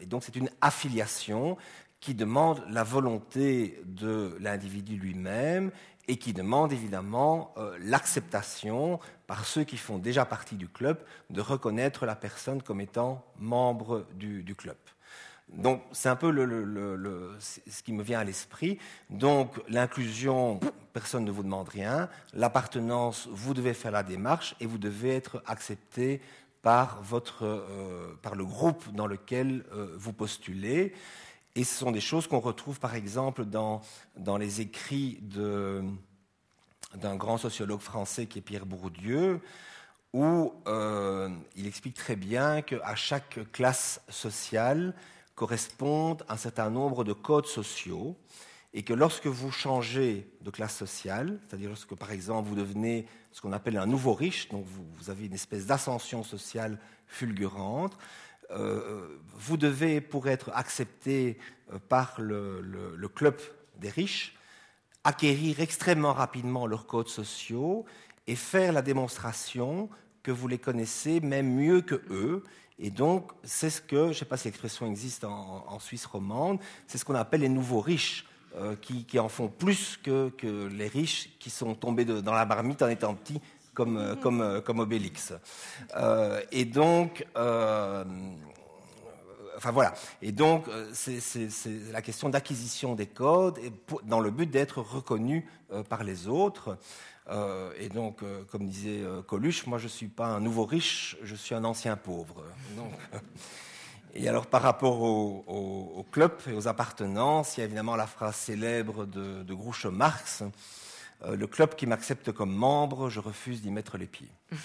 et 0.00 0.06
donc 0.06 0.24
c'est 0.24 0.36
une 0.36 0.50
affiliation 0.60 1.56
qui 2.02 2.14
demande 2.14 2.62
la 2.68 2.82
volonté 2.82 3.80
de 3.86 4.36
l'individu 4.40 4.96
lui-même 4.96 5.70
et 6.08 6.16
qui 6.16 6.32
demande 6.32 6.72
évidemment 6.72 7.54
euh, 7.56 7.76
l'acceptation 7.80 8.98
par 9.26 9.44
ceux 9.44 9.64
qui 9.64 9.76
font 9.76 9.98
déjà 9.98 10.24
partie 10.24 10.56
du 10.56 10.68
club 10.68 10.98
de 11.30 11.40
reconnaître 11.40 12.06
la 12.06 12.16
personne 12.16 12.62
comme 12.62 12.80
étant 12.80 13.24
membre 13.38 14.06
du, 14.14 14.54
club. 14.56 14.76
Donc 15.48 15.82
c'est 15.92 16.08
un 16.08 16.16
peu 16.16 16.30
ce 17.38 17.82
qui 17.82 17.92
me 17.92 18.02
vient 18.02 18.20
à 18.20 18.24
l'esprit. 18.24 18.78
Donc 19.10 19.60
l'inclusion, 19.68 20.60
personne 20.92 21.24
ne 21.24 21.30
vous 21.30 21.42
demande 21.42 21.68
rien. 21.68 22.08
L'appartenance, 22.32 23.28
vous 23.30 23.54
devez 23.54 23.74
faire 23.74 23.92
la 23.92 24.02
démarche 24.02 24.54
et 24.60 24.66
vous 24.66 24.78
devez 24.78 25.14
être 25.14 25.42
accepté 25.46 26.20
par, 26.62 27.02
votre, 27.02 27.44
euh, 27.44 28.16
par 28.22 28.34
le 28.34 28.44
groupe 28.44 28.92
dans 28.94 29.06
lequel 29.06 29.64
euh, 29.72 29.94
vous 29.96 30.12
postulez. 30.12 30.94
Et 31.54 31.64
ce 31.64 31.74
sont 31.74 31.90
des 31.90 32.00
choses 32.00 32.26
qu'on 32.26 32.40
retrouve 32.40 32.80
par 32.80 32.94
exemple 32.94 33.44
dans, 33.44 33.82
dans 34.16 34.38
les 34.38 34.62
écrits 34.62 35.20
d'un 35.22 37.16
grand 37.16 37.36
sociologue 37.36 37.80
français 37.80 38.26
qui 38.26 38.38
est 38.38 38.42
Pierre 38.42 38.64
Bourdieu, 38.64 39.40
où 40.14 40.54
euh, 40.66 41.28
il 41.56 41.66
explique 41.66 41.96
très 41.96 42.16
bien 42.16 42.62
qu'à 42.62 42.94
chaque 42.94 43.40
classe 43.52 44.00
sociale 44.08 44.94
correspondent 45.34 46.24
un 46.28 46.36
certain 46.36 46.70
nombre 46.70 47.04
de 47.04 47.12
codes 47.12 47.46
sociaux 47.46 48.16
et 48.74 48.82
que 48.82 48.94
lorsque 48.94 49.26
vous 49.26 49.50
changez 49.50 50.26
de 50.40 50.50
classe 50.50 50.76
sociale, 50.76 51.38
c'est-à-dire 51.46 51.68
lorsque 51.68 51.94
par 51.94 52.12
exemple 52.12 52.48
vous 52.48 52.54
devenez 52.54 53.06
ce 53.30 53.42
qu'on 53.42 53.52
appelle 53.52 53.76
un 53.76 53.86
nouveau 53.86 54.14
riche, 54.14 54.48
donc 54.48 54.64
vous, 54.66 54.84
vous 54.98 55.10
avez 55.10 55.26
une 55.26 55.34
espèce 55.34 55.66
d'ascension 55.66 56.22
sociale 56.22 56.78
fulgurante, 57.06 57.96
euh, 58.54 59.18
vous 59.34 59.56
devez, 59.56 60.00
pour 60.00 60.28
être 60.28 60.50
accepté 60.54 61.38
euh, 61.72 61.78
par 61.88 62.14
le, 62.18 63.08
club 63.14 63.36
des 63.78 63.90
riches, 63.90 64.36
acquérir 65.04 65.60
extrêmement 65.60 66.12
rapidement 66.12 66.66
leurs 66.66 66.86
codes 66.86 67.08
sociaux 67.08 67.84
et 68.26 68.36
faire 68.36 68.72
la 68.72 68.82
démonstration 68.82 69.88
que 70.22 70.30
vous 70.30 70.46
les 70.46 70.58
connaissez 70.58 71.20
même 71.20 71.52
mieux 71.54 71.80
que 71.80 72.00
eux. 72.10 72.44
Et 72.78 72.90
donc, 72.90 73.32
c'est 73.42 73.70
ce 73.70 73.80
que, 73.80 74.04
je 74.04 74.08
ne 74.08 74.12
sais 74.12 74.24
pas 74.24 74.36
si 74.36 74.48
l'expression 74.48 74.86
existe 74.86 75.24
en, 75.24 75.78
Suisse 75.78 76.06
romande, 76.06 76.60
c'est 76.86 76.98
ce 76.98 77.04
qu'on 77.04 77.14
appelle 77.14 77.40
les 77.40 77.48
nouveaux 77.48 77.80
riches, 77.80 78.26
euh, 78.56 78.76
qui, 78.76 79.18
en 79.18 79.28
font 79.28 79.48
plus 79.48 79.98
que, 80.02 80.28
que, 80.28 80.66
les 80.66 80.86
riches 80.86 81.30
qui 81.38 81.48
sont 81.48 81.74
tombés 81.74 82.04
dans 82.04 82.34
la 82.34 82.44
marmite 82.44 82.82
en 82.82 82.88
étant 82.88 83.14
petits 83.14 83.40
comme, 83.74 83.96
euh, 83.96 84.14
comme, 84.16 84.40
euh, 84.40 84.60
comme 84.60 84.80
Obélix. 84.80 85.32
Euh, 85.96 86.40
et 86.50 86.64
donc, 86.64 87.26
enfin 89.56 89.70
voilà. 89.72 89.94
Et 90.20 90.32
donc, 90.32 90.66
c'est 90.92 91.48
la 91.92 92.02
question 92.02 92.28
d'acquisition 92.28 92.94
des 92.94 93.06
codes 93.06 93.58
dans 94.04 94.20
le 94.20 94.30
but 94.30 94.50
d'être 94.50 94.80
reconnu 94.80 95.48
par 95.88 96.04
les 96.04 96.28
autres. 96.28 96.78
et 97.78 97.88
donc, 97.88 98.22
comme 98.50 98.66
disait 98.66 99.02
Coluche, 99.26 99.66
moi 99.66 99.78
je 99.78 99.84
ne 99.84 99.90
suis 99.90 100.08
pas 100.08 100.26
un 100.26 100.40
nouveau 100.40 100.64
riche, 100.64 101.16
je 101.22 101.34
suis 101.34 101.54
un 101.54 101.64
ancien 101.64 101.96
pauvre. 101.96 102.42
et 104.14 104.28
alors, 104.28 104.46
par 104.46 104.62
rapport 104.62 105.00
au, 105.00 105.44
au, 105.46 106.04
club 106.10 106.32
et 106.48 106.52
aux 106.54 106.66
appartenances, 106.66 107.56
il 107.56 107.60
y 107.60 107.62
a 107.62 107.66
évidemment 107.66 107.94
la 107.94 108.08
phrase 108.08 108.34
célèbre 108.34 109.06
de, 109.06 109.44
de 109.44 109.54
Groucho 109.54 109.90
Marx 109.90 110.42
euh, 111.24 111.36
le 111.36 111.46
club 111.46 111.74
qui 111.74 111.86
m'accepte 111.86 112.32
comme 112.32 112.52
membre, 112.54 113.08
je 113.08 113.20
refuse 113.20 113.62
d'y 113.62 113.70
mettre 113.70 113.98
les 113.98 114.06
pieds. 114.06 114.30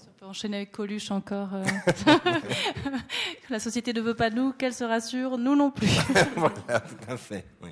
On 0.00 0.20
peut 0.20 0.26
enchaîner 0.26 0.56
avec 0.58 0.72
Coluche 0.72 1.10
encore. 1.10 1.54
Euh. 1.54 1.64
La 3.50 3.60
société 3.60 3.92
ne 3.92 4.00
veut 4.00 4.14
pas 4.14 4.30
nous, 4.30 4.52
qu'elle 4.52 4.74
se 4.74 4.84
rassure, 4.84 5.38
nous 5.38 5.54
non 5.54 5.70
plus. 5.70 5.88
voilà, 6.36 6.80
tout 6.80 6.96
à 7.08 7.16
fait. 7.16 7.46
Oui 7.62 7.70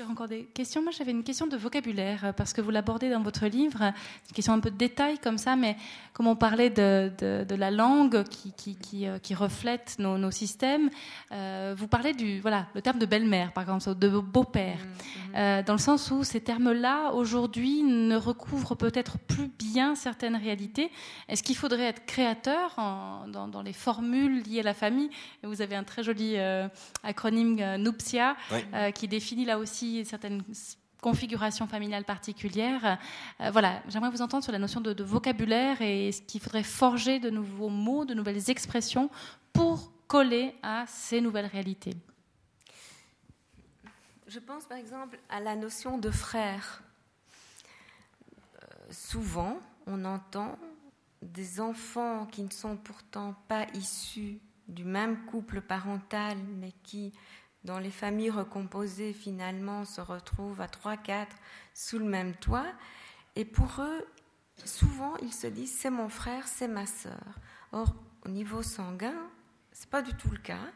y 0.00 0.02
aura 0.02 0.12
encore 0.12 0.28
des 0.28 0.44
questions 0.44 0.82
Moi, 0.82 0.92
j'avais 0.92 1.10
une 1.10 1.22
question 1.22 1.46
de 1.46 1.56
vocabulaire, 1.56 2.24
euh, 2.24 2.32
parce 2.32 2.52
que 2.52 2.60
vous 2.60 2.70
l'abordez 2.70 3.10
dans 3.10 3.22
votre 3.22 3.46
livre. 3.46 3.82
Une 3.82 4.34
question 4.34 4.52
un 4.52 4.60
peu 4.60 4.70
de 4.70 4.76
détail 4.76 5.18
comme 5.18 5.38
ça, 5.38 5.56
mais 5.56 5.76
comme 6.20 6.26
on 6.26 6.36
parlait 6.36 6.68
de, 6.68 7.10
de, 7.18 7.54
la 7.54 7.70
langue 7.70 8.24
qui, 8.24 8.52
qui, 8.52 8.76
qui, 8.76 9.06
euh, 9.06 9.18
qui 9.18 9.34
reflète 9.34 9.96
nos, 9.98 10.18
nos 10.18 10.30
systèmes, 10.30 10.90
euh, 11.32 11.74
vous 11.74 11.86
parlez 11.86 12.12
du 12.12 12.40
voilà, 12.40 12.66
le 12.74 12.82
terme 12.82 12.98
de 12.98 13.06
belle-mère, 13.06 13.54
par 13.54 13.62
exemple, 13.62 13.98
de 13.98 14.08
beau-père, 14.08 14.76
mm, 14.76 15.30
mm. 15.30 15.36
euh, 15.36 15.62
dans 15.62 15.72
le 15.72 15.78
sens 15.78 16.10
où 16.10 16.22
ces 16.22 16.42
termes-là, 16.42 17.12
aujourd'hui, 17.12 17.82
ne 17.82 18.16
recouvrent 18.16 18.74
peut-être 18.74 19.18
plus 19.18 19.48
bien 19.48 19.94
certaines 19.94 20.36
réalités. 20.36 20.90
Est-ce 21.28 21.42
qu'il 21.42 21.56
faudrait 21.56 21.84
être 21.84 22.04
créateur 22.04 22.74
en, 22.76 23.26
dans, 23.26 23.48
dans, 23.48 23.62
les 23.62 23.72
formules 23.72 24.42
liées 24.42 24.60
à 24.60 24.64
la 24.64 24.74
famille? 24.74 25.08
Vous 25.42 25.62
avez 25.62 25.74
un 25.74 25.84
très 25.84 26.02
joli 26.02 26.36
acronyme 27.02 27.76
NUPSIA 27.78 28.36
qui 28.94 29.08
définit 29.08 29.46
là 29.46 29.58
aussi 29.58 29.89
certaines 30.04 30.42
configurations 31.00 31.66
familiales 31.66 32.04
particulières. 32.04 32.98
Euh, 33.40 33.50
voilà, 33.50 33.82
j'aimerais 33.88 34.10
vous 34.10 34.22
entendre 34.22 34.42
sur 34.42 34.52
la 34.52 34.58
notion 34.58 34.80
de, 34.80 35.02
vocabulaire 35.02 35.80
et 35.82 36.12
ce 36.12 36.22
qu'il 36.22 36.40
faudrait 36.40 36.62
forger 36.62 37.18
de 37.18 37.30
nouveaux 37.30 37.68
mots, 37.68 38.04
de 38.04 38.14
nouvelles 38.14 38.50
expressions 38.50 39.10
pour 39.52 39.92
coller 40.06 40.54
à 40.62 40.84
ces 40.86 41.20
nouvelles 41.20 41.46
réalités. 41.46 41.94
Je 44.26 44.38
pense 44.38 44.64
par 44.64 44.78
exemple 44.78 45.18
à 45.28 45.40
la 45.40 45.56
notion 45.56 45.98
de 45.98 46.10
frère. 46.10 46.82
Euh, 48.62 48.66
souvent, 48.90 49.58
on 49.86 50.04
entend 50.04 50.56
des 51.22 51.60
enfants 51.60 52.26
qui 52.26 52.42
ne 52.42 52.50
sont 52.50 52.76
pourtant 52.76 53.34
pas 53.48 53.66
issus 53.74 54.38
du 54.68 54.84
même 54.84 55.24
couple 55.26 55.60
parental, 55.60 56.38
mais 56.58 56.72
qui 56.84 57.12
dont 57.64 57.78
les 57.78 57.90
familles 57.90 58.30
recomposées 58.30 59.12
finalement 59.12 59.84
se 59.84 60.00
retrouvent 60.00 60.60
à 60.60 60.66
3-4 60.66 61.26
sous 61.74 61.98
le 61.98 62.04
même 62.04 62.34
toit. 62.34 62.66
Et 63.36 63.44
pour 63.44 63.80
eux, 63.80 64.06
souvent, 64.64 65.16
ils 65.18 65.32
se 65.32 65.46
disent 65.46 65.76
c'est 65.76 65.90
mon 65.90 66.08
frère, 66.08 66.48
c'est 66.48 66.68
ma 66.68 66.86
sœur. 66.86 67.38
Or, 67.72 67.94
au 68.24 68.28
niveau 68.28 68.62
sanguin, 68.62 69.14
ce 69.72 69.82
n'est 69.82 69.90
pas 69.90 70.02
du 70.02 70.14
tout 70.14 70.30
le 70.30 70.38
cas. 70.38 70.72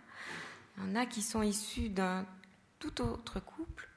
Il 0.76 0.84
y 0.84 0.86
en 0.90 0.96
a 0.96 1.06
qui 1.06 1.22
sont 1.22 1.42
issus 1.42 1.88
d'un 1.88 2.26
tout 2.78 3.00
autre 3.00 3.40
couple. 3.40 3.88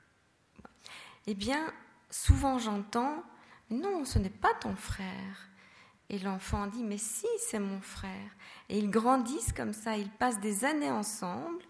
Eh 1.25 1.33
bien, 1.33 1.71
souvent 2.09 2.57
j'entends 2.57 3.23
non, 3.69 4.05
ce 4.05 4.17
n'est 4.17 4.29
pas 4.29 4.53
ton 4.61 4.75
frère. 4.75 5.49
Et 6.09 6.19
l'enfant 6.19 6.67
dit 6.67 6.83
mais 6.83 6.97
si, 6.97 7.27
c'est 7.37 7.59
mon 7.59 7.81
frère. 7.81 8.31
Et 8.69 8.79
ils 8.79 8.89
grandissent 8.89 9.51
comme 9.51 9.73
ça, 9.73 9.97
ils 9.97 10.09
passent 10.09 10.39
des 10.39 10.63
années 10.63 10.91
ensemble 10.91 11.63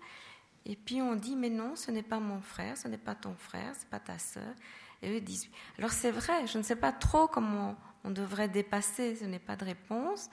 et 0.70 0.76
puis 0.76 1.02
on 1.02 1.16
dit, 1.16 1.38
mais 1.38 1.50
non, 1.50 1.76
ce 1.76 1.92
n'est 1.92 2.04
pas 2.04 2.20
mon 2.20 2.42
frère, 2.42 2.78
ce 2.78 2.90
n'est 2.90 2.98
pas 2.98 3.16
ton 3.16 3.34
frère, 3.36 3.74
ce 3.74 3.82
n'est 3.82 3.90
pas 3.90 4.00
ta 4.00 4.20
sœur. 4.20 4.54
Et 5.02 5.16
eux 5.16 5.22
disent, 5.22 5.50
alors 5.78 5.92
c'est 5.92 6.12
vrai, 6.12 6.46
je 6.46 6.58
ne 6.58 6.64
sais 6.64 6.76
pas 6.76 6.92
trop 6.92 7.28
comment 7.28 7.78
on 8.04 8.12
devrait 8.12 8.50
dépasser, 8.50 9.16
ce 9.16 9.24
n'est 9.24 9.40
pas 9.40 9.56
de 9.56 9.64
réponse. 9.64 10.30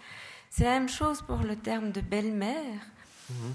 C'est 0.50 0.64
la 0.64 0.70
même 0.70 0.88
chose 0.88 1.22
pour 1.22 1.38
le 1.38 1.54
terme 1.54 1.92
de 1.92 2.00
belle-mère. 2.00 2.80
Mhm. 3.30 3.54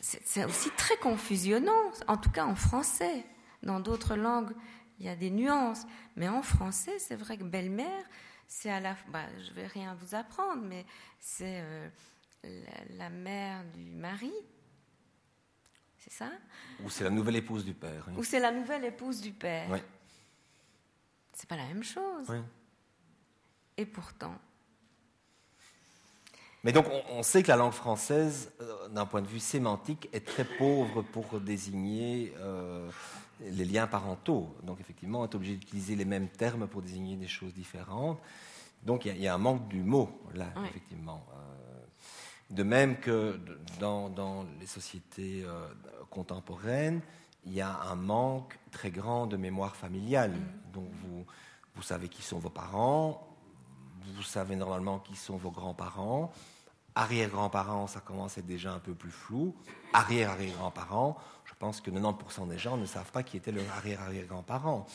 C'est 0.00 0.44
aussi 0.44 0.70
très 0.70 0.96
confusionnant, 0.96 1.92
en 2.08 2.16
tout 2.16 2.30
cas 2.30 2.46
en 2.46 2.56
français. 2.56 3.24
Dans 3.62 3.78
d'autres 3.80 4.16
langues, 4.16 4.52
il 4.98 5.06
y 5.06 5.08
a 5.08 5.16
des 5.16 5.30
nuances. 5.30 5.86
Mais 6.16 6.28
en 6.28 6.42
français, 6.42 6.98
c'est 6.98 7.16
vrai 7.16 7.36
que 7.36 7.44
belle-mère, 7.44 8.04
c'est 8.48 8.70
à 8.70 8.80
la 8.80 8.96
bah, 9.08 9.26
je 9.46 9.52
vais 9.52 9.66
rien 9.66 9.96
vous 10.00 10.14
apprendre, 10.14 10.62
mais 10.62 10.84
c'est 11.20 11.60
euh, 11.62 11.88
la, 12.96 13.10
mère 13.10 13.62
du 13.74 13.84
mari, 13.90 14.32
c'est 16.00 16.12
ça? 16.12 16.30
Ou 16.82 16.90
c'est 16.90 17.04
la 17.04 17.10
nouvelle 17.10 17.36
épouse 17.36 17.64
du 17.64 17.74
père. 17.74 18.06
Ou 18.16 18.24
c'est 18.24 18.40
la 18.40 18.50
nouvelle 18.50 18.84
épouse 18.84 19.20
du 19.20 19.32
père. 19.32 19.68
Oui. 19.70 19.78
C'est 21.32 21.48
pas 21.48 21.56
la 21.56 21.66
même 21.66 21.84
chose. 21.84 22.26
Oui. 22.28 22.38
Et 23.76 23.86
pourtant. 23.86 24.34
Mais 26.64 26.72
donc, 26.72 26.86
on, 27.10 27.22
sait 27.22 27.42
que 27.42 27.48
la 27.48 27.56
langue 27.56 27.72
française, 27.72 28.52
euh, 28.60 28.88
d'un 28.88 29.06
point 29.06 29.22
de 29.22 29.26
vue 29.26 29.40
sémantique, 29.40 30.08
est 30.12 30.26
très 30.26 30.44
pauvre 30.44 31.00
pour 31.00 31.40
désigner 31.40 32.34
euh, 32.38 32.90
les 33.40 33.64
liens 33.64 33.86
parentaux. 33.86 34.54
Donc 34.62 34.80
effectivement, 34.80 35.20
on 35.20 35.24
est 35.24 35.34
obligé 35.34 35.56
d'utiliser 35.56 35.96
les 35.96 36.04
mêmes 36.04 36.28
termes 36.28 36.66
pour 36.66 36.82
désigner 36.82 37.16
des 37.16 37.28
choses 37.28 37.54
différentes. 37.54 38.18
Donc 38.82 39.04
il 39.06 39.18
y, 39.18 39.28
a 39.28 39.34
un 39.34 39.38
manque 39.38 39.68
du 39.68 39.82
mot 39.82 40.10
là, 40.34 40.52
effectivement. 40.66 41.24
Euh, 41.32 41.69
de 42.50 42.62
même 42.62 42.98
que 42.98 43.38
dans, 43.78 44.44
les 44.58 44.66
sociétés 44.66 45.44
euh, 45.44 45.66
contemporaines, 46.10 47.00
il 47.46 47.54
y 47.54 47.60
a 47.60 47.80
un 47.82 47.94
manque 47.94 48.58
très 48.70 48.90
grand 48.90 49.26
de 49.26 49.36
mémoire 49.36 49.76
familiale. 49.76 50.32
Mm. 50.32 50.72
Donc 50.72 50.88
vous, 51.02 51.24
vous 51.76 51.82
savez 51.82 52.08
qui 52.08 52.22
sont 52.22 52.38
vos 52.38 52.50
parents, 52.50 53.26
vous 54.16 54.22
savez 54.22 54.56
normalement 54.56 54.98
qui 54.98 55.16
sont 55.16 55.36
vos 55.36 55.50
grands-parents. 55.50 56.32
Arrière-grands-parents, 56.96 57.86
ça 57.86 58.00
commence 58.00 58.36
à 58.36 58.40
être 58.40 58.46
déjà 58.46 58.72
un 58.72 58.80
peu 58.80 58.94
plus 58.94 59.12
flou. 59.12 59.54
Arrière-arrière-grands-parents, 59.92 61.16
je 61.44 61.54
pense 61.58 61.80
que 61.80 61.90
90% 61.90 62.48
des 62.48 62.58
gens 62.58 62.76
ne 62.76 62.84
savent 62.84 63.12
pas 63.12 63.22
qui 63.22 63.36
étaient 63.36 63.52
leurs 63.52 63.70
arrière-arrière-grands-parents. 63.76 64.86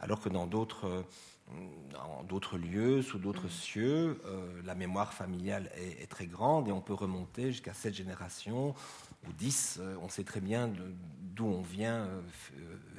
Alors 0.00 0.20
que 0.20 0.30
dans 0.30 0.46
d'autres, 0.46 1.04
euh, 1.50 2.22
d'autres 2.28 2.56
lieux, 2.56 3.02
sous 3.02 3.18
d'autres 3.18 3.46
mm. 3.46 3.50
cieux, 3.50 4.20
euh, 4.26 4.62
la 4.64 4.74
mémoire 4.74 5.12
familiale 5.12 5.70
est, 5.76 6.10
très 6.10 6.26
grande 6.26 6.68
et 6.68 6.72
on 6.72 6.80
peut 6.80 6.94
remonter 6.94 7.52
jusqu'à 7.52 7.74
sept 7.74 7.94
générations 7.94 8.74
ou 9.26 9.32
dix. 9.32 9.78
Euh, 9.80 9.96
on 10.02 10.08
sait 10.08 10.24
très 10.24 10.40
bien 10.40 10.70
d'où 11.20 11.46
on 11.46 11.60
vient 11.60 12.08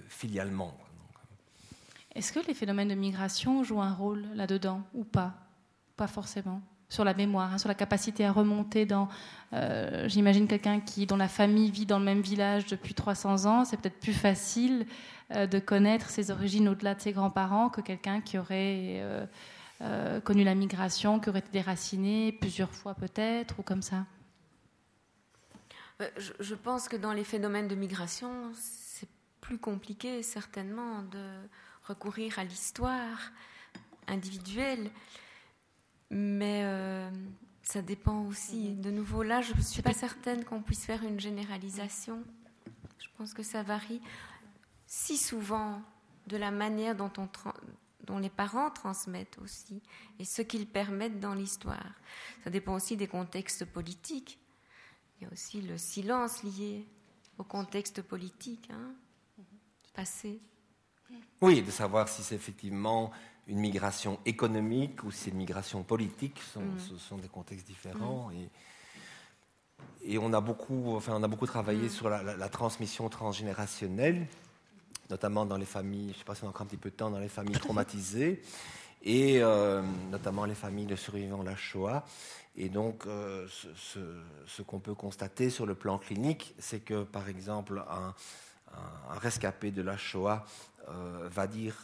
filialement. 0.08 0.78
Est-ce 2.16 2.32
que 2.32 2.46
les 2.48 2.54
phénomènes 2.54 2.90
de 2.90 2.96
migration 2.96 3.64
jouent 3.64 3.82
un 3.82 3.94
rôle 3.94 4.26
là-dedans 4.36 4.84
ou 4.94 5.04
pas? 5.04 5.34
Pas 5.96 6.08
forcément 6.08 6.62
sur 6.94 7.04
la 7.04 7.14
mémoire, 7.14 7.52
hein, 7.54 7.58
sur 7.58 7.68
la 7.68 7.76
capacité 7.76 8.24
à 8.24 8.32
remonter 8.32 8.86
dans. 8.86 9.10
Euh, 9.54 10.08
j'imagine 10.08 10.48
quelqu'un 10.48 10.80
qui, 10.80 11.06
dont 11.06 11.18
la 11.18 11.28
famille 11.28 11.72
vit 11.72 11.86
dans 11.86 12.00
le 12.00 12.06
même 12.06 12.22
village 12.22 12.68
depuis 12.68 12.94
300 12.94 13.46
ans, 13.46 13.66
c'est 13.66 13.78
peut-être 13.78 14.00
plus 14.00 14.14
facile 14.14 14.86
euh, 14.86 14.86
de 15.34 15.60
connaître 15.60 16.10
ses 16.10 16.32
origines 16.32 16.70
au-delà 16.70 16.96
de 16.96 17.02
ses 17.02 17.12
grands-parents 17.12 17.70
que 17.70 17.82
quelqu'un 17.82 18.22
qui 18.22 18.38
aurait 18.38 19.28
euh, 19.84 20.22
connu 20.22 20.46
la 20.46 20.56
migration, 20.56 21.20
qui 21.20 21.30
aurait 21.30 21.40
été 21.40 21.52
déraciné 21.52 22.32
plusieurs 22.32 22.72
fois 22.72 22.94
peut-être, 22.94 23.60
ou 23.60 23.64
comme 23.64 23.82
ça. 23.82 24.06
Je 26.40 26.56
pense 26.56 26.88
que 26.88 26.96
dans 26.96 27.12
les 27.12 27.24
phénomènes 27.24 27.68
de 27.68 27.76
migration, 27.76 28.52
c'est 28.56 29.10
plus 29.42 29.58
compliqué 29.58 30.24
certainement 30.24 31.02
de 31.04 31.26
recourir 31.86 32.40
à 32.40 32.46
l'histoire 32.46 33.32
individuelle. 34.08 34.90
Mais 36.10 36.62
euh, 36.64 37.10
ça 37.62 37.82
dépend 37.82 38.22
aussi. 38.24 38.72
De 38.76 38.92
nouveau, 38.92 39.22
là, 39.22 39.42
je 39.42 39.54
ne 39.54 39.62
suis 39.62 39.82
pas 39.82 39.94
certaine 39.94 40.46
qu'on 40.46 40.62
puisse 40.62 40.86
faire 40.86 41.04
une 41.04 41.20
généralisation. 41.20 42.24
Je 43.00 43.08
pense 43.18 43.34
que 43.34 43.44
ça 43.44 43.64
varie 43.64 44.02
si 44.96 45.18
souvent 45.18 45.82
de 46.28 46.38
la 46.38 46.52
manière 46.52 46.96
dont, 46.96 47.12
on 47.18 47.28
dont 48.04 48.20
les 48.20 48.30
parents 48.30 48.70
transmettent 48.70 49.40
aussi 49.40 49.82
et 50.20 50.24
ce 50.24 50.44
qu'ils 50.44 50.68
permettent 50.68 51.20
dans 51.20 51.34
l'histoire. 51.34 51.94
Ça 52.44 52.52
dépend 52.52 52.76
aussi 52.76 52.96
des 52.96 53.08
contextes 53.08 53.66
politiques. 53.66 54.40
Il 55.18 55.24
y 55.24 55.28
a 55.28 55.34
aussi 55.34 55.62
le 55.62 55.80
silence 55.80 56.44
lié 56.44 56.86
au 57.40 57.44
contexte 57.44 58.04
politique 58.04 58.70
hein, 58.72 58.94
passé. 59.96 60.40
Oui, 61.42 61.64
de 61.64 61.72
savoir 61.72 62.08
si 62.08 62.22
c'est 62.22 62.36
effectivement 62.36 63.10
une 63.48 63.60
migration 63.60 64.20
économique 64.28 65.04
ou 65.04 65.10
si 65.10 65.24
c'est 65.24 65.30
une 65.32 65.38
migration 65.38 65.82
politique. 65.82 66.40
Ce 66.40 66.98
sont, 66.98 67.18
mm. 67.18 67.22
des 67.22 67.30
contextes 67.30 67.66
différents. 67.66 68.30
Mm. 68.30 68.34
Et, 70.04 70.14
et, 70.14 70.18
on, 70.20 70.32
a 70.34 70.42
beaucoup, 70.42 70.96
enfin, 70.96 71.14
on 71.16 71.24
a 71.24 71.28
beaucoup 71.28 71.48
travaillé 71.48 71.88
mm. 71.88 71.90
sur 71.90 72.10
la, 72.10 72.50
transmission 72.50 73.10
transgénérationnelle, 73.10 74.28
notamment 75.14 75.46
dans 75.46 75.58
les 75.58 75.66
familles, 75.66 76.08
je 76.08 76.14
ne 76.14 76.18
sais 76.18 76.24
pas 76.24 76.34
si 76.34 76.44
on 76.44 76.48
a 76.48 76.50
encore 76.50 76.64
un 76.64 76.66
petit 76.66 76.78
peu 76.78 76.90
de 76.90 76.96
temps, 76.96 77.12
dans 77.12 77.20
les 77.20 77.30
familles 77.30 77.60
traumatisées, 77.60 78.42
et 79.04 79.44
euh, 79.44 79.84
notamment 80.10 80.46
les 80.46 80.56
familles 80.56 80.88
de 80.88 80.96
survivants 80.96 81.44
de 81.44 81.50
la 81.50 81.56
Shoah. 81.56 82.04
Et 82.56 82.70
donc, 82.70 83.06
euh, 83.06 83.48
ce, 83.48 84.62
qu'on 84.64 84.80
peut 84.80 84.96
constater 84.96 85.52
sur 85.52 85.68
le 85.68 85.76
plan 85.76 86.00
clinique, 86.00 86.56
c'est 86.58 86.80
que, 86.80 87.04
par 87.04 87.30
exemple, 87.30 87.84
un, 87.90 88.16
rescapé 89.20 89.70
de 89.70 89.84
la 89.84 89.98
Shoah 89.98 90.46
euh, 90.90 91.30
va 91.30 91.46
dire, 91.46 91.76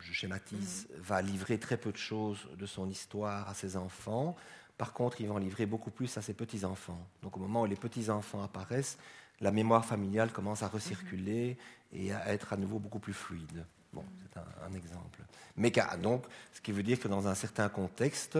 je 0.00 0.12
schématise, 0.12 0.86
mhm. 0.88 1.02
va 1.02 1.20
livrer 1.20 1.58
très 1.58 1.76
peu 1.76 1.92
de 1.92 1.98
choses 1.98 2.48
de 2.58 2.64
son 2.64 2.88
histoire 2.88 3.46
à 3.50 3.54
ses 3.54 3.76
enfants. 3.76 4.34
Par 4.78 4.94
contre, 4.94 5.20
il 5.20 5.28
va 5.28 5.34
en 5.34 5.38
livrer 5.38 5.66
beaucoup 5.66 5.90
plus 5.90 6.16
à 6.16 6.22
ses 6.22 6.32
petits-enfants. 6.32 7.06
Donc 7.22 7.36
au 7.36 7.40
moment 7.40 7.62
où 7.62 7.66
les 7.66 7.76
petits-enfants 7.76 8.42
apparaissent, 8.42 8.96
la 9.40 9.50
mémoire 9.50 9.84
familiale 9.84 10.32
commence 10.32 10.62
à 10.62 10.68
recirculer 10.68 11.50
mhm. 11.50 11.83
Et 11.94 12.12
à 12.12 12.32
être 12.32 12.52
à 12.52 12.56
nouveau 12.56 12.78
beaucoup 12.78 12.98
plus 12.98 13.14
fluide. 13.14 13.64
Bon, 13.92 14.02
mhm. 14.02 14.08
c'est 14.22 14.40
un, 14.40 14.74
exemple. 14.74 15.20
Mais 15.56 15.72
donc, 16.02 16.24
ce 16.52 16.60
qui 16.60 16.72
veut 16.72 16.82
dire 16.82 16.98
que 16.98 17.08
dans 17.08 17.28
un 17.28 17.34
certain 17.34 17.68
contexte, 17.68 18.38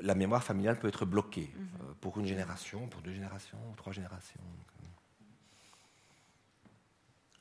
la 0.00 0.14
mémoire 0.14 0.42
familiale 0.42 0.78
peut 0.78 0.88
être 0.88 1.04
bloquée 1.04 1.50
euh, 1.54 1.84
pour 2.00 2.18
une 2.18 2.26
génération, 2.26 2.86
pour 2.88 3.02
deux 3.02 3.12
générations, 3.12 3.58
trois 3.76 3.92
générations. 3.92 4.40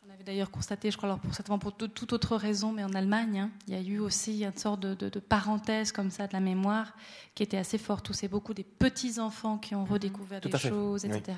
On 0.05 0.13
avait 0.13 0.23
d'ailleurs 0.25 0.51
constaté, 0.51 0.91
je 0.91 0.97
crois, 0.97 1.07
alors 1.07 1.19
pour, 1.19 1.33
certainement 1.33 1.57
pour 1.57 1.73
toute 1.73 2.11
autre 2.11 2.35
raison, 2.35 2.73
mais 2.73 2.83
en 2.83 2.93
Allemagne, 2.93 3.39
hein, 3.39 3.51
il 3.67 3.73
y 3.73 3.77
a 3.77 3.81
eu 3.81 3.99
aussi 3.99 4.43
une 4.43 4.57
sorte 4.57 4.81
de, 4.81 5.19
parenthèse 5.19 5.93
comme 5.93 6.11
ça 6.11 6.27
de 6.27 6.33
la 6.33 6.41
mémoire 6.41 6.93
qui 7.33 7.43
était 7.43 7.55
assez 7.55 7.77
forte, 7.77 8.09
où 8.09 8.13
c'est 8.13 8.27
beaucoup 8.27 8.53
des 8.53 8.65
petits-enfants 8.65 9.57
qui 9.57 9.73
ont 9.73 9.85
redécouvert 9.85 10.41
des 10.41 10.51
choses, 10.57 11.05
etc. 11.05 11.37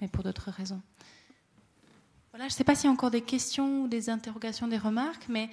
Mais 0.00 0.08
pour 0.08 0.24
d'autres 0.24 0.50
raisons. 0.50 0.82
Voilà, 2.38 2.50
je 2.50 2.54
ne 2.54 2.58
sais 2.58 2.62
pas 2.62 2.76
s'il 2.76 2.84
y 2.84 2.88
a 2.88 2.92
encore 2.92 3.10
des 3.10 3.20
questions 3.20 3.82
ou 3.82 3.88
des 3.88 4.10
interrogations, 4.10 4.68
des 4.68 4.78
remarques, 4.78 5.24
mais 5.28 5.50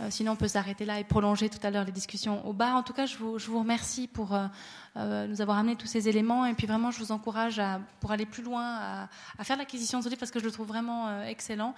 euh, 0.00 0.08
sinon, 0.10 0.32
on 0.32 0.36
peut 0.36 0.48
s'arrêter 0.48 0.84
là 0.84 0.98
et 0.98 1.04
prolonger 1.04 1.48
tout 1.48 1.64
à 1.64 1.70
l'heure 1.70 1.84
les 1.84 1.92
discussions 1.92 2.44
au 2.44 2.52
bar. 2.52 2.74
En 2.74 2.82
tout 2.82 2.92
cas, 2.92 3.06
je 3.06 3.16
vous, 3.18 3.58
remercie 3.60 4.08
pour 4.08 4.34
euh, 4.34 4.48
euh, 4.96 5.28
nous 5.28 5.40
avoir 5.42 5.58
amené 5.58 5.76
tous 5.76 5.86
ces 5.86 6.08
éléments. 6.08 6.44
Et 6.44 6.54
puis 6.54 6.66
vraiment, 6.66 6.90
je 6.90 6.98
vous 6.98 7.12
encourage 7.12 7.60
à, 7.60 7.80
pour 8.00 8.10
aller 8.10 8.26
plus 8.26 8.42
loin 8.42 9.06
à, 9.38 9.44
faire 9.44 9.56
l'acquisition 9.56 10.00
de 10.00 10.02
ce 10.02 10.08
livre 10.08 10.18
parce 10.18 10.32
que 10.32 10.40
je 10.40 10.44
le 10.44 10.50
trouve 10.50 10.66
vraiment 10.66 11.22
excellent. 11.22 11.72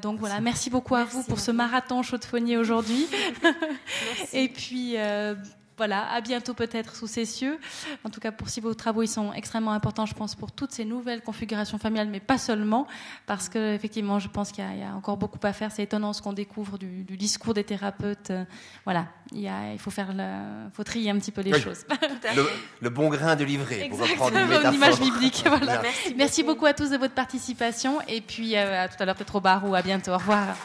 donc 0.00 0.20
voilà, 0.20 0.40
merci 0.40 0.70
beaucoup 0.70 0.94
à 0.94 1.02
vous 1.02 1.24
pour 1.24 1.40
ce 1.40 1.50
marathon 1.50 2.04
chaudefonnier 2.04 2.56
aujourd'hui. 2.56 3.08
et 4.32 4.48
puis 4.48 4.94
voilà, 5.78 6.10
à 6.10 6.20
bientôt 6.20 6.52
peut-être 6.52 6.94
sous 6.94 7.06
ces 7.06 7.24
cieux. 7.24 7.58
En 8.04 8.10
tout 8.10 8.20
cas, 8.20 8.32
pour 8.32 8.48
si 8.48 8.60
vos 8.60 8.74
travaux 8.74 9.02
ils 9.02 9.08
sont 9.08 9.32
extrêmement 9.32 9.72
importants, 9.72 10.04
je 10.04 10.14
pense, 10.14 10.34
pour 10.34 10.52
toutes 10.52 10.72
ces 10.72 10.84
nouvelles 10.84 11.22
configurations 11.22 11.78
familiales, 11.78 12.08
mais 12.08 12.20
pas 12.20 12.36
seulement, 12.36 12.86
parce 13.26 13.48
que 13.48 13.74
effectivement, 13.74 14.18
je 14.18 14.28
pense 14.28 14.52
qu'il 14.52 14.64
y, 14.64 14.82
a 14.82 14.94
encore 14.94 15.16
beaucoup 15.16 15.38
à 15.44 15.52
faire. 15.52 15.72
C'est 15.72 15.84
étonnant 15.84 16.12
ce 16.12 16.20
qu'on 16.20 16.32
découvre 16.32 16.76
du, 16.76 17.04
discours 17.04 17.54
des 17.54 17.64
thérapeutes. 17.64 18.32
voilà, 18.84 19.06
il, 19.32 19.40
y 19.40 19.48
a, 19.48 19.72
il 19.72 19.78
faut 19.78 19.90
faire, 19.90 20.12
le, 20.12 20.68
faut 20.74 20.84
trier 20.84 21.10
un 21.10 21.18
petit 21.18 21.32
peu 21.32 21.40
les 21.40 21.58
choses. 21.58 21.86
Le, 22.80 22.90
bon 22.90 23.08
grain 23.08 23.36
de 23.36 23.44
livret, 23.44 23.88
pour 23.88 24.00
reprendre 24.00 24.36
une, 24.36 24.74
image 24.74 25.00
biblique. 25.00 25.44
Voilà. 25.48 25.82
Merci, 26.16 26.42
beaucoup. 26.42 26.66
à 26.66 26.74
tous 26.74 26.90
de 26.90 26.96
votre 26.96 27.14
participation, 27.14 28.00
et 28.06 28.20
puis 28.20 28.56
euh, 28.56 28.84
à 28.84 28.88
tout 28.88 28.96
à 29.00 29.06
l'heure 29.06 29.14
peut-être 29.14 29.36
au 29.36 29.40
bar 29.40 29.68
ou 29.68 29.74
à 29.74 29.82
bientôt. 29.82 30.12
Au 30.12 30.18
revoir. 30.18 30.56